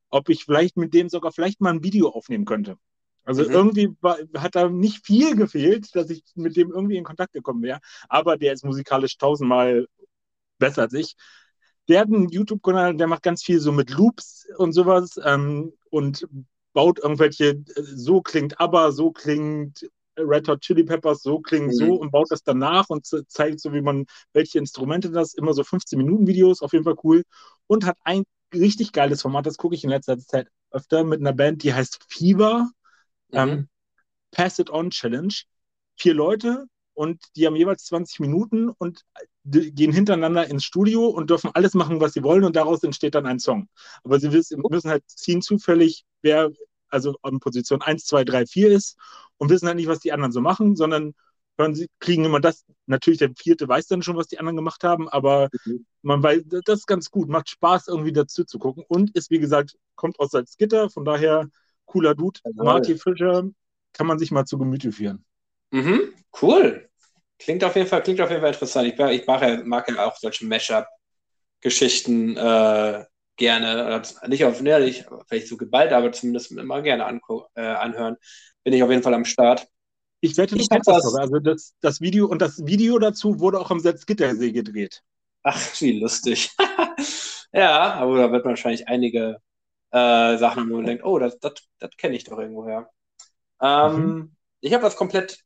ob 0.09 0.29
ich 0.29 0.45
vielleicht 0.45 0.77
mit 0.77 0.93
dem 0.93 1.09
sogar 1.09 1.31
vielleicht 1.31 1.61
mal 1.61 1.71
ein 1.73 1.83
Video 1.83 2.09
aufnehmen 2.09 2.45
könnte. 2.45 2.77
Also 3.23 3.43
mhm. 3.43 3.51
irgendwie 3.51 3.89
war, 4.01 4.17
hat 4.37 4.55
da 4.55 4.69
nicht 4.69 5.05
viel 5.05 5.35
gefehlt, 5.35 5.95
dass 5.95 6.09
ich 6.09 6.23
mit 6.35 6.55
dem 6.55 6.71
irgendwie 6.71 6.97
in 6.97 7.03
Kontakt 7.03 7.33
gekommen 7.33 7.61
wäre. 7.61 7.79
Aber 8.09 8.37
der 8.37 8.53
ist 8.53 8.65
musikalisch 8.65 9.17
tausendmal 9.17 9.87
besser 10.57 10.83
als 10.83 10.93
ich. 10.93 11.15
Der 11.87 12.01
hat 12.01 12.07
einen 12.07 12.29
YouTube-Kanal, 12.29 12.95
der 12.95 13.07
macht 13.07 13.23
ganz 13.23 13.43
viel 13.43 13.59
so 13.59 13.71
mit 13.71 13.89
Loops 13.89 14.47
und 14.57 14.73
sowas 14.73 15.19
ähm, 15.23 15.73
und 15.89 16.27
baut 16.73 16.99
irgendwelche, 16.99 17.63
so 17.75 18.21
klingt 18.21 18.59
aber, 18.59 18.91
so 18.91 19.11
klingt 19.11 19.89
Red 20.17 20.47
Hot 20.47 20.61
Chili 20.61 20.83
Peppers, 20.83 21.21
so 21.21 21.39
klingt 21.39 21.67
mhm. 21.67 21.73
so 21.73 21.93
und 21.95 22.11
baut 22.11 22.31
das 22.31 22.43
danach 22.43 22.89
und 22.89 23.05
zeigt 23.27 23.59
so, 23.59 23.73
wie 23.73 23.81
man, 23.81 24.05
welche 24.33 24.59
Instrumente 24.59 25.09
das, 25.09 25.33
immer 25.33 25.53
so 25.53 25.63
15 25.63 25.97
Minuten 25.97 26.27
Videos, 26.27 26.61
auf 26.61 26.73
jeden 26.73 26.83
Fall 26.85 26.97
cool. 27.03 27.23
Und 27.67 27.85
hat 27.85 27.97
ein 28.03 28.23
richtig 28.53 28.91
geiles 28.91 29.21
Format, 29.21 29.45
das 29.45 29.57
gucke 29.57 29.75
ich 29.75 29.83
in 29.83 29.89
letzter 29.89 30.17
Zeit 30.19 30.47
öfter 30.71 31.03
mit 31.03 31.19
einer 31.19 31.33
Band, 31.33 31.63
die 31.63 31.73
heißt 31.73 31.99
Fever. 32.07 32.69
Mhm. 33.29 33.37
Ähm, 33.37 33.67
Pass 34.31 34.59
It 34.59 34.69
On 34.69 34.89
Challenge. 34.89 35.33
Vier 35.97 36.13
Leute 36.13 36.65
und 37.01 37.19
die 37.35 37.47
haben 37.47 37.55
jeweils 37.55 37.85
20 37.85 38.19
Minuten 38.19 38.69
und 38.69 39.05
gehen 39.43 39.91
hintereinander 39.91 40.47
ins 40.47 40.63
Studio 40.63 41.07
und 41.07 41.31
dürfen 41.31 41.49
alles 41.55 41.73
machen, 41.73 41.99
was 41.99 42.13
sie 42.13 42.21
wollen 42.21 42.43
und 42.43 42.55
daraus 42.55 42.83
entsteht 42.83 43.15
dann 43.15 43.25
ein 43.25 43.39
Song. 43.39 43.69
Aber 44.03 44.19
sie 44.19 44.29
müssen 44.29 44.89
halt 44.91 45.03
ziehen 45.07 45.41
zufällig, 45.41 46.05
wer 46.21 46.51
also 46.89 47.15
an 47.23 47.39
Position 47.39 47.81
1, 47.81 48.05
2, 48.05 48.23
3, 48.23 48.45
4 48.45 48.69
ist 48.69 48.99
und 49.37 49.49
wissen 49.49 49.65
halt 49.67 49.77
nicht, 49.77 49.87
was 49.87 49.97
die 49.97 50.11
anderen 50.11 50.31
so 50.31 50.41
machen, 50.41 50.75
sondern 50.75 51.15
hören 51.57 51.73
sie, 51.73 51.89
kriegen 51.97 52.23
immer 52.23 52.39
das, 52.39 52.65
natürlich 52.85 53.17
der 53.17 53.31
vierte 53.35 53.67
weiß 53.67 53.87
dann 53.87 54.03
schon, 54.03 54.15
was 54.15 54.27
die 54.27 54.37
anderen 54.37 54.57
gemacht 54.57 54.83
haben, 54.83 55.09
aber 55.09 55.49
mhm. 55.65 55.87
man 56.03 56.21
weiß, 56.21 56.43
das 56.65 56.81
ist 56.81 56.85
ganz 56.85 57.09
gut, 57.09 57.29
macht 57.29 57.49
Spaß 57.49 57.87
irgendwie 57.87 58.13
dazu 58.13 58.43
zu 58.43 58.59
gucken 58.59 58.83
und 58.87 59.09
ist, 59.15 59.31
wie 59.31 59.39
gesagt, 59.39 59.75
kommt 59.95 60.19
aus 60.19 60.29
Salzgitter, 60.29 60.91
von 60.91 61.03
daher 61.03 61.49
cooler 61.85 62.13
Dude. 62.13 62.39
Also, 62.43 62.63
Marty 62.63 62.95
Fischer 62.95 63.49
kann 63.93 64.05
man 64.05 64.19
sich 64.19 64.29
mal 64.29 64.45
zu 64.45 64.59
Gemüte 64.59 64.91
führen. 64.91 65.25
Mhm, 65.71 66.13
cool. 66.43 66.90
Klingt 67.43 67.63
auf 67.63 67.75
jeden 67.75 67.87
Fall, 67.87 68.03
klingt 68.03 68.21
auf 68.21 68.29
jeden 68.29 68.41
Fall 68.41 68.53
interessant. 68.53 68.87
Ich, 68.87 68.99
ich 68.99 69.27
mag, 69.27 69.41
ja, 69.41 69.63
mag 69.63 69.89
ja 69.89 70.05
auch 70.05 70.15
solche 70.15 70.45
Mashup-Geschichten 70.45 72.37
äh, 72.37 73.03
gerne. 73.35 74.01
Nicht 74.27 74.45
auf, 74.45 74.61
ne, 74.61 74.79
nicht, 74.79 75.07
vielleicht 75.27 75.47
so 75.47 75.57
geballt, 75.57 75.91
aber 75.91 76.11
zumindest 76.11 76.51
immer 76.51 76.81
gerne 76.83 77.19
äh, 77.55 77.61
anhören. 77.61 78.17
Bin 78.63 78.73
ich 78.73 78.83
auf 78.83 78.91
jeden 78.91 79.01
Fall 79.01 79.15
am 79.15 79.25
Start. 79.25 79.67
Ich 80.19 80.37
wette, 80.37 80.53
du 80.53 80.61
ich 80.61 80.69
das, 80.69 81.15
Also 81.15 81.39
das, 81.39 81.73
das 81.81 81.99
Video 81.99 82.27
und 82.27 82.43
das 82.43 82.63
Video 82.63 82.99
dazu 82.99 83.39
wurde 83.39 83.59
auch 83.59 83.71
am 83.71 83.79
Salzgittersee 83.79 84.51
gedreht. 84.51 85.01
Ach, 85.41 85.59
wie 85.81 85.99
lustig. 85.99 86.51
ja, 87.53 87.93
aber 87.95 88.17
da 88.17 88.31
wird 88.31 88.45
man 88.45 88.51
wahrscheinlich 88.51 88.87
einige 88.87 89.37
äh, 89.89 90.37
Sachen, 90.37 90.69
wo 90.69 90.75
man 90.75 90.85
denkt, 90.85 91.03
oh, 91.03 91.17
das, 91.17 91.39
das, 91.39 91.53
das 91.79 91.97
kenne 91.97 92.15
ich 92.15 92.23
doch 92.23 92.37
irgendwoher. 92.37 92.91
Ähm, 93.59 93.95
mhm. 93.95 94.35
Ich 94.59 94.73
habe 94.75 94.83
was 94.83 94.95
komplett 94.95 95.43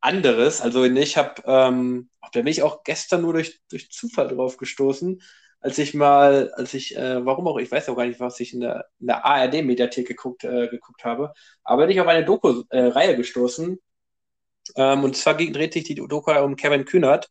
anderes. 0.00 0.60
Also 0.60 0.84
ich 0.84 1.16
habe, 1.16 1.42
ähm, 1.46 2.10
da 2.32 2.40
bin 2.40 2.46
ich 2.46 2.62
auch 2.62 2.82
gestern 2.84 3.22
nur 3.22 3.32
durch, 3.34 3.60
durch 3.70 3.90
Zufall 3.90 4.28
drauf 4.28 4.56
gestoßen, 4.56 5.20
als 5.60 5.78
ich 5.78 5.94
mal, 5.94 6.52
als 6.54 6.74
ich, 6.74 6.96
äh, 6.96 7.24
warum 7.24 7.48
auch, 7.48 7.58
ich 7.58 7.70
weiß 7.70 7.88
auch 7.88 7.96
gar 7.96 8.06
nicht, 8.06 8.20
was 8.20 8.38
ich 8.40 8.54
in 8.54 8.60
der, 8.60 8.86
in 9.00 9.08
der 9.08 9.24
ARD-Mediathek 9.24 10.06
geguckt, 10.06 10.44
äh, 10.44 10.68
geguckt 10.68 11.04
habe, 11.04 11.32
aber 11.64 11.82
bin 11.82 11.90
ich 11.90 12.00
auf 12.00 12.06
eine 12.06 12.24
Doku-Reihe 12.24 13.16
gestoßen. 13.16 13.78
Ähm, 14.76 15.04
und 15.04 15.16
zwar 15.16 15.34
dreht 15.34 15.72
sich 15.72 15.84
die 15.84 15.94
Doku 15.94 16.30
um 16.32 16.56
Kevin 16.56 16.84
Kühnert, 16.84 17.28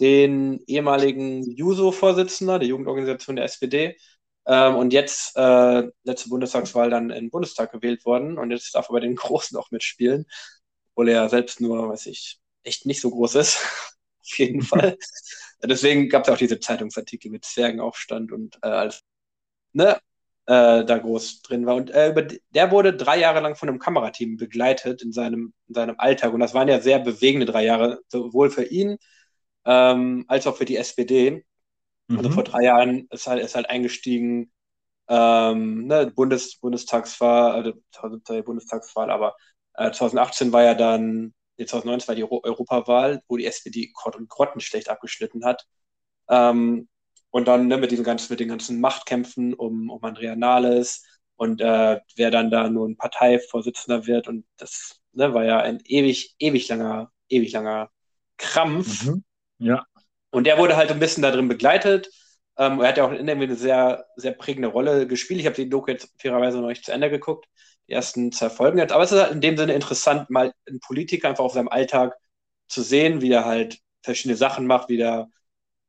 den 0.00 0.60
ehemaligen 0.66 1.42
JUSO-Vorsitzender 1.50 2.58
der 2.58 2.68
Jugendorganisation 2.68 3.36
der 3.36 3.46
SPD, 3.46 3.96
ähm, 4.46 4.76
und 4.76 4.92
jetzt 4.92 5.36
äh, 5.36 5.84
letzte 6.04 6.28
Bundestagswahl 6.28 6.90
dann 6.90 7.10
in 7.10 7.24
den 7.26 7.30
Bundestag 7.30 7.72
gewählt 7.72 8.04
worden 8.04 8.38
und 8.38 8.50
jetzt 8.50 8.74
darf 8.74 8.88
er 8.90 8.92
bei 8.94 9.00
den 9.00 9.16
Großen 9.16 9.56
auch 9.58 9.70
mitspielen 9.70 10.26
obwohl 10.94 11.08
er 11.08 11.28
selbst 11.28 11.60
nur, 11.60 11.88
weiß 11.88 12.06
ich, 12.06 12.38
echt 12.62 12.86
nicht 12.86 13.00
so 13.00 13.10
groß 13.10 13.34
ist. 13.36 13.58
Auf 14.22 14.38
jeden 14.38 14.62
Fall. 14.62 14.96
Deswegen 15.62 16.08
gab 16.08 16.24
es 16.24 16.32
auch 16.32 16.38
diese 16.38 16.60
Zeitungsartikel 16.60 17.30
mit 17.30 17.44
Zwergenaufstand 17.44 18.32
und 18.32 18.56
äh, 18.62 18.68
als 18.68 19.02
ne, 19.72 19.98
äh, 20.46 20.84
da 20.84 20.98
groß 20.98 21.42
drin 21.42 21.66
war. 21.66 21.76
Und 21.76 21.90
äh, 21.90 22.10
über, 22.10 22.22
der 22.22 22.70
wurde 22.70 22.94
drei 22.94 23.18
Jahre 23.18 23.40
lang 23.40 23.56
von 23.56 23.68
einem 23.68 23.78
Kamerateam 23.78 24.36
begleitet 24.36 25.02
in 25.02 25.12
seinem, 25.12 25.52
in 25.68 25.74
seinem 25.74 25.96
Alltag. 25.98 26.32
Und 26.32 26.40
das 26.40 26.54
waren 26.54 26.68
ja 26.68 26.80
sehr 26.80 26.98
bewegende 27.00 27.46
drei 27.46 27.64
Jahre, 27.64 28.00
sowohl 28.08 28.50
für 28.50 28.64
ihn 28.64 28.98
ähm, 29.64 30.24
als 30.28 30.46
auch 30.46 30.56
für 30.56 30.64
die 30.64 30.76
SPD. 30.76 31.28
Also 31.28 31.42
mhm. 32.08 32.18
Also 32.18 32.30
vor 32.30 32.44
drei 32.44 32.62
Jahren 32.64 33.08
ist 33.10 33.26
halt, 33.26 33.42
ist 33.42 33.54
halt 33.56 33.70
eingestiegen, 33.70 34.52
ähm, 35.08 35.86
ne, 35.86 36.12
Bundes, 36.14 36.58
Bundestagswahl, 36.60 37.52
also 37.52 38.42
Bundestagswahl, 38.42 39.10
aber 39.10 39.36
2018 39.76 40.48
äh, 40.48 40.52
war 40.52 40.62
ja 40.62 40.74
dann, 40.74 41.34
2019 41.56 42.08
war 42.08 42.14
die 42.14 42.24
Euro 42.24 42.40
Europawahl, 42.42 43.22
wo 43.28 43.36
die 43.36 43.46
SPD 43.46 43.90
Grott 43.94 44.16
und 44.16 44.28
Grotten 44.28 44.60
schlecht 44.60 44.88
abgeschnitten 44.88 45.44
hat. 45.44 45.66
Ähm, 46.28 46.88
und 47.30 47.48
dann 47.48 47.66
ne, 47.66 47.76
mit, 47.78 47.90
diesen 47.90 48.04
ganzen, 48.04 48.32
mit 48.32 48.40
den 48.40 48.48
ganzen 48.48 48.80
Machtkämpfen 48.80 49.54
um, 49.54 49.90
um 49.90 50.04
Andrea 50.04 50.36
Nahles 50.36 51.04
und 51.36 51.60
äh, 51.60 52.00
wer 52.16 52.30
dann 52.30 52.50
da 52.50 52.68
nur 52.68 52.88
ein 52.88 52.96
Parteivorsitzender 52.96 54.06
wird. 54.06 54.28
Und 54.28 54.46
das 54.56 55.00
ne, 55.12 55.34
war 55.34 55.44
ja 55.44 55.58
ein 55.58 55.80
ewig, 55.84 56.36
ewig 56.38 56.68
langer, 56.68 57.10
ewig 57.28 57.52
langer 57.52 57.90
Krampf. 58.36 59.04
Mhm. 59.04 59.24
Ja. 59.58 59.84
Und 60.30 60.46
der 60.46 60.58
wurde 60.58 60.76
halt 60.76 60.90
ein 60.90 61.00
bisschen 61.00 61.22
da 61.22 61.30
drin 61.30 61.48
begleitet. 61.48 62.08
Ähm, 62.56 62.80
er 62.80 62.88
hat 62.88 62.98
ja 62.98 63.04
auch 63.04 63.12
in 63.12 63.26
irgendwie 63.26 63.48
eine 63.48 63.56
sehr, 63.56 64.06
sehr 64.16 64.32
prägende 64.32 64.68
Rolle 64.68 65.08
gespielt. 65.08 65.40
Ich 65.40 65.46
habe 65.46 65.56
die 65.56 65.68
Doku 65.68 65.90
jetzt 65.90 66.12
fairerweise 66.18 66.60
noch 66.60 66.68
nicht 66.68 66.84
zu 66.84 66.92
Ende 66.92 67.10
geguckt 67.10 67.48
ersten 67.88 68.32
zwei 68.32 68.50
Folgen 68.50 68.78
jetzt. 68.78 68.92
Aber 68.92 69.04
es 69.04 69.12
ist 69.12 69.20
halt 69.20 69.32
in 69.32 69.40
dem 69.40 69.56
Sinne 69.56 69.74
interessant, 69.74 70.30
mal 70.30 70.52
einen 70.68 70.80
Politiker 70.80 71.28
einfach 71.28 71.44
auf 71.44 71.52
seinem 71.54 71.68
Alltag 71.68 72.16
zu 72.68 72.82
sehen, 72.82 73.20
wie 73.20 73.32
er 73.32 73.44
halt 73.44 73.80
verschiedene 74.02 74.36
Sachen 74.36 74.66
macht, 74.66 74.88
wie 74.88 75.00
er, 75.00 75.30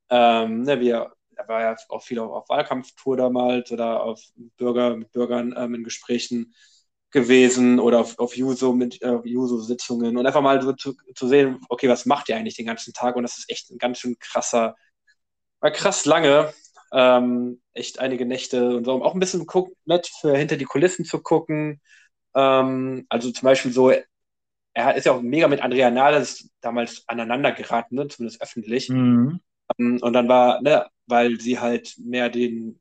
ähm, 0.10 0.64
ne, 0.64 0.80
wie 0.80 0.90
er, 0.90 1.14
er 1.36 1.48
war 1.48 1.62
ja 1.62 1.76
auch 1.90 2.04
viel 2.04 2.20
auf, 2.20 2.32
auf 2.32 2.50
Wahlkampftour 2.50 3.18
damals 3.18 3.72
oder 3.72 4.04
auf 4.04 4.22
Bürger, 4.58 4.96
mit 4.98 5.12
Bürgern 5.12 5.54
ähm, 5.58 5.76
in 5.76 5.84
Gesprächen 5.84 6.54
gewesen 7.12 7.80
oder 7.80 8.00
auf, 8.02 8.20
auf 8.20 8.36
Juso 8.36 8.74
mit 8.74 9.02
äh, 9.02 9.20
Juso-Sitzungen 9.24 10.18
und 10.18 10.26
einfach 10.26 10.42
mal 10.42 10.62
so 10.62 10.74
zu, 10.74 10.96
zu 11.16 11.28
sehen, 11.28 11.62
okay, 11.70 11.88
was 11.90 12.06
macht 12.06 12.30
ihr 12.30 12.36
eigentlich 12.38 12.56
den 12.58 12.66
ganzen 12.66 12.94
Tag? 12.94 13.16
Und 13.16 13.24
das 13.24 13.38
ist 13.38 13.50
echt 13.50 13.70
ein 13.72 13.78
ganz 13.78 14.00
schön 14.00 14.18
krasser, 14.20 14.76
war 15.62 15.72
krass 15.72 16.06
lange. 16.06 16.54
Ähm, 16.98 17.62
echt 17.74 18.00
einige 18.00 18.26
Nächte 18.26 18.78
und 18.78 18.86
so, 18.86 18.94
um 18.94 19.02
auch 19.04 19.14
ein 19.14 19.20
bisschen 19.20 19.46
nett 19.84 20.08
für 20.08 20.38
hinter 20.38 20.56
die 20.56 20.64
Kulissen 20.64 21.04
zu 21.04 21.22
gucken. 21.22 21.82
Ähm, 22.34 23.06
also 23.10 23.32
zum 23.32 23.46
Beispiel 23.46 23.74
so, 23.74 23.92
er 24.74 24.96
ist 24.96 25.06
ja 25.06 25.12
auch 25.12 25.22
mega 25.22 25.50
mit 25.50 25.62
Andrea 25.62 25.92
Nahles 25.92 26.50
damals 26.62 27.04
aneinander 27.08 27.52
geraten, 27.52 27.96
ne, 27.96 28.08
zumindest 28.08 28.42
öffentlich. 28.42 28.88
Mhm. 28.90 29.42
Ähm, 29.78 30.00
und 30.02 30.14
dann 30.14 30.30
war, 30.30 30.62
ne, 30.62 30.88
weil 31.06 31.38
sie 31.42 31.60
halt 31.60 31.96
mehr 31.98 32.30
den, 32.30 32.80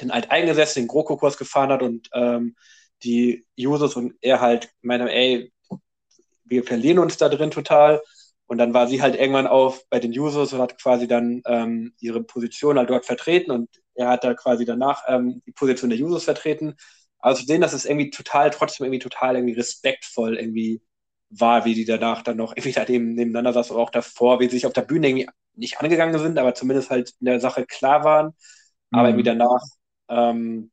den 0.00 0.12
Alteingesessenen, 0.12 0.86
den 0.86 0.92
GroKo-Kurs 0.92 1.36
gefahren 1.36 1.70
hat 1.70 1.82
und 1.82 2.08
ähm, 2.12 2.54
die 3.02 3.46
Users 3.58 3.96
und 3.96 4.14
er 4.20 4.40
halt 4.40 4.70
meinte, 4.80 5.10
ey, 5.10 5.52
wir 6.44 6.62
verlieren 6.62 7.00
uns 7.00 7.16
da 7.16 7.28
drin 7.28 7.50
total. 7.50 8.00
Und 8.46 8.58
dann 8.58 8.74
war 8.74 8.86
sie 8.86 9.00
halt 9.00 9.16
irgendwann 9.16 9.46
auf 9.46 9.88
bei 9.88 10.00
den 10.00 10.10
Users 10.18 10.52
und 10.52 10.60
hat 10.60 10.80
quasi 10.80 11.08
dann 11.08 11.42
ähm, 11.46 11.94
ihre 12.00 12.22
Position 12.22 12.78
halt 12.78 12.90
dort 12.90 13.06
vertreten 13.06 13.50
und 13.50 13.70
er 13.94 14.08
hat 14.08 14.24
da 14.24 14.34
quasi 14.34 14.64
danach 14.64 15.02
ähm, 15.08 15.42
die 15.46 15.52
Position 15.52 15.90
der 15.90 15.98
Users 15.98 16.24
vertreten. 16.24 16.74
Also 17.18 17.40
zu 17.40 17.46
sehen, 17.46 17.62
dass 17.62 17.72
es 17.72 17.86
irgendwie 17.86 18.10
total, 18.10 18.50
trotzdem 18.50 18.84
irgendwie 18.84 18.98
total 19.00 19.36
irgendwie 19.36 19.54
respektvoll 19.54 20.36
irgendwie 20.36 20.82
war, 21.30 21.64
wie 21.64 21.74
die 21.74 21.84
danach 21.86 22.22
dann 22.22 22.36
noch 22.36 22.52
irgendwie 22.54 22.72
da 22.72 22.84
nebeneinander 22.86 23.52
saß 23.54 23.70
oder 23.70 23.80
auch 23.80 23.90
davor, 23.90 24.40
wie 24.40 24.44
sie 24.44 24.56
sich 24.56 24.66
auf 24.66 24.72
der 24.74 24.82
Bühne 24.82 25.08
irgendwie 25.08 25.28
nicht 25.54 25.80
angegangen 25.80 26.18
sind, 26.18 26.38
aber 26.38 26.54
zumindest 26.54 26.90
halt 26.90 27.14
in 27.20 27.26
der 27.26 27.40
Sache 27.40 27.64
klar 27.66 28.04
waren. 28.04 28.26
Mhm. 28.26 28.32
Aber 28.90 29.08
irgendwie 29.08 29.24
danach, 29.24 29.62
ähm, 30.08 30.70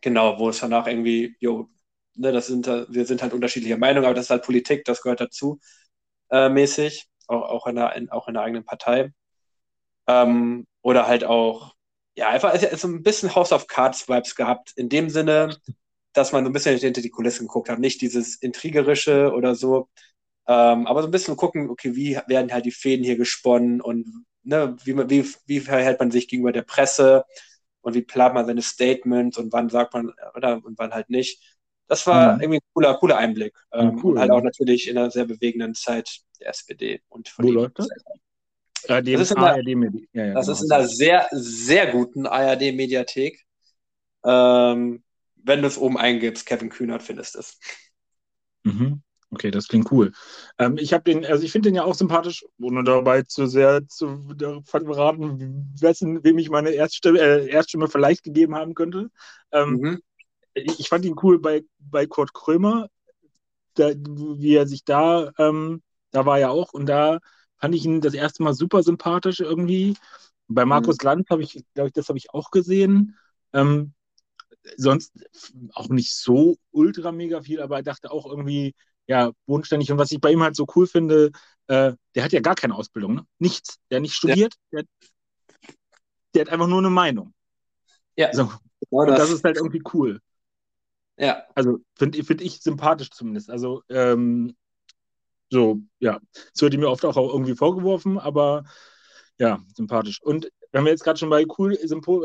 genau, 0.00 0.38
wo 0.38 0.50
es 0.50 0.60
danach 0.60 0.86
irgendwie, 0.86 1.36
jo, 1.40 1.68
ne, 2.14 2.32
das 2.32 2.46
sind, 2.46 2.66
wir 2.66 3.04
sind 3.06 3.22
halt 3.22 3.32
unterschiedlicher 3.34 3.78
Meinung, 3.78 4.04
aber 4.04 4.14
das 4.14 4.26
ist 4.26 4.30
halt 4.30 4.44
Politik, 4.44 4.84
das 4.84 5.02
gehört 5.02 5.20
dazu, 5.20 5.60
äh, 6.30 6.48
mäßig, 6.48 7.08
auch, 7.28 7.42
auch, 7.42 7.66
in 7.66 7.76
der, 7.76 7.94
in, 7.96 8.10
auch 8.10 8.28
in 8.28 8.34
der 8.34 8.42
eigenen 8.42 8.64
Partei. 8.64 9.12
Ähm, 10.08 10.66
oder 10.82 11.06
halt 11.06 11.24
auch, 11.24 11.74
ja, 12.16 12.28
einfach 12.30 12.54
so 12.76 12.88
ein 12.88 13.02
bisschen 13.02 13.34
House 13.34 13.52
of 13.52 13.66
Cards 13.66 14.08
Vibes 14.08 14.34
gehabt, 14.36 14.72
in 14.76 14.88
dem 14.88 15.10
Sinne, 15.10 15.56
dass 16.12 16.32
man 16.32 16.44
so 16.44 16.50
ein 16.50 16.52
bisschen 16.52 16.78
hinter 16.78 17.02
die 17.02 17.10
Kulissen 17.10 17.46
geguckt 17.46 17.68
hat, 17.68 17.78
nicht 17.78 18.00
dieses 18.00 18.36
Intrigerische 18.36 19.32
oder 19.32 19.54
so, 19.54 19.88
ähm, 20.48 20.86
aber 20.86 21.02
so 21.02 21.08
ein 21.08 21.12
bisschen 21.12 21.36
gucken, 21.36 21.70
okay, 21.70 21.96
wie 21.96 22.18
werden 22.28 22.52
halt 22.52 22.64
die 22.66 22.70
Fäden 22.70 23.04
hier 23.04 23.16
gesponnen 23.16 23.80
und 23.80 24.24
ne, 24.44 24.76
wie, 24.84 24.96
wie, 25.10 25.34
wie 25.46 25.60
verhält 25.60 25.98
man 26.00 26.10
sich 26.10 26.28
gegenüber 26.28 26.52
der 26.52 26.62
Presse 26.62 27.24
und 27.80 27.94
wie 27.94 28.02
plant 28.02 28.34
man 28.34 28.46
seine 28.46 28.62
Statements 28.62 29.38
und 29.38 29.52
wann 29.52 29.68
sagt 29.70 29.94
man 29.94 30.12
oder 30.34 30.64
und 30.64 30.78
wann 30.78 30.94
halt 30.94 31.10
nicht. 31.10 31.55
Das 31.88 32.06
war 32.06 32.34
mhm. 32.34 32.40
irgendwie 32.40 32.58
ein 32.58 32.72
cooler, 32.72 32.94
cooler 32.94 33.18
Einblick. 33.18 33.54
Ähm, 33.72 34.00
cool, 34.02 34.14
und 34.14 34.18
halt 34.20 34.30
auch 34.30 34.42
natürlich 34.42 34.88
in 34.88 34.98
einer 34.98 35.10
sehr 35.10 35.24
bewegenden 35.24 35.74
Zeit 35.74 36.20
der 36.40 36.50
SPD. 36.50 37.00
Und 37.08 37.32
Wo 37.38 37.50
läuft 37.50 37.78
das? 37.78 37.88
Ja, 38.88 39.00
das 39.00 39.20
ist 39.20 39.30
in 39.32 39.40
der, 39.40 39.56
ja, 40.12 40.26
ja, 40.26 40.34
das 40.34 40.46
genau. 40.46 40.52
ist 40.52 40.62
in 40.62 40.72
einer 40.72 40.88
sehr, 40.88 41.28
sehr 41.32 41.90
guten 41.90 42.26
ARD-Mediathek. 42.26 43.44
Ähm, 44.24 45.02
wenn 45.36 45.62
du 45.62 45.68
es 45.68 45.78
oben 45.78 45.96
eingibst, 45.96 46.46
Kevin 46.46 46.68
Kühnert 46.68 47.02
findest 47.02 47.36
es. 47.36 47.58
Mhm. 48.64 49.02
Okay, 49.30 49.50
das 49.50 49.66
klingt 49.68 49.90
cool. 49.90 50.12
Ähm, 50.58 50.78
ich 50.78 50.92
habe 50.92 51.04
den, 51.04 51.24
also 51.24 51.42
ich 51.44 51.52
finde 51.52 51.68
den 51.68 51.76
ja 51.76 51.84
auch 51.84 51.94
sympathisch, 51.94 52.44
ohne 52.60 52.84
dabei 52.84 53.22
zu 53.22 53.46
sehr 53.46 53.86
zu 53.88 54.24
verraten, 54.64 55.72
wessen, 55.80 56.22
wem 56.22 56.38
ich 56.38 56.48
meine 56.48 56.70
Erststimme, 56.70 57.18
äh, 57.18 57.48
Erststimme 57.48 57.88
vielleicht 57.88 58.22
gegeben 58.22 58.54
haben 58.54 58.74
könnte. 58.74 59.10
Ähm, 59.52 59.70
mhm. 59.72 60.02
Ich 60.56 60.88
fand 60.88 61.04
ihn 61.04 61.16
cool 61.22 61.38
bei, 61.38 61.64
bei 61.78 62.06
Kurt 62.06 62.32
Krömer, 62.32 62.88
da, 63.74 63.92
wie 63.94 64.54
er 64.54 64.66
sich 64.66 64.84
da, 64.84 65.32
ähm, 65.38 65.82
da 66.10 66.24
war 66.24 66.38
er 66.38 66.50
auch 66.50 66.72
und 66.72 66.86
da 66.86 67.20
fand 67.58 67.74
ich 67.74 67.84
ihn 67.84 68.00
das 68.00 68.14
erste 68.14 68.42
Mal 68.42 68.54
super 68.54 68.82
sympathisch 68.82 69.40
irgendwie. 69.40 69.96
Bei 70.48 70.64
mhm. 70.64 70.70
Markus 70.70 70.96
mhm. 71.00 71.04
Lanz 71.04 71.30
habe 71.30 71.42
ich, 71.42 71.62
glaube 71.74 71.88
ich, 71.88 71.92
das 71.92 72.08
habe 72.08 72.18
ich 72.18 72.30
auch 72.32 72.50
gesehen. 72.50 73.16
Ähm, 73.52 73.92
sonst 74.76 75.12
auch 75.72 75.88
nicht 75.88 76.14
so 76.14 76.56
ultra 76.70 77.12
mega 77.12 77.42
viel, 77.42 77.60
aber 77.60 77.78
ich 77.78 77.84
dachte 77.84 78.10
auch 78.10 78.26
irgendwie, 78.26 78.74
ja, 79.06 79.32
bodenständig. 79.46 79.92
Und 79.92 79.98
was 79.98 80.10
ich 80.10 80.20
bei 80.20 80.32
ihm 80.32 80.42
halt 80.42 80.56
so 80.56 80.66
cool 80.74 80.86
finde, 80.86 81.30
äh, 81.68 81.92
der 82.14 82.24
hat 82.24 82.32
ja 82.32 82.40
gar 82.40 82.54
keine 82.54 82.74
Ausbildung, 82.74 83.14
ne? 83.14 83.26
Nichts. 83.38 83.78
Der 83.90 83.96
hat 83.96 84.02
nicht 84.02 84.14
studiert, 84.14 84.54
ja. 84.72 84.80
der, 84.80 84.88
der, 86.34 86.40
hat 86.42 86.48
einfach 86.48 86.66
nur 86.66 86.78
eine 86.78 86.90
Meinung. 86.90 87.32
Ja. 88.16 88.32
So. 88.32 88.50
Genau 88.90 89.06
das. 89.06 89.18
Das 89.18 89.30
ist 89.30 89.44
halt 89.44 89.56
irgendwie 89.56 89.82
cool. 89.94 90.20
Ja. 91.16 91.44
Also 91.54 91.78
finde 91.94 92.22
find 92.24 92.40
ich 92.40 92.60
sympathisch 92.60 93.10
zumindest. 93.10 93.50
Also, 93.50 93.82
ähm, 93.88 94.54
so, 95.50 95.80
ja. 95.98 96.20
Das 96.52 96.62
wird 96.62 96.76
mir 96.76 96.90
oft 96.90 97.04
auch 97.04 97.16
irgendwie 97.16 97.54
vorgeworfen, 97.54 98.18
aber 98.18 98.64
ja, 99.38 99.60
sympathisch. 99.74 100.20
Und 100.22 100.50
wenn 100.72 100.84
wir 100.84 100.90
jetzt 100.90 101.04
gerade 101.04 101.18
schon 101.18 101.30
bei 101.30 101.46
cool 101.58 101.78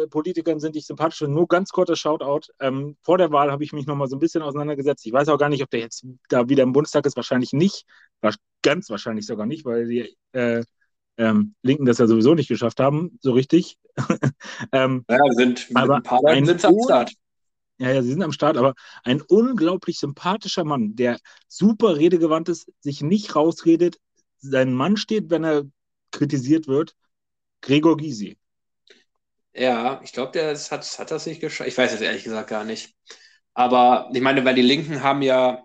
Politikern 0.10 0.60
sind, 0.60 0.76
ich 0.76 0.86
sympathisch 0.86 1.20
finde, 1.20 1.36
nur 1.36 1.48
ganz 1.48 1.70
kurzer 1.70 1.96
Shoutout. 1.96 2.52
Ähm, 2.60 2.98
vor 3.02 3.18
der 3.18 3.32
Wahl 3.32 3.52
habe 3.52 3.64
ich 3.64 3.74
mich 3.74 3.86
nochmal 3.86 4.08
so 4.08 4.16
ein 4.16 4.20
bisschen 4.20 4.42
auseinandergesetzt. 4.42 5.06
Ich 5.06 5.14
weiß 5.14 5.30
auch 5.30 5.38
gar 5.38 5.50
nicht, 5.50 5.64
ob 5.64 5.70
der 5.70 5.82
jetzt 5.82 6.06
da 6.30 6.50
wieder 6.50 6.64
im 6.64 6.74
Bundestag 6.74 7.06
ist. 7.06 7.16
Wahrscheinlich 7.16 7.54
nicht. 7.54 7.86
Ganz 8.62 8.90
wahrscheinlich 8.90 9.26
sogar 9.26 9.46
nicht, 9.46 9.66
weil 9.66 9.88
die 9.88 10.16
äh, 10.34 10.64
ähm, 11.18 11.56
Linken 11.62 11.86
das 11.86 11.98
ja 11.98 12.08
sowieso 12.08 12.36
nicht 12.36 12.48
geschafft 12.48 12.80
haben, 12.80 13.18
so 13.22 13.32
richtig. 13.32 13.78
ähm, 14.72 15.06
ja, 15.10 15.18
sind 15.32 15.70
mit 15.70 15.78
aber 15.78 15.96
ein 15.98 16.04
paar 16.04 16.22
Leuten 16.22 16.46
sind 16.46 16.66
am 16.66 16.76
Start. 16.84 17.14
Ja, 17.82 17.90
ja, 17.90 18.04
sie 18.04 18.12
sind 18.12 18.22
am 18.22 18.32
Start, 18.32 18.58
aber 18.58 18.76
ein 19.04 19.22
unglaublich 19.22 19.98
sympathischer 19.98 20.64
Mann, 20.64 20.96
der 20.96 21.18
super 21.48 21.98
redegewandt 21.98 22.48
ist, 22.48 22.72
sich 22.80 23.02
nicht 23.02 23.36
rausredet, 23.36 23.98
sein 24.38 24.72
Mann 24.72 24.98
steht, 24.98 25.32
wenn 25.32 25.44
er 25.44 25.64
kritisiert 26.12 26.68
wird 26.68 26.96
Gregor 27.62 27.98
Gysi. 27.98 28.38
Ja, 29.54 30.00
ich 30.04 30.12
glaube, 30.14 30.32
der 30.32 30.56
hat, 30.56 31.00
hat 31.00 31.10
das 31.12 31.26
nicht 31.26 31.42
geschafft. 31.42 31.68
Ich 31.68 31.78
weiß 31.78 31.92
es 31.94 32.02
ehrlich 32.02 32.24
gesagt 32.24 32.52
gar 32.52 32.64
nicht. 32.66 32.96
Aber 33.56 34.12
ich 34.14 34.22
meine, 34.22 34.46
weil 34.46 34.54
die 34.56 34.62
Linken 34.62 35.02
haben 35.02 35.24
ja, 35.24 35.64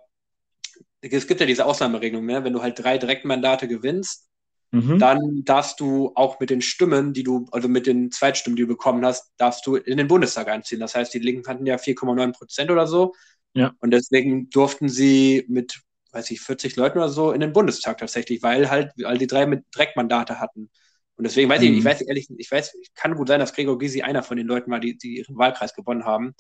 es 1.03 1.27
gibt 1.27 1.41
ja 1.41 1.47
diese 1.47 1.67
Ausnahmeregelung, 1.67 2.25
ne? 2.25 2.45
wenn 2.45 2.55
du 2.55 2.63
halt 2.63 2.79
drei 2.79 2.97
Direktmandate 2.97 3.69
gewinnst, 3.69 4.27
mhm. 4.71 4.99
dann 4.99 5.45
darfst 5.45 5.81
du 5.81 6.13
auch 6.15 6.41
mit 6.41 6.51
den 6.51 6.61
Stimmen, 6.61 7.13
die 7.13 7.23
du, 7.23 7.47
also 7.53 7.69
mit 7.69 7.87
den 7.87 8.11
Zweitstimmen, 8.11 8.57
die 8.57 8.63
du 8.63 8.69
bekommen 8.69 9.05
hast, 9.05 9.33
darfst 9.37 9.67
du 9.67 9.77
in 9.77 9.97
den 9.97 10.09
Bundestag 10.09 10.49
einziehen. 10.49 10.81
Das 10.81 10.95
heißt, 10.95 11.13
die 11.15 11.19
Linken 11.19 11.49
hatten 11.49 11.67
ja 11.67 11.77
4,9 11.77 12.33
Prozent 12.33 12.71
oder 12.71 12.87
so. 12.87 13.15
Ja. 13.55 13.73
Und 13.81 13.91
deswegen 13.91 14.51
durften 14.51 14.89
sie 14.89 15.45
mit, 15.49 15.81
weiß 16.13 16.31
ich, 16.31 16.41
40 16.41 16.77
Leuten 16.77 16.99
oder 16.99 17.09
so 17.09 17.33
in 17.33 17.41
den 17.41 17.53
Bundestag 17.53 17.99
tatsächlich, 17.99 18.43
weil 18.43 18.71
halt 18.71 18.93
all 19.05 19.19
die 19.19 19.27
drei 19.27 19.47
mit 19.47 19.65
Direktmandate 19.75 20.41
hatten. 20.41 20.71
Und 21.17 21.25
deswegen 21.25 21.49
weiß 21.49 21.63
mhm. 21.63 21.69
ich, 21.69 21.79
ich 21.79 21.85
weiß 21.85 22.03
ehrlich, 22.03 22.29
ich 22.37 22.51
weiß, 22.51 22.77
kann 22.95 23.15
gut 23.15 23.29
sein, 23.29 23.41
dass 23.41 23.55
Gregor 23.55 23.79
Gysi 23.79 24.03
einer 24.03 24.23
von 24.23 24.37
den 24.37 24.47
Leuten 24.47 24.71
war, 24.71 24.81
die, 24.81 24.99
die 24.99 25.17
ihren 25.17 25.39
Wahlkreis 25.39 25.75
gewonnen 25.75 26.05
haben. 26.05 26.35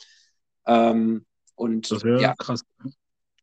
Ähm, 0.66 1.24
und 1.54 1.90
das 1.90 2.04
wäre 2.04 2.20
ja. 2.20 2.34
krass. 2.36 2.62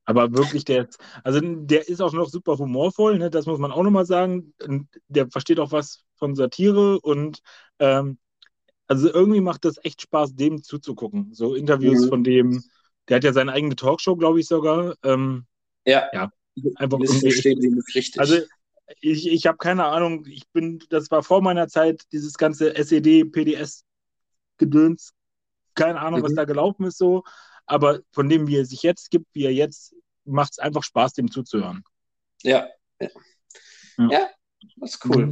Aber 0.06 0.34
wirklich, 0.34 0.66
der, 0.66 0.88
also 1.24 1.40
der 1.42 1.88
ist 1.88 2.02
auch 2.02 2.14
noch 2.14 2.30
super 2.30 2.58
humorvoll, 2.58 3.18
ne? 3.20 3.30
das 3.30 3.46
muss 3.46 3.60
man 3.60 3.72
auch 3.72 3.84
nochmal 3.84 4.06
sagen. 4.06 4.54
Der 5.08 5.30
versteht 5.30 5.60
auch 5.60 5.72
was 5.72 6.04
von 6.16 6.36
Satire 6.36 7.00
und 7.00 7.40
ähm, 7.80 8.18
also 8.88 9.12
irgendwie 9.12 9.42
macht 9.42 9.66
das 9.66 9.80
echt 9.84 10.02
Spaß, 10.02 10.36
dem 10.36 10.62
zuzugucken. 10.62 11.34
So 11.34 11.56
Interviews 11.56 12.06
mhm. 12.06 12.10
von 12.10 12.24
dem, 12.24 12.64
der 13.08 13.18
hat 13.18 13.24
ja 13.24 13.34
seine 13.34 13.54
eigene 13.54 13.76
Talkshow, 13.76 14.16
glaube 14.18 14.42
ich 14.42 14.48
sogar. 14.48 14.96
Ähm, 15.04 15.46
ja. 15.86 16.04
Ja. 16.12 16.32
Einfach 16.76 17.00
richtig. 17.00 18.20
Also 18.20 18.38
ich, 19.00 19.28
ich 19.28 19.48
habe 19.48 19.58
keine 19.58 19.86
Ahnung, 19.86 20.26
ich 20.28 20.48
bin, 20.52 20.84
das 20.90 21.10
war 21.12 21.24
vor 21.24 21.42
meiner 21.42 21.68
Zeit, 21.68 22.04
dieses 22.12 22.36
ganze 22.36 22.76
SED, 22.76 23.26
PDS-Gedöns, 23.26 25.14
keine 25.76 26.00
Ahnung, 26.00 26.20
mhm. 26.20 26.26
was 26.26 26.36
da 26.36 26.46
gelaufen 26.46 26.86
ist 26.86 26.98
so, 26.98 27.24
aber 27.66 28.02
von 28.12 28.30
dem, 28.30 28.48
wie 28.48 28.58
er 28.58 28.66
sich 28.66 28.84
jetzt 28.84 29.12
gibt, 29.12 29.28
wie 29.34 29.46
er 29.46 29.54
jetzt, 29.54 29.96
macht 30.26 30.54
es 30.54 30.60
einfach 30.60 30.84
Spaß, 30.84 31.14
dem 31.14 31.32
zuzuhören. 31.32 31.84
Ja. 32.42 32.68
Ja, 33.00 33.10
ja 33.98 34.30
das 34.78 34.96
ist 34.96 35.06
cool. 35.06 35.30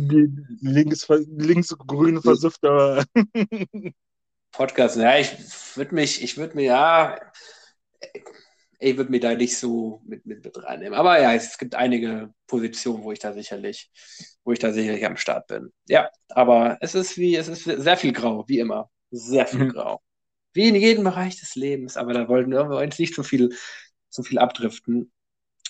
links, 0.61 1.07
links 1.09 1.75
grün 1.87 2.21
versiffter 2.21 3.05
Podcast, 4.51 4.97
ja, 4.97 5.17
ich 5.17 5.31
würde 5.77 5.95
mich, 5.95 6.21
ich 6.21 6.37
würde 6.37 6.55
mir, 6.55 6.65
ja, 6.65 7.19
ich 8.79 8.97
würde 8.97 9.11
mir 9.11 9.21
da 9.21 9.33
nicht 9.33 9.57
so 9.57 10.01
mit, 10.05 10.25
mit, 10.25 10.43
mit 10.43 10.63
reinnehmen. 10.63 10.93
Aber 10.93 11.21
ja, 11.21 11.33
es 11.33 11.57
gibt 11.57 11.75
einige 11.75 12.33
Positionen, 12.47 13.03
wo 13.03 13.11
ich 13.11 13.19
da 13.19 13.31
sicherlich, 13.31 13.91
wo 14.43 14.51
ich 14.51 14.59
da 14.59 14.73
sicherlich 14.73 15.05
am 15.05 15.15
Start 15.15 15.47
bin. 15.47 15.71
Ja, 15.87 16.09
aber 16.29 16.77
es 16.81 16.95
ist 16.95 17.17
wie, 17.17 17.35
es 17.35 17.47
ist 17.47 17.63
sehr 17.63 17.95
viel 17.95 18.11
grau, 18.11 18.43
wie 18.47 18.59
immer. 18.59 18.89
Sehr 19.11 19.47
viel 19.47 19.65
mhm. 19.65 19.69
grau. 19.69 20.01
Wie 20.53 20.67
in 20.67 20.75
jedem 20.75 21.03
Bereich 21.03 21.39
des 21.39 21.55
Lebens, 21.55 21.97
aber 21.97 22.13
da 22.13 22.27
wollten 22.27 22.51
wir 22.51 22.65
uns 22.65 22.99
nicht 22.99 23.15
zu 23.15 23.23
viel, 23.23 23.55
zu 24.09 24.23
viel 24.23 24.39
abdriften. 24.39 25.11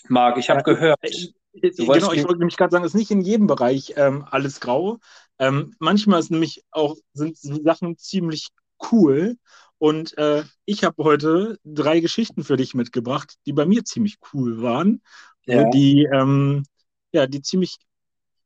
Marc, 0.07 0.37
ich 0.37 0.49
habe 0.49 0.59
ja, 0.59 0.63
gehört. 0.63 0.99
Ich, 1.03 1.33
genau, 1.53 2.11
ich 2.11 2.23
wollte 2.23 2.39
nämlich 2.39 2.57
gerade 2.57 2.71
sagen, 2.71 2.83
es 2.83 2.91
ist 2.91 2.99
nicht 2.99 3.11
in 3.11 3.21
jedem 3.21 3.47
Bereich 3.47 3.93
ähm, 3.97 4.25
alles 4.29 4.59
grau. 4.59 4.99
Ähm, 5.37 5.75
manchmal 5.79 6.19
ist 6.19 6.31
nämlich 6.31 6.63
auch, 6.71 6.95
sind 7.13 7.37
Sachen 7.37 7.97
ziemlich 7.97 8.47
cool 8.91 9.37
und 9.77 10.17
äh, 10.17 10.43
ich 10.65 10.83
habe 10.83 11.03
heute 11.03 11.57
drei 11.63 11.99
Geschichten 11.99 12.43
für 12.43 12.55
dich 12.55 12.73
mitgebracht, 12.73 13.35
die 13.45 13.53
bei 13.53 13.65
mir 13.65 13.83
ziemlich 13.83 14.17
cool 14.33 14.61
waren. 14.61 15.01
Ja. 15.45 15.69
Die, 15.71 16.07
ähm, 16.11 16.63
ja, 17.11 17.25
die 17.25 17.41
ziemlich 17.41 17.77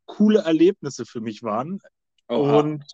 coole 0.05 0.39
Erlebnisse 0.39 1.05
für 1.05 1.19
mich 1.19 1.43
waren. 1.43 1.79
Oha. 2.29 2.59
Und 2.59 2.85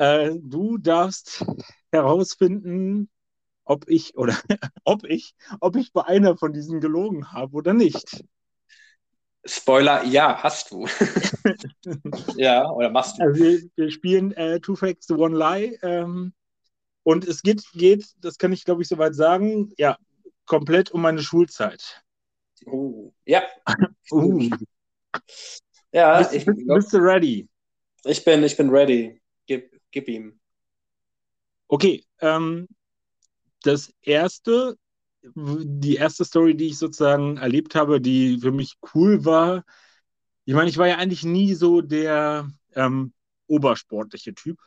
Äh, 0.00 0.38
du 0.40 0.78
darfst 0.78 1.44
herausfinden, 1.92 3.10
ob 3.66 3.86
ich 3.86 4.16
oder 4.16 4.34
ob 4.84 5.04
ich, 5.04 5.34
ob 5.60 5.76
ich 5.76 5.92
bei 5.92 6.04
einer 6.04 6.38
von 6.38 6.54
diesen 6.54 6.80
gelogen 6.80 7.32
habe 7.32 7.54
oder 7.54 7.74
nicht. 7.74 8.24
Spoiler, 9.44 10.04
ja, 10.04 10.42
hast 10.42 10.70
du. 10.70 10.86
ja, 12.36 12.70
oder 12.70 12.88
machst 12.88 13.18
du. 13.18 13.24
Also 13.24 13.44
wir, 13.44 13.60
wir 13.76 13.90
spielen 13.90 14.32
äh, 14.32 14.58
Two 14.60 14.74
Facts 14.74 15.06
to 15.06 15.16
One 15.16 15.36
Lie. 15.36 15.78
Ähm, 15.82 16.32
und 17.02 17.28
es 17.28 17.42
geht, 17.42 17.62
geht, 17.74 18.06
das 18.22 18.38
kann 18.38 18.52
ich 18.54 18.64
glaube 18.64 18.80
ich 18.80 18.88
soweit 18.88 19.14
sagen, 19.14 19.70
ja, 19.76 19.98
komplett 20.46 20.92
um 20.92 21.02
meine 21.02 21.22
Schulzeit. 21.22 22.02
Uh, 22.64 23.12
ja. 23.26 23.42
uh. 24.12 24.48
Ja, 25.92 26.18
bist, 26.18 26.32
ich, 26.32 26.46
bist, 26.46 26.66
bist, 26.66 26.92
du 26.94 26.98
ready? 26.98 27.46
Ich 28.04 28.24
bin, 28.24 28.42
ich 28.44 28.56
bin 28.56 28.70
ready. 28.70 29.20
Gib, 29.46 29.79
gib 29.90 30.08
ihm. 30.08 30.38
Okay, 31.68 32.04
ähm, 32.20 32.66
das 33.62 33.92
erste 34.00 34.76
die 35.22 35.96
erste 35.96 36.24
Story, 36.24 36.56
die 36.56 36.68
ich 36.68 36.78
sozusagen 36.78 37.36
erlebt 37.36 37.74
habe, 37.74 38.00
die 38.00 38.38
für 38.40 38.52
mich 38.52 38.76
cool 38.94 39.24
war. 39.24 39.64
Ich 40.44 40.54
meine, 40.54 40.70
ich 40.70 40.78
war 40.78 40.88
ja 40.88 40.96
eigentlich 40.96 41.24
nie 41.24 41.54
so 41.54 41.80
der 41.80 42.50
ähm, 42.74 43.12
obersportliche 43.46 44.34
Typ. 44.34 44.58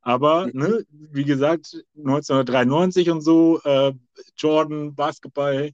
Aber, 0.00 0.46
mhm. 0.46 0.52
ne, 0.54 0.86
wie 0.90 1.24
gesagt, 1.24 1.82
1993 1.96 3.10
und 3.10 3.22
so, 3.22 3.60
äh, 3.64 3.92
Jordan, 4.36 4.94
Basketball. 4.94 5.72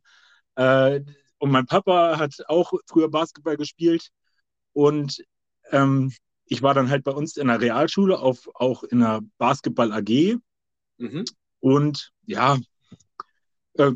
Äh, 0.55 1.01
und 1.39 1.51
mein 1.51 1.67
Papa 1.67 2.19
hat 2.19 2.35
auch 2.49 2.73
früher 2.87 3.11
Basketball 3.11 3.57
gespielt. 3.57 4.09
Und 4.73 5.23
ähm, 5.71 6.13
ich 6.53 6.63
war 6.63 6.75
dann 6.75 6.91
halt 6.91 7.03
bei 7.03 7.13
uns 7.13 7.39
in 7.39 7.47
der 7.49 7.63
Realschule, 7.63 8.19
auf, 8.19 8.49
auch 8.55 8.83
in 8.83 9.01
der 9.01 9.23
Basketball 9.39 9.91
AG. 9.91 10.37
Mhm. 10.99 11.25
Und 11.61 12.13
ja, 12.27 12.59
äh, 13.75 13.93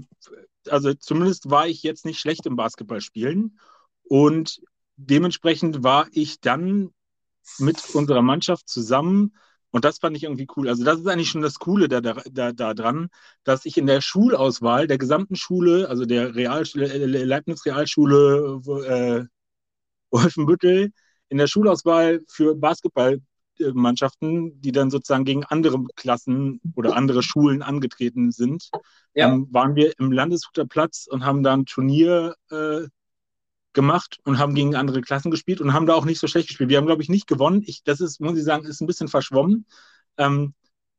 also 0.68 0.94
zumindest 0.94 1.50
war 1.50 1.68
ich 1.68 1.82
jetzt 1.82 2.06
nicht 2.06 2.18
schlecht 2.18 2.46
im 2.46 2.56
Basketballspielen. 2.56 3.60
Und 4.04 4.62
dementsprechend 4.96 5.82
war 5.84 6.08
ich 6.12 6.40
dann 6.40 6.94
mit 7.58 7.94
unserer 7.94 8.22
Mannschaft 8.22 8.70
zusammen. 8.70 9.36
Und 9.70 9.84
das 9.84 9.98
fand 9.98 10.16
ich 10.16 10.22
irgendwie 10.22 10.46
cool. 10.56 10.70
Also, 10.70 10.82
das 10.82 11.00
ist 11.00 11.06
eigentlich 11.06 11.28
schon 11.28 11.42
das 11.42 11.58
Coole 11.58 11.88
da, 11.88 12.00
da, 12.00 12.52
da 12.52 12.72
dran, 12.72 13.08
dass 13.44 13.66
ich 13.66 13.76
in 13.76 13.86
der 13.86 14.00
Schulauswahl 14.00 14.86
der 14.86 14.96
gesamten 14.96 15.36
Schule, 15.36 15.90
also 15.90 16.06
der 16.06 16.34
Realschule, 16.34 16.90
äh, 16.90 17.04
Leibniz 17.04 17.66
Realschule 17.66 18.62
äh, 18.86 19.24
Wolfenbüttel, 20.10 20.92
in 21.28 21.38
der 21.38 21.46
Schulauswahl 21.46 22.20
für 22.28 22.54
Basketball 22.54 23.20
Mannschaften, 23.72 24.60
die 24.60 24.72
dann 24.72 24.90
sozusagen 24.90 25.24
gegen 25.24 25.44
andere 25.44 25.82
Klassen 25.96 26.60
oder 26.74 26.96
andere 26.96 27.22
Schulen 27.22 27.62
angetreten 27.62 28.32
sind, 28.32 28.70
ja. 29.14 29.28
ähm, 29.28 29.48
waren 29.50 29.74
wir 29.74 29.92
im 29.98 30.12
Landeshuter 30.12 30.66
Platz 30.66 31.06
und 31.10 31.24
haben 31.24 31.42
da 31.42 31.54
ein 31.54 31.66
Turnier 31.66 32.34
äh, 32.50 32.82
gemacht 33.72 34.18
und 34.24 34.38
haben 34.38 34.54
gegen 34.54 34.74
andere 34.74 35.00
Klassen 35.02 35.30
gespielt 35.30 35.60
und 35.60 35.72
haben 35.72 35.86
da 35.86 35.94
auch 35.94 36.04
nicht 36.04 36.18
so 36.18 36.26
schlecht 36.26 36.48
gespielt. 36.48 36.70
Wir 36.70 36.78
haben, 36.78 36.86
glaube 36.86 37.02
ich, 37.02 37.08
nicht 37.08 37.26
gewonnen. 37.26 37.62
Ich, 37.66 37.82
das 37.84 38.00
ist, 38.00 38.20
muss 38.20 38.38
ich 38.38 38.44
sagen, 38.44 38.64
ist 38.64 38.80
ein 38.80 38.86
bisschen 38.86 39.08
verschwommen. 39.08 39.66
Ähm, 40.16 40.54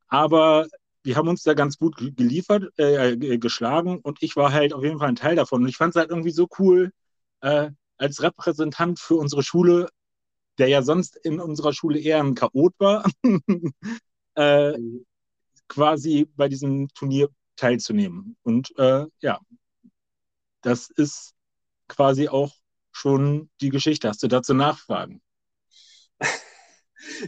aber 0.07 0.67
wir 1.03 1.15
haben 1.15 1.27
uns 1.27 1.43
da 1.43 1.53
ganz 1.53 1.77
gut 1.77 1.97
geliefert, 2.15 2.65
äh, 2.77 3.13
äh, 3.13 3.37
geschlagen 3.37 3.99
und 3.99 4.21
ich 4.21 4.35
war 4.35 4.51
halt 4.51 4.73
auf 4.73 4.83
jeden 4.83 4.99
Fall 4.99 5.09
ein 5.09 5.15
Teil 5.15 5.35
davon. 5.35 5.63
Und 5.63 5.69
ich 5.69 5.77
fand 5.77 5.95
es 5.95 5.99
halt 5.99 6.09
irgendwie 6.09 6.31
so 6.31 6.47
cool, 6.59 6.91
äh, 7.41 7.71
als 7.97 8.21
Repräsentant 8.21 8.99
für 8.99 9.15
unsere 9.15 9.41
Schule 9.41 9.89
der 10.57 10.67
ja 10.67 10.81
sonst 10.81 11.15
in 11.17 11.39
unserer 11.39 11.73
Schule 11.73 11.99
eher 11.99 12.19
ein 12.19 12.35
Chaot 12.35 12.73
war, 12.79 13.05
äh, 14.35 14.73
quasi 15.67 16.27
bei 16.35 16.47
diesem 16.47 16.87
Turnier 16.89 17.29
teilzunehmen. 17.55 18.37
Und 18.43 18.77
äh, 18.77 19.05
ja, 19.19 19.39
das 20.61 20.89
ist 20.89 21.33
quasi 21.87 22.27
auch 22.27 22.53
schon 22.91 23.49
die 23.61 23.69
Geschichte. 23.69 24.09
Hast 24.09 24.23
du 24.23 24.27
dazu 24.27 24.53
Nachfragen? 24.53 25.21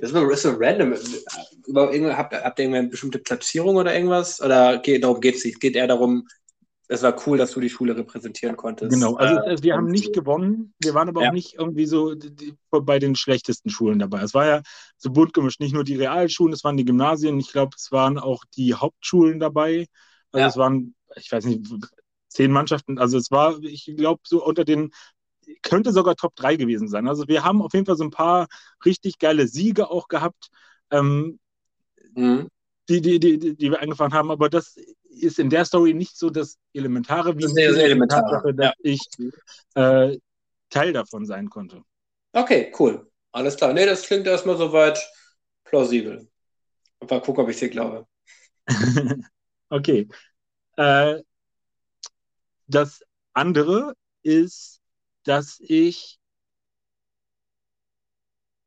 Das 0.02 0.12
ist 0.12 0.42
so 0.42 0.56
random. 0.58 0.94
habt, 0.94 2.34
habt 2.34 2.60
ihr 2.60 2.64
irgendeine 2.64 2.90
bestimmte 2.90 3.20
Platzierung 3.20 3.78
oder 3.78 3.94
irgendwas? 3.94 4.42
Oder 4.42 4.80
geht, 4.80 5.04
darum 5.04 5.22
geht 5.22 5.36
es 5.36 5.46
nicht? 5.46 5.60
Geht 5.60 5.76
eher 5.76 5.88
darum, 5.88 6.28
es 6.92 7.04
war 7.04 7.16
cool, 7.28 7.38
dass 7.38 7.52
du 7.52 7.60
die 7.60 7.70
Schule 7.70 7.96
repräsentieren 7.96 8.58
konntest. 8.58 8.92
Genau, 8.92 9.16
also 9.16 9.36
äh, 9.44 9.62
wir 9.62 9.76
haben 9.76 9.86
nicht 9.86 10.12
gewonnen, 10.12 10.74
wir 10.82 10.96
waren 10.96 11.08
aber 11.08 11.22
ja. 11.22 11.30
auch 11.30 11.34
nicht 11.34 11.54
irgendwie 11.54 11.86
so 11.86 12.16
die, 12.16 12.56
bei 12.72 12.98
den 12.98 13.16
schlechtesten 13.16 13.70
Schulen 13.70 14.00
dabei. 14.00 14.22
Es 14.24 14.34
war 14.34 14.48
ja 14.48 14.62
so 14.98 15.12
bunt 15.12 15.36
gemischt, 15.36 15.60
nicht 15.60 15.74
nur 15.74 15.84
die 15.84 15.96
Realschulen, 15.96 16.52
es 16.52 16.64
waren 16.64 16.78
die 16.78 16.86
Gymnasien, 16.86 17.40
ich 17.40 17.52
glaube, 17.52 17.76
es 17.78 17.92
waren 17.92 18.18
auch 18.18 18.44
die 18.58 18.74
Hauptschulen 18.74 19.40
dabei. 19.40 19.86
Also 20.32 20.42
ja. 20.42 20.48
es 20.48 20.58
waren, 20.58 20.96
ich 21.16 21.32
weiß 21.32 21.46
nicht, 21.46 21.68
zehn 22.28 22.52
Mannschaften, 22.52 22.98
also 22.98 23.20
es 23.20 23.30
war, 23.30 23.60
ich 23.62 23.94
glaube, 23.96 24.22
so 24.26 24.44
unter 24.44 24.66
den, 24.66 24.90
könnte 25.62 25.92
sogar 25.92 26.16
Top 26.16 26.36
3 26.36 26.56
gewesen 26.56 26.88
sein. 26.88 27.08
Also 27.08 27.28
wir 27.28 27.44
haben 27.44 27.62
auf 27.62 27.74
jeden 27.74 27.86
Fall 27.86 27.98
so 27.98 28.04
ein 28.04 28.12
paar 28.12 28.48
richtig 28.84 29.20
geile 29.20 29.48
Siege 29.48 29.92
auch 29.92 30.08
gehabt. 30.08 30.50
Ähm, 30.90 31.40
mhm 32.16 32.50
die, 32.90 33.02
die, 33.02 33.20
die, 33.20 33.56
die 33.56 33.72
wir 33.72 33.82
angefangen 33.82 34.14
haben, 34.14 34.32
aber 34.32 34.50
das 34.50 34.76
ist 35.10 35.40
in 35.40 35.50
der 35.50 35.66
Story 35.66 35.94
nicht 35.94 36.18
so 36.18 36.30
das 36.30 36.58
Elementare, 36.74 37.38
wie 37.38 37.44
das 37.44 37.54
sehr, 37.54 37.74
sehr 37.74 37.86
elementar. 37.86 38.22
Tatsache, 38.22 38.54
dass 38.54 38.66
ja. 38.66 38.74
ich 38.82 39.02
äh, 39.76 40.18
Teil 40.70 40.94
davon 40.94 41.26
sein 41.26 41.50
konnte. 41.50 41.84
Okay, 42.34 42.72
cool. 42.80 43.10
Alles 43.32 43.56
klar. 43.58 43.74
Nee, 43.74 43.86
das 43.86 44.04
klingt 44.04 44.26
erstmal 44.28 44.58
soweit 44.58 45.00
plausibel. 45.64 46.28
Mal 47.08 47.22
gucken, 47.22 47.44
ob 47.44 47.50
ich 47.50 47.58
dir 47.58 47.70
glaube. 47.70 48.08
okay. 49.70 50.08
Äh, 50.78 51.22
das 52.68 53.04
andere 53.34 53.94
ist, 54.24 54.82
dass 55.24 55.60
ich 55.60 56.20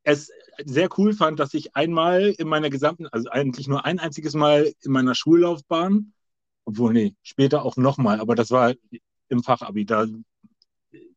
es 0.03 0.31
sehr 0.65 0.89
cool 0.97 1.13
fand, 1.13 1.39
dass 1.39 1.53
ich 1.53 1.75
einmal 1.75 2.33
in 2.37 2.47
meiner 2.47 2.69
gesamten, 2.69 3.07
also 3.07 3.29
eigentlich 3.29 3.67
nur 3.67 3.85
ein 3.85 3.99
einziges 3.99 4.33
Mal 4.33 4.73
in 4.81 4.91
meiner 4.91 5.15
Schullaufbahn, 5.15 6.13
obwohl, 6.65 6.93
nee, 6.93 7.15
später 7.23 7.63
auch 7.63 7.77
nochmal, 7.77 8.19
aber 8.19 8.35
das 8.35 8.51
war 8.51 8.73
im 9.29 9.43
Fachabi, 9.43 9.85
da, 9.85 10.05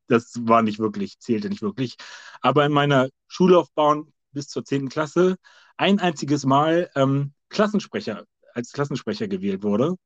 das 0.06 0.34
war 0.40 0.62
nicht 0.62 0.78
wirklich, 0.78 1.18
zählte 1.18 1.48
nicht 1.48 1.62
wirklich. 1.62 1.96
Aber 2.40 2.64
in 2.64 2.72
meiner 2.72 3.08
Schullaufbahn 3.28 4.12
bis 4.32 4.48
zur 4.48 4.64
10. 4.64 4.88
Klasse 4.88 5.36
ein 5.76 5.98
einziges 5.98 6.44
Mal 6.44 6.90
ähm, 6.94 7.32
Klassensprecher, 7.48 8.24
als 8.54 8.72
Klassensprecher 8.72 9.28
gewählt 9.28 9.62
wurde. 9.62 9.96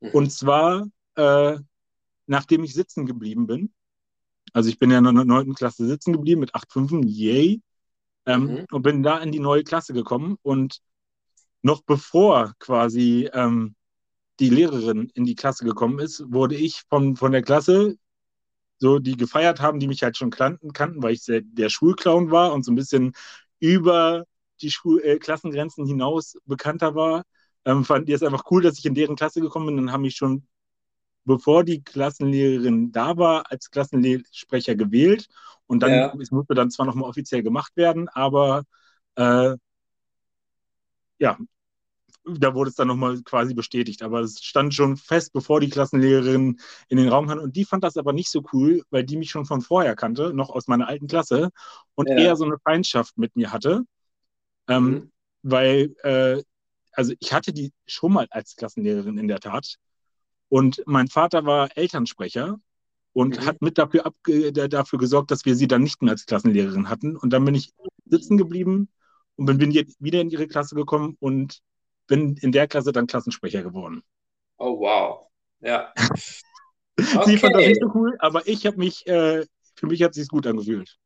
Mhm. 0.00 0.10
Und 0.10 0.32
zwar, 0.32 0.86
äh, 1.16 1.58
nachdem 2.26 2.64
ich 2.64 2.74
sitzen 2.74 3.06
geblieben 3.06 3.46
bin. 3.46 3.72
Also 4.52 4.68
ich 4.68 4.78
bin 4.78 4.90
ja 4.90 4.98
in 4.98 5.04
der 5.04 5.12
9. 5.12 5.54
Klasse 5.54 5.86
sitzen 5.86 6.12
geblieben 6.12 6.40
mit 6.40 6.54
8,5, 6.54 7.04
yay. 7.04 7.60
Ähm, 8.26 8.44
mhm. 8.44 8.66
Und 8.70 8.82
bin 8.82 9.02
da 9.02 9.18
in 9.18 9.32
die 9.32 9.40
neue 9.40 9.64
Klasse 9.64 9.92
gekommen. 9.92 10.36
Und 10.42 10.80
noch 11.62 11.82
bevor 11.82 12.54
quasi 12.58 13.28
ähm, 13.32 13.74
die 14.40 14.50
Lehrerin 14.50 15.10
in 15.14 15.24
die 15.24 15.34
Klasse 15.34 15.64
gekommen 15.64 15.98
ist, 15.98 16.24
wurde 16.32 16.56
ich 16.56 16.82
von, 16.88 17.16
von 17.16 17.32
der 17.32 17.42
Klasse, 17.42 17.96
so 18.78 18.98
die 18.98 19.16
gefeiert 19.16 19.60
haben, 19.60 19.78
die 19.80 19.88
mich 19.88 20.02
halt 20.02 20.16
schon 20.16 20.30
kannten, 20.30 20.72
kannten 20.72 21.02
weil 21.02 21.14
ich 21.14 21.24
der, 21.24 21.42
der 21.42 21.68
Schulclown 21.68 22.30
war 22.30 22.52
und 22.52 22.64
so 22.64 22.72
ein 22.72 22.74
bisschen 22.74 23.12
über 23.60 24.24
die 24.60 24.70
Schul 24.70 25.00
äh, 25.02 25.18
Klassengrenzen 25.18 25.86
hinaus 25.86 26.36
bekannter 26.44 26.94
war, 26.94 27.24
ähm, 27.64 27.84
fanden 27.84 28.06
die 28.06 28.12
es 28.12 28.22
einfach 28.22 28.44
cool, 28.50 28.62
dass 28.62 28.78
ich 28.78 28.84
in 28.84 28.94
deren 28.94 29.16
Klasse 29.16 29.40
gekommen 29.40 29.66
bin 29.66 29.78
und 29.78 29.92
haben 29.92 30.02
mich 30.02 30.16
schon, 30.16 30.46
bevor 31.24 31.64
die 31.64 31.82
Klassenlehrerin 31.82 32.92
da 32.92 33.16
war, 33.16 33.50
als 33.50 33.70
Klassensprecher 33.70 34.74
gewählt. 34.74 35.28
Und 35.66 35.82
dann, 35.82 35.92
ja. 35.92 36.14
es 36.20 36.30
musste 36.30 36.54
dann 36.54 36.70
zwar 36.70 36.86
nochmal 36.86 37.08
offiziell 37.08 37.42
gemacht 37.42 37.72
werden, 37.76 38.08
aber 38.08 38.64
äh, 39.16 39.56
ja, 41.18 41.38
da 42.26 42.54
wurde 42.54 42.70
es 42.70 42.76
dann 42.76 42.88
nochmal 42.88 43.22
quasi 43.22 43.54
bestätigt. 43.54 44.02
Aber 44.02 44.20
es 44.20 44.42
stand 44.42 44.74
schon 44.74 44.96
fest, 44.96 45.32
bevor 45.32 45.60
die 45.60 45.68
Klassenlehrerin 45.68 46.58
in 46.88 46.96
den 46.96 47.08
Raum 47.08 47.28
kam. 47.28 47.38
Und 47.38 47.56
die 47.56 47.64
fand 47.64 47.84
das 47.84 47.96
aber 47.96 48.12
nicht 48.12 48.30
so 48.30 48.42
cool, 48.52 48.82
weil 48.90 49.04
die 49.04 49.16
mich 49.16 49.30
schon 49.30 49.44
von 49.44 49.60
vorher 49.60 49.94
kannte, 49.94 50.32
noch 50.34 50.50
aus 50.50 50.66
meiner 50.66 50.88
alten 50.88 51.06
Klasse 51.06 51.50
und 51.94 52.08
ja. 52.08 52.16
eher 52.16 52.36
so 52.36 52.44
eine 52.44 52.58
Feindschaft 52.58 53.18
mit 53.18 53.36
mir 53.36 53.52
hatte. 53.52 53.82
Ähm, 54.68 54.84
mhm. 54.84 55.12
Weil, 55.42 55.94
äh, 56.02 56.42
also 56.92 57.12
ich 57.18 57.32
hatte 57.32 57.52
die 57.52 57.72
schon 57.86 58.12
mal 58.12 58.26
als 58.30 58.56
Klassenlehrerin 58.56 59.18
in 59.18 59.28
der 59.28 59.40
Tat. 59.40 59.76
Und 60.54 60.80
mein 60.86 61.08
Vater 61.08 61.44
war 61.46 61.76
Elternsprecher 61.76 62.60
und 63.12 63.40
mhm. 63.40 63.44
hat 63.44 63.60
mit 63.60 63.76
dafür, 63.76 64.12
dafür 64.68 64.98
gesorgt, 65.00 65.32
dass 65.32 65.44
wir 65.44 65.56
sie 65.56 65.66
dann 65.66 65.82
nicht 65.82 66.00
mehr 66.00 66.12
als 66.12 66.26
Klassenlehrerin 66.26 66.88
hatten. 66.88 67.16
Und 67.16 67.30
dann 67.30 67.44
bin 67.44 67.56
ich 67.56 67.72
sitzen 68.04 68.38
geblieben 68.38 68.88
und 69.34 69.46
bin 69.46 69.74
wieder 69.74 70.20
in 70.20 70.30
ihre 70.30 70.46
Klasse 70.46 70.76
gekommen 70.76 71.16
und 71.18 71.60
bin 72.06 72.36
in 72.36 72.52
der 72.52 72.68
Klasse 72.68 72.92
dann 72.92 73.08
Klassensprecher 73.08 73.64
geworden. 73.64 74.04
Oh, 74.58 74.78
wow. 74.78 75.26
Ja. 75.58 75.92
sie 77.24 77.36
fand 77.36 77.56
das 77.56 77.66
nicht 77.66 77.80
so 77.80 77.90
cool, 77.92 78.16
aber 78.20 78.46
ich 78.46 78.64
habe 78.64 78.76
mich, 78.76 79.04
äh, 79.08 79.44
für 79.74 79.86
mich 79.88 80.04
hat 80.04 80.10
es 80.10 80.18
sich 80.18 80.28
gut 80.28 80.46
angefühlt. 80.46 81.00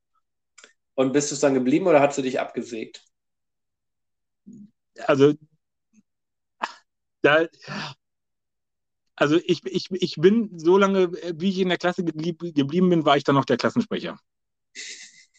Und 0.94 1.14
bist 1.14 1.30
du 1.30 1.34
es 1.36 1.40
dann 1.40 1.54
geblieben 1.54 1.86
oder 1.86 2.02
hast 2.02 2.18
du 2.18 2.22
dich 2.22 2.38
abgesägt? 2.38 3.02
also 5.06 5.32
da, 7.22 7.46
also 9.18 9.36
ich, 9.44 9.64
ich, 9.64 9.90
ich 9.90 10.14
bin 10.16 10.58
so 10.58 10.78
lange, 10.78 11.12
wie 11.34 11.50
ich 11.50 11.58
in 11.58 11.68
der 11.68 11.78
Klasse 11.78 12.04
geblieben 12.04 12.88
bin, 12.88 13.04
war 13.04 13.16
ich 13.16 13.24
dann 13.24 13.34
noch 13.34 13.44
der 13.44 13.56
Klassensprecher. 13.56 14.18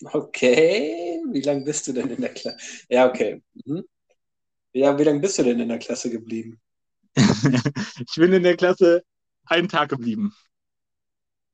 Okay, 0.04 1.22
wie 1.32 1.42
lange 1.42 1.64
bist 1.64 1.88
du 1.88 1.94
denn 1.94 2.10
in 2.10 2.22
der 2.22 2.34
Klasse? 2.34 2.58
Ja, 2.90 3.08
okay. 3.08 3.42
Mhm. 3.66 3.84
Ja, 4.74 4.98
wie 4.98 5.04
lange 5.04 5.20
bist 5.20 5.38
du 5.38 5.44
denn 5.44 5.60
in 5.60 5.70
der 5.70 5.80
Klasse 5.80 6.10
geblieben? 6.10 6.60
ich 7.16 8.16
bin 8.16 8.34
in 8.34 8.44
der 8.44 8.56
Klasse 8.56 9.04
einen 9.46 9.68
Tag 9.68 9.90
geblieben. 9.90 10.34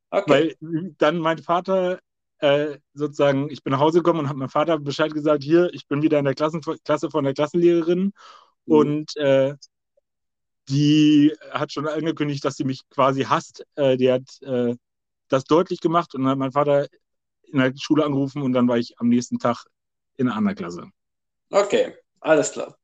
Okay. 0.09 0.55
Weil 0.59 0.93
dann 0.97 1.19
mein 1.19 1.39
Vater 1.39 1.99
äh, 2.39 2.77
sozusagen, 2.93 3.49
ich 3.49 3.63
bin 3.63 3.71
nach 3.71 3.79
Hause 3.79 3.99
gekommen 3.99 4.21
und 4.21 4.29
habe 4.29 4.39
meinem 4.39 4.49
Vater 4.49 4.79
Bescheid 4.79 5.13
gesagt, 5.13 5.43
hier, 5.43 5.73
ich 5.73 5.87
bin 5.87 6.01
wieder 6.01 6.19
in 6.19 6.25
der 6.25 6.35
Klassen 6.35 6.61
Klasse 6.83 7.09
von 7.09 7.23
der 7.23 7.33
Klassenlehrerin 7.33 8.03
mhm. 8.03 8.11
und 8.65 9.17
äh, 9.17 9.55
die 10.69 11.35
hat 11.51 11.71
schon 11.71 11.87
angekündigt, 11.87 12.43
dass 12.43 12.55
sie 12.55 12.63
mich 12.63 12.87
quasi 12.89 13.23
hasst. 13.23 13.65
Äh, 13.75 13.97
die 13.97 14.11
hat 14.11 14.23
äh, 14.41 14.75
das 15.27 15.43
deutlich 15.45 15.79
gemacht 15.79 16.15
und 16.15 16.21
dann 16.21 16.31
hat 16.31 16.37
mein 16.37 16.51
Vater 16.51 16.87
in 17.43 17.59
der 17.59 17.73
Schule 17.77 18.05
angerufen 18.05 18.41
und 18.41 18.53
dann 18.53 18.67
war 18.67 18.77
ich 18.77 18.99
am 18.99 19.09
nächsten 19.09 19.39
Tag 19.39 19.65
in 20.17 20.27
einer 20.27 20.37
anderen 20.37 20.57
Klasse. 20.57 20.89
Okay, 21.51 21.95
alles 22.19 22.51
klar. 22.51 22.77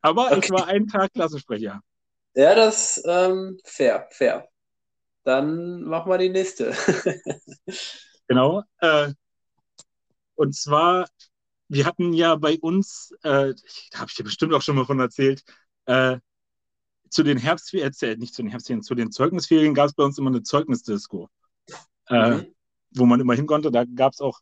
Aber 0.00 0.26
okay. 0.26 0.40
ich 0.42 0.50
war 0.50 0.66
einen 0.66 0.88
Tag 0.88 1.12
Klassensprecher. 1.12 1.80
Ja, 2.34 2.54
das 2.54 3.02
ähm, 3.06 3.58
fair, 3.64 4.08
fair. 4.12 4.48
Dann 5.24 5.82
machen 5.82 6.10
wir 6.10 6.18
die 6.18 6.28
nächste. 6.28 6.74
genau. 8.28 8.62
Äh, 8.78 9.12
und 10.36 10.54
zwar, 10.54 11.08
wir 11.68 11.84
hatten 11.86 12.12
ja 12.12 12.36
bei 12.36 12.58
uns, 12.60 13.12
äh, 13.22 13.54
da 13.90 13.98
habe 13.98 14.08
ich 14.08 14.14
dir 14.14 14.24
bestimmt 14.24 14.54
auch 14.54 14.62
schon 14.62 14.76
mal 14.76 14.84
von 14.84 15.00
erzählt, 15.00 15.42
äh, 15.86 16.18
zu 17.16 17.24
den 17.24 17.38
Herbstferien, 17.38 17.88
erzählt, 17.88 18.20
nicht 18.20 18.34
zu 18.34 18.42
den 18.42 18.50
Herbstferien, 18.50 18.82
zu 18.82 18.94
den 18.94 19.10
Zeugnisferien 19.10 19.74
gab 19.74 19.88
es 19.88 19.94
bei 19.94 20.04
uns 20.04 20.18
immer 20.18 20.30
eine 20.30 20.42
Zeugnisdisco. 20.42 21.28
Äh, 22.08 22.30
mhm. 22.30 22.46
wo 22.92 23.06
man 23.06 23.20
immer 23.20 23.34
hin 23.34 23.46
konnte. 23.46 23.70
Da 23.70 23.84
gab 23.84 24.12
es 24.12 24.20
auch 24.20 24.38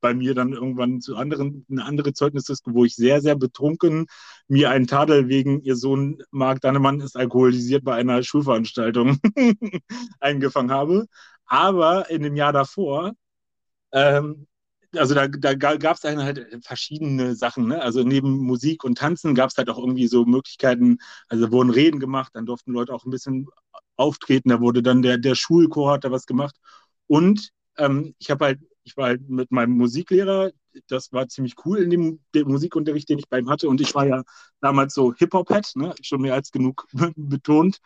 bei 0.00 0.14
mir 0.14 0.34
dann 0.34 0.52
irgendwann 0.52 1.00
zu 1.00 1.16
anderen, 1.16 1.64
eine 1.70 1.84
andere 1.84 2.12
Zeugnisdisco, 2.12 2.74
wo 2.74 2.84
ich 2.84 2.94
sehr, 2.94 3.20
sehr 3.20 3.36
betrunken 3.36 4.06
mir 4.46 4.70
einen 4.70 4.86
Tadel 4.86 5.28
wegen 5.28 5.60
ihr 5.62 5.76
Sohn 5.76 6.22
Marc 6.30 6.60
Dannemann 6.60 7.00
ist 7.00 7.16
alkoholisiert 7.16 7.84
bei 7.84 7.94
einer 7.94 8.22
Schulveranstaltung 8.22 9.18
eingefangen 10.20 10.70
habe. 10.70 11.06
Aber 11.46 12.10
in 12.10 12.22
dem 12.22 12.36
Jahr 12.36 12.52
davor, 12.52 13.12
ähm, 13.92 14.46
also 14.96 15.14
da, 15.14 15.28
da 15.28 15.54
gab 15.54 15.96
es 15.96 16.04
halt 16.04 16.64
verschiedene 16.64 17.34
Sachen. 17.34 17.68
Ne? 17.68 17.82
Also 17.82 18.02
neben 18.02 18.38
Musik 18.38 18.84
und 18.84 18.98
Tanzen 18.98 19.34
gab 19.34 19.50
es 19.50 19.56
halt 19.56 19.68
auch 19.70 19.78
irgendwie 19.78 20.06
so 20.06 20.24
Möglichkeiten, 20.24 20.98
also 21.28 21.50
wurden 21.52 21.70
Reden 21.70 22.00
gemacht, 22.00 22.32
dann 22.34 22.46
durften 22.46 22.72
Leute 22.72 22.94
auch 22.94 23.04
ein 23.04 23.10
bisschen 23.10 23.46
auftreten, 23.96 24.48
da 24.50 24.60
wurde 24.60 24.82
dann 24.82 25.02
der, 25.02 25.18
der 25.18 25.34
Schulchor 25.34 25.92
hat 25.92 26.04
da 26.04 26.10
was 26.10 26.26
gemacht. 26.26 26.56
Und 27.06 27.50
ähm, 27.76 28.14
ich 28.18 28.30
habe 28.30 28.44
halt 28.44 28.60
ich 28.88 28.96
war 28.96 29.06
halt 29.08 29.28
mit 29.28 29.52
meinem 29.52 29.72
Musiklehrer, 29.72 30.50
das 30.88 31.12
war 31.12 31.28
ziemlich 31.28 31.54
cool 31.64 31.78
in 31.78 31.90
dem, 31.90 32.20
dem 32.34 32.48
Musikunterricht, 32.48 33.08
den 33.08 33.18
ich 33.18 33.28
bei 33.28 33.38
ihm 33.38 33.50
hatte. 33.50 33.68
Und 33.68 33.80
ich 33.80 33.94
war 33.94 34.06
ja 34.06 34.22
damals 34.60 34.94
so 34.94 35.14
Hip-Hop-Head, 35.14 35.72
ne? 35.76 35.94
schon 36.02 36.22
mehr 36.22 36.34
als 36.34 36.50
genug 36.50 36.86
betont. 37.16 37.78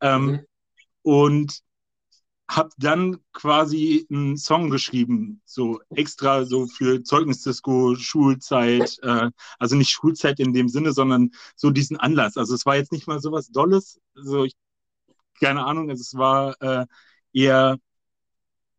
Ähm, 0.00 0.24
mhm. 0.24 0.40
Und 1.02 1.60
habe 2.48 2.70
dann 2.78 3.18
quasi 3.32 4.06
einen 4.10 4.36
Song 4.36 4.70
geschrieben, 4.70 5.42
so 5.44 5.80
extra 5.90 6.44
so 6.44 6.66
für 6.66 7.02
Zeugnisdisco, 7.02 7.96
Schulzeit, 7.96 8.98
äh, 9.02 9.30
also 9.58 9.76
nicht 9.76 9.90
Schulzeit 9.90 10.38
in 10.40 10.52
dem 10.52 10.68
Sinne, 10.68 10.92
sondern 10.92 11.30
so 11.56 11.70
diesen 11.70 11.96
Anlass. 11.96 12.36
Also 12.36 12.54
es 12.54 12.64
war 12.66 12.76
jetzt 12.76 12.92
nicht 12.92 13.08
mal 13.08 13.20
so 13.20 13.32
was 13.32 13.48
Dolles, 13.48 14.00
so 14.14 14.44
ich, 14.44 14.54
keine 15.40 15.64
Ahnung, 15.66 15.90
also 15.90 16.00
es 16.00 16.14
war 16.14 16.60
äh, 16.62 16.86
eher 17.32 17.78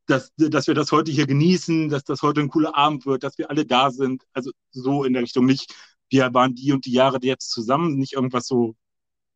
dass, 0.07 0.31
dass 0.37 0.67
wir 0.67 0.73
das 0.73 0.91
heute 0.91 1.11
hier 1.11 1.27
genießen, 1.27 1.89
dass 1.89 2.03
das 2.03 2.21
heute 2.21 2.41
ein 2.41 2.49
cooler 2.49 2.75
Abend 2.75 3.05
wird, 3.05 3.23
dass 3.23 3.37
wir 3.37 3.49
alle 3.49 3.65
da 3.65 3.91
sind. 3.91 4.23
Also 4.33 4.51
so 4.71 5.03
in 5.03 5.13
der 5.13 5.21
Richtung 5.21 5.45
nicht, 5.45 5.75
wir 6.09 6.33
waren 6.33 6.55
die 6.55 6.71
und 6.71 6.85
die 6.85 6.93
Jahre 6.93 7.19
jetzt 7.21 7.51
zusammen, 7.51 7.97
nicht 7.97 8.13
irgendwas 8.13 8.47
so 8.47 8.75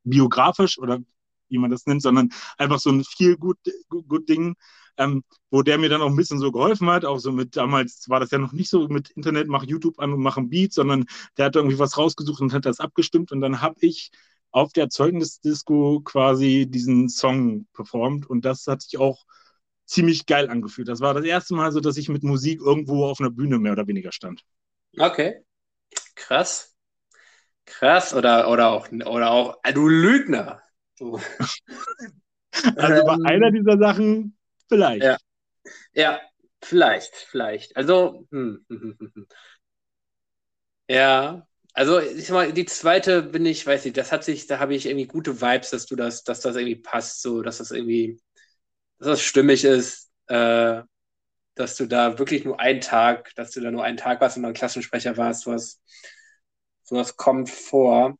biografisch 0.03 0.79
oder 0.79 0.99
wie 1.51 1.57
man 1.57 1.71
das 1.71 1.85
nennt, 1.85 2.01
sondern 2.01 2.29
einfach 2.57 2.79
so 2.79 2.89
ein 2.89 3.03
viel 3.03 3.37
gut, 3.37 3.57
gut 3.89 4.27
Ding, 4.29 4.55
ähm, 4.97 5.23
wo 5.49 5.61
der 5.61 5.77
mir 5.77 5.89
dann 5.89 6.01
auch 6.01 6.09
ein 6.09 6.15
bisschen 6.15 6.39
so 6.39 6.51
geholfen 6.51 6.89
hat. 6.89 7.05
Auch 7.05 7.19
so 7.19 7.31
mit 7.31 7.55
damals 7.55 8.07
war 8.09 8.19
das 8.19 8.31
ja 8.31 8.37
noch 8.37 8.53
nicht 8.53 8.69
so 8.69 8.87
mit 8.87 9.09
Internet, 9.11 9.47
mach 9.47 9.63
YouTube 9.63 9.99
an 9.99 10.13
und 10.13 10.21
mach 10.21 10.37
ein 10.37 10.49
Beat, 10.49 10.73
sondern 10.73 11.05
der 11.37 11.45
hat 11.45 11.55
irgendwie 11.55 11.79
was 11.79 11.97
rausgesucht 11.97 12.41
und 12.41 12.53
hat 12.53 12.65
das 12.65 12.79
abgestimmt 12.79 13.31
und 13.31 13.41
dann 13.41 13.61
habe 13.61 13.75
ich 13.81 14.11
auf 14.51 14.73
der 14.73 14.89
Zeugnisdisco 14.89 16.01
quasi 16.01 16.67
diesen 16.69 17.09
Song 17.09 17.67
performt 17.73 18.29
und 18.29 18.43
das 18.43 18.67
hat 18.67 18.81
sich 18.81 18.99
auch 18.99 19.25
ziemlich 19.85 20.25
geil 20.25 20.49
angefühlt. 20.49 20.87
Das 20.87 21.01
war 21.01 21.13
das 21.13 21.25
erste 21.25 21.53
Mal 21.53 21.71
so, 21.71 21.79
dass 21.79 21.97
ich 21.97 22.09
mit 22.09 22.23
Musik 22.23 22.61
irgendwo 22.61 23.05
auf 23.05 23.19
einer 23.19 23.29
Bühne 23.29 23.59
mehr 23.59 23.73
oder 23.73 23.87
weniger 23.87 24.11
stand. 24.11 24.43
Okay. 24.97 25.43
Krass. 26.15 26.75
Krass. 27.65 28.13
Oder, 28.13 28.49
oder 28.49 28.69
auch, 28.69 28.89
oder 28.91 29.31
auch, 29.31 29.57
du 29.73 29.87
Lügner. 29.87 30.61
Du. 31.01 31.19
also 32.77 33.05
bei 33.05 33.13
ähm, 33.13 33.25
einer 33.25 33.51
dieser 33.51 33.77
Sachen 33.79 34.37
vielleicht. 34.69 35.03
Ja, 35.03 35.17
ja 35.93 36.21
vielleicht, 36.61 37.15
vielleicht. 37.15 37.75
Also, 37.75 38.27
hm, 38.29 38.63
hm, 38.69 38.95
hm, 38.99 39.11
hm, 39.15 39.27
ja, 40.87 41.47
also 41.73 41.99
ich 41.99 42.27
sag 42.27 42.33
mal, 42.33 42.53
die 42.53 42.65
zweite 42.65 43.23
bin 43.23 43.45
ich, 43.45 43.65
weiß 43.65 43.85
nicht, 43.85 43.97
das 43.97 44.11
hat 44.11 44.23
sich, 44.23 44.45
da 44.45 44.59
habe 44.59 44.75
ich 44.75 44.85
irgendwie 44.85 45.07
gute 45.07 45.41
Vibes, 45.41 45.71
dass 45.71 45.87
du 45.87 45.95
das, 45.95 46.23
dass 46.23 46.41
das 46.41 46.55
irgendwie 46.55 46.75
passt, 46.75 47.21
so, 47.23 47.41
dass 47.41 47.57
das 47.57 47.71
irgendwie 47.71 48.21
dass 48.99 49.07
das 49.07 49.21
stimmig 49.21 49.63
ist, 49.63 50.11
äh, 50.27 50.83
dass 51.55 51.75
du 51.77 51.87
da 51.87 52.19
wirklich 52.19 52.45
nur 52.45 52.59
einen 52.59 52.81
Tag, 52.81 53.33
dass 53.35 53.51
du 53.51 53.61
da 53.61 53.71
nur 53.71 53.83
einen 53.83 53.97
Tag 53.97 54.21
warst 54.21 54.37
und 54.37 54.43
dann 54.43 54.53
Klassensprecher 54.53 55.17
warst, 55.17 55.43
sowas, 55.43 55.81
sowas 56.83 57.17
kommt 57.17 57.49
vor. 57.49 58.15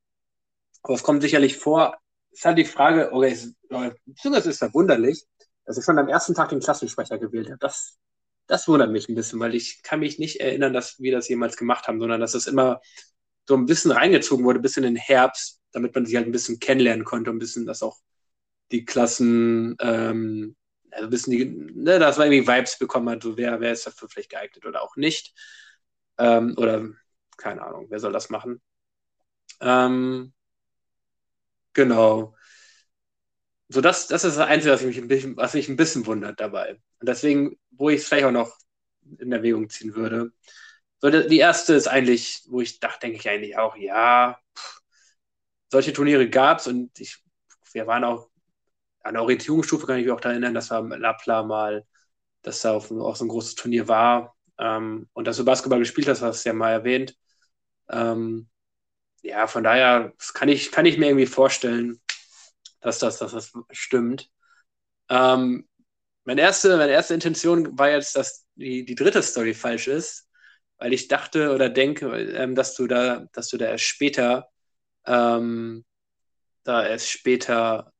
Aber 0.84 0.94
es 0.96 1.04
kommt 1.04 1.22
sicherlich 1.22 1.58
vor. 1.58 1.98
Ist 2.32 2.46
halt 2.46 2.58
die 2.58 2.66
Frage, 2.66 3.12
okay, 3.12 3.38
beziehungsweise 4.06 4.50
ist 4.50 4.60
verwunderlich, 4.60 5.24
dass 5.66 5.78
ich 5.78 5.84
schon 5.84 6.00
am 6.00 6.08
ersten 6.08 6.34
Tag 6.34 6.50
den 6.50 6.60
Klassensprecher 6.60 7.18
gewählt 7.18 7.48
habe. 7.48 7.60
Das, 7.60 7.98
das 8.48 8.68
wundert 8.68 8.92
mich 8.92 9.10
ein 9.10 9.16
bisschen, 9.16 9.40
weil 9.40 9.56
ich 9.56 9.82
kann 9.84 10.00
mich 10.00 10.18
nicht 10.18 10.40
erinnern, 10.40 10.74
dass 10.74 11.00
wir 11.00 11.12
das 11.12 11.28
jemals 11.28 11.58
gemacht 11.58 11.88
haben, 11.88 12.00
sondern 12.00 12.22
dass 12.22 12.32
das 12.32 12.48
immer 12.48 12.82
so 13.48 13.56
ein 13.56 13.66
bisschen 13.66 13.92
reingezogen 13.92 14.46
wurde, 14.46 14.60
bis 14.60 14.78
in 14.78 14.84
den 14.84 14.96
Herbst, 14.96 15.60
damit 15.72 15.94
man 15.94 16.06
sich 16.06 16.16
halt 16.16 16.26
ein 16.26 16.32
bisschen 16.32 16.60
kennenlernen 16.60 17.06
konnte, 17.06 17.32
ein 17.32 17.40
bisschen, 17.40 17.66
dass 17.66 17.84
auch 17.84 17.98
die 18.72 18.86
Klassen 18.86 19.76
ähm, 19.82 20.56
also 20.92 21.12
wissen 21.12 21.32
die, 21.32 21.46
ne, 21.46 22.00
dass 22.00 22.18
man 22.18 22.32
irgendwie 22.32 22.48
Vibes 22.48 22.78
bekommen 22.78 23.10
hat, 23.10 23.24
so 23.24 23.38
wer, 23.38 23.60
wer 23.60 23.72
ist 23.72 23.88
dafür 23.88 24.10
vielleicht 24.10 24.30
geeignet 24.30 24.66
oder 24.66 24.82
auch 24.82 24.96
nicht. 24.96 25.34
Ähm, 26.18 26.56
oder 26.58 26.90
keine 27.38 27.64
Ahnung, 27.64 27.88
wer 27.90 28.00
soll 28.00 28.12
das 28.12 28.30
machen? 28.30 28.62
Ähm, 29.62 30.34
genau. 31.74 32.36
So, 33.70 33.82
das, 33.82 34.08
das 34.08 34.24
ist 34.26 34.38
das 34.38 34.48
Einzige, 34.48 34.74
was 34.74 34.82
mich, 34.84 34.98
ein 34.98 35.08
bisschen, 35.08 35.38
was 35.38 35.54
mich 35.54 35.70
ein 35.70 35.78
bisschen 35.78 36.06
wundert 36.06 36.40
dabei. 36.40 36.74
Und 37.00 37.08
deswegen, 37.08 37.58
wo 37.72 37.90
ich 37.90 38.02
es 38.02 38.08
vielleicht 38.08 38.26
auch 38.26 38.32
noch 38.32 38.58
in 39.18 39.32
Erwägung 39.32 39.70
ziehen 39.70 39.96
würde. 39.96 40.32
So, 41.00 41.10
die 41.10 41.40
erste 41.40 41.74
ist 41.74 41.88
eigentlich, 41.88 42.44
wo 42.50 42.62
ich 42.62 42.80
dachte, 42.80 43.02
denke 43.02 43.18
ich 43.20 43.30
eigentlich 43.30 43.58
auch, 43.58 43.76
ja, 43.78 44.40
pff, 44.58 44.82
solche 45.72 45.94
Turniere 45.94 46.30
gab 46.30 46.60
es 46.60 46.68
und 46.68 47.00
ich, 47.00 47.24
wir 47.74 47.88
waren 47.88 48.04
auch 48.04 48.30
an 49.04 49.16
der 49.16 49.24
Orientierungsstufe 49.24 49.88
kann 49.88 49.98
ich 50.00 50.06
mich 50.06 50.14
auch 50.14 50.22
daran 50.22 50.38
erinnern, 50.38 50.56
dass 50.56 50.72
wir 50.72 50.82
Lapla 51.00 51.44
mal, 51.44 51.86
dass 52.44 52.62
da 52.62 52.74
auf, 52.74 52.92
auch 52.92 53.16
so 53.18 53.26
ein 53.26 53.30
großes 53.30 53.56
Turnier 53.56 53.88
war 53.90 54.36
ähm, 54.60 55.10
und 55.14 55.28
dass 55.28 55.38
du 55.38 55.46
Basketball 55.46 55.80
gespielt 55.80 56.08
hast, 56.10 56.22
hast 56.24 56.46
du 56.46 56.50
ja 56.50 56.54
mal 56.56 56.72
erwähnt. 56.74 57.18
Ähm, 57.92 58.50
ja, 59.22 59.48
von 59.48 59.64
daher 59.64 60.14
kann 60.34 60.50
ich, 60.50 60.72
kann 60.72 60.86
ich 60.86 60.98
mir 60.98 61.08
irgendwie 61.08 61.26
vorstellen, 61.28 62.02
dass 62.82 63.00
das, 63.00 63.20
dass 63.20 63.32
das 63.34 63.52
stimmt. 63.72 64.30
Ähm, 65.10 65.68
meine, 66.26 66.42
erste, 66.42 66.78
meine 66.78 66.92
erste 66.92 67.14
Intention 67.14 67.78
war 67.78 67.90
jetzt, 67.92 68.16
dass 68.16 68.46
die, 68.56 68.86
die 68.86 68.96
dritte 68.96 69.24
Story 69.24 69.54
falsch 69.54 69.88
ist, 69.88 70.30
weil 70.78 70.94
ich 70.94 71.08
dachte 71.08 71.54
oder 71.54 71.70
denke, 71.70 72.08
ähm, 72.18 72.56
dass 72.56 72.76
du 72.76 72.88
da, 72.88 73.26
dass 73.34 73.50
du 73.50 73.58
da 73.58 73.68
erst 73.68 73.86
später, 73.86 74.50
ähm, 75.06 75.86
da 76.64 76.86
erst 76.88 77.10
später 77.10 77.94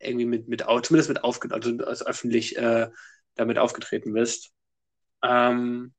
irgendwie 0.00 0.26
mit, 0.26 0.48
mit 0.48 0.62
zumindest 0.82 1.08
mit 1.08 1.24
aufgetreten, 1.24 1.80
also 1.80 1.86
als 1.86 2.06
öffentlich 2.06 2.56
äh, 2.56 2.88
damit 3.34 3.58
aufgetreten 3.58 4.12
bist. 4.14 4.52
Ähm, 5.22 5.94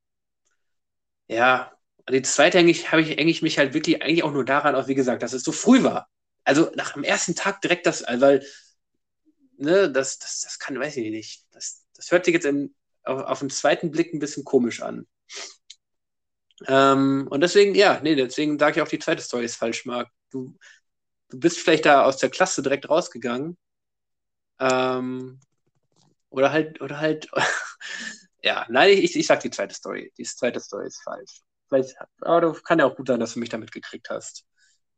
ja, 1.27 1.71
die 2.11 2.21
zweite 2.21 2.59
eigentlich 2.59 2.91
habe 2.91 3.01
ich 3.01 3.19
eigentlich 3.19 3.41
mich 3.41 3.57
halt 3.57 3.73
wirklich 3.73 4.01
eigentlich 4.01 4.23
auch 4.23 4.31
nur 4.31 4.45
daran 4.45 4.75
auch, 4.75 4.87
wie 4.87 4.95
gesagt, 4.95 5.23
dass 5.23 5.33
es 5.33 5.43
so 5.43 5.51
früh 5.51 5.83
war. 5.83 6.09
Also 6.43 6.71
nach 6.75 6.93
dem 6.93 7.03
ersten 7.03 7.35
Tag 7.35 7.61
direkt 7.61 7.85
das, 7.85 8.03
also 8.03 8.21
weil, 8.21 8.45
ne, 9.57 9.91
das, 9.91 10.19
das, 10.19 10.41
das 10.41 10.59
kann, 10.59 10.79
weiß 10.79 10.97
ich 10.97 11.11
nicht. 11.11 11.45
Das, 11.51 11.85
das 11.95 12.11
hört 12.11 12.25
sich 12.25 12.33
jetzt 12.33 12.45
im, 12.45 12.73
auf, 13.03 13.21
auf 13.21 13.39
den 13.39 13.49
zweiten 13.49 13.91
Blick 13.91 14.13
ein 14.13 14.19
bisschen 14.19 14.43
komisch 14.43 14.81
an. 14.81 15.07
Ähm, 16.67 17.27
und 17.29 17.41
deswegen, 17.41 17.75
ja, 17.75 17.99
nee, 18.01 18.15
deswegen 18.15 18.59
sage 18.59 18.77
ich 18.77 18.81
auch, 18.81 18.87
die 18.87 18.99
zweite 18.99 19.21
Story 19.21 19.45
ist 19.45 19.55
falsch, 19.55 19.85
Marc. 19.85 20.09
du, 20.31 20.57
du 21.29 21.39
bist 21.39 21.59
vielleicht 21.59 21.85
da 21.85 22.03
aus 22.03 22.17
der 22.17 22.29
Klasse 22.29 22.61
direkt 22.61 22.89
rausgegangen. 22.89 23.57
Ähm, 24.59 25.39
oder 26.29 26.51
halt, 26.51 26.81
oder 26.81 26.99
halt, 26.99 27.29
ja, 28.43 28.65
nein, 28.69 28.91
ich, 28.97 29.15
ich 29.15 29.27
sag 29.27 29.39
die 29.41 29.51
zweite 29.51 29.75
Story. 29.75 30.11
Die 30.17 30.23
zweite 30.23 30.59
Story 30.59 30.87
ist 30.87 31.01
falsch. 31.03 31.41
Vielleicht, 31.69 31.95
aber 32.21 32.41
du 32.41 32.53
kann 32.53 32.79
ja 32.79 32.85
auch 32.85 32.95
gut 32.95 33.07
sein, 33.07 33.19
dass 33.19 33.33
du 33.33 33.39
mich 33.39 33.49
damit 33.49 33.71
gekriegt 33.71 34.09
hast. 34.09 34.45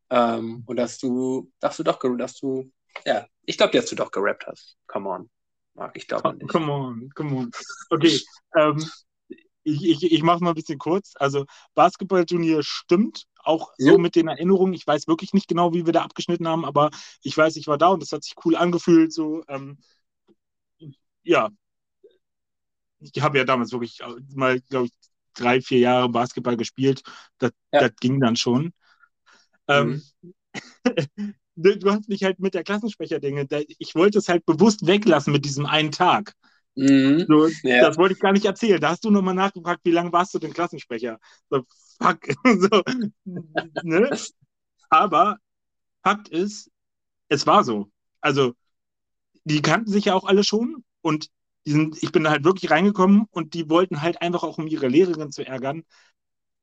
Ähm, 0.10 0.64
und 0.66 0.76
dass 0.78 0.98
du, 0.98 1.52
dass 1.60 1.78
du 1.78 1.84
doch, 1.84 2.00
dass 2.18 2.40
du, 2.40 2.72
ja, 3.06 3.28
ich 3.46 3.58
glaube, 3.58 3.74
dass 3.78 3.88
du 3.88 3.96
doch 3.96 4.12
gerappt 4.12 4.48
hast. 4.48 4.78
Come 4.88 5.10
on. 5.10 5.30
Marc, 5.74 5.96
ich 5.96 6.08
glaube 6.08 6.34
nicht. 6.34 6.50
Come 6.50 6.72
on, 6.72 7.10
come 7.16 7.36
on. 7.36 7.52
Okay, 7.90 8.20
ähm, 8.58 8.90
ich, 9.64 9.84
ich, 9.84 10.12
ich 10.12 10.24
mache 10.24 10.44
mal 10.44 10.52
ein 10.52 10.56
bisschen 10.56 10.80
kurz. 10.80 11.14
Also 11.16 11.46
Basketballturnier 11.76 12.64
stimmt, 12.64 13.26
auch 13.44 13.72
so 13.78 13.98
mit 13.98 14.16
den 14.16 14.28
Erinnerungen. 14.28 14.74
Ich 14.74 14.86
weiß 14.86 15.08
wirklich 15.08 15.34
nicht 15.34 15.48
genau, 15.48 15.74
wie 15.74 15.86
wir 15.86 15.94
da 15.94 16.04
abgeschnitten 16.04 16.48
haben, 16.48 16.66
aber 16.66 16.90
ich 17.22 17.38
weiß, 17.38 17.56
ich 17.56 17.68
war 17.68 17.78
da 17.78 17.90
und 17.90 18.02
das 18.02 18.12
hat 18.12 18.24
sich 18.24 18.34
cool 18.44 18.56
angefühlt. 18.56 19.14
So, 19.14 19.44
ähm, 19.48 19.78
ja, 21.24 21.50
ich 23.00 23.22
habe 23.22 23.38
ja 23.38 23.44
damals 23.44 23.72
wirklich 23.72 24.00
mal, 24.34 24.60
glaube 24.62 24.88
ich, 24.88 24.92
drei, 25.34 25.62
vier 25.62 25.80
Jahre 25.80 26.10
Basketball 26.10 26.58
gespielt. 26.58 27.04
Das, 27.38 27.52
ja. 27.72 27.82
das 27.82 27.96
ging 28.00 28.20
dann 28.20 28.36
schon. 28.36 28.74
Ähm, 29.68 30.02
mhm. 30.22 30.34
Ähm, 30.84 31.34
du 31.56 31.92
hast 31.92 32.10
mich 32.10 32.24
halt 32.24 32.40
mit 32.40 32.54
der 32.54 32.64
Klassensprecher-Dinge, 32.64 33.46
ich 33.78 33.94
wollte 33.94 34.18
es 34.18 34.30
halt 34.30 34.46
bewusst 34.46 34.88
weglassen 34.88 35.32
mit 35.32 35.46
diesem 35.46 35.66
einen 35.66 35.92
Tag. 35.92 36.34
Mhm. 36.76 37.26
So, 37.28 37.48
ja. 37.64 37.82
Das 37.82 37.98
wollte 37.98 38.16
ich 38.16 38.20
gar 38.20 38.32
nicht 38.32 38.46
erzählen. 38.46 38.80
Da 38.80 38.90
hast 38.90 39.04
du 39.04 39.12
nochmal 39.12 39.36
nachgefragt, 39.36 39.82
wie 39.84 39.92
lange 39.92 40.12
warst 40.12 40.34
du 40.34 40.40
denn 40.40 40.54
Klassensprecher? 40.54 41.20
So, 41.50 41.64
fuck. 42.02 42.20
so, 42.46 42.82
ne? 43.84 44.18
Aber 44.90 45.38
Fakt 46.04 46.30
ist, 46.30 46.70
es 47.30 47.46
war 47.46 47.64
so. 47.64 47.92
Also, 48.22 48.54
die 49.44 49.62
kannten 49.62 49.92
sich 49.92 50.06
ja 50.06 50.14
auch 50.14 50.26
alle 50.26 50.44
schon 50.44 50.84
und 51.02 51.28
sind, 51.66 52.02
ich 52.02 52.12
bin 52.12 52.28
halt 52.28 52.44
wirklich 52.44 52.72
reingekommen 52.72 53.28
und 53.32 53.54
die 53.54 53.70
wollten 53.70 54.02
halt 54.02 54.22
einfach 54.22 54.44
auch, 54.44 54.58
um 54.58 54.68
ihre 54.68 54.88
Lehrerin 54.88 55.32
zu 55.32 55.46
ärgern, 55.46 55.84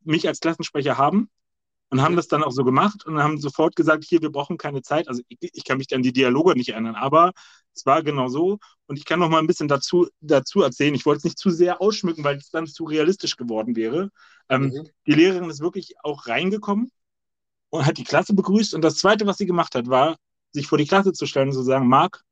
mich 0.03 0.27
als 0.27 0.41
Klassensprecher 0.41 0.99
haben 0.99 1.31
und 1.91 2.03
haben 2.03 2.16
das 2.16 2.29
dann 2.29 2.43
auch 2.43 2.51
so 2.51 2.65
gemacht 2.65 3.07
und 3.07 3.19
haben 3.23 3.39
sofort 3.39 3.77
gesagt, 3.77 4.05
hier, 4.05 4.20
wir 4.20 4.31
brauchen 4.31 4.59
keine 4.59 4.83
Zeit. 4.83 5.09
Also 5.09 5.23
ich, 5.29 5.39
ich 5.41 5.65
kann 5.65 5.79
mich 5.79 5.95
an 5.95 6.03
die 6.03 6.12
Dialoge 6.12 6.55
nicht 6.55 6.70
erinnern, 6.70 6.97
aber 6.97 7.33
es 7.75 7.87
war 7.87 8.03
genau 8.03 8.29
so. 8.29 8.59
Und 8.87 8.99
ich 8.99 9.05
kann 9.05 9.20
noch 9.20 9.29
mal 9.29 9.39
ein 9.39 9.47
bisschen 9.47 9.69
dazu, 9.69 10.09
dazu 10.20 10.62
erzählen. 10.62 10.95
Ich 10.95 11.07
wollte 11.07 11.19
es 11.19 11.25
nicht 11.25 11.39
zu 11.39 11.51
sehr 11.51 11.81
ausschmücken, 11.81 12.25
weil 12.25 12.37
es 12.37 12.51
dann 12.51 12.66
zu 12.66 12.85
realistisch 12.85 13.37
geworden 13.37 13.77
wäre. 13.77 14.11
Ähm, 14.49 14.65
mhm. 14.65 14.89
Die 15.07 15.12
Lehrerin 15.12 15.49
ist 15.49 15.61
wirklich 15.61 15.95
auch 16.03 16.27
reingekommen 16.27 16.91
und 17.70 17.87
hat 17.87 17.99
die 17.99 18.05
Klasse 18.05 18.35
begrüßt. 18.35 18.75
Und 18.75 18.83
das 18.83 18.97
Zweite, 18.97 19.27
was 19.27 19.39
sie 19.39 19.47
gemacht 19.47 19.75
hat, 19.75 19.89
war, 19.89 20.16
sich 20.53 20.66
vor 20.66 20.79
die 20.79 20.87
Klasse 20.87 21.12
zu 21.12 21.27
stellen 21.27 21.49
und 21.49 21.55
zu 21.55 21.62
sagen, 21.62 21.89
Marc, 21.89 22.23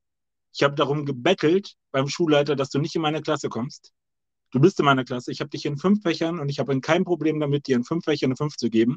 ich 0.56 0.62
habe 0.62 0.74
darum 0.74 1.04
gebettelt 1.04 1.74
beim 1.90 2.08
Schulleiter, 2.08 2.56
dass 2.56 2.70
du 2.70 2.78
nicht 2.78 2.94
in 2.94 3.02
meine 3.02 3.20
Klasse 3.20 3.50
kommst. 3.50 3.92
Du 4.52 4.58
bist 4.60 4.78
in 4.78 4.86
meiner 4.86 5.04
Klasse. 5.04 5.30
Ich 5.30 5.40
habe 5.40 5.50
dich 5.50 5.66
in 5.66 5.76
fünf 5.76 6.02
Fächern 6.02 6.40
und 6.40 6.48
ich 6.48 6.58
habe 6.58 6.80
kein 6.80 7.04
Problem 7.04 7.38
damit, 7.40 7.66
dir 7.66 7.76
in 7.76 7.84
fünf 7.84 8.04
Fächern 8.04 8.28
eine 8.28 8.36
fünf 8.36 8.56
zu 8.56 8.70
geben. 8.70 8.96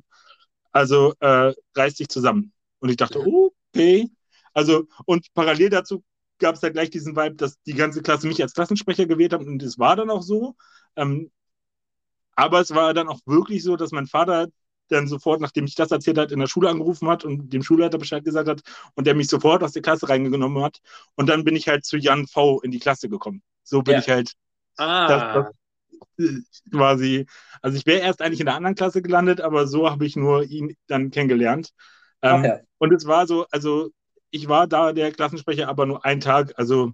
Also 0.71 1.13
äh, 1.19 1.53
reiß 1.75 1.95
dich 1.95 2.07
zusammen. 2.07 2.53
Und 2.79 2.87
ich 2.89 2.95
dachte, 2.95 3.19
okay. 3.19 4.09
Also, 4.53 4.85
und 5.05 5.27
parallel 5.33 5.69
dazu 5.69 6.01
gab 6.37 6.55
es 6.55 6.61
da 6.61 6.69
gleich 6.69 6.91
diesen 6.91 7.17
Vibe, 7.17 7.35
dass 7.35 7.61
die 7.63 7.73
ganze 7.73 8.01
Klasse 8.01 8.27
mich 8.27 8.41
als 8.41 8.53
Klassensprecher 8.53 9.05
gewählt 9.05 9.33
hat 9.33 9.41
und 9.41 9.61
es 9.61 9.77
war 9.77 9.97
dann 9.97 10.09
auch 10.09 10.23
so. 10.23 10.55
Ähm, 10.95 11.29
aber 12.35 12.61
es 12.61 12.73
war 12.73 12.93
dann 12.93 13.09
auch 13.09 13.19
wirklich 13.25 13.63
so, 13.63 13.75
dass 13.75 13.91
mein 13.91 14.07
Vater 14.07 14.47
dann 14.89 15.07
sofort, 15.07 15.41
nachdem 15.41 15.65
ich 15.65 15.75
das 15.75 15.91
erzählt 15.91 16.17
hat, 16.17 16.31
in 16.31 16.39
der 16.39 16.47
Schule 16.47 16.69
angerufen 16.69 17.07
hat 17.07 17.23
und 17.23 17.53
dem 17.53 17.63
Schulleiter 17.63 17.97
Bescheid 17.97 18.23
gesagt 18.23 18.49
hat 18.49 18.61
und 18.95 19.07
der 19.07 19.15
mich 19.15 19.27
sofort 19.27 19.63
aus 19.63 19.71
der 19.71 19.81
Klasse 19.81 20.09
reingenommen 20.09 20.61
hat. 20.63 20.79
Und 21.15 21.27
dann 21.29 21.43
bin 21.43 21.55
ich 21.55 21.67
halt 21.67 21.85
zu 21.85 21.97
Jan 21.97 22.27
V 22.27 22.61
in 22.61 22.71
die 22.71 22.79
Klasse 22.79 23.09
gekommen. 23.09 23.41
So 23.63 23.81
bin 23.81 23.93
ja. 23.93 23.99
ich 23.99 24.09
halt. 24.09 24.33
Ah. 24.77 25.07
Das, 25.07 25.45
das, 26.17 26.61
quasi, 26.71 27.25
also 27.61 27.77
ich 27.77 27.85
wäre 27.85 28.01
erst 28.01 28.21
eigentlich 28.21 28.39
in 28.39 28.45
der 28.45 28.55
anderen 28.55 28.75
Klasse 28.75 29.01
gelandet, 29.01 29.41
aber 29.41 29.67
so 29.67 29.89
habe 29.89 30.05
ich 30.05 30.15
nur 30.15 30.43
ihn 30.43 30.75
dann 30.87 31.11
kennengelernt. 31.11 31.71
Ähm, 32.21 32.39
okay. 32.39 32.59
Und 32.77 32.93
es 32.93 33.05
war 33.05 33.27
so, 33.27 33.45
also 33.51 33.91
ich 34.31 34.47
war 34.47 34.67
da 34.67 34.93
der 34.93 35.11
Klassensprecher, 35.11 35.67
aber 35.67 35.85
nur 35.85 36.05
einen 36.05 36.21
Tag, 36.21 36.53
also 36.57 36.91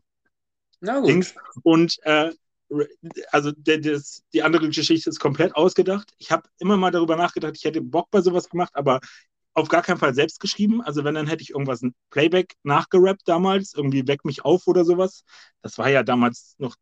Na 0.80 1.00
gut. 1.00 1.10
Dings. 1.10 1.36
Und 1.64 1.98
äh, 2.04 2.32
also 3.32 3.52
der, 3.52 3.80
das, 3.80 4.24
die 4.34 4.44
andere 4.44 4.70
Geschichte 4.70 5.10
ist 5.10 5.20
komplett 5.20 5.56
ausgedacht. 5.56 6.14
Ich 6.18 6.32
habe 6.32 6.50
immer 6.60 6.78
mal 6.78 6.92
darüber 6.92 7.16
nachgedacht, 7.16 7.54
ich 7.56 7.64
hätte 7.64 7.82
Bock 7.82 8.10
bei 8.12 8.22
sowas 8.22 8.50
gemacht, 8.50 8.72
aber 8.76 9.00
auf 9.54 9.70
gar 9.70 9.82
keinen 9.82 9.98
Fall 9.98 10.14
selbst 10.14 10.40
geschrieben. 10.40 10.82
Also 10.82 11.04
wenn, 11.04 11.16
dann 11.16 11.28
hätte 11.28 11.44
ich 11.44 11.52
irgendwas, 11.52 11.82
ein 11.82 11.96
Playback 12.10 12.56
nachgerappt 12.64 13.22
damals, 13.26 13.74
irgendwie 13.74 14.08
Weck 14.08 14.26
mich 14.26 14.44
auf 14.44 14.68
oder 14.68 14.84
sowas. 14.84 15.24
Das 15.62 15.78
war 15.78 15.90
ja 15.90 16.04
damals 16.04 16.56
noch, 16.58 16.76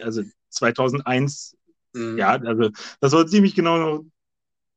also 0.00 0.22
2001, 0.50 1.56
mhm. 1.94 2.18
ja, 2.18 2.32
also 2.32 2.70
das 3.00 3.12
war 3.12 3.26
ziemlich 3.26 3.54
genau 3.54 3.78
noch, 3.78 4.04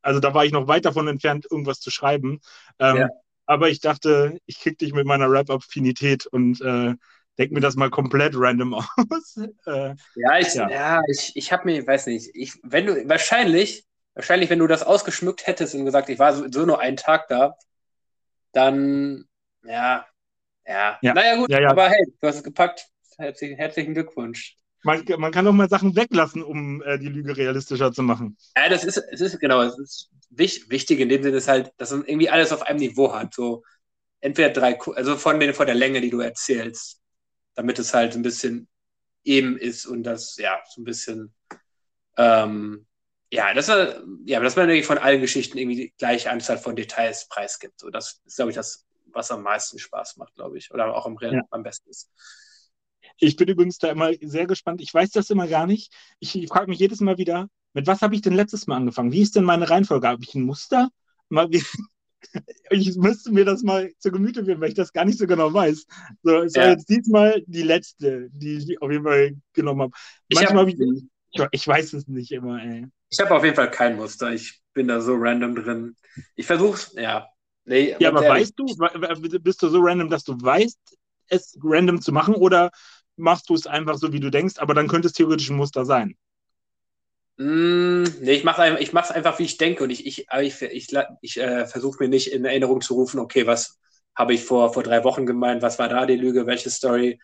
also 0.01 0.19
da 0.19 0.34
war 0.34 0.45
ich 0.45 0.51
noch 0.51 0.67
weit 0.67 0.85
davon 0.85 1.07
entfernt, 1.07 1.45
irgendwas 1.49 1.80
zu 1.80 1.91
schreiben. 1.91 2.39
Ähm, 2.80 2.97
ja. 2.97 3.09
Aber 3.45 3.69
ich 3.69 3.81
dachte, 3.81 4.39
ich 4.45 4.59
krieg 4.59 4.77
dich 4.77 4.93
mit 4.93 5.05
meiner 5.05 5.30
Rap-Affinität 5.30 6.25
und 6.27 6.61
äh, 6.61 6.95
denke 7.38 7.53
mir 7.53 7.61
das 7.61 7.76
mal 7.76 7.89
komplett 7.89 8.34
random 8.35 8.73
aus. 8.76 9.38
äh, 9.65 9.95
ja, 10.15 10.39
ich, 10.39 10.53
ja. 10.53 10.69
ja. 10.69 11.01
ich, 11.10 11.31
ich 11.35 11.51
habe 11.51 11.65
mir, 11.65 11.85
weiß 11.85 12.07
nicht, 12.07 12.31
ich, 12.34 12.53
wenn 12.64 12.85
du, 12.85 13.10
wahrscheinlich, 13.10 13.85
wahrscheinlich, 14.14 14.49
wenn 14.49 14.60
du 14.60 14.68
das 14.68 14.84
ausgeschmückt 14.84 15.47
hättest 15.47 15.76
und 15.76 15.85
gesagt, 15.85 16.10
ich 16.10 16.19
war 16.19 16.34
so, 16.34 16.45
so 16.51 16.65
nur 16.65 16.80
einen 16.80 16.97
Tag 16.97 17.27
da, 17.27 17.55
dann, 18.51 19.26
ja, 19.64 20.05
ja, 20.65 20.97
ja. 21.01 21.14
naja, 21.14 21.35
gut, 21.35 21.49
ja, 21.49 21.61
ja. 21.61 21.69
aber 21.72 21.89
hey, 21.89 22.05
du 22.22 22.27
hast 22.27 22.38
es 22.38 22.43
gepackt. 22.43 22.88
Herzlichen, 23.18 23.57
herzlichen 23.57 23.93
Glückwunsch. 23.93 24.57
Man, 24.84 25.03
man 25.18 25.31
kann 25.31 25.47
auch 25.47 25.53
mal 25.53 25.69
Sachen 25.69 25.95
weglassen, 25.95 26.43
um 26.43 26.81
äh, 26.81 26.97
die 26.97 27.07
Lüge 27.07 27.38
realistischer 27.38 27.91
zu 27.93 28.01
machen. 28.01 28.38
Ja, 28.55 28.69
das 28.69 28.84
ist, 28.84 28.97
es 28.97 29.22
ist 29.22 29.39
genau, 29.39 29.61
es 29.61 29.77
ist 29.77 30.10
wichtig, 30.30 30.69
wichtig 30.69 30.99
in 30.99 31.10
dem 31.10 31.23
Sinne 31.23 31.38
ist 31.38 31.47
halt, 31.47 31.72
dass 31.77 31.91
man 31.91 32.05
irgendwie 32.05 32.30
alles 32.30 32.51
auf 32.51 32.64
einem 32.64 32.80
Niveau 32.80 33.14
hat. 33.14 33.34
So 33.34 33.64
entweder 34.19 34.49
drei, 34.49 34.77
also 34.95 35.15
von, 35.15 35.39
den, 35.39 35.53
von 35.53 35.68
der 35.68 35.76
Länge, 35.76 36.01
die 36.01 36.10
du 36.10 36.19
erzählst 36.19 37.02
damit 37.55 37.80
es 37.80 37.93
halt 37.93 38.15
ein 38.15 38.21
bisschen 38.21 38.67
eben 39.23 39.57
ist 39.57 39.85
und 39.85 40.03
das, 40.03 40.38
ja, 40.38 40.61
so 40.69 40.81
ein 40.81 40.85
bisschen, 40.85 41.34
ähm, 42.17 42.85
ja, 43.31 43.53
dass 43.53 43.67
man, 43.67 44.19
ja, 44.25 44.39
dass 44.39 44.55
man 44.55 44.69
irgendwie 44.69 44.85
von 44.85 44.97
allen 44.97 45.21
Geschichten 45.21 45.57
irgendwie 45.57 45.75
die 45.75 45.93
gleiche 45.97 46.30
Anzahl 46.30 46.57
von 46.57 46.75
Details 46.75 47.27
preisgibt. 47.27 47.80
So, 47.80 47.89
das 47.89 48.21
ist, 48.25 48.35
glaube 48.35 48.51
ich, 48.51 48.55
das, 48.55 48.85
was 49.07 49.31
am 49.31 49.43
meisten 49.43 49.80
Spaß 49.80 50.17
macht, 50.17 50.35
glaube 50.35 50.57
ich, 50.57 50.71
oder 50.71 50.95
auch 50.95 51.05
am, 51.05 51.17
ja. 51.19 51.41
am 51.49 51.63
besten 51.63 51.89
ist. 51.89 52.11
Ich 53.17 53.35
bin 53.35 53.47
übrigens 53.47 53.77
da 53.77 53.89
immer 53.89 54.11
sehr 54.21 54.47
gespannt. 54.47 54.81
Ich 54.81 54.93
weiß 54.93 55.11
das 55.11 55.30
immer 55.30 55.47
gar 55.47 55.65
nicht. 55.65 55.93
Ich, 56.19 56.35
ich 56.35 56.47
frage 56.47 56.67
mich 56.69 56.80
jedes 56.80 56.99
Mal 56.99 57.17
wieder, 57.17 57.47
mit 57.73 57.88
was 57.88 58.01
habe 58.01 58.15
ich 58.15 58.21
denn 58.21 58.34
letztes 58.34 58.67
Mal 58.67 58.77
angefangen? 58.77 59.11
Wie 59.11 59.21
ist 59.21 59.35
denn 59.35 59.43
meine 59.43 59.69
Reihenfolge? 59.69 60.07
Habe 60.07 60.23
ich 60.23 60.35
ein 60.35 60.43
Muster? 60.43 60.89
Mal, 61.30 61.49
wie, 61.51 61.63
ich 62.70 62.95
müsste 62.95 63.32
mir 63.32 63.45
das 63.45 63.64
mal 63.64 63.91
zu 64.00 64.12
Gemüte 64.12 64.44
führen, 64.44 64.62
weil 64.62 64.70
ich 64.70 64.76
das 64.76 64.94
gar 64.94 65.06
nicht 65.06 65.20
so 65.20 65.28
genau 65.28 65.54
weiß. 65.54 65.86
So, 66.24 66.38
es 66.41 66.56
ja. 66.56 66.64
war 66.64 66.70
jetzt 66.72 66.90
diesmal 66.90 67.44
die 67.48 67.64
letzte, 67.64 68.30
die 68.32 68.58
ich 68.58 68.82
auf 68.82 68.91
jeden 68.91 69.04
Fall 69.04 69.36
genommen 69.54 69.82
habe. 69.82 69.91
Manchmal 70.34 70.70
ich, 70.70 70.80
hab, 70.80 70.88
ich, 70.88 71.04
ich, 71.32 71.44
ich, 71.52 71.68
weiß 71.68 71.94
es 71.94 72.08
nicht 72.08 72.32
immer, 72.32 72.64
ey. 72.64 72.88
Ich 73.10 73.20
habe 73.20 73.36
auf 73.36 73.44
jeden 73.44 73.56
Fall 73.56 73.72
kein 73.72 73.95
Muster. 73.95 74.32
Ich 74.32 74.62
bin 74.74 74.88
da 74.88 75.02
so 75.02 75.16
random 75.16 75.56
drin. 75.56 75.95
Ich 76.36 76.45
versuche 76.45 76.76
es, 76.76 76.94
ja. 76.94 77.28
Nee, 77.66 77.95
ja, 78.00 78.10
aber 78.10 78.24
ehrlich. 78.24 78.41
weißt 78.41 78.54
du, 78.58 79.40
bist 79.40 79.64
du 79.64 79.70
so 79.70 79.80
random, 79.80 80.10
dass 80.10 80.24
du 80.24 80.36
weißt, 80.40 80.98
es 81.28 81.58
random 81.64 82.02
zu 82.02 82.12
machen 82.12 82.36
oder 82.36 82.72
machst 83.16 83.50
du 83.50 83.54
es 83.54 83.68
einfach 83.68 83.98
so, 83.98 84.12
wie 84.12 84.20
du 84.20 84.30
denkst, 84.30 84.56
aber 84.58 84.74
dann 84.74 84.88
könnte 84.88 85.08
es 85.08 85.14
theoretisch 85.14 85.50
ein 85.50 85.56
Muster 85.56 85.86
sein? 85.86 86.16
Mm, 87.38 88.03
nee, 88.22 88.34
ich 88.34 88.43
mache 88.43 88.77
ich 88.80 88.93
es 88.93 89.11
einfach, 89.11 89.39
wie 89.39 89.43
ich 89.43 89.57
denke 89.57 89.84
und 89.84 89.89
ich, 89.89 90.05
ich, 90.05 90.27
ich, 90.39 90.61
ich, 90.61 90.95
ich 91.22 91.39
äh, 91.39 91.65
versuche 91.65 91.97
mir 91.99 92.10
nicht 92.10 92.31
in 92.31 92.45
Erinnerung 92.45 92.81
zu 92.81 92.93
rufen, 92.93 93.19
okay, 93.19 93.47
was 93.47 93.80
habe 94.15 94.34
ich 94.34 94.43
vor, 94.43 94.73
vor 94.73 94.84
drei 94.84 95.03
Wochen 95.03 95.26
gemeint, 95.26 95.61
was 95.64 95.80
war 95.80 95.89
da 95.89 96.05
die 96.05 96.15
Lüge, 96.15 96.45
welche 96.45 96.69
Story? 96.69 97.19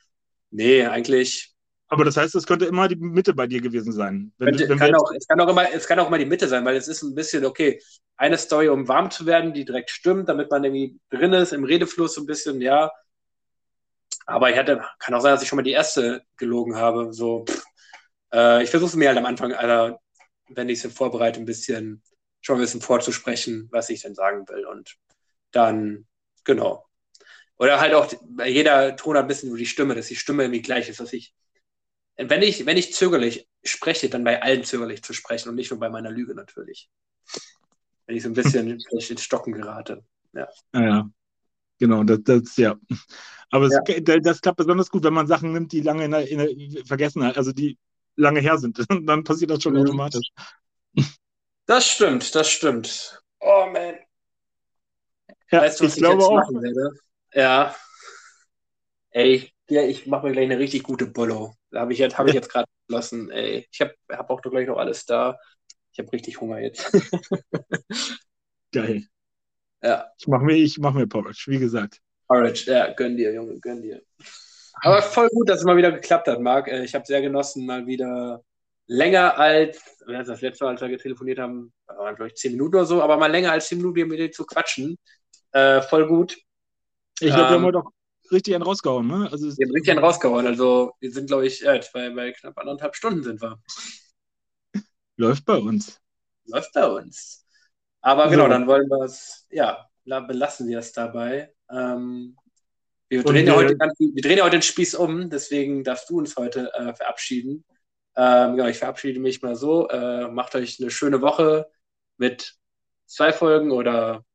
Nee, 0.49 0.85
eigentlich. 0.85 1.53
Aber 1.89 2.05
das 2.05 2.17
heißt, 2.17 2.35
es 2.35 2.45
könnte 2.45 2.65
immer 2.65 2.87
die 2.87 2.95
Mitte 2.95 3.33
bei 3.33 3.47
dir 3.47 3.61
gewesen 3.61 3.91
sein. 3.91 4.31
Wenn, 4.37 4.55
könnte, 4.55 4.69
wenn 4.69 4.77
kann 4.77 4.95
auch, 4.95 5.11
es, 5.15 5.27
kann 5.27 5.41
auch 5.41 5.49
immer, 5.49 5.71
es 5.71 5.87
kann 5.87 5.99
auch 5.99 6.07
immer 6.07 6.17
die 6.17 6.25
Mitte 6.25 6.47
sein, 6.47 6.65
weil 6.65 6.75
es 6.75 6.87
ist 6.87 7.03
ein 7.03 7.15
bisschen, 7.15 7.45
okay, 7.45 7.79
eine 8.17 8.37
Story, 8.37 8.69
um 8.69 8.87
warm 8.87 9.11
zu 9.11 9.25
werden, 9.25 9.53
die 9.53 9.65
direkt 9.65 9.91
stimmt, 9.91 10.29
damit 10.29 10.51
man 10.51 10.63
irgendwie 10.63 10.99
drin 11.09 11.33
ist, 11.33 11.53
im 11.53 11.63
Redefluss 11.63 12.15
so 12.15 12.21
ein 12.21 12.27
bisschen, 12.27 12.61
ja. 12.61 12.91
Aber 14.25 14.51
ich 14.51 14.57
hatte, 14.57 14.83
kann 14.99 15.13
auch 15.13 15.21
sein, 15.21 15.33
dass 15.33 15.41
ich 15.41 15.49
schon 15.49 15.57
mal 15.57 15.63
die 15.63 15.71
erste 15.71 16.23
gelogen 16.37 16.75
habe. 16.75 17.11
So, 17.13 17.45
pff, 17.45 17.63
äh, 18.33 18.63
ich 18.63 18.69
versuche 18.69 18.97
mir 18.97 19.09
halt 19.09 19.17
am 19.17 19.25
Anfang, 19.25 19.53
aller, 19.53 19.99
wenn 20.49 20.69
ich 20.69 20.83
es 20.83 20.93
vorbereite, 20.93 21.39
ein 21.39 21.45
bisschen 21.45 22.01
schon 22.41 22.57
ein 22.57 22.61
bisschen 22.61 22.81
vorzusprechen, 22.81 23.67
was 23.71 23.89
ich 23.89 24.01
denn 24.01 24.15
sagen 24.15 24.47
will. 24.47 24.65
Und 24.65 24.95
dann, 25.51 26.07
genau. 26.43 26.85
Oder 27.57 27.79
halt 27.81 27.93
auch, 27.93 28.11
jeder 28.45 28.95
Ton 28.95 29.17
hat 29.17 29.25
ein 29.25 29.27
bisschen 29.27 29.49
nur 29.49 29.57
die 29.57 29.65
Stimme, 29.65 29.95
dass 29.95 30.07
die 30.07 30.15
Stimme 30.15 30.43
irgendwie 30.43 30.61
gleich 30.61 30.87
ist, 30.87 30.99
dass 30.99 31.11
ich, 31.11 31.33
wenn 32.15 32.41
ich, 32.41 32.65
wenn 32.65 32.77
ich 32.77 32.93
zögerlich 32.93 33.47
spreche, 33.63 34.09
dann 34.09 34.23
bei 34.23 34.41
allen 34.41 34.63
zögerlich 34.63 35.03
zu 35.03 35.13
sprechen 35.13 35.49
und 35.49 35.55
nicht 35.55 35.71
nur 35.71 35.79
bei 35.79 35.89
meiner 35.89 36.11
Lüge 36.11 36.35
natürlich. 36.35 36.89
Wenn 38.05 38.15
ich 38.15 38.23
so 38.23 38.29
ein 38.29 38.33
bisschen 38.33 38.79
ins 38.89 39.23
Stocken 39.23 39.53
gerate. 39.53 40.03
Ja. 40.33 40.47
Ja, 40.73 41.09
genau, 41.77 42.03
das, 42.03 42.19
das 42.23 42.55
ja. 42.57 42.77
Aber 43.51 43.65
es, 43.65 43.73
ja. 43.73 44.19
das 44.19 44.41
klappt 44.41 44.57
besonders 44.57 44.89
gut, 44.89 45.03
wenn 45.03 45.13
man 45.13 45.27
Sachen 45.27 45.51
nimmt, 45.51 45.71
die 45.71 45.81
lange 45.81 46.05
in 46.05 46.11
der, 46.11 46.27
in 46.27 46.37
der 46.37 46.85
Vergessenheit, 46.85 47.37
also 47.37 47.51
die 47.51 47.77
lange 48.15 48.39
her 48.39 48.57
sind. 48.57 48.79
Dann 49.07 49.23
passiert 49.23 49.51
das 49.51 49.63
schon 49.63 49.73
mhm. 49.73 49.81
automatisch. 49.81 50.29
Das 51.65 51.87
stimmt, 51.87 52.33
das 52.33 52.49
stimmt. 52.49 53.21
Oh 53.39 53.67
man. 53.71 53.95
Ja, 55.51 55.61
weißt 55.61 55.79
du, 55.79 55.85
was 55.85 55.91
ich, 55.91 55.97
ich 55.97 56.03
glaube 56.03 56.23
auch. 56.23 56.33
machen 56.33 56.61
werde? 56.61 56.91
Ja. 57.33 57.75
Ey, 59.11 59.51
ja, 59.69 59.83
ich 59.83 60.07
mache 60.07 60.27
mir 60.27 60.33
gleich 60.33 60.45
eine 60.45 60.59
richtig 60.59 60.83
gute 60.83 61.07
Bolo. 61.07 61.53
Da 61.71 61.81
habe 61.81 61.93
ich 61.93 61.99
jetzt, 61.99 62.17
hab 62.17 62.27
ich 62.27 62.33
jetzt 62.33 62.49
gerade 62.49 62.67
beschlossen. 62.87 63.29
Ey, 63.31 63.67
ich 63.71 63.81
habe 63.81 63.93
hab 64.09 64.29
auch 64.29 64.41
gleich 64.41 64.67
noch 64.67 64.77
alles 64.77 65.05
da. 65.05 65.37
Ich 65.91 65.99
habe 65.99 66.11
richtig 66.11 66.39
Hunger 66.39 66.59
jetzt. 66.59 66.91
Geil. 68.71 69.05
Ja. 69.81 70.11
Ich 70.17 70.27
mache 70.27 70.43
mir, 70.43 70.71
mach 70.77 70.93
mir 70.93 71.07
Porridge, 71.07 71.45
wie 71.47 71.59
gesagt. 71.59 72.01
Porridge, 72.27 72.71
ja, 72.71 72.93
gönn 72.93 73.17
dir, 73.17 73.33
Junge, 73.33 73.59
gönn 73.59 73.81
dir. 73.81 74.01
Aber 74.81 75.01
voll 75.01 75.29
gut, 75.29 75.49
dass 75.49 75.59
es 75.59 75.65
mal 75.65 75.77
wieder 75.77 75.91
geklappt 75.91 76.27
hat, 76.27 76.39
Marc. 76.39 76.67
Äh, 76.67 76.83
ich 76.83 76.95
habe 76.95 77.05
sehr 77.05 77.21
genossen, 77.21 77.65
mal 77.65 77.85
wieder 77.85 78.43
länger 78.87 79.37
als, 79.37 79.79
das 80.07 80.41
letzte 80.41 80.65
Mal, 80.65 80.71
als 80.71 80.81
wir 80.81 80.97
telefoniert 80.97 81.39
haben, 81.39 81.71
waren 81.85 82.15
glaube 82.15 82.29
ich 82.29 82.35
zehn 82.35 82.53
Minuten 82.53 82.75
oder 82.75 82.85
so, 82.85 83.01
aber 83.03 83.17
mal 83.17 83.31
länger 83.31 83.51
als 83.51 83.67
zehn 83.67 83.77
Minuten 83.77 84.07
mit 84.07 84.19
dir 84.19 84.31
zu 84.31 84.45
quatschen. 84.45 84.97
Äh, 85.51 85.81
voll 85.81 86.07
gut. 86.07 86.37
Ich 87.19 87.27
glaube, 87.27 87.41
ähm, 87.41 87.47
wir 87.47 87.55
haben 87.55 87.65
heute 87.65 87.77
auch 87.79 87.91
richtig 88.31 88.55
einen 88.55 88.63
rausgehauen, 88.63 89.07
ne? 89.07 89.29
Also, 89.31 89.45
wir 89.47 89.67
haben 89.67 89.73
richtig 89.73 89.91
einen 89.91 90.03
rausgehauen. 90.03 90.47
Also 90.47 90.93
wir 90.99 91.11
sind, 91.11 91.27
glaube 91.27 91.47
ich, 91.47 91.65
äh, 91.65 91.81
bei, 91.93 92.09
bei 92.09 92.31
knapp 92.31 92.57
anderthalb 92.57 92.95
Stunden 92.95 93.23
sind 93.23 93.41
wir. 93.41 93.59
Läuft 95.17 95.45
bei 95.45 95.57
uns. 95.57 95.99
Läuft 96.45 96.73
bei 96.73 96.87
uns. 96.87 97.45
Aber 98.01 98.25
so. 98.25 98.31
genau, 98.31 98.47
dann 98.47 98.67
wollen 98.67 98.89
wir 98.89 99.03
es, 99.03 99.45
ja, 99.51 99.87
belassen 100.05 100.67
wir 100.67 100.79
es 100.79 100.93
dabei. 100.93 101.53
Ähm, 101.69 102.37
wir, 103.09 103.23
drehen 103.23 103.47
ja 103.47 103.55
heute, 103.55 103.75
wir 103.75 104.21
drehen 104.21 104.37
ja 104.37 104.43
heute 104.43 104.57
den 104.57 104.61
Spieß 104.61 104.95
um, 104.95 105.29
deswegen 105.29 105.83
darfst 105.83 106.09
du 106.09 106.17
uns 106.17 106.35
heute 106.35 106.71
äh, 106.73 106.93
verabschieden. 106.93 107.65
Ähm, 108.15 108.55
genau, 108.55 108.67
ich 108.67 108.77
verabschiede 108.77 109.19
mich 109.19 109.41
mal 109.41 109.55
so. 109.55 109.87
Äh, 109.89 110.27
macht 110.27 110.55
euch 110.55 110.79
eine 110.79 110.91
schöne 110.91 111.21
Woche 111.21 111.69
mit 112.17 112.55
zwei 113.05 113.33
Folgen 113.33 113.71
oder 113.71 114.25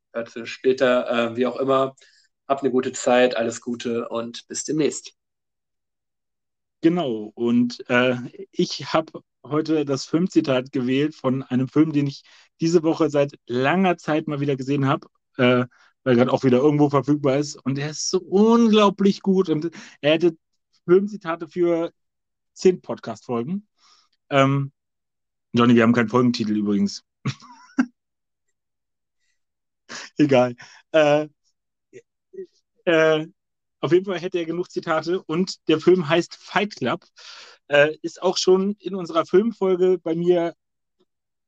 später, 0.44 1.32
äh, 1.32 1.36
wie 1.36 1.46
auch 1.46 1.56
immer. 1.56 1.96
Habt 2.46 2.62
eine 2.62 2.70
gute 2.70 2.92
Zeit, 2.92 3.36
alles 3.36 3.60
Gute 3.60 4.08
und 4.08 4.46
bis 4.48 4.64
demnächst. 4.64 5.14
Genau, 6.82 7.32
und 7.34 7.82
äh, 7.88 8.16
ich 8.52 8.92
habe 8.92 9.22
heute 9.42 9.84
das 9.84 10.04
Filmzitat 10.04 10.70
gewählt 10.70 11.14
von 11.14 11.42
einem 11.42 11.68
Film, 11.68 11.92
den 11.92 12.06
ich 12.06 12.22
diese 12.60 12.82
Woche 12.82 13.08
seit 13.08 13.38
langer 13.46 13.96
Zeit 13.96 14.28
mal 14.28 14.40
wieder 14.40 14.56
gesehen 14.56 14.86
habe, 14.86 15.08
äh, 15.38 15.64
weil 16.04 16.16
gerade 16.16 16.32
auch 16.32 16.44
wieder 16.44 16.58
irgendwo 16.58 16.90
verfügbar 16.90 17.38
ist. 17.38 17.56
Und 17.56 17.78
er 17.78 17.90
ist 17.90 18.10
so 18.10 18.20
unglaublich 18.20 19.22
gut 19.22 19.48
und 19.48 19.70
er 20.00 20.12
hätte 20.12 20.36
Filmzitate 20.84 21.48
für 21.48 21.92
zehn 22.52 22.80
Podcast-Folgen. 22.80 23.66
Ähm, 24.30 24.72
Johnny, 25.52 25.74
wir 25.74 25.82
haben 25.82 25.92
keinen 25.92 26.08
Folgentitel 26.08 26.56
übrigens. 26.56 27.04
Egal. 30.18 30.54
Äh, 30.92 31.28
äh, 32.84 33.26
auf 33.80 33.92
jeden 33.92 34.04
Fall 34.04 34.18
hätte 34.18 34.38
er 34.38 34.46
genug 34.46 34.70
Zitate 34.70 35.22
und 35.22 35.68
der 35.68 35.80
Film 35.80 36.08
heißt 36.08 36.36
Fight 36.36 36.76
Club. 36.76 37.04
Äh, 37.68 37.96
ist 38.02 38.22
auch 38.22 38.36
schon 38.36 38.76
in 38.78 38.94
unserer 38.94 39.26
Filmfolge 39.26 39.98
bei 39.98 40.14
mir 40.14 40.54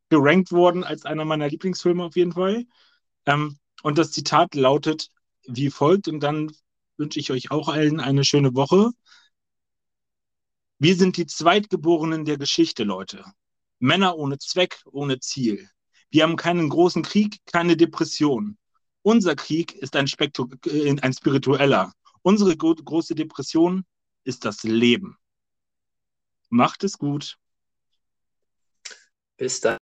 gerankt 0.09 0.53
worden 0.53 0.85
als 0.85 1.05
einer 1.05 1.25
meiner 1.25 1.49
Lieblingsfilme 1.49 2.05
auf 2.05 2.17
jeden 2.17 2.33
Fall. 2.33 2.65
Ähm, 3.27 3.59
und 3.83 3.99
das 3.99 4.13
Zitat 4.13 4.55
lautet 4.55 5.11
wie 5.47 5.71
folgt 5.71 6.09
und 6.09 6.21
dann 6.21 6.53
wünsche 6.97 7.21
ich 7.21 7.31
euch 7.31 7.51
auch 7.51 7.69
allen 7.69 8.01
eine 8.01 8.25
schöne 8.25 8.55
Woche. 8.55 8.91
Wir 10.79 10.97
sind 10.97 11.17
die 11.17 11.27
Zweitgeborenen 11.27 12.25
der 12.25 12.39
Geschichte, 12.39 12.85
Leute. 12.85 13.25
Männer 13.79 14.17
ohne 14.17 14.39
Zweck, 14.39 14.83
ohne 14.87 15.21
Ziel. 15.21 15.69
Wir 16.11 16.23
haben 16.23 16.37
keinen 16.37 16.69
großen 16.69 17.03
Krieg, 17.03 17.39
keine 17.47 17.77
Depression. 17.77 18.59
Unser 19.03 19.37
Krieg 19.37 19.75
ist 19.75 19.97
ein, 19.97 20.07
Spektru 20.07 20.49
äh, 20.67 20.97
ein 21.01 21.13
spiritueller. 21.13 21.93
Unsere 22.23 22.57
große 22.57 23.15
Depression 23.15 23.85
ist 24.25 24.45
das 24.45 24.63
Leben. 24.65 25.17
Macht 26.49 26.85
es 26.85 26.99
gut. 26.99 27.39
Bis 29.37 29.61
dann. 29.61 29.79